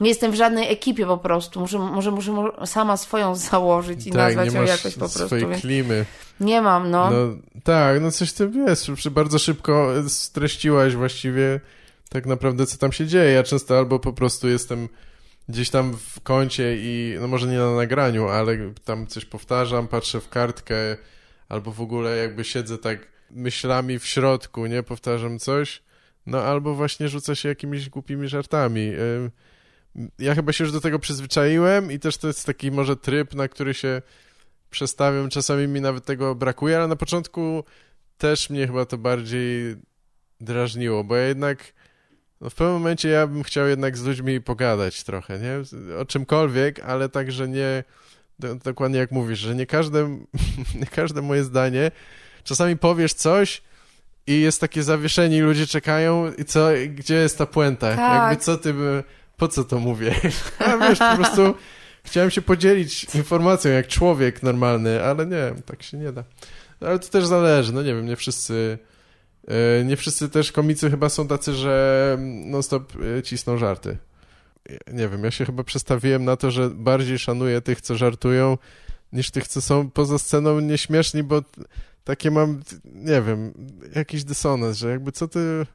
nie 0.00 0.08
jestem 0.08 0.32
w 0.32 0.34
żadnej 0.34 0.72
ekipie 0.72 1.06
po 1.06 1.18
prostu. 1.18 1.60
Muszę, 1.60 1.78
może 1.78 2.10
muszę 2.10 2.32
sama 2.66 2.96
swoją 2.96 3.34
założyć 3.50 4.06
i 4.06 4.10
Tak, 4.10 4.18
nazwać 4.36 4.54
ją 4.54 4.62
jakoś 4.64 4.92
po 4.94 4.98
prostu. 4.98 5.26
swojej 5.26 5.46
Więc 5.46 5.60
klimy. 5.60 6.04
nie 6.40 6.62
mam, 6.62 6.90
no. 6.90 7.10
No 7.10 7.16
tak, 7.64 8.00
no 8.00 8.10
coś 8.10 8.32
ty 8.32 8.48
wiesz, 8.48 9.10
bardzo 9.10 9.38
szybko 9.38 9.88
streściłaś 10.08 10.96
właściwie 10.96 11.60
tak 12.08 12.26
naprawdę, 12.26 12.66
co 12.66 12.78
tam 12.78 12.92
się 12.92 13.06
dzieje. 13.06 13.32
Ja 13.32 13.42
często 13.42 13.78
albo 13.78 13.98
po 13.98 14.12
prostu 14.12 14.48
jestem 14.48 14.88
gdzieś 15.48 15.70
tam 15.70 15.96
w 15.96 16.20
kącie 16.20 16.76
i, 16.76 17.16
no 17.20 17.28
może 17.28 17.46
nie 17.46 17.58
na 17.58 17.74
nagraniu, 17.74 18.28
ale 18.28 18.58
tam 18.84 19.06
coś 19.06 19.24
powtarzam, 19.24 19.88
patrzę 19.88 20.20
w 20.20 20.28
kartkę, 20.28 20.74
albo 21.48 21.72
w 21.72 21.80
ogóle 21.80 22.16
jakby 22.16 22.44
siedzę 22.44 22.78
tak 22.78 22.98
myślami 23.30 23.98
w 23.98 24.06
środku, 24.06 24.66
nie? 24.66 24.82
Powtarzam 24.82 25.38
coś, 25.38 25.82
no 26.26 26.42
albo 26.42 26.74
właśnie 26.74 27.08
rzucę 27.08 27.36
się 27.36 27.48
jakimiś 27.48 27.88
głupimi 27.88 28.28
żartami. 28.28 28.92
Ja 30.18 30.34
chyba 30.34 30.52
się 30.52 30.64
już 30.64 30.72
do 30.72 30.80
tego 30.80 30.98
przyzwyczaiłem 30.98 31.92
i 31.92 31.98
też 31.98 32.16
to 32.16 32.26
jest 32.26 32.46
taki 32.46 32.70
może 32.70 32.96
tryb, 32.96 33.34
na 33.34 33.48
który 33.48 33.74
się 33.74 34.02
przestawiam. 34.70 35.28
Czasami 35.28 35.68
mi 35.68 35.80
nawet 35.80 36.04
tego 36.04 36.34
brakuje, 36.34 36.76
ale 36.76 36.88
na 36.88 36.96
początku 36.96 37.64
też 38.18 38.50
mnie 38.50 38.66
chyba 38.66 38.84
to 38.84 38.98
bardziej 38.98 39.76
drażniło, 40.40 41.04
bo 41.04 41.16
ja 41.16 41.26
jednak 41.28 41.72
no 42.42 42.50
w 42.50 42.54
pewnym 42.54 42.74
momencie 42.74 43.08
ja 43.08 43.26
bym 43.26 43.42
chciał 43.42 43.68
jednak 43.68 43.98
z 43.98 44.02
ludźmi 44.02 44.40
pogadać 44.40 45.04
trochę, 45.04 45.38
nie? 45.38 45.52
O 45.98 46.04
czymkolwiek, 46.04 46.80
ale 46.80 47.08
tak, 47.08 47.32
że 47.32 47.48
nie 47.48 47.84
do, 48.38 48.54
dokładnie 48.54 48.98
jak 48.98 49.10
mówisz, 49.10 49.38
że 49.38 49.54
nie 49.54 49.66
każde, 49.66 50.08
nie 50.80 50.86
każde 50.86 51.22
moje 51.22 51.44
zdanie 51.44 51.90
czasami 52.44 52.76
powiesz 52.76 53.14
coś 53.14 53.62
i 54.26 54.40
jest 54.40 54.60
takie 54.60 54.82
zawieszenie 54.82 55.38
i 55.38 55.40
ludzie 55.40 55.66
czekają 55.66 56.32
i 56.32 56.44
co, 56.44 56.68
gdzie 56.88 57.14
jest 57.14 57.38
ta 57.38 57.46
puenta? 57.46 57.96
Tak. 57.96 58.22
Jakby 58.22 58.44
co 58.44 58.58
ty 58.58 58.74
by, 58.74 59.04
po 59.36 59.48
co 59.48 59.64
to 59.64 59.78
mówię? 59.78 60.14
A 60.58 60.76
wiesz, 60.76 60.98
po 60.98 61.16
prostu 61.16 61.54
chciałem 62.04 62.30
się 62.30 62.42
podzielić 62.42 63.14
informacją 63.14 63.72
jak 63.72 63.86
człowiek 63.86 64.42
normalny, 64.42 65.04
ale 65.04 65.26
nie, 65.26 65.54
tak 65.66 65.82
się 65.82 65.96
nie 65.96 66.12
da. 66.12 66.24
Ale 66.80 66.98
to 66.98 67.08
też 67.08 67.26
zależy, 67.26 67.72
no 67.72 67.82
nie 67.82 67.94
wiem, 67.94 68.06
nie 68.06 68.16
wszyscy 68.16 68.78
nie 69.84 69.96
wszyscy 69.96 70.28
też 70.28 70.52
komicy 70.52 70.90
chyba 70.90 71.08
są 71.08 71.28
tacy, 71.28 71.52
że 71.52 72.16
non 72.20 72.62
stop 72.62 72.92
e, 73.18 73.22
cisną 73.22 73.58
żarty. 73.58 73.98
Nie 74.92 75.08
wiem, 75.08 75.24
ja 75.24 75.30
się 75.30 75.44
chyba 75.44 75.64
przestawiłem 75.64 76.24
na 76.24 76.36
to, 76.36 76.50
że 76.50 76.70
bardziej 76.70 77.18
szanuję 77.18 77.60
tych, 77.60 77.80
co 77.80 77.96
żartują, 77.96 78.58
niż 79.12 79.30
tych, 79.30 79.48
co 79.48 79.60
są 79.60 79.90
poza 79.90 80.18
sceną 80.18 80.60
nieśmieszni, 80.60 81.22
bo 81.22 81.42
takie 82.04 82.30
mam, 82.30 82.60
nie 82.84 83.22
wiem, 83.22 83.52
jakiś 83.96 84.24
dysonans, 84.24 84.76
że 84.78 84.90
jakby 84.90 85.12
co 85.12 85.28
ty... 85.28 85.66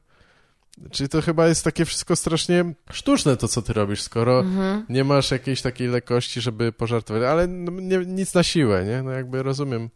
Czyli 0.92 1.10
to 1.10 1.22
chyba 1.22 1.48
jest 1.48 1.64
takie 1.64 1.86
wszystko 1.86 2.16
strasznie 2.16 2.74
sztuczne 2.92 3.38
to, 3.38 3.48
co 3.48 3.62
ty 3.62 3.74
robisz, 3.74 4.02
skoro 4.02 4.40
Mhm. 4.40 4.86
nie 4.90 5.04
masz 5.04 5.32
jakiejś 5.32 5.62
takiej 5.62 5.88
lekkości, 5.88 6.42
żeby 6.42 6.72
pożartować, 6.72 7.24
ale 7.24 7.48
no, 7.48 7.72
nie, 7.72 7.98
nic 7.98 8.34
na 8.34 8.44
siłę, 8.44 8.86
nie? 8.86 9.04
No 9.04 9.12
jakby 9.12 9.44
rozumiem, 9.44 9.90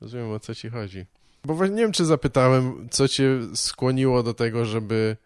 rozumiem 0.00 0.30
o 0.30 0.40
co 0.40 0.54
ci 0.54 0.70
chodzi. 0.70 1.06
Bo 1.44 1.54
właśnie 1.54 1.76
nie 1.76 1.82
wiem, 1.82 1.92
czy 1.92 2.04
zapytałem, 2.04 2.88
co 2.90 3.08
cię 3.08 3.38
skłoniło 3.54 4.22
do 4.22 4.34
tego, 4.34 4.64
żeby, 4.64 5.16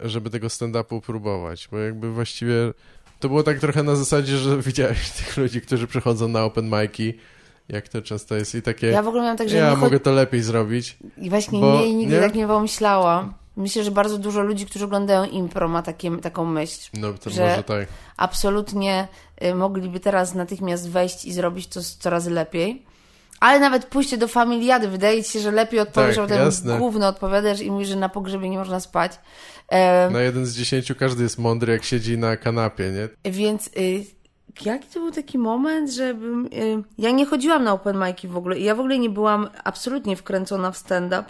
żeby 0.00 0.30
tego 0.30 0.46
stand-upu 0.46 1.00
próbować, 1.00 1.68
bo 1.72 1.78
jakby 1.78 2.12
właściwie 2.12 2.54
to 3.20 3.28
było 3.28 3.42
tak 3.42 3.58
trochę 3.58 3.82
na 3.82 3.96
zasadzie, 3.96 4.36
że 4.36 4.58
widziałeś 4.62 5.10
tych 5.10 5.36
ludzi, 5.36 5.60
którzy 5.60 5.86
przychodzą 5.86 6.28
na 6.28 6.44
open 6.44 6.70
mic'i, 6.70 7.14
jak 7.68 7.88
to 7.88 8.02
często 8.02 8.34
jest 8.34 8.54
i 8.54 8.62
takie, 8.62 8.86
Ja 8.86 8.92
ja, 8.92 9.02
w 9.02 9.08
ogóle 9.08 9.22
miałam 9.22 9.36
tak, 9.36 9.48
że 9.48 9.70
chodzi... 9.70 9.80
mogę 9.80 10.00
to 10.00 10.12
lepiej 10.12 10.42
zrobić. 10.42 10.96
I 11.16 11.30
właśnie 11.30 11.60
bo- 11.60 11.74
nie, 11.74 11.88
i 11.88 11.94
nigdy 11.94 12.14
nie? 12.14 12.20
tak 12.20 12.34
nie 12.34 12.46
pomyślałam. 12.46 13.34
Myślę, 13.56 13.84
że 13.84 13.90
bardzo 13.90 14.18
dużo 14.18 14.42
ludzi, 14.42 14.66
którzy 14.66 14.84
oglądają 14.84 15.24
impro 15.24 15.68
ma 15.68 15.82
takie, 15.82 16.16
taką 16.18 16.44
myśl. 16.44 16.90
No 16.94 17.12
to 17.12 17.30
Że- 17.30 17.48
może 17.48 17.62
tak. 17.62 17.88
absolutnie 18.16 19.08
y, 19.44 19.54
mogliby 19.54 20.00
teraz 20.00 20.34
natychmiast 20.34 20.90
wejść 20.90 21.24
i 21.24 21.32
zrobić 21.32 21.66
to 21.66 21.80
coraz 21.98 22.26
lepiej. 22.26 22.82
Ale 23.40 23.60
nawet 23.60 23.84
pójście 23.84 24.18
do 24.18 24.28
familiady, 24.28 24.88
wydaje 24.88 25.24
ci 25.24 25.32
się, 25.32 25.40
że 25.40 25.50
lepiej 25.50 25.80
odpowiesz, 25.80 26.16
Tak, 26.16 26.24
potem 26.24 26.38
jasne. 26.44 26.78
gówno 26.78 27.08
odpowiadasz 27.08 27.60
i 27.60 27.70
mówisz, 27.70 27.88
że 27.88 27.96
na 27.96 28.08
pogrzebie 28.08 28.48
nie 28.50 28.58
można 28.58 28.80
spać. 28.80 29.12
E, 29.68 30.10
Na 30.10 30.20
jeden 30.20 30.46
z 30.46 30.54
dziesięciu 30.56 30.94
każdy 30.94 31.22
jest 31.22 31.38
mądry, 31.38 31.72
jak 31.72 31.84
siedzi 31.84 32.18
na 32.18 32.36
kanapie, 32.36 32.90
nie? 32.90 33.32
Więc 33.32 33.66
y, 33.66 34.04
jaki 34.64 34.88
to 34.94 35.00
był 35.00 35.10
taki 35.10 35.38
moment, 35.38 35.90
żebym... 35.92 36.46
Y, 36.46 36.82
ja 36.98 37.10
nie 37.10 37.26
chodziłam 37.26 37.64
na 37.64 37.72
open 37.72 37.96
mic'i 37.96 38.28
w 38.28 38.36
ogóle 38.36 38.58
i 38.58 38.64
ja 38.64 38.74
w 38.74 38.80
ogóle 38.80 38.98
nie 38.98 39.10
byłam 39.10 39.48
absolutnie 39.64 40.16
wkręcona 40.16 40.70
w 40.70 40.76
stand-up. 40.76 41.24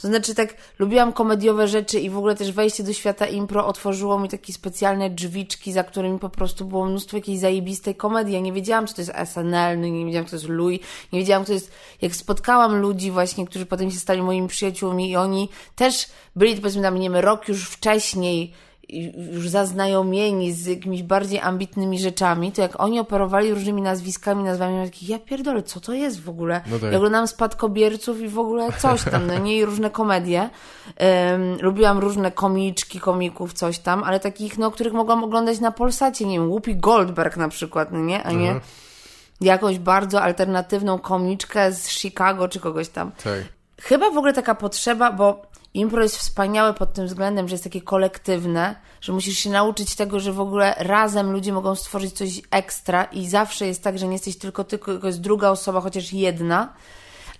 To 0.00 0.08
znaczy 0.08 0.34
tak, 0.34 0.54
lubiłam 0.78 1.12
komediowe 1.12 1.68
rzeczy 1.68 2.00
i 2.00 2.10
w 2.10 2.18
ogóle 2.18 2.34
też 2.34 2.52
wejście 2.52 2.82
do 2.82 2.92
świata 2.92 3.26
impro 3.26 3.66
otworzyło 3.66 4.18
mi 4.18 4.28
takie 4.28 4.52
specjalne 4.52 5.10
drzwiczki, 5.10 5.72
za 5.72 5.84
którymi 5.84 6.18
po 6.18 6.28
prostu 6.28 6.64
było 6.64 6.86
mnóstwo 6.86 7.16
jakiejś 7.16 7.38
zajebistej 7.38 7.94
komedii. 7.94 8.34
Ja 8.34 8.40
nie 8.40 8.52
wiedziałam, 8.52 8.86
czy 8.86 8.94
to 8.94 9.00
jest 9.00 9.12
SNL, 9.24 9.80
no 9.80 9.86
nie 9.86 10.06
wiedziałam, 10.06 10.24
kto 10.24 10.30
to 10.30 10.36
jest 10.36 10.48
Louis, 10.48 10.80
nie 11.12 11.18
wiedziałam, 11.18 11.44
to 11.44 11.52
jest... 11.52 11.72
Jak 12.02 12.16
spotkałam 12.16 12.76
ludzi 12.76 13.10
właśnie, 13.10 13.46
którzy 13.46 13.66
potem 13.66 13.90
się 13.90 13.98
stali 13.98 14.22
moimi 14.22 14.48
przyjaciółmi 14.48 15.10
i 15.10 15.16
oni 15.16 15.48
też 15.76 16.06
byli, 16.36 16.56
powiedzmy 16.56 16.82
tam, 16.82 16.98
nie 16.98 17.10
wiem, 17.10 17.16
rok 17.16 17.48
już 17.48 17.68
wcześniej 17.68 18.52
już 19.32 19.48
zaznajomieni 19.48 20.52
z 20.52 20.66
jakimiś 20.66 21.02
bardziej 21.02 21.40
ambitnymi 21.40 21.98
rzeczami, 21.98 22.52
to 22.52 22.62
jak 22.62 22.80
oni 22.80 23.00
operowali 23.00 23.54
różnymi 23.54 23.82
nazwiskami, 23.82 24.44
nazwami, 24.44 24.76
ja 24.76 24.84
takich, 24.84 25.08
ja 25.08 25.18
pierdolę, 25.18 25.62
co 25.62 25.80
to 25.80 25.92
jest 25.92 26.22
w 26.22 26.28
ogóle? 26.28 26.60
No 26.66 26.78
tak. 26.78 26.92
Ja 26.92 26.98
oglądam 26.98 27.26
Spadkobierców 27.26 28.20
i 28.20 28.28
w 28.28 28.38
ogóle 28.38 28.68
coś 28.78 29.04
tam, 29.04 29.26
no 29.26 29.38
nie, 29.38 29.56
i 29.56 29.64
różne 29.64 29.90
komedie. 29.90 30.50
Em, 30.96 31.56
lubiłam 31.60 31.98
różne 31.98 32.32
komiczki, 32.32 33.00
komików, 33.00 33.52
coś 33.52 33.78
tam, 33.78 34.04
ale 34.04 34.20
takich, 34.20 34.58
no, 34.58 34.70
których 34.70 34.92
mogłam 34.92 35.24
oglądać 35.24 35.60
na 35.60 35.72
Polsacie, 35.72 36.26
nie 36.26 36.38
wiem, 36.38 36.48
Whoopi 36.48 36.76
Goldberg 36.76 37.36
na 37.36 37.48
przykład, 37.48 37.92
no 37.92 37.98
nie, 37.98 38.22
a 38.22 38.32
nie 38.32 38.50
Aha. 38.50 38.60
jakąś 39.40 39.78
bardzo 39.78 40.22
alternatywną 40.22 40.98
komiczkę 40.98 41.72
z 41.72 41.88
Chicago 41.88 42.48
czy 42.48 42.60
kogoś 42.60 42.88
tam. 42.88 43.12
Tak. 43.24 43.60
Chyba 43.82 44.10
w 44.10 44.16
ogóle 44.16 44.32
taka 44.32 44.54
potrzeba, 44.54 45.12
bo 45.12 45.42
impro 45.74 46.02
jest 46.02 46.16
wspaniałe 46.16 46.74
pod 46.74 46.92
tym 46.92 47.06
względem, 47.06 47.48
że 47.48 47.54
jest 47.54 47.64
takie 47.64 47.82
kolektywne, 47.82 48.76
że 49.00 49.12
musisz 49.12 49.38
się 49.38 49.50
nauczyć 49.50 49.94
tego, 49.94 50.20
że 50.20 50.32
w 50.32 50.40
ogóle 50.40 50.74
razem 50.78 51.32
ludzie 51.32 51.52
mogą 51.52 51.74
stworzyć 51.74 52.12
coś 52.14 52.30
ekstra 52.50 53.04
i 53.04 53.28
zawsze 53.28 53.66
jest 53.66 53.82
tak, 53.82 53.98
że 53.98 54.06
nie 54.06 54.12
jesteś 54.12 54.38
tylko 54.38 54.64
ty, 54.64 54.78
tylko 54.78 55.06
jest 55.06 55.20
druga 55.20 55.50
osoba, 55.50 55.80
chociaż 55.80 56.12
jedna. 56.12 56.74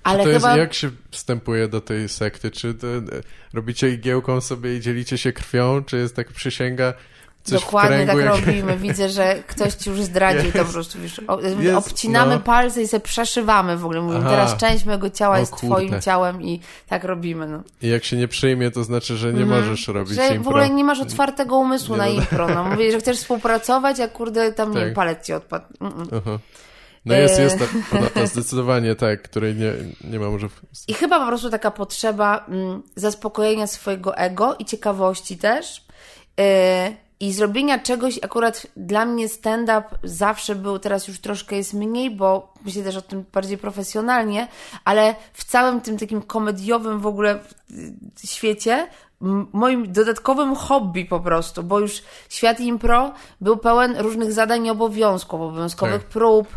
Ale 0.03 0.25
to 0.25 0.31
chyba... 0.31 0.49
jest, 0.49 0.59
jak 0.59 0.75
się 0.75 0.91
wstępuje 1.11 1.69
do 1.69 1.81
tej 1.81 2.09
sekty? 2.09 2.51
Czy 2.51 2.75
to, 2.75 2.87
e, 2.87 3.03
robicie 3.53 3.91
igiełką 3.91 4.41
sobie 4.41 4.77
i 4.77 4.81
dzielicie 4.81 5.19
się 5.19 5.33
krwią? 5.33 5.85
Czy 5.85 5.97
jest 5.97 6.17
tak 6.17 6.33
przysięga 6.33 6.95
coś 7.43 7.61
Dokładnie 7.61 8.07
tak 8.07 8.19
robimy. 8.19 8.77
Widzę, 8.77 9.09
że 9.09 9.43
ktoś 9.47 9.75
ci 9.75 9.91
już 9.91 10.03
zdradził 10.03 10.53
to 10.53 10.65
po 10.65 10.73
prostu. 10.73 10.99
Wiesz, 11.01 11.21
Jest, 11.61 11.77
obcinamy 11.79 12.35
no. 12.35 12.41
palce 12.41 12.83
i 12.83 12.89
sobie 12.89 13.01
przeszywamy 13.01 13.77
w 13.77 13.85
ogóle. 13.85 14.01
Mówimy, 14.01 14.21
Aha. 14.21 14.31
teraz 14.31 14.57
część 14.57 14.85
mojego 14.85 15.11
ciała 15.11 15.37
O 15.37 15.39
jest 15.39 15.53
kurde. 15.53 15.67
twoim 15.67 16.01
ciałem 16.01 16.43
i 16.43 16.61
tak 16.89 17.05
robimy. 17.05 17.47
No. 17.47 17.63
I 17.83 17.89
jak 17.89 18.05
się 18.05 18.17
nie 18.17 18.29
przyjmie, 18.29 18.71
to 18.71 18.85
znaczy, 18.85 19.17
że 19.17 19.33
nie 19.33 19.47
możesz 19.47 19.89
robić. 19.89 20.15
Że 20.15 20.27
impro. 20.27 20.43
w 20.43 20.49
ogóle 20.49 20.71
nie 20.71 20.85
masz 20.85 21.01
otwartego 21.01 21.57
umysłu 21.57 21.95
Nie 21.95 21.99
na 21.99 22.07
no. 22.07 22.13
impro. 22.13 22.49
No. 22.49 22.65
Mówię, 22.65 22.93
że 22.93 22.99
chcesz 22.99 23.19
współpracować, 23.19 24.01
a 24.01 24.09
kurde, 24.09 24.53
tam 24.53 24.75
Tak. 24.75 24.95
palec 24.95 25.27
ci 25.27 25.33
odpadł. 25.33 25.65
Mm-mm. 25.81 26.07
Aha. 26.17 26.39
No 27.05 27.15
jest, 27.15 27.39
jest 27.41 27.59
ta, 27.59 27.65
ta, 27.99 28.11
ta 28.11 28.27
zdecydowanie 28.27 28.95
tak, 28.95 29.23
której 29.23 29.55
nie, 29.55 29.73
nie 30.05 30.19
ma 30.19 30.31
może... 30.31 30.49
I 30.89 30.95
chyba 30.95 31.21
po 31.21 31.27
prostu 31.27 31.51
taka 31.51 31.71
potrzeba 31.71 32.45
mm, 32.49 32.83
zaspokojenia 32.97 33.67
swojego 33.67 34.17
ego 34.17 34.57
i 34.59 34.65
ciekawości 34.65 35.37
też. 35.39 35.85
Yy, 36.39 36.45
I 37.21 37.33
zrobienia 37.33 37.79
czegoś, 37.79 38.19
akurat 38.23 38.67
dla 38.77 39.05
mnie 39.05 39.29
stand-up 39.29 39.83
zawsze 40.03 40.55
był, 40.55 40.79
teraz 40.79 41.09
już 41.09 41.21
troszkę 41.21 41.57
jest 41.57 41.75
mniej, 41.75 42.11
bo 42.11 42.55
myślę 42.65 42.83
też 42.83 42.97
o 42.97 43.03
tym 43.03 43.25
bardziej 43.33 43.59
profesjonalnie, 43.59 44.49
ale 44.85 45.15
w 45.33 45.45
całym 45.45 45.81
tym 45.81 45.99
takim 45.99 46.23
komediowym 46.23 47.01
w 47.01 47.07
ogóle 47.07 47.39
y, 47.71 48.27
świecie 48.27 48.89
moim 49.53 49.93
dodatkowym 49.93 50.55
hobby 50.55 51.05
po 51.05 51.21
prostu, 51.21 51.63
bo 51.63 51.79
już 51.81 52.03
świat 52.29 52.61
impro 52.61 53.13
był 53.41 53.57
pełen 53.57 53.97
różnych 53.97 54.33
zadań 54.33 54.67
i 54.67 54.71
obowiązków, 54.71 55.41
obowiązkowych 55.41 56.03
Tak. 56.03 56.11
prób, 56.11 56.49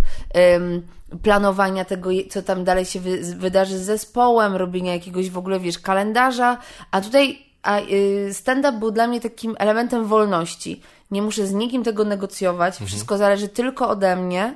ym, 0.55 0.87
planowania 1.23 1.85
tego, 1.85 2.09
co 2.29 2.41
tam 2.41 2.63
dalej 2.63 2.85
się 2.85 2.99
wy, 2.99 3.35
wydarzy 3.35 3.77
z 3.77 3.81
zespołem, 3.81 4.55
robienia 4.55 4.93
jakiegoś 4.93 5.29
w 5.29 5.37
ogóle, 5.37 5.59
wiesz, 5.59 5.79
kalendarza, 5.79 6.57
a 6.91 7.01
tutaj 7.01 7.52
a, 7.63 7.79
y, 7.79 8.33
stand-up 8.33 8.79
był 8.79 8.91
dla 8.91 9.07
mnie 9.07 9.21
takim 9.21 9.55
elementem 9.59 10.05
wolności. 10.05 10.81
nie 11.11 11.21
muszę 11.21 11.47
z 11.47 11.53
nikim 11.53 11.83
tego 11.83 12.03
negocjować, 12.03 12.77
wszystko 12.85 13.17
zależy 13.17 13.47
tylko 13.47 13.89
ode 13.89 14.15
mnie. 14.15 14.55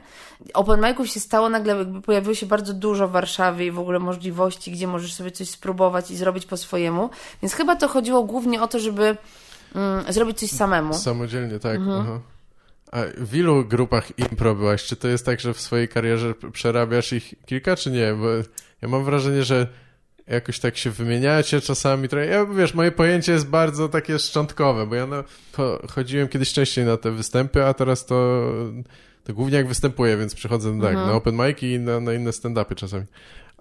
Open 0.53 0.79
mic'ów 0.79 1.05
się 1.05 1.19
stało 1.19 1.49
nagle, 1.49 1.77
jakby 1.77 2.01
pojawiło 2.01 2.33
się 2.33 2.45
bardzo 2.45 2.73
dużo 2.73 3.07
w 3.07 3.11
Warszawie 3.11 3.65
i 3.65 3.71
w 3.71 3.79
ogóle 3.79 3.99
możliwości, 3.99 4.71
gdzie 4.71 4.87
możesz 4.87 5.13
sobie 5.13 5.31
coś 5.31 5.49
spróbować 5.49 6.11
i 6.11 6.17
zrobić 6.17 6.45
po 6.45 6.57
swojemu. 6.57 7.09
Więc 7.41 7.53
chyba 7.53 7.75
to 7.75 7.87
chodziło 7.87 8.23
głównie 8.23 8.61
o 8.61 8.67
to, 8.67 8.79
żeby 8.79 9.17
mm, 9.75 10.13
zrobić 10.13 10.39
coś 10.39 10.49
samemu. 10.49 10.93
Samodzielnie, 10.93 11.59
tak. 11.59 11.79
Aha. 11.89 12.19
A 12.91 12.97
w 13.17 13.35
ilu 13.35 13.65
grupach 13.65 14.19
impro 14.19 14.55
byłaś? 14.55 14.83
Czy 14.83 14.95
to 14.95 15.07
jest 15.07 15.25
tak, 15.25 15.39
że 15.39 15.53
w 15.53 15.61
swojej 15.61 15.87
karierze 15.87 16.33
przerabiasz 16.53 17.13
ich 17.13 17.33
kilka, 17.45 17.75
czy 17.75 17.91
nie? 17.91 18.13
Bo 18.13 18.27
ja 18.81 18.87
mam 18.87 19.03
wrażenie, 19.03 19.43
że 19.43 19.67
jakoś 20.27 20.59
tak 20.59 20.77
się 20.77 20.91
wymieniacie 20.91 21.61
czasami. 21.61 22.09
Trochę, 22.09 22.25
ja, 22.25 22.45
wiesz, 22.45 22.73
moje 22.73 22.91
pojęcie 22.91 23.31
jest 23.31 23.47
bardzo 23.47 23.89
takie 23.89 24.19
szczątkowe, 24.19 24.87
bo 24.87 24.95
ja 24.95 25.05
no, 25.07 25.23
cho- 25.57 25.91
chodziłem 25.91 26.27
kiedyś 26.27 26.53
częściej 26.53 26.85
na 26.85 26.97
te 26.97 27.11
występy, 27.11 27.65
a 27.65 27.73
teraz 27.73 28.05
to, 28.05 28.43
to 29.23 29.33
głównie 29.33 29.57
jak 29.57 29.67
występuję, 29.67 30.17
więc 30.17 30.35
przychodzę 30.35 30.81
tak, 30.81 30.95
na 31.07 31.13
open 31.13 31.35
mic 31.35 31.63
i 31.63 31.79
na, 31.79 31.99
na 31.99 32.13
inne 32.13 32.31
stand-upy 32.31 32.75
czasami. 32.75 33.03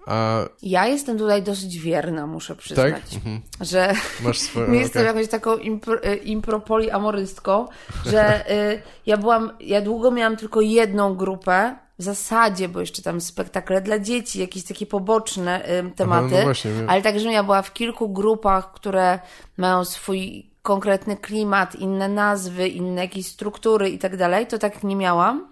A 0.05 0.39
Ja 0.61 0.87
jestem 0.87 1.17
tutaj 1.17 1.43
dosyć 1.43 1.79
wierna, 1.79 2.27
muszę 2.27 2.55
tak? 2.55 2.63
przyznać, 2.63 3.15
Mhm. 3.15 3.41
że 3.61 3.93
Masz 4.23 4.39
swoje... 4.39 4.75
jestem 4.79 5.01
okej. 5.01 5.15
jakąś 5.15 5.31
taką 5.31 5.57
impro, 5.57 5.95
y, 6.05 6.15
impropoliamorystką, 6.15 7.67
że 8.05 8.51
y, 8.51 8.81
ja 9.05 9.17
byłam, 9.17 9.51
ja 9.59 9.81
długo 9.81 10.11
miałam 10.11 10.37
tylko 10.37 10.61
jedną 10.61 11.15
grupę, 11.15 11.75
w 11.99 12.03
zasadzie, 12.03 12.69
bo 12.69 12.79
jeszcze 12.79 13.01
tam 13.01 13.21
spektakle 13.21 13.81
dla 13.81 13.99
dzieci, 13.99 14.39
jakieś 14.39 14.63
takie 14.63 14.85
poboczne 14.85 15.69
y, 15.69 15.91
tematy, 15.95 16.35
no 16.37 16.41
właśnie, 16.43 16.71
wiem. 16.71 16.89
ale 16.89 17.01
także 17.01 17.31
ja 17.31 17.43
była 17.43 17.61
w 17.61 17.73
kilku 17.73 18.09
grupach, 18.09 18.73
które 18.73 19.19
mają 19.57 19.85
swój 19.85 20.49
konkretny 20.61 21.17
klimat, 21.17 21.75
inne 21.75 22.09
nazwy, 22.09 22.67
inne 22.67 23.01
jakieś 23.01 23.25
struktury 23.27 23.89
i 23.89 23.97
tak 23.99 24.17
dalej, 24.17 24.47
to 24.47 24.57
tak 24.57 24.83
nie 24.83 24.95
miałam. 24.95 25.47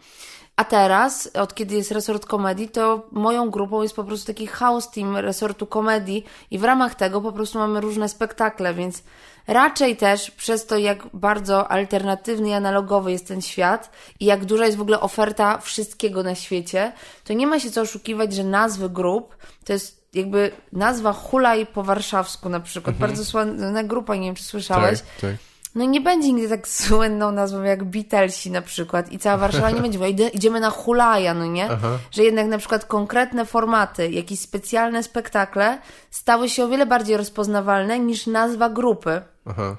A 0.56 0.64
teraz, 0.64 1.30
od 1.34 1.56
kiedy 1.56 1.76
jest 1.76 1.92
resort 1.92 2.26
komedii, 2.26 2.70
to 2.70 3.08
moją 3.12 3.50
grupą 3.50 3.82
jest 3.82 3.96
po 3.96 4.04
prostu 4.04 4.28
taki 4.28 4.48
house 4.48 4.92
team 4.92 5.18
resortu 5.18 5.68
komedii 5.68 6.26
i 6.52 6.60
w 6.60 6.64
ramach 6.64 6.96
tego 6.96 7.22
po 7.22 7.32
prostu 7.32 7.60
mamy 7.60 7.82
różne 7.82 8.10
spektakle, 8.10 8.74
więc 8.74 9.04
raczej 9.48 9.98
też 9.98 10.32
przez 10.32 10.66
to, 10.66 10.78
jak 10.78 11.08
bardzo 11.14 11.72
alternatywny 11.72 12.50
i 12.50 12.54
analogowy 12.54 13.12
jest 13.12 13.28
ten 13.28 13.42
świat 13.42 13.92
i 14.20 14.26
jak 14.26 14.46
duża 14.46 14.66
jest 14.66 14.78
w 14.78 14.82
ogóle 14.82 15.00
oferta 15.00 15.58
wszystkiego 15.58 16.24
na 16.24 16.36
świecie, 16.36 16.92
to 17.24 17.34
nie 17.34 17.48
ma 17.48 17.60
się 17.60 17.72
co 17.72 17.82
oszukiwać, 17.82 18.34
że 18.34 18.44
nazwy 18.44 18.90
grup 18.90 19.38
to 19.66 19.74
jest 19.74 20.06
jakby 20.14 20.52
nazwa 20.72 21.14
Hulaj 21.14 21.66
po 21.66 21.84
warszawsku 21.84 22.50
na 22.50 22.60
przykład. 22.60 22.96
Bardzo 22.96 23.26
słynna 23.26 23.84
grupa, 23.84 24.16
nie 24.16 24.28
wiem 24.28 24.36
czy 24.36 24.44
słyszałeś. 24.44 25.00
Tak, 25.00 25.10
tak. 25.22 25.55
No 25.76 25.86
nie 25.86 26.02
będzie 26.02 26.34
nigdy 26.34 26.50
tak 26.50 26.68
słynną 26.78 27.32
nazwą 27.32 27.62
jak 27.64 27.84
Beatlesi 27.84 28.52
na 28.52 28.62
przykład 28.62 29.12
i 29.12 29.20
cała 29.20 29.38
Warszawa 29.38 29.70
nie 29.72 29.82
będzie 29.82 30.00
"Idę- 30.00 30.30
idziemy 30.34 30.60
na 30.60 30.70
hulaja, 30.70 31.34
no 31.34 31.46
nie? 31.46 31.70
Aha. 31.72 31.90
Że 32.12 32.24
jednak 32.24 32.48
na 32.48 32.58
przykład 32.58 32.86
konkretne 32.86 33.46
formaty, 33.46 34.10
jakieś 34.10 34.40
specjalne 34.40 35.04
spektakle 35.04 35.78
stały 36.12 36.50
się 36.50 36.64
o 36.64 36.68
wiele 36.68 36.86
bardziej 36.86 37.18
rozpoznawalne 37.18 38.00
niż 38.00 38.28
nazwa 38.28 38.70
grupy. 38.70 39.22
Aha. 39.46 39.76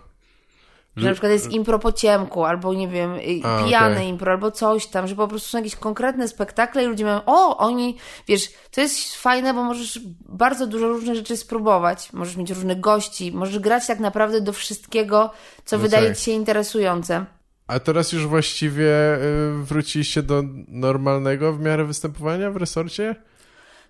Że 0.97 1.06
na 1.06 1.12
przykład 1.12 1.32
jest 1.32 1.51
impro 1.51 1.78
po 1.78 1.93
ciemku, 1.93 2.44
albo 2.44 2.74
nie 2.74 2.89
wiem, 2.89 3.14
y, 3.14 3.40
A, 3.43 3.64
pijane 3.64 3.97
okej. 3.97 4.09
impro, 4.09 4.32
albo 4.32 4.51
coś 4.51 4.86
tam, 4.86 5.06
że 5.06 5.14
po 5.14 5.28
prostu 5.28 5.48
są 5.48 5.59
jakieś 5.59 5.77
konkretne 5.77 6.28
spektakle 6.28 6.85
i 6.85 6.86
ludzie 6.86 7.05
mają, 7.05 7.20
o, 7.27 7.59
oni, 7.59 7.97
wiesz, 8.28 8.48
to 8.70 8.81
jest 8.81 9.16
fajne, 9.16 9.55
bo 9.55 9.64
możesz 9.64 10.01
bardzo 10.28 10.66
dużo 10.66 10.89
różnych 10.89 11.16
rzeczy 11.16 11.36
spróbować, 11.36 12.12
możesz 12.12 12.36
mieć 12.36 12.51
różnych 12.51 12.81
gości, 12.81 13.32
możesz 13.32 13.59
grać 13.59 13.86
tak 13.86 14.01
naprawdę 14.01 14.40
do 14.40 14.52
wszystkiego, 14.52 15.31
co 15.64 15.77
No 15.77 15.82
wydaje 15.82 16.09
tak. 16.09 16.16
ci 16.16 16.24
się 16.24 16.32
interesujące. 16.32 17.27
A 17.66 17.81
teraz 17.81 18.12
już 18.12 18.27
właściwie 18.27 19.16
y, 19.16 19.64
wróciliście 19.64 20.23
do 20.23 20.43
normalnego 20.68 21.52
w 21.52 21.60
miarę 21.60 21.85
występowania 21.85 22.51
w 22.51 22.56
resorcie? 22.56 23.14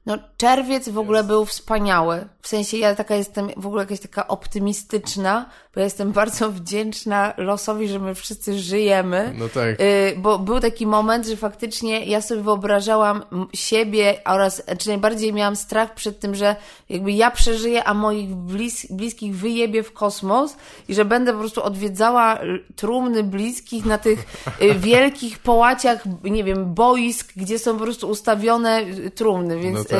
No, 0.07 0.19
czerwiec 0.37 0.89
w 0.89 0.99
ogóle 0.99 1.25
był 1.25 1.45
wspaniały. 1.45 2.29
W 2.43 2.49
sensie 2.49 2.77
ja 2.77 2.95
taka 2.95 3.15
jestem 3.15 3.49
w 3.57 3.67
ogóle 3.67 3.83
jakaś 3.83 4.01
taka 4.01 4.29
optymistyczna, 4.29 5.51
bo 5.75 5.81
ja 5.81 5.85
jestem 5.85 6.13
bardzo 6.23 6.51
wdzięczna 6.51 7.35
losowi, 7.37 7.89
że 7.89 7.99
my 7.99 8.15
wszyscy 8.15 8.59
żyjemy. 8.59 9.35
No 9.39 9.49
tak. 9.49 9.81
Y, 9.81 10.15
bo 10.17 10.39
był 10.39 10.61
taki 10.61 10.87
moment, 10.87 11.27
że 11.27 11.37
faktycznie 11.37 12.05
ja 12.05 12.21
sobie 12.21 12.43
wyobrażałam 12.43 13.23
siebie 13.55 14.21
oraz, 14.25 14.63
czy 14.79 14.89
najbardziej 14.89 15.33
miałam 15.33 15.57
strach 15.57 15.95
przed 15.95 16.21
tym, 16.21 16.35
że 16.35 16.57
jakby 16.89 17.13
ja 17.13 17.31
przeżyję, 17.31 17.85
a 17.85 17.95
moich 17.95 18.35
blis, 18.35 18.87
bliskich 18.93 19.37
wyjebie 19.37 19.83
w 19.83 19.93
kosmos 19.93 20.57
i 20.89 20.95
że 20.95 21.05
będę 21.05 21.33
po 21.33 21.39
prostu 21.39 21.63
odwiedzała 21.63 22.39
trumny 22.77 23.23
bliskich 23.23 23.85
na 23.85 23.99
tych 23.99 24.47
y, 24.63 24.75
wielkich 24.75 25.39
połaciach, 25.39 26.05
nie 26.25 26.45
wiem, 26.45 26.75
boisk, 26.75 27.33
gdzie 27.37 27.59
są 27.59 27.77
po 27.77 27.83
prostu 27.85 28.09
ustawione 28.09 28.81
y, 28.81 29.11
trumny, 29.11 29.61
więc 29.61 29.79
No 29.79 29.85
tak. 29.85 29.96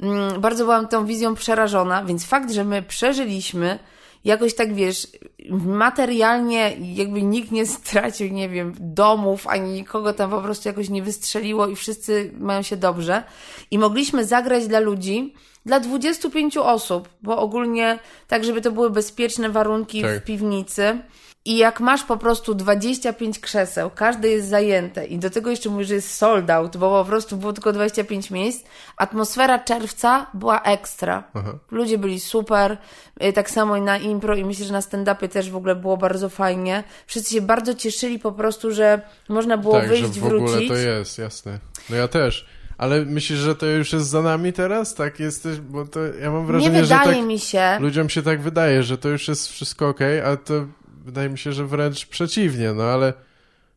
Mm, 0.00 0.40
bardzo 0.40 0.64
byłam 0.64 0.88
tą 0.88 1.06
wizją 1.06 1.34
przerażona, 1.34 2.04
więc 2.04 2.26
fakt, 2.26 2.52
że 2.52 2.64
my 2.64 2.82
przeżyliśmy, 2.82 3.78
jakoś 4.24 4.54
tak 4.54 4.74
wiesz, 4.74 5.08
materialnie 5.50 6.76
jakby 6.94 7.22
nikt 7.22 7.50
nie 7.50 7.66
stracił, 7.66 8.32
nie 8.32 8.48
wiem, 8.48 8.74
domów, 8.80 9.46
ani 9.46 9.72
nikogo 9.72 10.12
tam 10.12 10.30
po 10.30 10.40
prostu 10.40 10.68
jakoś 10.68 10.88
nie 10.88 11.02
wystrzeliło 11.02 11.66
i 11.66 11.76
wszyscy 11.76 12.32
mają 12.38 12.62
się 12.62 12.76
dobrze. 12.76 13.22
I 13.70 13.78
mogliśmy 13.78 14.24
zagrać 14.24 14.66
dla 14.66 14.80
ludzi, 14.80 15.34
dla 15.66 15.80
25 15.80 16.56
osób, 16.56 17.08
bo 17.22 17.38
ogólnie 17.38 17.98
tak, 18.28 18.44
żeby 18.44 18.60
to 18.60 18.72
były 18.72 18.90
bezpieczne 18.90 19.50
warunki 19.50 20.02
Tak. 20.02 20.20
w 20.20 20.24
piwnicy. 20.24 20.98
I 21.44 21.56
jak 21.56 21.80
masz 21.80 22.04
po 22.04 22.16
prostu 22.16 22.54
25 22.54 23.38
krzeseł, 23.38 23.90
każde 23.94 24.28
jest 24.28 24.48
zajęte 24.48 25.06
i 25.06 25.18
do 25.18 25.30
tego 25.30 25.50
jeszcze 25.50 25.70
mówisz, 25.70 25.88
że 25.88 25.94
jest 25.94 26.14
sold 26.14 26.50
out, 26.50 26.76
bo 26.76 27.02
po 27.02 27.08
prostu 27.08 27.36
było 27.36 27.52
tylko 27.52 27.72
25 27.72 28.30
miejsc, 28.30 28.64
atmosfera 28.96 29.58
czerwca 29.58 30.26
była 30.34 30.62
ekstra. 30.62 31.24
Aha. 31.34 31.58
Ludzie 31.70 31.98
byli 31.98 32.20
super, 32.20 32.78
y, 33.24 33.32
tak 33.32 33.50
samo 33.50 33.76
i 33.76 33.80
na 33.80 33.98
impro 33.98 34.36
i 34.36 34.44
myślę, 34.44 34.66
że 34.66 34.72
na 34.72 34.80
stand-upie 34.80 35.28
też 35.28 35.50
w 35.50 35.56
ogóle 35.56 35.76
było 35.76 35.96
bardzo 35.96 36.28
fajnie. 36.28 36.84
Wszyscy 37.06 37.34
się 37.34 37.40
bardzo 37.40 37.74
cieszyli 37.74 38.18
po 38.18 38.32
prostu, 38.32 38.70
że 38.70 39.00
można 39.28 39.58
było 39.58 39.80
tak, 39.80 39.88
wyjść, 39.88 40.14
że 40.14 40.20
w 40.20 40.24
ogóle 40.24 40.40
wrócić. 40.40 40.68
to 40.68 40.76
jest, 40.76 41.18
jasne. 41.18 41.58
No 41.90 41.96
ja 41.96 42.08
też. 42.08 42.46
Ale 42.78 43.04
myślisz, 43.04 43.38
że 43.38 43.54
to 43.54 43.66
już 43.66 43.92
jest 43.92 44.08
za 44.08 44.22
nami 44.22 44.52
teraz? 44.52 44.94
Tak 44.94 45.20
jesteś, 45.20 45.60
bo 45.60 45.86
to 45.86 46.00
ja 46.00 46.30
mam 46.30 46.40
Nie 46.40 46.46
wrażenie, 46.46 46.76
że 46.76 46.82
wydaje 46.82 47.16
tak 47.16 47.26
mi 47.26 47.38
się, 47.38 47.78
ludziom 47.80 48.08
się 48.08 48.22
tak 48.22 48.40
wydaje, 48.42 48.82
że 48.82 48.98
to 48.98 49.08
już 49.08 49.28
jest 49.28 49.48
wszystko 49.48 49.88
okej, 49.88 50.20
a 50.20 50.36
to 50.36 50.66
wydaje 51.04 51.28
mi 51.28 51.38
się, 51.38 51.52
że 51.52 51.66
wręcz 51.66 52.06
przeciwnie, 52.06 52.72
no 52.72 52.84
ale 52.84 53.12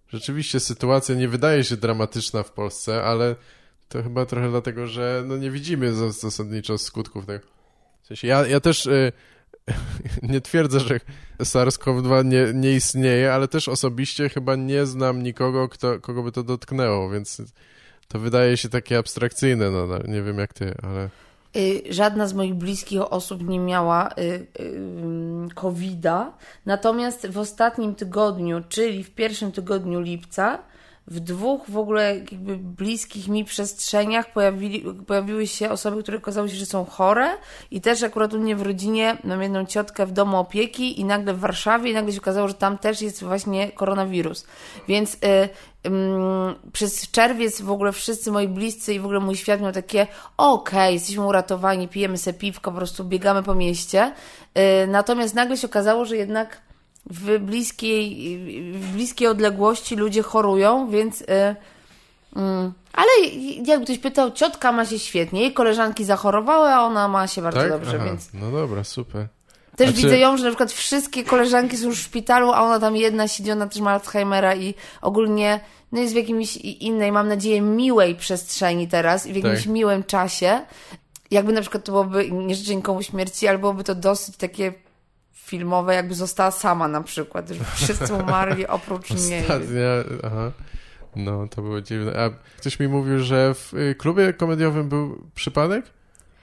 rzeczywiście 0.07 0.60
sytuacja 0.60 1.15
nie 1.15 1.27
wydaje 1.27 1.64
się 1.64 1.77
dramatyczna 1.77 2.43
w 2.43 2.52
Polsce, 2.52 3.03
ale 3.03 3.35
to 3.89 4.03
chyba 4.03 4.26
trochę 4.26 4.49
dlatego, 4.49 4.88
że 4.88 5.23
no 5.26 5.38
nie 5.38 5.52
widzimy 5.52 5.93
zas- 5.93 6.19
zasadniczo 6.19 6.77
skutków 6.77 7.26
tego. 7.26 7.45
W 8.03 8.07
sensie 8.07 8.27
ja, 8.27 8.47
ja 8.47 8.60
też 8.60 8.85
y, 8.85 9.11
nie 10.23 10.41
twierdzę, 10.41 10.80
że 10.80 10.99
SARS-CoV-2 11.39 12.26
nie, 12.26 12.47
nie 12.53 12.76
istnieje, 12.76 13.34
ale 13.34 13.47
też 13.47 13.68
osobiście 13.68 14.30
chyba 14.30 14.56
nie 14.56 14.85
znam 14.85 15.23
nikogo, 15.23 15.69
kto, 15.69 15.99
kogo 15.99 16.23
by 16.23 16.31
to 16.31 16.43
dotknęło, 16.43 17.10
więc 17.10 17.41
to 18.07 18.19
wydaje 18.19 18.57
się 18.57 18.69
takie 18.69 18.97
abstrakcyjne, 18.97 19.72
no, 19.72 19.88
no 19.88 19.99
nie 20.07 20.22
wiem 20.22 20.38
jak 20.38 20.53
ty, 20.53 20.73
ale... 20.84 21.10
y, 21.56 21.84
żadna 21.90 22.27
z 22.27 22.34
moich 22.34 22.53
bliskich 22.53 23.02
osób 23.02 23.48
nie 23.48 23.60
miała 23.60 24.10
y, 24.10 24.22
y, 24.60 25.48
COVID-a. 25.56 26.34
Natomiast 26.65 27.27
w 27.27 27.38
ostatnim 27.38 27.95
tygodniu, 27.95 28.61
czyli 28.69 29.03
w 29.03 29.11
pierwszym 29.11 29.52
tygodniu 29.52 29.99
lipca, 29.99 30.60
w 31.07 31.19
dwóch 31.19 31.69
w 31.69 31.77
ogóle 31.77 32.15
jakby 32.15 32.57
bliskich 32.57 33.27
mi 33.27 33.45
przestrzeniach 33.45 34.34
pojawili, 34.34 34.84
pojawiły 35.07 35.48
się 35.48 35.69
osoby, 35.69 36.03
które 36.03 36.18
okazało 36.18 36.48
się, 36.48 36.56
że 36.56 36.65
są 36.65 36.86
chore 36.86 37.27
i 37.72 37.82
też 37.82 38.03
akurat 38.03 38.34
u 38.34 38.40
mnie 38.40 38.56
w 38.56 38.61
rodzinie 38.61 39.18
mam 39.23 39.41
jedną 39.41 39.65
ciotkę 39.65 40.06
w 40.06 40.11
domu 40.11 40.38
opieki 40.38 40.99
i 40.99 41.06
nagle 41.06 41.34
w 41.34 41.40
Warszawie 41.40 41.91
i 41.91 41.94
nagle 41.94 42.14
się 42.14 42.19
okazało, 42.19 42.48
że 42.48 42.53
tam 42.53 42.77
też 42.77 43.02
jest 43.02 43.23
właśnie 43.23 43.72
koronawirus. 43.72 44.45
Więc 44.88 45.14
y, 45.14 45.18
przez 46.74 47.12
czerwiec 47.12 47.62
w 47.62 47.72
ogóle 47.72 47.91
wszyscy 47.91 48.32
moi 48.32 48.48
bliscy 48.48 48.94
i 48.94 48.99
w 48.99 49.06
ogóle 49.06 49.20
mój 49.20 49.36
świat 49.36 49.62
miał 49.62 49.72
takie 49.72 50.07
okej, 50.38 50.94
jesteśmy 50.94 51.26
uratowani, 51.26 51.88
pijemy 51.88 52.18
se 52.18 52.34
piwko, 52.34 52.72
po 52.72 52.78
prostu 52.78 53.03
biegamy 53.03 53.44
po 53.44 53.56
mieście. 53.56 54.14
Y, 54.84 54.88
natomiast 54.88 55.36
nagle 55.36 55.57
się 55.57 55.68
okazało, 55.68 56.06
że 56.06 56.18
jednak 56.18 56.62
w 57.10 57.40
bliskiej, 57.40 58.38
w 58.74 58.88
bliskiej 58.94 59.28
odległości 59.28 59.95
ludzie 59.95 60.24
chorują, 60.24 60.90
więc. 60.90 61.22
Y, 61.22 61.26
mm, 62.36 62.74
ale 62.94 63.12
jakby 63.66 63.86
ktoś 63.86 63.98
pytał, 63.98 64.32
ciotka 64.32 64.72
ma 64.72 64.86
się 64.86 64.99
świetnie, 64.99 65.41
jej 65.41 65.53
koleżanki 65.53 66.06
zachorowały, 66.06 66.68
a 66.70 66.82
ona 66.82 67.07
ma 67.07 67.28
się 67.28 67.41
bardzo 67.41 67.60
Tak? 67.60 67.70
dobrze, 67.70 67.95
Aha, 67.95 68.06
więc. 68.06 68.30
No 68.34 68.52
dobra, 68.52 68.84
super. 68.84 69.28
Też 69.76 69.89
A 69.89 69.93
czy- 69.93 69.97
widzę 69.97 70.18
ją, 70.19 70.38
że 70.38 70.43
na 70.43 70.49
przykład 70.49 70.72
wszystkie 70.72 71.23
koleżanki 71.23 71.77
są 71.77 71.88
już 71.88 71.99
w 71.99 72.03
szpitalu, 72.03 72.52
a 72.52 72.61
ona 72.61 72.80
tam 72.80 72.95
jedna 72.95 73.27
siedzi, 73.27 73.52
ona 73.52 73.68
też 73.68 73.81
ma 73.81 73.91
Alzheimera 73.91 74.56
i 74.56 74.73
ogólnie 75.02 75.60
no 75.91 76.02
jest 76.02 76.14
w 76.14 76.18
jakimś 76.18 76.57
innej, 76.57 77.11
mam 77.11 77.27
nadzieję, 77.27 77.61
miłej 77.61 78.15
przestrzeni 78.15 78.88
teraz 78.88 79.26
i 79.27 79.34
w 79.34 79.35
jakimś 79.35 79.64
Tak. 79.64 79.65
miłym 79.73 80.03
czasie. 80.03 80.61
Jakby 81.31 81.53
na 81.53 81.61
przykład 81.61 81.84
to 81.84 81.91
byłoby, 81.91 82.31
nie 82.31 82.56
życzę 82.56 82.76
nikomu 82.76 83.03
śmierci, 83.03 83.47
ale 83.47 83.57
byłoby 83.57 83.84
to 83.84 83.95
dosyć 83.95 84.38
takie 84.38 84.73
filmowe, 85.34 85.95
jakby 85.95 86.15
została 86.15 86.52
sama 86.52 86.88
na 86.88 87.03
przykład, 87.03 87.49
że 87.49 87.64
wszyscy 87.76 88.14
umarli 88.14 88.68
oprócz 88.68 89.10
niej. 89.10 89.41
Ostatnia, 89.41 89.89
aha. 90.23 90.52
No, 91.15 91.47
to 91.47 91.61
było 91.61 91.81
dziwne. 91.81 92.11
A 92.19 92.30
ktoś 92.60 92.80
mi 92.80 92.88
mówił, 92.88 93.19
że 93.19 93.53
w 93.53 93.73
y, 93.73 93.95
klubie 93.95 94.34
komediowym 94.34 94.89
był 94.89 95.22
przypadek? 95.35 95.85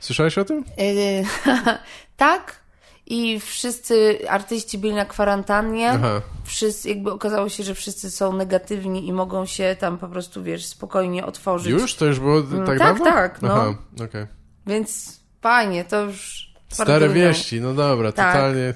Słyszałeś 0.00 0.38
o 0.38 0.44
tym? 0.44 0.64
Yy, 0.78 1.24
tak. 2.16 2.61
I 3.06 3.40
wszyscy 3.40 4.18
artyści 4.28 4.78
byli 4.78 4.94
na 4.94 5.04
kwarantannie. 5.04 5.90
Aha. 5.90 6.22
Wszyscy, 6.44 6.88
jakby 6.88 7.12
okazało 7.12 7.48
się, 7.48 7.62
że 7.62 7.74
wszyscy 7.74 8.10
są 8.10 8.32
negatywni 8.32 9.08
i 9.08 9.12
mogą 9.12 9.46
się 9.46 9.76
tam 9.80 9.98
po 9.98 10.08
prostu, 10.08 10.42
wiesz, 10.42 10.66
spokojnie 10.66 11.26
otworzyć. 11.26 11.72
Już? 11.72 11.94
To 11.94 12.06
już 12.06 12.20
było 12.20 12.42
tak 12.42 12.66
tak, 12.66 12.78
dawno? 12.78 13.04
tak, 13.04 13.42
no. 13.42 13.52
Aha, 13.52 13.74
okej. 14.04 14.26
Więc 14.66 15.20
fajnie, 15.40 15.84
to 15.84 16.02
już. 16.02 16.52
Stare 16.68 17.08
wieści, 17.08 17.60
no 17.60 17.74
dobra, 17.74 18.12
Tak. 18.12 18.34
totalnie. 18.34 18.74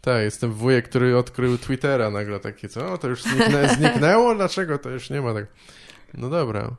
Tak, 0.00 0.22
jestem 0.22 0.52
wujek, 0.52 0.88
który 0.88 1.18
odkrył 1.18 1.58
Twittera 1.58 2.10
nagle 2.10 2.40
takie, 2.40 2.68
co? 2.68 2.92
O, 2.92 2.98
to 2.98 3.08
już 3.08 3.22
zniknę, 3.22 3.68
zniknęło? 3.78 4.34
Dlaczego 4.34 4.78
to 4.78 4.90
już 4.90 5.10
nie 5.10 5.22
ma 5.22 5.34
tak? 5.34 5.46
No 6.14 6.30
dobra. 6.30 6.70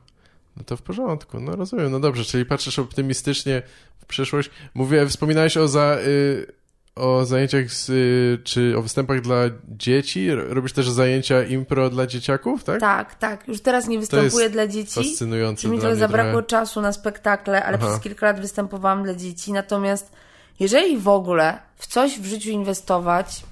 No 0.56 0.64
to 0.64 0.76
w 0.76 0.82
porządku, 0.82 1.40
no 1.40 1.56
rozumiem. 1.56 1.90
No 1.90 2.00
dobrze, 2.00 2.24
czyli 2.24 2.44
patrzysz 2.44 2.78
optymistycznie 2.78 3.62
w 3.98 4.06
przyszłość. 4.06 4.50
Mówię, 4.74 5.06
wspominałeś 5.06 5.56
o 5.56 5.68
za... 5.68 5.96
Y, 6.00 6.57
o 6.98 7.24
zajęciach 7.24 7.70
z, 7.70 7.88
y, 7.88 8.38
czy 8.44 8.74
o 8.78 8.82
występach 8.82 9.20
dla 9.20 9.36
dzieci. 9.68 10.30
Robisz 10.30 10.72
też 10.72 10.90
zajęcia 10.90 11.42
impro 11.42 11.90
dla 11.90 12.06
dzieciaków, 12.06 12.64
tak? 12.64 12.80
Tak, 12.80 13.14
tak. 13.14 13.48
Już 13.48 13.60
teraz 13.60 13.88
nie 13.88 13.98
występuję 13.98 14.50
dla 14.50 14.66
dzieci. 14.66 14.94
Fascynujące 14.94 15.68
mi 15.68 15.78
mnie 15.78 15.96
zabrakło 15.96 16.32
trochę. 16.32 16.46
czasu 16.46 16.80
na 16.80 16.92
spektakle, 16.92 17.64
ale 17.64 17.78
Aha. 17.80 17.86
przez 17.88 18.00
kilka 18.00 18.26
lat 18.26 18.40
występowałam 18.40 19.02
dla 19.02 19.14
dzieci. 19.14 19.52
Natomiast 19.52 20.12
jeżeli 20.60 20.98
w 20.98 21.08
ogóle 21.08 21.58
w 21.76 21.86
coś 21.86 22.20
w 22.20 22.24
życiu 22.24 22.50
inwestować, 22.50 23.42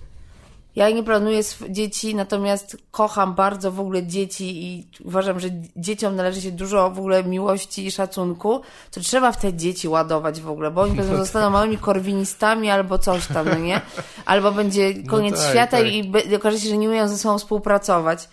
ja 0.77 0.91
nie 0.91 1.03
planuję 1.03 1.41
dzieci, 1.69 2.15
natomiast 2.15 2.77
kocham 2.91 3.35
bardzo 3.35 3.73
w 3.73 3.81
ogóle 3.81 4.07
dzieci 4.07 4.65
i 4.65 4.89
uważam, 5.05 5.41
że 5.41 5.49
dzieciom 5.77 6.17
należy 6.17 6.41
się 6.41 6.53
dużo 6.53 6.91
w 6.91 6.99
ogóle 6.99 7.25
miłości 7.25 7.87
i 7.87 7.91
szacunku, 7.91 8.61
to 8.91 9.01
trzeba 9.01 9.33
w 9.33 9.37
te 9.37 9.55
dzieci 9.55 9.89
ładować 9.89 10.41
w 10.41 10.49
ogóle, 10.49 10.71
bo 10.71 10.83
oni 10.83 10.97
pewnie 10.97 11.17
zostaną 11.17 11.51
małymi 11.51 11.79
korwinistami 11.79 12.71
albo 12.71 12.99
coś 12.99 13.27
tam, 13.27 13.49
no 13.49 13.59
nie? 13.59 13.81
Albo 14.27 14.53
będzie 14.53 15.03
koniec 15.03 15.41
tak, 15.41 15.51
świata 15.51 15.77
tak. 15.77 15.87
i 15.87 16.37
okaże 16.37 16.61
się, 16.61 16.69
że 16.69 16.77
nie 16.77 16.89
umieją 16.89 17.09
ze 17.09 17.19
sobą 17.19 17.39
współpracować. 17.39 18.29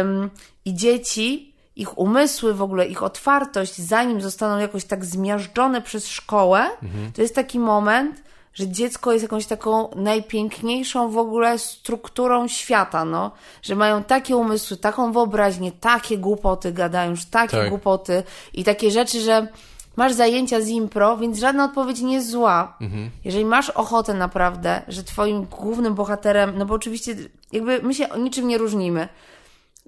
Ym, 0.00 0.30
I 0.64 0.74
dzieci, 0.74 1.54
ich 1.76 1.98
umysły 1.98 2.54
w 2.54 2.62
ogóle, 2.62 2.86
ich 2.86 3.02
otwartość, 3.02 3.78
zanim 3.78 4.20
zostaną 4.20 4.58
jakoś 4.58 4.84
tak 4.84 5.04
zmiażdżone 5.04 5.82
przez 5.82 6.08
szkołę, 6.08 6.66
to 7.14 7.22
jest 7.22 7.34
taki 7.34 7.58
moment, 7.58 8.22
że 8.54 8.68
dziecko 8.68 9.12
jest 9.12 9.22
jakąś 9.22 9.46
taką 9.46 9.88
najpiękniejszą 9.96 11.10
w 11.10 11.18
ogóle 11.18 11.58
strukturą 11.58 12.48
świata, 12.48 13.04
no. 13.04 13.30
Że 13.62 13.74
mają 13.76 14.04
takie 14.04 14.36
umysły, 14.36 14.76
taką 14.76 15.12
wyobraźnię, 15.12 15.72
takie 15.72 16.18
głupoty 16.18 16.72
gadają, 16.72 17.10
już 17.10 17.24
takie 17.24 17.56
Tak. 17.56 17.68
głupoty 17.68 18.22
i 18.52 18.64
takie 18.64 18.90
rzeczy, 18.90 19.20
że 19.20 19.48
masz 19.96 20.12
zajęcia 20.12 20.60
z 20.60 20.68
impro, 20.68 21.16
więc 21.16 21.38
żadna 21.38 21.64
odpowiedź 21.64 22.00
nie 22.00 22.14
jest 22.14 22.30
zła. 22.30 22.76
Jeżeli 23.24 23.44
masz 23.44 23.70
ochotę 23.70 24.14
naprawdę, 24.14 24.82
że 24.88 25.02
twoim 25.04 25.44
głównym 25.44 25.94
bohaterem, 25.94 26.52
no 26.58 26.66
bo 26.66 26.74
oczywiście 26.74 27.16
jakby 27.52 27.80
my 27.82 27.94
się 27.94 28.08
niczym 28.18 28.48
nie 28.48 28.58
różnimy. 28.58 29.08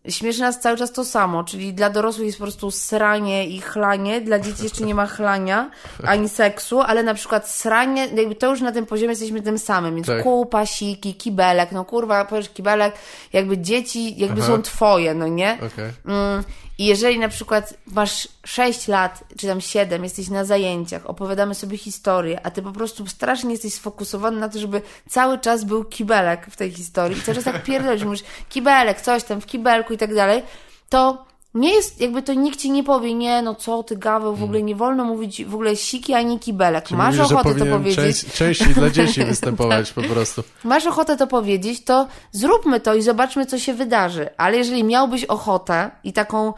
Śmieszy 0.08 0.40
nas 0.40 0.60
cały 0.60 0.76
czas 0.76 0.92
to 0.92 1.04
samo, 1.04 1.44
czyli 1.44 1.74
dla 1.74 1.90
dorosłych 1.90 2.26
jest 2.26 2.38
po 2.38 2.44
prostu 2.44 2.70
sranie 2.70 3.46
i 3.46 3.60
chlanie, 3.60 4.20
dla 4.20 4.38
dzieci 4.38 4.62
jeszcze 4.62 4.84
nie 4.84 4.94
ma 4.94 5.06
chlania, 5.06 5.70
ani 6.02 6.28
seksu, 6.28 6.80
ale 6.80 7.02
na 7.02 7.14
przykład 7.14 7.50
sranie, 7.50 8.06
jakby 8.06 8.34
to 8.34 8.50
już 8.50 8.60
na 8.60 8.72
tym 8.72 8.86
poziomie 8.86 9.10
jesteśmy 9.10 9.42
tym 9.42 9.58
samym, 9.58 9.94
więc 9.94 10.06
Tak. 10.06 10.22
kupa, 10.22 10.66
siki, 10.66 11.14
kibelek, 11.14 11.72
no 11.72 11.84
kurwa, 11.84 12.24
powiesz 12.24 12.48
kibelek, 12.48 12.94
jakby 13.32 13.58
dzieci 13.58 14.16
jakby 14.16 14.40
Aha. 14.42 14.46
są 14.46 14.62
twoje, 14.62 15.14
no 15.14 15.28
nie? 15.28 15.58
Mm, 16.06 16.44
I 16.78 16.86
jeżeli 16.86 17.18
na 17.18 17.28
przykład 17.28 17.74
masz 17.86 18.28
6 18.44 18.88
lat, 18.88 19.24
czy 19.38 19.46
tam 19.46 19.60
7, 19.60 20.04
jesteś 20.04 20.28
na 20.28 20.44
zajęciach, 20.44 21.06
opowiadamy 21.06 21.54
sobie 21.54 21.78
historię, 21.78 22.40
a 22.42 22.50
ty 22.50 22.62
po 22.62 22.72
prostu 22.72 23.06
strasznie 23.06 23.52
jesteś 23.52 23.74
sfokusowany 23.74 24.40
na 24.40 24.48
to, 24.48 24.58
żeby 24.58 24.82
cały 25.08 25.38
czas 25.38 25.64
był 25.64 25.84
kibelek 25.84 26.46
w 26.50 26.56
tej 26.56 26.70
historii 26.70 27.18
i 27.18 27.22
cały 27.22 27.34
czas 27.34 27.44
tak 27.44 27.62
pierdolisz, 27.62 28.04
mówisz 28.04 28.24
kibelek, 28.48 29.00
coś 29.00 29.24
tam 29.24 29.40
w 29.40 29.46
kibelku 29.46 29.92
i 29.92 29.98
tak 29.98 30.14
dalej, 30.14 30.42
to 30.88 31.26
nie 31.56 31.74
jest, 31.74 32.00
jakby 32.00 32.22
to 32.22 32.34
nikt 32.34 32.58
ci 32.60 32.70
nie 32.70 32.84
powie, 32.84 33.14
nie, 33.14 33.42
no 33.42 33.54
co 33.54 33.82
ty 33.82 33.96
gaweł, 33.96 34.36
w 34.36 34.42
ogóle 34.42 34.62
nie 34.62 34.76
wolno 34.76 35.04
mówić 35.04 35.44
w 35.44 35.54
ogóle 35.54 35.76
siki 35.76 36.14
ani 36.14 36.38
kibelek. 36.38 36.84
Czyli 36.84 36.98
Masz 36.98 37.16
mówisz, 37.16 37.32
ochotę 37.32 37.54
to 37.54 37.66
powiedzieć. 37.66 37.96
Część, 37.96 38.32
częściej 38.32 38.74
dla 38.74 38.90
dzieci 38.90 39.24
występować 39.34 39.92
po 39.92 40.02
prostu. 40.02 40.42
masz 40.64 40.86
ochotę 40.86 41.16
to 41.16 41.26
powiedzieć, 41.26 41.84
to 41.84 42.08
zróbmy 42.32 42.80
to 42.80 42.94
i 42.94 43.02
zobaczmy, 43.02 43.46
co 43.46 43.58
się 43.58 43.74
wydarzy. 43.74 44.28
Ale 44.36 44.56
jeżeli 44.56 44.84
miałbyś 44.84 45.24
ochotę 45.24 45.90
i 46.04 46.12
taką 46.12 46.52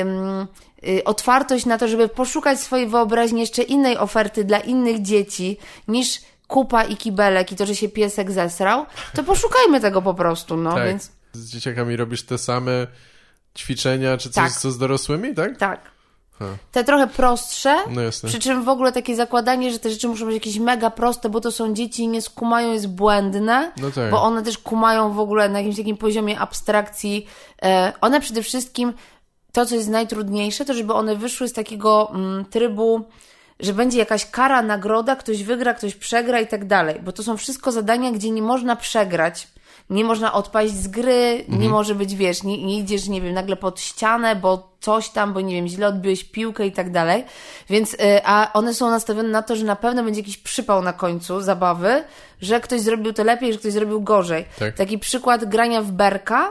ym, 0.00 0.46
y, 0.88 1.04
otwartość 1.04 1.66
na 1.66 1.78
to, 1.78 1.88
żeby 1.88 2.08
poszukać 2.08 2.60
swojej 2.60 2.86
wyobraźni 2.86 3.40
jeszcze 3.40 3.62
innej 3.62 3.98
oferty 3.98 4.44
dla 4.44 4.58
innych 4.58 5.02
dzieci 5.02 5.56
niż 5.88 6.20
kupa 6.48 6.84
i 6.84 6.96
kibelek 6.96 7.52
i 7.52 7.56
to, 7.56 7.66
że 7.66 7.74
się 7.74 7.88
piesek 7.88 8.30
zesrał, 8.30 8.86
to 9.14 9.24
poszukajmy 9.24 9.80
tego 9.80 10.02
po 10.02 10.14
prostu, 10.14 10.56
no 10.56 10.72
Tak. 10.74 10.86
więc 10.88 11.10
Z 11.32 11.50
dzieciakami 11.50 11.96
robisz 11.96 12.22
te 12.22 12.38
same 12.38 12.86
ćwiczenia, 13.58 14.16
czy 14.16 14.30
coś, 14.30 14.52
Tak. 14.52 14.60
co 14.60 14.70
z 14.70 14.78
dorosłymi, 14.78 15.34
tak? 15.34 15.58
tak. 15.58 15.94
Ha. 16.38 16.44
Te 16.72 16.84
trochę 16.84 17.06
prostsze, 17.06 17.76
No 17.90 18.00
jasne. 18.00 18.28
Przy 18.28 18.38
czym 18.38 18.64
w 18.64 18.68
ogóle 18.68 18.92
takie 18.92 19.16
zakładanie, 19.16 19.72
że 19.72 19.78
te 19.78 19.90
rzeczy 19.90 20.08
muszą 20.08 20.24
być 20.24 20.34
jakieś 20.34 20.58
mega 20.58 20.90
proste, 20.90 21.28
bo 21.28 21.40
to 21.40 21.52
są 21.52 21.74
dzieci 21.74 22.02
i 22.02 22.08
nie 22.08 22.22
skumają, 22.22 22.72
jest 22.72 22.88
błędne. 22.88 23.72
No 23.76 23.90
tak. 23.90 24.10
Bo 24.10 24.22
one 24.22 24.42
też 24.42 24.58
kumają 24.58 25.12
w 25.12 25.18
ogóle 25.18 25.48
na 25.48 25.58
jakimś 25.58 25.76
takim 25.76 25.96
poziomie 25.96 26.40
abstrakcji. 26.40 27.26
E, 27.62 27.92
one 28.00 28.20
przede 28.20 28.42
wszystkim, 28.42 28.92
to 29.52 29.66
co 29.66 29.74
jest 29.74 29.88
najtrudniejsze, 29.88 30.64
to 30.64 30.74
żeby 30.74 30.92
one 30.92 31.16
wyszły 31.16 31.48
z 31.48 31.52
takiego 31.52 32.10
mm, 32.14 32.44
trybu, 32.44 33.04
że 33.60 33.72
będzie 33.72 33.98
jakaś 33.98 34.30
kara, 34.30 34.62
nagroda, 34.62 35.16
ktoś 35.16 35.42
wygra, 35.42 35.74
ktoś 35.74 35.94
przegra 35.94 36.40
i 36.40 36.46
tak 36.46 36.66
dalej. 36.66 37.00
Bo 37.02 37.12
to 37.12 37.22
są 37.22 37.36
wszystko 37.36 37.72
zadania, 37.72 38.12
gdzie 38.12 38.30
nie 38.30 38.42
można 38.42 38.76
przegrać. 38.76 39.48
Nie 39.90 40.04
można 40.04 40.32
odpaść 40.32 40.74
z 40.74 40.88
gry, 40.88 41.44
nie 41.48 41.68
może 41.68 41.94
być, 41.94 42.14
wiesz, 42.14 42.42
nie, 42.42 42.64
nie 42.64 42.78
idziesz, 42.78 43.08
nie 43.08 43.20
wiem, 43.20 43.34
nagle 43.34 43.56
pod 43.56 43.80
ścianę, 43.80 44.36
bo 44.36 44.68
coś 44.80 45.08
tam, 45.08 45.32
bo 45.32 45.40
nie 45.40 45.54
wiem, 45.54 45.66
źle 45.66 45.88
odbiłeś 45.88 46.24
piłkę 46.24 46.66
i 46.66 46.72
tak 46.72 46.90
dalej. 46.90 47.24
Więc, 47.70 47.94
y, 47.94 47.98
a 48.24 48.52
one 48.52 48.74
są 48.74 48.90
nastawione 48.90 49.28
na 49.28 49.42
to, 49.42 49.56
że 49.56 49.64
na 49.64 49.76
pewno 49.76 50.04
będzie 50.04 50.20
jakiś 50.20 50.36
przypał 50.36 50.82
na 50.82 50.92
końcu 50.92 51.40
zabawy, 51.40 52.04
że 52.40 52.60
ktoś 52.60 52.80
zrobił 52.80 53.12
to 53.12 53.24
lepiej, 53.24 53.52
że 53.52 53.58
ktoś 53.58 53.72
zrobił 53.72 54.00
gorzej. 54.00 54.44
Tak. 54.58 54.74
Taki 54.74 54.98
przykład 54.98 55.44
grania 55.44 55.82
w 55.82 55.90
berka, 55.90 56.50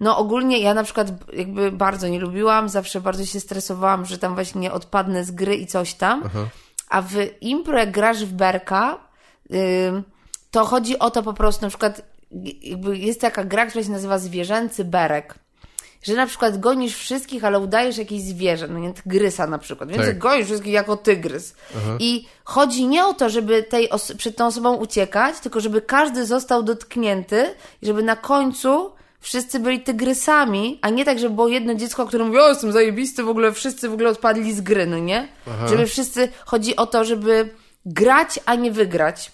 no 0.00 0.18
ogólnie 0.18 0.58
ja 0.58 0.74
na 0.74 0.84
przykład 0.84 1.08
jakby 1.32 1.72
bardzo 1.72 2.08
nie 2.08 2.20
lubiłam, 2.20 2.68
zawsze 2.68 3.00
bardzo 3.00 3.26
się 3.26 3.40
stresowałam, 3.40 4.04
że 4.06 4.18
tam 4.18 4.34
właśnie 4.34 4.72
odpadnę 4.72 5.24
z 5.24 5.30
gry 5.30 5.56
i 5.56 5.66
coś 5.66 5.94
tam. 5.94 6.22
A 6.88 7.02
w 7.02 7.14
impro 7.40 7.78
jak 7.78 7.90
grasz 7.90 8.24
w 8.24 8.32
berka, 8.32 8.98
to 10.50 10.64
chodzi 10.64 10.98
o 10.98 11.10
to 11.10 11.22
po 11.22 11.32
prostu, 11.32 11.62
na 11.62 11.68
przykład 11.68 12.02
jakby 12.62 12.98
jest 12.98 13.20
taka 13.20 13.44
gra, 13.44 13.66
która 13.66 13.84
się 13.84 13.90
nazywa 13.90 14.18
zwierzęcy 14.18 14.84
berek. 14.84 15.34
Że 16.02 16.14
na 16.14 16.26
przykład 16.26 16.60
gonisz 16.60 16.96
wszystkich, 16.96 17.44
ale 17.44 17.58
udajesz 17.60 17.96
jakieś 17.98 18.22
zwierzę, 18.22 18.68
no 18.68 18.78
nie, 18.78 18.92
tygrysa 18.92 19.46
na 19.46 19.58
przykład, 19.58 19.90
więc 19.90 20.02
Tak. 20.02 20.18
gonisz 20.18 20.46
wszystkich 20.46 20.72
jako 20.72 20.96
tygrys. 20.96 21.54
I 21.98 22.26
chodzi 22.44 22.86
nie 22.86 23.06
o 23.06 23.14
to, 23.14 23.28
żeby 23.30 23.62
tej 23.62 23.88
przed 24.18 24.36
tą 24.36 24.46
osobą 24.46 24.74
uciekać, 24.76 25.40
tylko 25.40 25.60
żeby 25.60 25.82
każdy 25.82 26.26
został 26.26 26.62
dotknięty 26.62 27.54
i 27.82 27.86
żeby 27.86 28.02
na 28.02 28.16
końcu 28.16 28.92
wszyscy 29.20 29.60
byli 29.60 29.80
tygrysami, 29.80 30.78
a 30.82 30.90
nie 30.90 31.04
tak, 31.04 31.18
żeby 31.18 31.34
było 31.34 31.48
jedno 31.48 31.74
dziecko, 31.74 32.06
które 32.06 32.24
mówi, 32.24 32.38
o 32.38 32.48
jestem 32.48 32.72
zajebisty, 32.72 33.22
w 33.22 33.28
ogóle 33.28 33.52
wszyscy 33.52 33.88
w 33.88 33.92
ogóle 33.92 34.10
odpadli 34.10 34.52
z 34.52 34.60
gry, 34.60 34.86
no 34.86 34.98
nie? 34.98 35.28
Żeby 35.68 35.86
wszyscy, 35.86 36.28
chodzi 36.44 36.76
o 36.76 36.86
to, 36.86 37.04
żeby 37.04 37.54
grać, 37.86 38.40
a 38.46 38.54
nie 38.54 38.72
wygrać. 38.72 39.32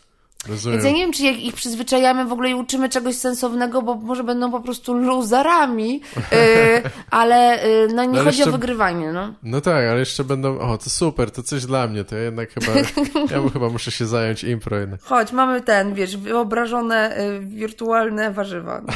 Rozumiem. 0.48 0.78
Więc 0.78 0.84
ja 0.84 0.96
nie 0.96 1.02
wiem, 1.02 1.12
czy 1.12 1.22
jak 1.22 1.38
ich 1.38 1.54
przyzwyczajamy 1.54 2.24
w 2.24 2.32
ogóle 2.32 2.50
i 2.50 2.54
uczymy 2.54 2.88
czegoś 2.88 3.16
sensownego, 3.16 3.82
bo 3.82 3.94
może 3.94 4.24
będą 4.24 4.50
po 4.50 4.60
prostu 4.60 4.94
luzarami, 4.94 6.00
yy, 6.16 6.90
ale 7.10 7.68
yy, 7.68 7.94
no 7.94 8.04
nie 8.04 8.10
Ale 8.10 8.24
chodzi 8.24 8.38
jeszcze- 8.38 8.50
o 8.50 8.52
wygrywanie, 8.52 9.12
no. 9.12 9.34
No 9.42 9.60
tak, 9.60 9.84
ale 9.84 9.98
jeszcze 9.98 10.24
będą, 10.24 10.58
o 10.58 10.78
to 10.78 10.90
super, 10.90 11.30
to 11.30 11.42
coś 11.42 11.66
dla 11.66 11.86
mnie, 11.86 12.04
to 12.04 12.16
ja 12.16 12.22
jednak 12.22 12.50
chyba, 12.52 12.72
ja 13.34 13.50
chyba 13.52 13.68
muszę 13.68 13.90
się 13.90 14.06
zająć 14.06 14.44
impro 14.44 14.78
jednak. 14.78 15.02
Chodź, 15.02 15.32
mamy 15.32 15.60
ten, 15.60 15.94
wiesz, 15.94 16.16
wyobrażone 16.16 17.18
y, 17.20 17.40
wirtualne 17.40 18.32
warzywa. 18.32 18.82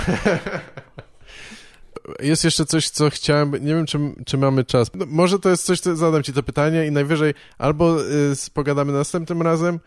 Jest 2.20 2.44
jeszcze 2.44 2.66
coś, 2.66 2.88
co 2.88 3.10
chciałem, 3.10 3.50
nie 3.50 3.74
wiem, 3.74 3.86
czy, 3.86 3.98
czy 4.26 4.38
mamy 4.38 4.64
czas. 4.64 4.90
No, 4.94 5.04
może 5.08 5.38
to 5.38 5.48
jest 5.50 5.64
coś, 5.64 5.80
co 5.80 5.96
zadam 5.96 6.22
ci 6.22 6.32
to 6.32 6.42
pytanie 6.42 6.86
i 6.86 6.92
najwyżej 6.92 7.34
albo 7.58 8.02
y, 8.02 8.34
pogadamy 8.54 8.92
następnym 8.92 9.42
razem, 9.42 9.80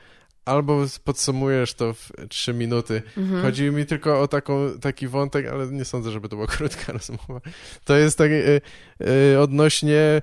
albo 0.45 0.85
podsumujesz 1.03 1.73
to 1.73 1.93
w 1.93 2.11
trzy 2.29 2.53
minuty. 2.53 3.01
Chodzi 3.41 3.63
mi 3.63 3.85
tylko 3.85 4.21
o 4.21 4.27
taką, 4.27 4.79
taki 4.81 5.07
wątek, 5.07 5.47
ale 5.47 5.67
nie 5.67 5.85
sądzę, 5.85 6.11
żeby 6.11 6.29
to 6.29 6.35
była 6.35 6.47
krótka 6.47 6.93
rozmowa. 6.93 7.41
To 7.85 7.97
jest 7.97 8.17
tak 8.17 8.31
y, 8.31 8.61
y, 9.33 9.39
odnośnie 9.39 10.21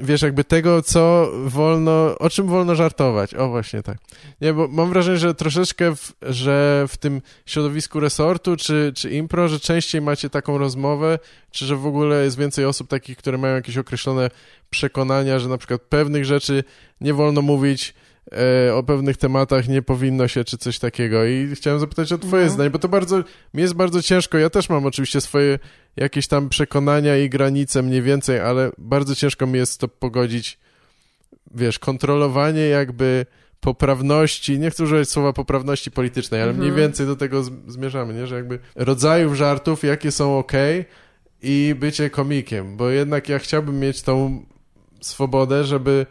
wiesz, 0.00 0.22
jakby 0.22 0.44
tego, 0.44 0.82
co 0.82 1.30
wolno, 1.44 2.18
o 2.18 2.30
czym 2.30 2.46
wolno 2.46 2.74
żartować. 2.74 3.34
O, 3.34 3.48
właśnie 3.48 3.82
tak. 3.82 3.98
Nie, 4.40 4.52
bo 4.52 4.68
mam 4.68 4.88
wrażenie, 4.88 5.18
że 5.18 5.34
troszeczkę, 5.34 5.96
w, 5.96 6.12
że 6.22 6.84
w 6.88 6.96
tym 6.96 7.22
środowisku 7.46 8.00
resortu 8.00 8.56
czy, 8.56 8.92
czy 8.96 9.10
impro, 9.10 9.48
że 9.48 9.60
częściej 9.60 10.00
macie 10.00 10.30
taką 10.30 10.58
rozmowę, 10.58 11.18
czy 11.50 11.66
że 11.66 11.76
w 11.76 11.86
ogóle 11.86 12.24
jest 12.24 12.38
więcej 12.38 12.64
osób 12.64 12.88
takich, 12.88 13.16
które 13.16 13.38
mają 13.38 13.54
jakieś 13.54 13.76
określone 13.78 14.30
przekonania, 14.70 15.38
że 15.38 15.48
na 15.48 15.58
przykład 15.58 15.80
pewnych 15.82 16.24
rzeczy 16.24 16.64
nie 17.00 17.14
wolno 17.14 17.42
mówić, 17.42 17.94
o 18.74 18.82
pewnych 18.82 19.16
tematach 19.16 19.68
nie 19.68 19.82
powinno 19.82 20.28
się, 20.28 20.44
czy 20.44 20.58
coś 20.58 20.78
takiego. 20.78 21.24
I 21.24 21.54
chciałem 21.54 21.80
zapytać 21.80 22.12
o 22.12 22.18
twoje 22.18 22.44
no. 22.44 22.50
zdanie, 22.50 22.70
bo 22.70 22.78
to 22.78 22.88
bardzo, 22.88 23.24
mi 23.54 23.62
jest 23.62 23.74
bardzo 23.74 24.02
ciężko. 24.02 24.38
Ja 24.38 24.50
też 24.50 24.68
mam 24.68 24.86
oczywiście 24.86 25.20
swoje 25.20 25.58
jakieś 25.96 26.26
tam 26.26 26.48
przekonania 26.48 27.16
i 27.16 27.28
granice 27.28 27.82
mniej 27.82 28.02
więcej, 28.02 28.40
ale 28.40 28.70
bardzo 28.78 29.14
ciężko 29.14 29.46
mi 29.46 29.58
jest 29.58 29.80
to 29.80 29.88
pogodzić, 29.88 30.58
wiesz, 31.54 31.78
kontrolowanie 31.78 32.60
jakby 32.60 33.26
poprawności, 33.60 34.58
nie 34.58 34.70
chcę 34.70 34.84
używać 34.84 35.10
słowa 35.10 35.32
poprawności 35.32 35.90
politycznej, 35.90 36.42
ale 36.42 36.52
mniej 36.52 36.68
mhm. 36.68 36.86
więcej 36.86 37.06
do 37.06 37.16
tego 37.16 37.42
zmierzamy, 37.66 38.14
nie? 38.14 38.26
że 38.26 38.36
jakby 38.36 38.58
rodzajów 38.74 39.34
żartów, 39.34 39.84
jakie 39.84 40.12
są 40.12 40.38
ok 40.38 40.52
i 41.42 41.74
bycie 41.78 42.10
komikiem, 42.10 42.76
bo 42.76 42.90
jednak 42.90 43.28
ja 43.28 43.38
chciałbym 43.38 43.80
mieć 43.80 44.02
tą 44.02 44.42
swobodę, 45.00 45.64
żeby 45.64 46.06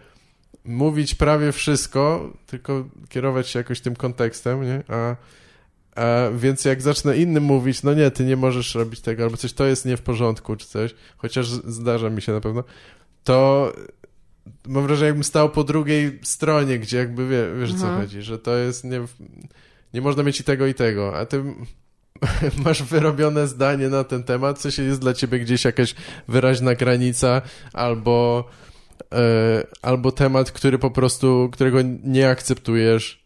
mówić 0.68 1.15
prawie 1.15 1.52
wszystko, 1.52 2.34
tylko 2.45 2.85
kierować 3.10 3.49
się 3.49 3.60
jakoś 3.60 3.81
tym 3.81 3.95
kontekstem, 3.95 4.64
nie? 4.64 4.84
A, 4.88 5.15
a 6.02 6.30
więc 6.38 6.65
jak 6.65 6.81
zacznę 6.81 7.18
innym 7.18 7.44
mówić, 7.44 7.84
no 7.84 7.94
nie, 7.94 8.11
ty 8.11 8.26
nie 8.26 8.35
możesz 8.35 8.76
robić 8.76 9.02
tego, 9.02 9.23
albo 9.23 9.38
coś 9.38 9.53
to 9.53 9.65
jest 9.65 9.85
nie 9.85 9.98
w 9.98 10.02
porządku, 10.02 10.56
czy 10.56 10.68
coś, 10.68 10.95
chociaż 11.18 11.48
zdarza 11.48 12.10
mi 12.10 12.22
się 12.22 12.31
na 12.31 12.41
pewno, 12.41 12.64
to 13.23 13.73
mam 14.68 14.88
wrażenie, 14.88 15.07
jakbym 15.07 15.23
stał 15.23 15.49
po 15.49 15.64
drugiej 15.64 16.19
stronie, 16.23 16.80
gdzie 16.80 16.98
jakby 16.98 17.27
wie, 17.27 17.45
wiesz, 17.60 17.72
mhm. 17.72 17.80
co 17.80 18.02
chodzi, 18.02 18.22
że 18.22 18.39
to 18.39 18.57
jest 18.57 18.84
nie, 18.84 19.02
nie 19.94 20.02
można 20.02 20.23
mieć 20.23 20.39
i 20.39 20.44
tego, 20.44 20.68
i 20.68 20.73
tego, 20.73 21.18
a 21.18 21.26
ty 21.26 21.44
masz 22.65 22.84
wyrobione 22.84 23.48
zdanie 23.48 23.89
na 23.89 24.03
ten 24.03 24.23
temat, 24.23 24.60
coś 24.60 24.77
jest 24.77 25.02
dla 25.02 25.14
ciebie 25.14 25.39
gdzieś 25.39 25.65
jakaś 25.65 25.95
wyraźna 26.27 26.76
granica, 26.76 27.41
albo 27.73 28.45
albo 29.82 30.11
temat, 30.11 30.52
który 30.52 30.80
po 30.80 30.91
prostu, 30.91 31.49
którego 31.53 31.78
nie 32.03 32.30
akceptujesz, 32.30 33.24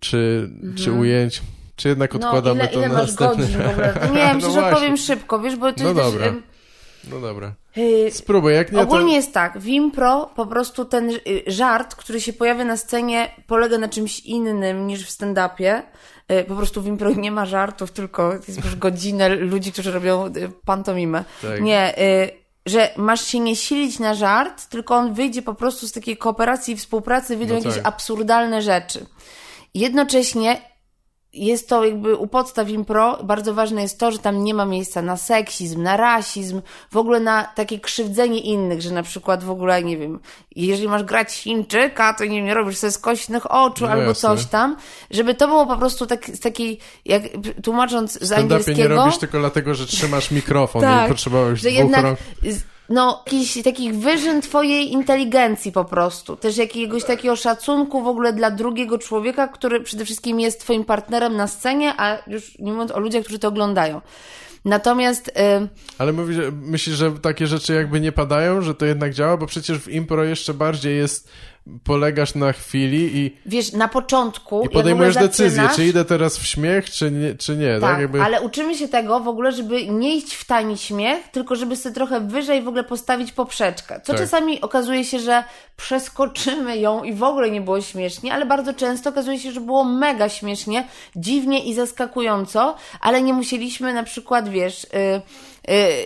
czy, 0.00 0.48
mhm. 0.52 0.74
czy 0.74 0.92
ujęć, 0.92 1.42
czy 1.76 1.88
jednak 1.88 2.14
no, 2.14 2.20
odkładamy 2.20 2.58
no, 2.58 2.64
ile, 2.64 2.72
to 2.72 2.78
ile 2.78 2.88
na 2.88 2.94
masz 2.94 3.06
następny 3.06 3.44
godzin 3.44 3.62
w 3.62 3.70
ogóle? 3.70 3.94
Nie, 4.14 4.34
myślę, 4.34 4.48
no 4.48 4.54
że 4.54 4.74
powiem 4.74 4.96
szybko, 4.96 5.38
wiesz, 5.38 5.56
bo 5.56 5.72
to 5.72 5.82
no 5.82 5.88
jest 5.88 6.00
dobra. 6.00 6.26
Też, 6.26 6.42
no 7.10 7.20
dobra. 7.20 7.54
Y, 7.76 8.10
Spróbuj, 8.10 8.54
jak 8.54 8.72
nie 8.72 8.80
Ogólnie 8.80 9.12
to... 9.12 9.16
jest 9.16 9.34
tak, 9.34 9.58
w 9.58 9.66
impro 9.66 10.30
po 10.36 10.46
prostu 10.46 10.84
ten 10.84 11.10
y, 11.10 11.20
żart, 11.46 11.94
który 11.94 12.20
się 12.20 12.32
pojawia 12.32 12.64
na 12.64 12.76
scenie, 12.76 13.34
polega 13.46 13.78
na 13.78 13.88
czymś 13.88 14.20
innym 14.20 14.86
niż 14.86 15.06
w 15.06 15.10
stand-upie. 15.10 15.82
Y, 16.32 16.44
po 16.44 16.54
prostu 16.54 16.82
w 16.82 16.86
impro 16.86 17.10
nie 17.10 17.30
ma 17.30 17.46
żartów, 17.46 17.90
tylko 17.90 18.32
jest 18.32 18.64
już 18.64 18.76
godzinę 18.76 19.28
ludzi, 19.28 19.72
którzy 19.72 19.92
robią 19.92 20.32
pantomimę. 20.64 21.24
Tak. 21.42 21.60
Nie, 21.60 21.94
że 22.66 22.90
masz 22.96 23.26
się 23.26 23.40
nie 23.40 23.56
silić 23.56 23.98
na 23.98 24.14
żart, 24.14 24.66
tylko 24.66 24.96
on 24.96 25.14
wyjdzie 25.14 25.42
po 25.42 25.54
prostu 25.54 25.88
z 25.88 25.92
takiej 25.92 26.16
kooperacji 26.16 26.74
i 26.74 26.76
współpracy, 26.76 27.36
wyjdą 27.36 27.54
no 27.54 27.58
jakieś 27.58 27.74
tak. 27.74 27.86
absurdalne 27.86 28.62
rzeczy. 28.62 29.06
Jednocześnie 29.74 30.71
jest 31.32 31.68
to 31.68 31.84
jakby 31.84 32.16
u 32.16 32.26
podstaw 32.26 32.68
impro. 32.68 33.18
Bardzo 33.24 33.54
ważne 33.54 33.82
jest 33.82 33.98
to, 33.98 34.12
że 34.12 34.18
tam 34.18 34.44
nie 34.44 34.54
ma 34.54 34.64
miejsca 34.64 35.02
na 35.02 35.16
seksizm, 35.16 35.82
na 35.82 35.96
rasizm, 35.96 36.62
w 36.90 36.96
ogóle 36.96 37.20
na 37.20 37.44
takie 37.44 37.80
krzywdzenie 37.80 38.40
innych, 38.40 38.82
że 38.82 38.90
na 38.90 39.02
przykład 39.02 39.44
w 39.44 39.50
ogóle, 39.50 39.82
nie 39.82 39.98
wiem, 39.98 40.20
jeżeli 40.56 40.88
masz 40.88 41.02
grać 41.02 41.32
Chińczyka, 41.32 42.14
to 42.14 42.24
nie 42.24 42.42
wiem, 42.42 42.56
robisz 42.56 42.76
sobie 42.76 42.90
skośnych 42.90 43.50
oczu 43.50 43.84
no 43.84 43.90
albo 43.90 44.02
jasne. 44.02 44.28
coś 44.28 44.46
tam, 44.46 44.76
żeby 45.10 45.34
to 45.34 45.48
było 45.48 45.66
po 45.66 45.76
prostu 45.76 46.06
tak, 46.06 46.26
z 46.26 46.40
takiej, 46.40 46.78
jak 47.04 47.22
tłumacząc 47.62 48.18
z 48.20 48.32
angielskiego... 48.32 48.78
nie 48.78 48.88
robisz 48.88 49.18
tylko 49.18 49.38
dlatego, 49.38 49.74
że 49.74 49.86
trzymasz 49.86 50.30
mikrofon 50.30 50.82
tak, 50.82 51.06
i 51.06 51.08
potrzebowałeś 51.08 51.60
że 51.60 51.68
dwóch 51.68 51.78
jednak 51.78 52.04
rąk 52.04 52.18
no, 52.88 53.22
jakichś 53.26 53.62
takich 53.62 53.94
wyżyn 53.94 54.42
twojej 54.42 54.92
inteligencji 54.92 55.72
po 55.72 55.84
prostu. 55.84 56.36
Też 56.36 56.56
jakiegoś 56.56 57.04
takiego 57.04 57.36
szacunku 57.36 58.02
w 58.02 58.06
ogóle 58.06 58.32
dla 58.32 58.50
drugiego 58.50 58.98
człowieka, 58.98 59.48
który 59.48 59.80
przede 59.80 60.04
wszystkim 60.04 60.40
jest 60.40 60.60
twoim 60.60 60.84
partnerem 60.84 61.36
na 61.36 61.46
scenie, 61.46 61.94
a 61.96 62.18
już 62.26 62.58
nie 62.58 62.72
mówiąc 62.72 62.90
o 62.90 63.00
ludziach, 63.00 63.22
którzy 63.22 63.38
to 63.38 63.48
oglądają. 63.48 64.00
Natomiast. 64.64 65.28
Y... 65.28 65.32
Ale 65.98 66.12
mówisz, 66.12 66.38
myślisz, 66.52 66.96
że 66.96 67.12
takie 67.12 67.46
rzeczy 67.46 67.74
jakby 67.74 68.00
nie 68.00 68.12
padają, 68.12 68.62
że 68.62 68.74
to 68.74 68.86
jednak 68.86 69.14
działa, 69.14 69.36
bo 69.36 69.46
przecież 69.46 69.78
w 69.78 69.88
impro 69.88 70.24
jeszcze 70.24 70.54
bardziej 70.54 70.96
jest 70.96 71.28
polegasz 71.84 72.34
na 72.34 72.52
chwili 72.52 73.16
i... 73.16 73.36
Wiesz, 73.46 73.72
na 73.72 73.88
początku... 73.88 74.62
I 74.64 74.68
podejmujesz 74.68 75.14
decyzję, 75.14 75.68
czy 75.76 75.86
idę 75.86 76.04
teraz 76.04 76.38
w 76.38 76.46
śmiech, 76.46 76.90
czy 76.90 77.10
nie, 77.10 77.34
czy 77.34 77.56
nie 77.56 77.80
tak? 77.80 77.90
tak 77.90 78.00
Jakby... 78.00 78.22
ale 78.22 78.42
uczymy 78.42 78.74
się 78.74 78.88
tego 78.88 79.20
w 79.20 79.28
ogóle, 79.28 79.52
żeby 79.52 79.86
nie 79.86 80.16
iść 80.16 80.34
w 80.34 80.44
tani 80.44 80.78
śmiech, 80.78 81.28
tylko 81.28 81.56
żeby 81.56 81.76
sobie 81.76 81.94
trochę 81.94 82.20
wyżej 82.20 82.62
w 82.62 82.68
ogóle 82.68 82.84
postawić 82.84 83.32
poprzeczkę. 83.32 84.00
Co 84.04 84.12
tak. 84.12 84.20
czasami 84.22 84.60
okazuje 84.60 85.04
się, 85.04 85.18
że 85.18 85.44
przeskoczymy 85.76 86.78
ją 86.78 87.04
i 87.04 87.14
w 87.14 87.22
ogóle 87.22 87.50
nie 87.50 87.60
było 87.60 87.80
śmiesznie, 87.80 88.34
ale 88.34 88.46
bardzo 88.46 88.74
często 88.74 89.10
okazuje 89.10 89.38
się, 89.38 89.52
że 89.52 89.60
było 89.60 89.84
mega 89.84 90.28
śmiesznie, 90.28 90.88
dziwnie 91.16 91.64
i 91.64 91.74
zaskakująco, 91.74 92.76
ale 93.00 93.22
nie 93.22 93.32
musieliśmy 93.32 93.94
na 93.94 94.02
przykład, 94.02 94.48
wiesz... 94.48 94.86
Yy, 94.92 95.22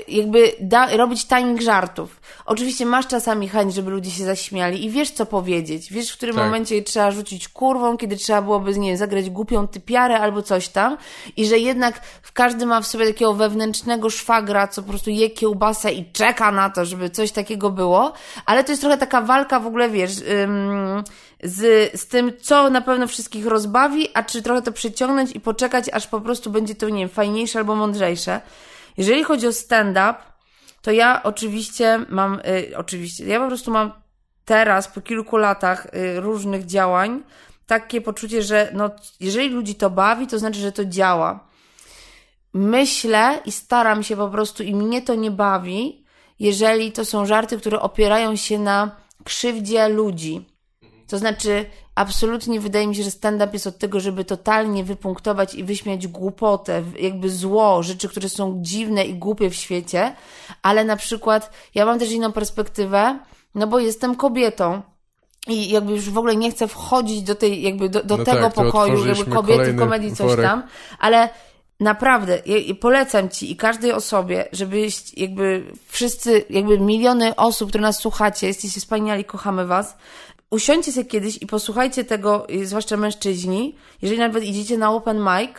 jakby 0.08 0.52
da, 0.60 0.96
robić 0.96 1.26
timing 1.26 1.60
żartów. 1.60 2.20
Oczywiście 2.46 2.86
masz 2.86 3.06
czasami 3.06 3.48
chęć, 3.48 3.74
żeby 3.74 3.90
ludzie 3.90 4.10
się 4.10 4.24
zaśmiali 4.24 4.84
i 4.84 4.90
wiesz, 4.90 5.10
co 5.10 5.26
powiedzieć. 5.26 5.92
Wiesz, 5.92 6.10
w 6.10 6.16
którym 6.16 6.34
tak. 6.34 6.44
momencie 6.44 6.82
trzeba 6.82 7.10
rzucić 7.10 7.48
kurwą, 7.48 7.96
kiedy 7.96 8.16
trzeba 8.16 8.42
byłoby, 8.42 8.78
nie 8.78 8.88
wiem, 8.88 8.96
zagrać 8.96 9.30
głupią 9.30 9.68
typiarę 9.68 10.18
albo 10.18 10.42
coś 10.42 10.68
tam. 10.68 10.96
I 11.36 11.46
że 11.46 11.58
jednak 11.58 12.00
każdy 12.32 12.66
ma 12.66 12.80
w 12.80 12.86
sobie 12.86 13.06
takiego 13.06 13.34
wewnętrznego 13.34 14.10
szwagra, 14.10 14.68
co 14.68 14.82
po 14.82 14.88
prostu 14.88 15.10
je 15.10 15.30
kiełbasę 15.30 15.92
i 15.92 16.12
czeka 16.12 16.52
na 16.52 16.70
to, 16.70 16.84
żeby 16.84 17.10
coś 17.10 17.32
takiego 17.32 17.70
było. 17.70 18.12
Ale 18.46 18.64
to 18.64 18.72
jest 18.72 18.82
trochę 18.82 18.98
taka 18.98 19.20
walka 19.20 19.60
w 19.60 19.66
ogóle, 19.66 19.88
wiesz... 19.88 20.12
Ym, 20.44 21.04
z, 21.42 21.92
z 22.00 22.06
tym, 22.06 22.32
co 22.42 22.70
na 22.70 22.80
pewno 22.80 23.06
wszystkich 23.06 23.46
rozbawi, 23.46 24.08
a 24.14 24.22
czy 24.22 24.42
trochę 24.42 24.62
to 24.62 24.72
przyciągnąć 24.72 25.30
i 25.32 25.40
poczekać, 25.40 25.88
aż 25.92 26.06
po 26.06 26.20
prostu 26.20 26.50
będzie 26.50 26.74
to, 26.74 26.88
nie 26.88 27.00
wiem, 27.00 27.08
fajniejsze 27.08 27.58
albo 27.58 27.74
mądrzejsze. 27.74 28.40
Jeżeli 28.96 29.24
chodzi 29.24 29.46
o 29.46 29.52
stand-up, 29.52 30.14
to 30.82 30.92
ja 30.92 31.22
oczywiście 31.22 31.98
mam, 32.08 32.40
y, 32.70 32.76
oczywiście, 32.76 33.26
ja 33.26 33.40
po 33.40 33.46
prostu 33.46 33.70
mam 33.70 33.92
teraz, 34.44 34.88
po 34.88 35.00
kilku 35.00 35.36
latach 35.36 35.86
y, 35.86 36.20
różnych 36.20 36.66
działań, 36.66 37.22
takie 37.66 38.00
poczucie, 38.00 38.42
że 38.42 38.70
no, 38.74 38.90
jeżeli 39.20 39.48
ludzi 39.48 39.74
to 39.74 39.90
bawi, 39.90 40.26
to 40.26 40.38
znaczy, 40.38 40.60
że 40.60 40.72
to 40.72 40.84
działa. 40.84 41.48
Myślę 42.52 43.40
i 43.44 43.52
staram 43.52 44.02
się 44.02 44.16
po 44.16 44.28
prostu, 44.28 44.62
i 44.62 44.74
mnie 44.74 45.02
to 45.02 45.14
nie 45.14 45.30
bawi, 45.30 46.04
jeżeli 46.38 46.92
to 46.92 47.04
są 47.04 47.26
żarty, 47.26 47.58
które 47.58 47.80
opierają 47.80 48.36
się 48.36 48.58
na 48.58 48.96
krzywdzie 49.24 49.88
ludzi. 49.88 50.55
To 51.08 51.18
znaczy, 51.18 51.66
absolutnie 51.94 52.60
wydaje 52.60 52.86
mi 52.86 52.96
się, 52.96 53.02
że 53.02 53.10
stand-up 53.10 53.52
jest 53.52 53.66
od 53.66 53.78
tego, 53.78 54.00
żeby 54.00 54.24
totalnie 54.24 54.84
wypunktować 54.84 55.54
i 55.54 55.64
wyśmiać 55.64 56.06
głupotę, 56.06 56.82
jakby 57.00 57.30
zło, 57.30 57.82
rzeczy, 57.82 58.08
które 58.08 58.28
są 58.28 58.58
dziwne 58.62 59.04
i 59.04 59.14
głupie 59.14 59.50
w 59.50 59.54
świecie, 59.54 60.14
ale 60.62 60.84
na 60.84 60.96
przykład 60.96 61.50
ja 61.74 61.86
mam 61.86 61.98
też 61.98 62.10
inną 62.10 62.32
perspektywę, 62.32 63.18
no 63.54 63.66
bo 63.66 63.78
jestem 63.78 64.14
kobietą. 64.14 64.82
I 65.48 65.70
jakby 65.70 65.92
już 65.92 66.10
w 66.10 66.18
ogóle 66.18 66.36
nie 66.36 66.50
chcę 66.50 66.68
wchodzić 66.68 67.22
do 67.22 67.34
tej, 67.34 67.62
jakby 67.62 67.88
do, 67.88 68.04
do 68.04 68.16
no 68.16 68.24
tego 68.24 68.42
tak, 68.42 68.54
pokoju, 68.54 69.06
jakby 69.06 69.24
kobiety 69.24 69.74
komedii, 69.74 70.16
coś 70.16 70.26
worek. 70.26 70.46
tam, 70.46 70.62
ale 70.98 71.28
naprawdę, 71.80 72.42
polecam 72.80 73.28
ci 73.28 73.52
i 73.52 73.56
każdej 73.56 73.92
osobie, 73.92 74.48
żebyś 74.52 75.18
jakby 75.18 75.72
wszyscy, 75.88 76.44
jakby 76.50 76.78
miliony 76.78 77.36
osób, 77.36 77.68
które 77.68 77.82
nas 77.82 77.98
słuchacie, 77.98 78.46
jesteście 78.46 78.80
wspaniali, 78.80 79.24
kochamy 79.24 79.66
was, 79.66 79.96
usiądźcie 80.50 80.92
sobie 80.92 81.06
kiedyś 81.06 81.42
i 81.42 81.46
posłuchajcie 81.46 82.04
tego, 82.04 82.50
y, 82.50 82.66
zwłaszcza 82.66 82.96
mężczyźni, 82.96 83.74
jeżeli 84.02 84.20
nawet 84.20 84.44
idziecie 84.44 84.78
na 84.78 84.92
open 84.92 85.18
mic, 85.18 85.50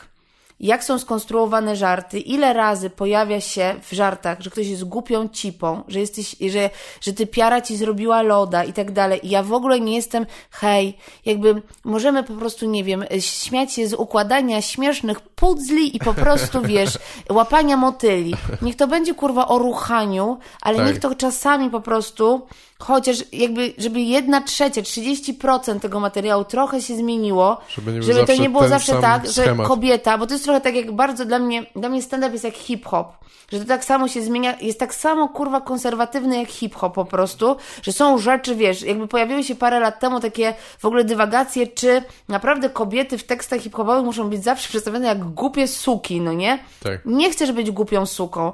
jak 0.60 0.84
są 0.84 1.00
skonstruowane 1.00 1.76
żarty, 1.76 2.20
ile 2.20 2.54
razy 2.54 2.90
pojawia 2.90 3.42
się 3.42 3.76
w 3.82 3.94
żartach, 3.94 4.42
że 4.42 4.50
ktoś 4.50 4.68
jest 4.68 4.84
głupią 4.84 5.30
cipą, 5.30 5.84
że 5.88 6.00
jesteś, 6.00 6.36
że, 6.50 6.70
że 7.02 7.14
ty 7.14 7.28
piara 7.28 7.62
ci 7.62 7.78
zrobiła 7.78 8.22
loda 8.22 8.64
i 8.64 8.74
tak 8.74 8.92
dalej. 8.92 9.28
I 9.28 9.30
ja 9.30 9.44
w 9.44 9.54
ogóle 9.54 9.80
nie 9.80 9.96
jestem, 9.96 10.26
hej, 10.52 10.98
jakby 11.26 11.62
możemy 11.84 12.24
po 12.24 12.34
prostu, 12.34 12.66
nie 12.66 12.84
wiem, 12.84 13.06
śmiać 13.20 13.74
się 13.74 13.88
z 13.88 13.94
układania 13.94 14.62
śmiesznych 14.62 15.20
pudzli 15.20 15.96
i 15.96 16.00
po 16.00 16.14
prostu, 16.14 16.62
wiesz, 16.72 16.98
łapania 17.30 17.78
motyli. 17.78 18.34
Niech 18.62 18.76
to 18.76 18.88
będzie 18.88 19.14
kurwa 19.14 19.48
o 19.48 19.58
ruchaniu, 19.58 20.38
ale 20.62 20.78
tak. 20.78 20.88
niech 20.88 21.00
to 21.00 21.16
czasami 21.16 21.70
po 21.70 21.82
prostu 21.82 22.48
chociaż 22.80 23.18
jakby, 23.34 23.74
żeby 23.78 24.02
jedna 24.02 24.42
trzecia, 24.42 24.82
30% 24.82 25.80
tego 25.80 26.00
materiału 26.00 26.44
trochę 26.44 26.82
się 26.82 26.96
zmieniło, 26.96 27.58
Żeby 27.70 28.04
żeby 28.04 28.26
to 28.26 28.36
nie 28.42 28.50
było 28.50 28.68
zawsze 28.68 29.02
tak, 29.02 29.26
że 29.26 29.32
schemat. 29.44 29.68
kobieta, 29.68 30.18
bo 30.18 30.28
to 30.28 30.34
jest 30.34 30.44
trochę 30.44 30.62
tak 30.62 30.76
jak 30.76 30.92
bardzo 30.92 31.26
dla 31.26 31.40
mnie, 31.40 31.66
dla 31.76 31.90
mnie 31.90 32.02
stand-up 32.02 32.32
jest 32.34 32.44
jak 32.44 32.54
hip-hop, 32.56 33.08
że 33.52 33.60
to 33.60 33.66
tak 33.66 33.86
samo 33.86 34.08
się 34.08 34.22
zmienia, 34.22 34.56
jest 34.62 34.80
tak 34.80 34.96
samo 34.96 35.30
kurwa 35.30 35.62
konserwatywny 35.62 36.38
jak 36.40 36.50
hip-hop 36.50 36.94
po 36.94 37.06
prostu, 37.06 37.56
że 37.82 37.92
są 37.92 38.18
rzeczy, 38.18 38.56
wiesz, 38.56 38.82
jakby 38.82 39.08
pojawiły 39.08 39.44
się 39.44 39.56
parę 39.56 39.80
lat 39.80 40.00
temu 40.00 40.20
takie 40.20 40.54
w 40.80 40.86
ogóle 40.86 41.04
dywagacje, 41.04 41.68
czy 41.68 42.04
naprawdę 42.28 42.70
kobiety 42.70 43.18
w 43.18 43.24
tekstach 43.24 43.60
hip-hopowych 43.62 44.06
muszą 44.06 44.30
być 44.30 44.44
zawsze 44.44 44.70
przedstawione 44.70 45.08
jak 45.08 45.24
głupie 45.24 45.68
suki, 45.68 46.22
no 46.22 46.34
nie? 46.34 46.60
Tak. 46.84 47.06
Nie 47.06 47.32
chcesz 47.32 47.52
być 47.52 47.72
głupią 47.72 48.06
suką. 48.06 48.52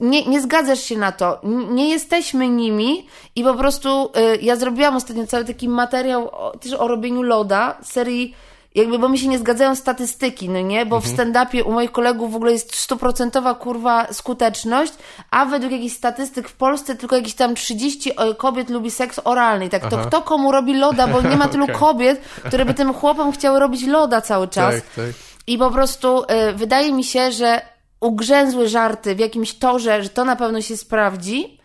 Nie, 0.00 0.26
nie 0.26 0.40
zgadzasz 0.40 0.80
się 0.80 0.96
na 0.96 1.12
to. 1.12 1.40
Nie 1.70 1.90
jesteśmy 1.90 2.48
nimi 2.48 3.06
i 3.36 3.44
po 3.44 3.54
prostu 3.58 4.10
y, 4.34 4.38
ja 4.42 4.56
zrobiłam 4.56 4.96
ostatnio 4.96 5.26
cały 5.26 5.44
taki 5.44 5.68
materiał 5.68 6.28
o, 6.28 6.52
też 6.60 6.72
o 6.72 6.88
robieniu 6.88 7.22
loda, 7.22 7.78
serii 7.82 8.34
jakby, 8.74 8.98
bo 8.98 9.08
mi 9.08 9.18
się 9.18 9.28
nie 9.28 9.38
zgadzają 9.38 9.74
statystyki, 9.74 10.48
no 10.48 10.60
nie? 10.60 10.86
Bo 10.86 11.00
w 11.00 11.06
stand-upie 11.06 11.62
u 11.62 11.72
moich 11.72 11.92
kolegów 11.92 12.32
w 12.32 12.36
ogóle 12.36 12.52
jest 12.52 12.76
stuprocentowa 12.76 13.54
kurwa 13.54 14.12
skuteczność, 14.12 14.92
a 15.30 15.44
według 15.44 15.72
jakichś 15.72 15.96
statystyk 15.96 16.48
w 16.48 16.52
Polsce 16.52 16.94
tylko 16.94 17.16
jakieś 17.16 17.34
tam 17.34 17.54
30 17.54 18.12
kobiet 18.36 18.70
lubi 18.70 18.90
seks 18.90 19.20
oralny. 19.24 19.66
I 19.66 19.68
Tak, 19.68 19.90
to 19.90 19.98
Aha. 19.98 20.06
kto 20.06 20.22
komu 20.22 20.52
robi 20.52 20.74
loda, 20.74 21.06
bo 21.06 21.22
nie 21.22 21.36
ma 21.36 21.48
tylu 21.54 21.64
Okej. 21.64 21.76
kobiet, 21.76 22.20
które 22.44 22.64
by 22.64 22.74
tym 22.74 22.94
chłopom 22.94 23.32
chciały 23.32 23.58
robić 23.58 23.86
loda 23.86 24.20
cały 24.20 24.48
czas. 24.48 24.74
Tak, 24.74 24.84
tak. 24.96 25.14
I 25.46 25.58
po 25.58 25.70
prostu 25.70 26.22
y, 26.22 26.52
wydaje 26.52 26.92
mi 26.92 27.04
się, 27.04 27.32
że 27.32 27.60
ugrzęzły 28.00 28.68
żarty 28.68 29.14
w 29.14 29.18
jakimś 29.18 29.54
torze, 29.54 30.02
że 30.02 30.08
to 30.08 30.24
na 30.24 30.36
pewno 30.36 30.62
się 30.62 30.76
sprawdzi. 30.76 31.57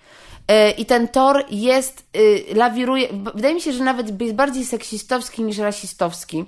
Y, 0.51 0.71
I 0.71 0.85
ten 0.85 1.07
tor 1.07 1.45
jest, 1.51 2.05
y, 2.17 2.45
lawiruje. 2.55 3.07
Wydaje 3.35 3.53
mi 3.55 3.61
się, 3.61 3.73
że 3.73 3.83
nawet 3.83 4.21
jest 4.21 4.35
bardziej 4.35 4.65
seksistowski 4.65 5.43
niż 5.43 5.57
rasistowski. 5.57 6.45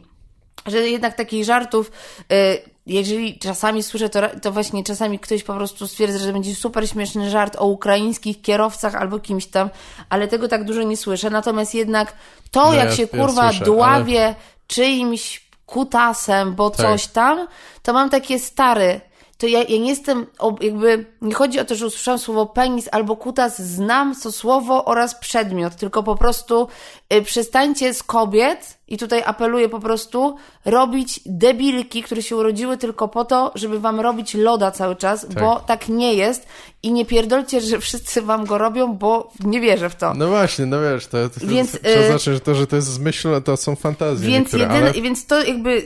Że 0.65 0.77
jednak 0.89 1.15
takich 1.15 1.45
żartów, 1.45 1.91
y, 2.31 2.61
jeżeli 2.85 3.39
czasami 3.39 3.83
słyszę, 3.83 4.09
to, 4.09 4.19
to 4.41 4.51
właśnie 4.51 4.83
czasami 4.83 5.19
ktoś 5.19 5.43
po 5.43 5.53
prostu 5.53 5.87
stwierdza, 5.87 6.19
że 6.19 6.33
będzie 6.33 6.55
super 6.55 6.89
śmieszny 6.89 7.29
żart 7.29 7.55
o 7.59 7.65
ukraińskich 7.65 8.41
kierowcach 8.41 8.95
albo 8.95 9.19
kimś 9.19 9.45
tam, 9.45 9.69
ale 10.09 10.27
tego 10.27 10.47
tak 10.47 10.63
dużo 10.63 10.83
nie 10.83 10.97
słyszę. 10.97 11.29
Natomiast 11.29 11.75
jednak 11.75 12.13
to, 12.51 12.65
No 12.65 12.73
jak 12.73 12.89
ja- 12.89 12.95
się 12.95 13.01
ja 13.01 13.07
kurwa 13.07 13.49
słyszę, 13.49 13.65
dławie 13.65 14.35
czyimś 14.67 15.45
kutasem, 15.65 16.55
bo 16.55 16.69
Tak. 16.69 16.85
coś 16.85 17.07
tam, 17.07 17.47
to 17.83 17.93
mam 17.93 18.09
takie 18.09 18.39
stary. 18.39 19.01
To 19.37 19.47
ja, 19.47 19.59
ja 19.59 19.77
nie 19.77 19.89
jestem, 19.89 20.25
jakby, 20.61 21.05
nie 21.21 21.33
chodzi 21.33 21.59
o 21.59 21.65
to, 21.65 21.75
że 21.75 21.85
usłyszałam 21.85 22.19
słowo 22.19 22.45
penis 22.45 22.89
albo 22.91 23.15
kutas, 23.15 23.61
znam 23.61 24.15
to 24.23 24.31
słowo 24.31 24.85
oraz 24.85 25.15
przedmiot, 25.15 25.75
tylko 25.75 26.03
po 26.03 26.15
prostu 26.15 26.67
przestańcie 27.25 27.93
z 27.93 28.03
kobiet, 28.03 28.77
i 28.87 28.97
tutaj 28.97 29.23
apeluję 29.25 29.69
po 29.69 29.79
prostu, 29.79 30.35
robić 30.65 31.19
debilki, 31.25 32.03
które 32.03 32.21
się 32.21 32.35
urodziły 32.35 32.77
tylko 32.77 33.07
po 33.07 33.25
to, 33.25 33.51
żeby 33.55 33.79
wam 33.79 33.99
robić 33.99 34.33
loda 34.33 34.71
cały 34.71 34.95
czas, 34.95 35.25
bo 35.25 35.59
tak 35.59 35.89
nie 35.89 36.13
jest 36.13 36.47
i 36.83 36.91
nie 36.91 37.05
pierdolcie, 37.05 37.61
że 37.61 37.79
wszyscy 37.79 38.21
wam 38.21 38.45
go 38.45 38.57
robią, 38.57 38.93
bo 38.93 39.31
nie 39.39 39.61
wierzę 39.61 39.89
w 39.89 39.95
to. 39.95 40.13
No 40.13 40.27
właśnie, 40.27 40.65
no 40.65 40.81
wiesz, 40.81 41.07
to, 41.07 41.29
to, 41.29 41.47
Więc, 41.47 41.71
to, 41.71 41.77
to 41.77 41.89
y, 41.89 42.07
znaczy, 42.07 42.33
że 42.33 42.39
to, 42.39 42.55
że 42.55 42.67
to 42.67 42.75
jest 42.75 42.87
zmyślone, 42.87 43.41
to 43.41 43.57
są 43.57 43.75
fantazje 43.75 44.29
Więc, 44.29 44.43
niektóre, 44.43 44.63
jedyne, 44.63 44.89
ale... 44.89 45.01
więc 45.01 45.25
to 45.25 45.43
jakby 45.43 45.83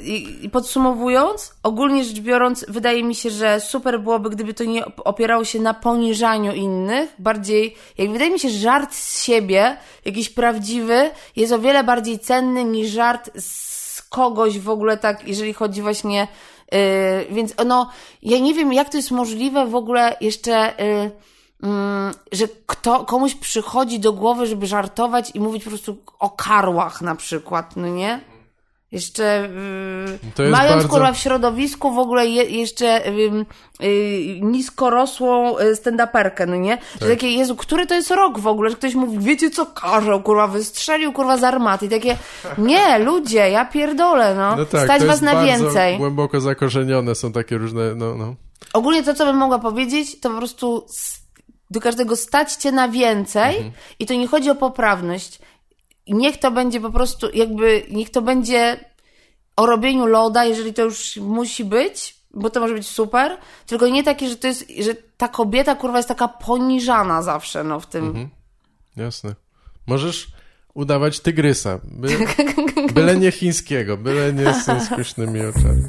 podsumowując, 0.52 1.54
ogólnie 1.64 2.04
rzecz 2.04 2.20
biorąc, 2.20 2.66
wydaje 2.68 3.04
mi 3.04 3.16
się, 3.16 3.30
że 3.30 3.60
super 3.60 4.02
byłoby, 4.02 4.30
gdyby 4.30 4.54
to 4.54 4.64
nie 4.64 4.82
op- 4.82 5.02
opierało 5.06 5.46
się 5.46 5.60
na 5.60 5.74
poniżaniu 5.74 6.54
innych, 6.54 7.10
bardziej, 7.20 7.76
jak 7.98 8.12
wydaje 8.12 8.32
mi 8.32 8.40
się, 8.40 8.50
żart 8.50 8.96
z 8.96 9.24
siebie, 9.24 9.78
jakiś 10.06 10.30
prawdziwy, 10.30 11.09
jest 11.36 11.54
o 11.54 11.60
wiele 11.60 11.84
bardziej 11.84 12.20
cenny 12.20 12.64
niż 12.64 12.90
żart 12.90 13.30
z 13.40 14.02
kogoś 14.02 14.60
w 14.60 14.70
ogóle 14.70 14.98
tak, 14.98 15.28
jeżeli 15.28 15.54
chodzi 15.54 15.82
właśnie, 15.82 16.28
yy, 16.72 16.78
więc 17.32 17.54
no, 17.66 17.90
ja 18.22 18.40
nie 18.40 18.54
wiem, 18.54 18.74
jak 18.74 18.90
to 18.90 18.98
jest 18.98 19.12
możliwe 19.12 19.68
w 19.68 19.76
ogóle 19.76 20.18
jeszcze, 20.22 20.74
yy, 20.80 21.12
że 22.32 22.48
kto, 22.66 23.06
komuś 23.06 23.36
przychodzi 23.36 24.00
do 24.00 24.14
głowy, 24.14 24.48
żeby 24.48 24.68
żartować 24.68 25.32
i 25.34 25.40
mówić 25.40 25.64
po 25.64 25.70
prostu 25.70 25.98
o 26.20 26.30
karłach 26.30 27.02
na 27.02 27.16
przykład, 27.16 27.76
no 27.76 27.88
nie? 27.88 28.20
Jeszcze 28.92 29.50
yy, 30.40 30.50
mając 30.50 30.74
bardzo- 30.76 30.90
kurwa 30.90 31.12
w 31.14 31.18
środowisku 31.18 31.92
w 31.92 31.98
ogóle 32.00 32.28
je, 32.28 32.44
jeszcze 32.44 33.02
yy, 33.12 33.46
yy, 33.90 34.42
niskorosłą 34.42 35.60
yy, 35.60 35.76
stand-uperkę, 35.76 36.48
no 36.48 36.56
nie? 36.56 36.78
Że 36.94 37.00
Tak. 37.00 37.10
takie, 37.10 37.32
Jezu, 37.32 37.56
który 37.56 37.88
to 37.88 37.96
jest 37.96 38.12
rok 38.12 38.40
w 38.40 38.48
ogóle? 38.48 38.70
Że 38.70 38.76
ktoś 38.76 38.96
mówi, 38.96 39.18
wiecie 39.20 39.50
co, 39.50 39.66
karzeł, 39.66 40.22
kurwa, 40.22 40.48
wystrzelił, 40.48 41.14
kurwa, 41.14 41.38
z 41.38 41.44
armaty. 41.44 41.86
I 41.86 41.90
takie, 41.90 42.18
nie, 42.58 43.00
ludzie, 43.00 43.50
ja 43.50 43.66
pierdolę, 43.66 44.36
no. 44.36 44.56
No 44.56 44.66
tak, 44.66 44.84
Stać 44.84 45.04
was 45.04 45.22
na 45.22 45.44
więcej. 45.46 45.98
głęboko 45.98 46.42
zakorzenione 46.42 47.16
są 47.16 47.32
takie 47.32 47.58
różne, 47.58 47.96
no, 47.96 48.16
no. 48.16 48.36
Ogólnie 48.74 49.04
to, 49.04 49.14
co 49.14 49.26
bym 49.26 49.36
mogła 49.38 49.60
powiedzieć, 49.60 50.20
to 50.20 50.30
po 50.30 50.38
prostu 50.38 50.86
do 51.72 51.80
każdego 51.82 52.16
stać 52.16 52.54
cię 52.54 52.72
na 52.72 52.88
więcej 52.90 53.56
Mhm. 53.56 53.72
i 54.00 54.06
to 54.06 54.14
nie 54.14 54.28
chodzi 54.28 54.50
o 54.50 54.56
poprawność. 54.56 55.40
Niech 56.10 56.38
to 56.38 56.52
będzie 56.52 56.82
po 56.82 56.92
prostu 56.92 57.28
jakby, 57.34 57.86
niech 57.92 58.10
to 58.10 58.22
będzie 58.22 58.80
o 59.56 59.66
robieniu 59.66 60.06
loda, 60.06 60.46
jeżeli 60.46 60.74
to 60.74 60.82
już 60.82 61.18
musi 61.18 61.66
być, 61.66 62.16
bo 62.34 62.50
to 62.50 62.60
może 62.60 62.74
być 62.74 62.88
super, 62.88 63.38
tylko 63.66 63.88
nie 63.88 64.04
takie, 64.04 64.30
że 64.30 64.36
to 64.36 64.48
jest, 64.48 64.66
że 64.80 64.96
ta 65.18 65.28
kobieta 65.28 65.76
kurwa 65.76 65.98
jest 65.98 66.10
taka 66.10 66.28
poniżana 66.28 67.22
zawsze, 67.22 67.64
no 67.64 67.80
w 67.80 67.86
tym. 67.86 68.06
Mhm. 68.06 68.30
Jasne. 68.96 69.36
Możesz 69.88 70.28
udawać 70.74 71.20
tygrysa, 71.20 71.80
by, 71.84 72.18
byle 72.94 73.18
nie 73.18 73.32
chińskiego, 73.32 73.98
byle 73.98 74.34
nie 74.34 74.54
z 74.54 74.90
pysznymi 74.96 75.42
oczami. 75.42 75.84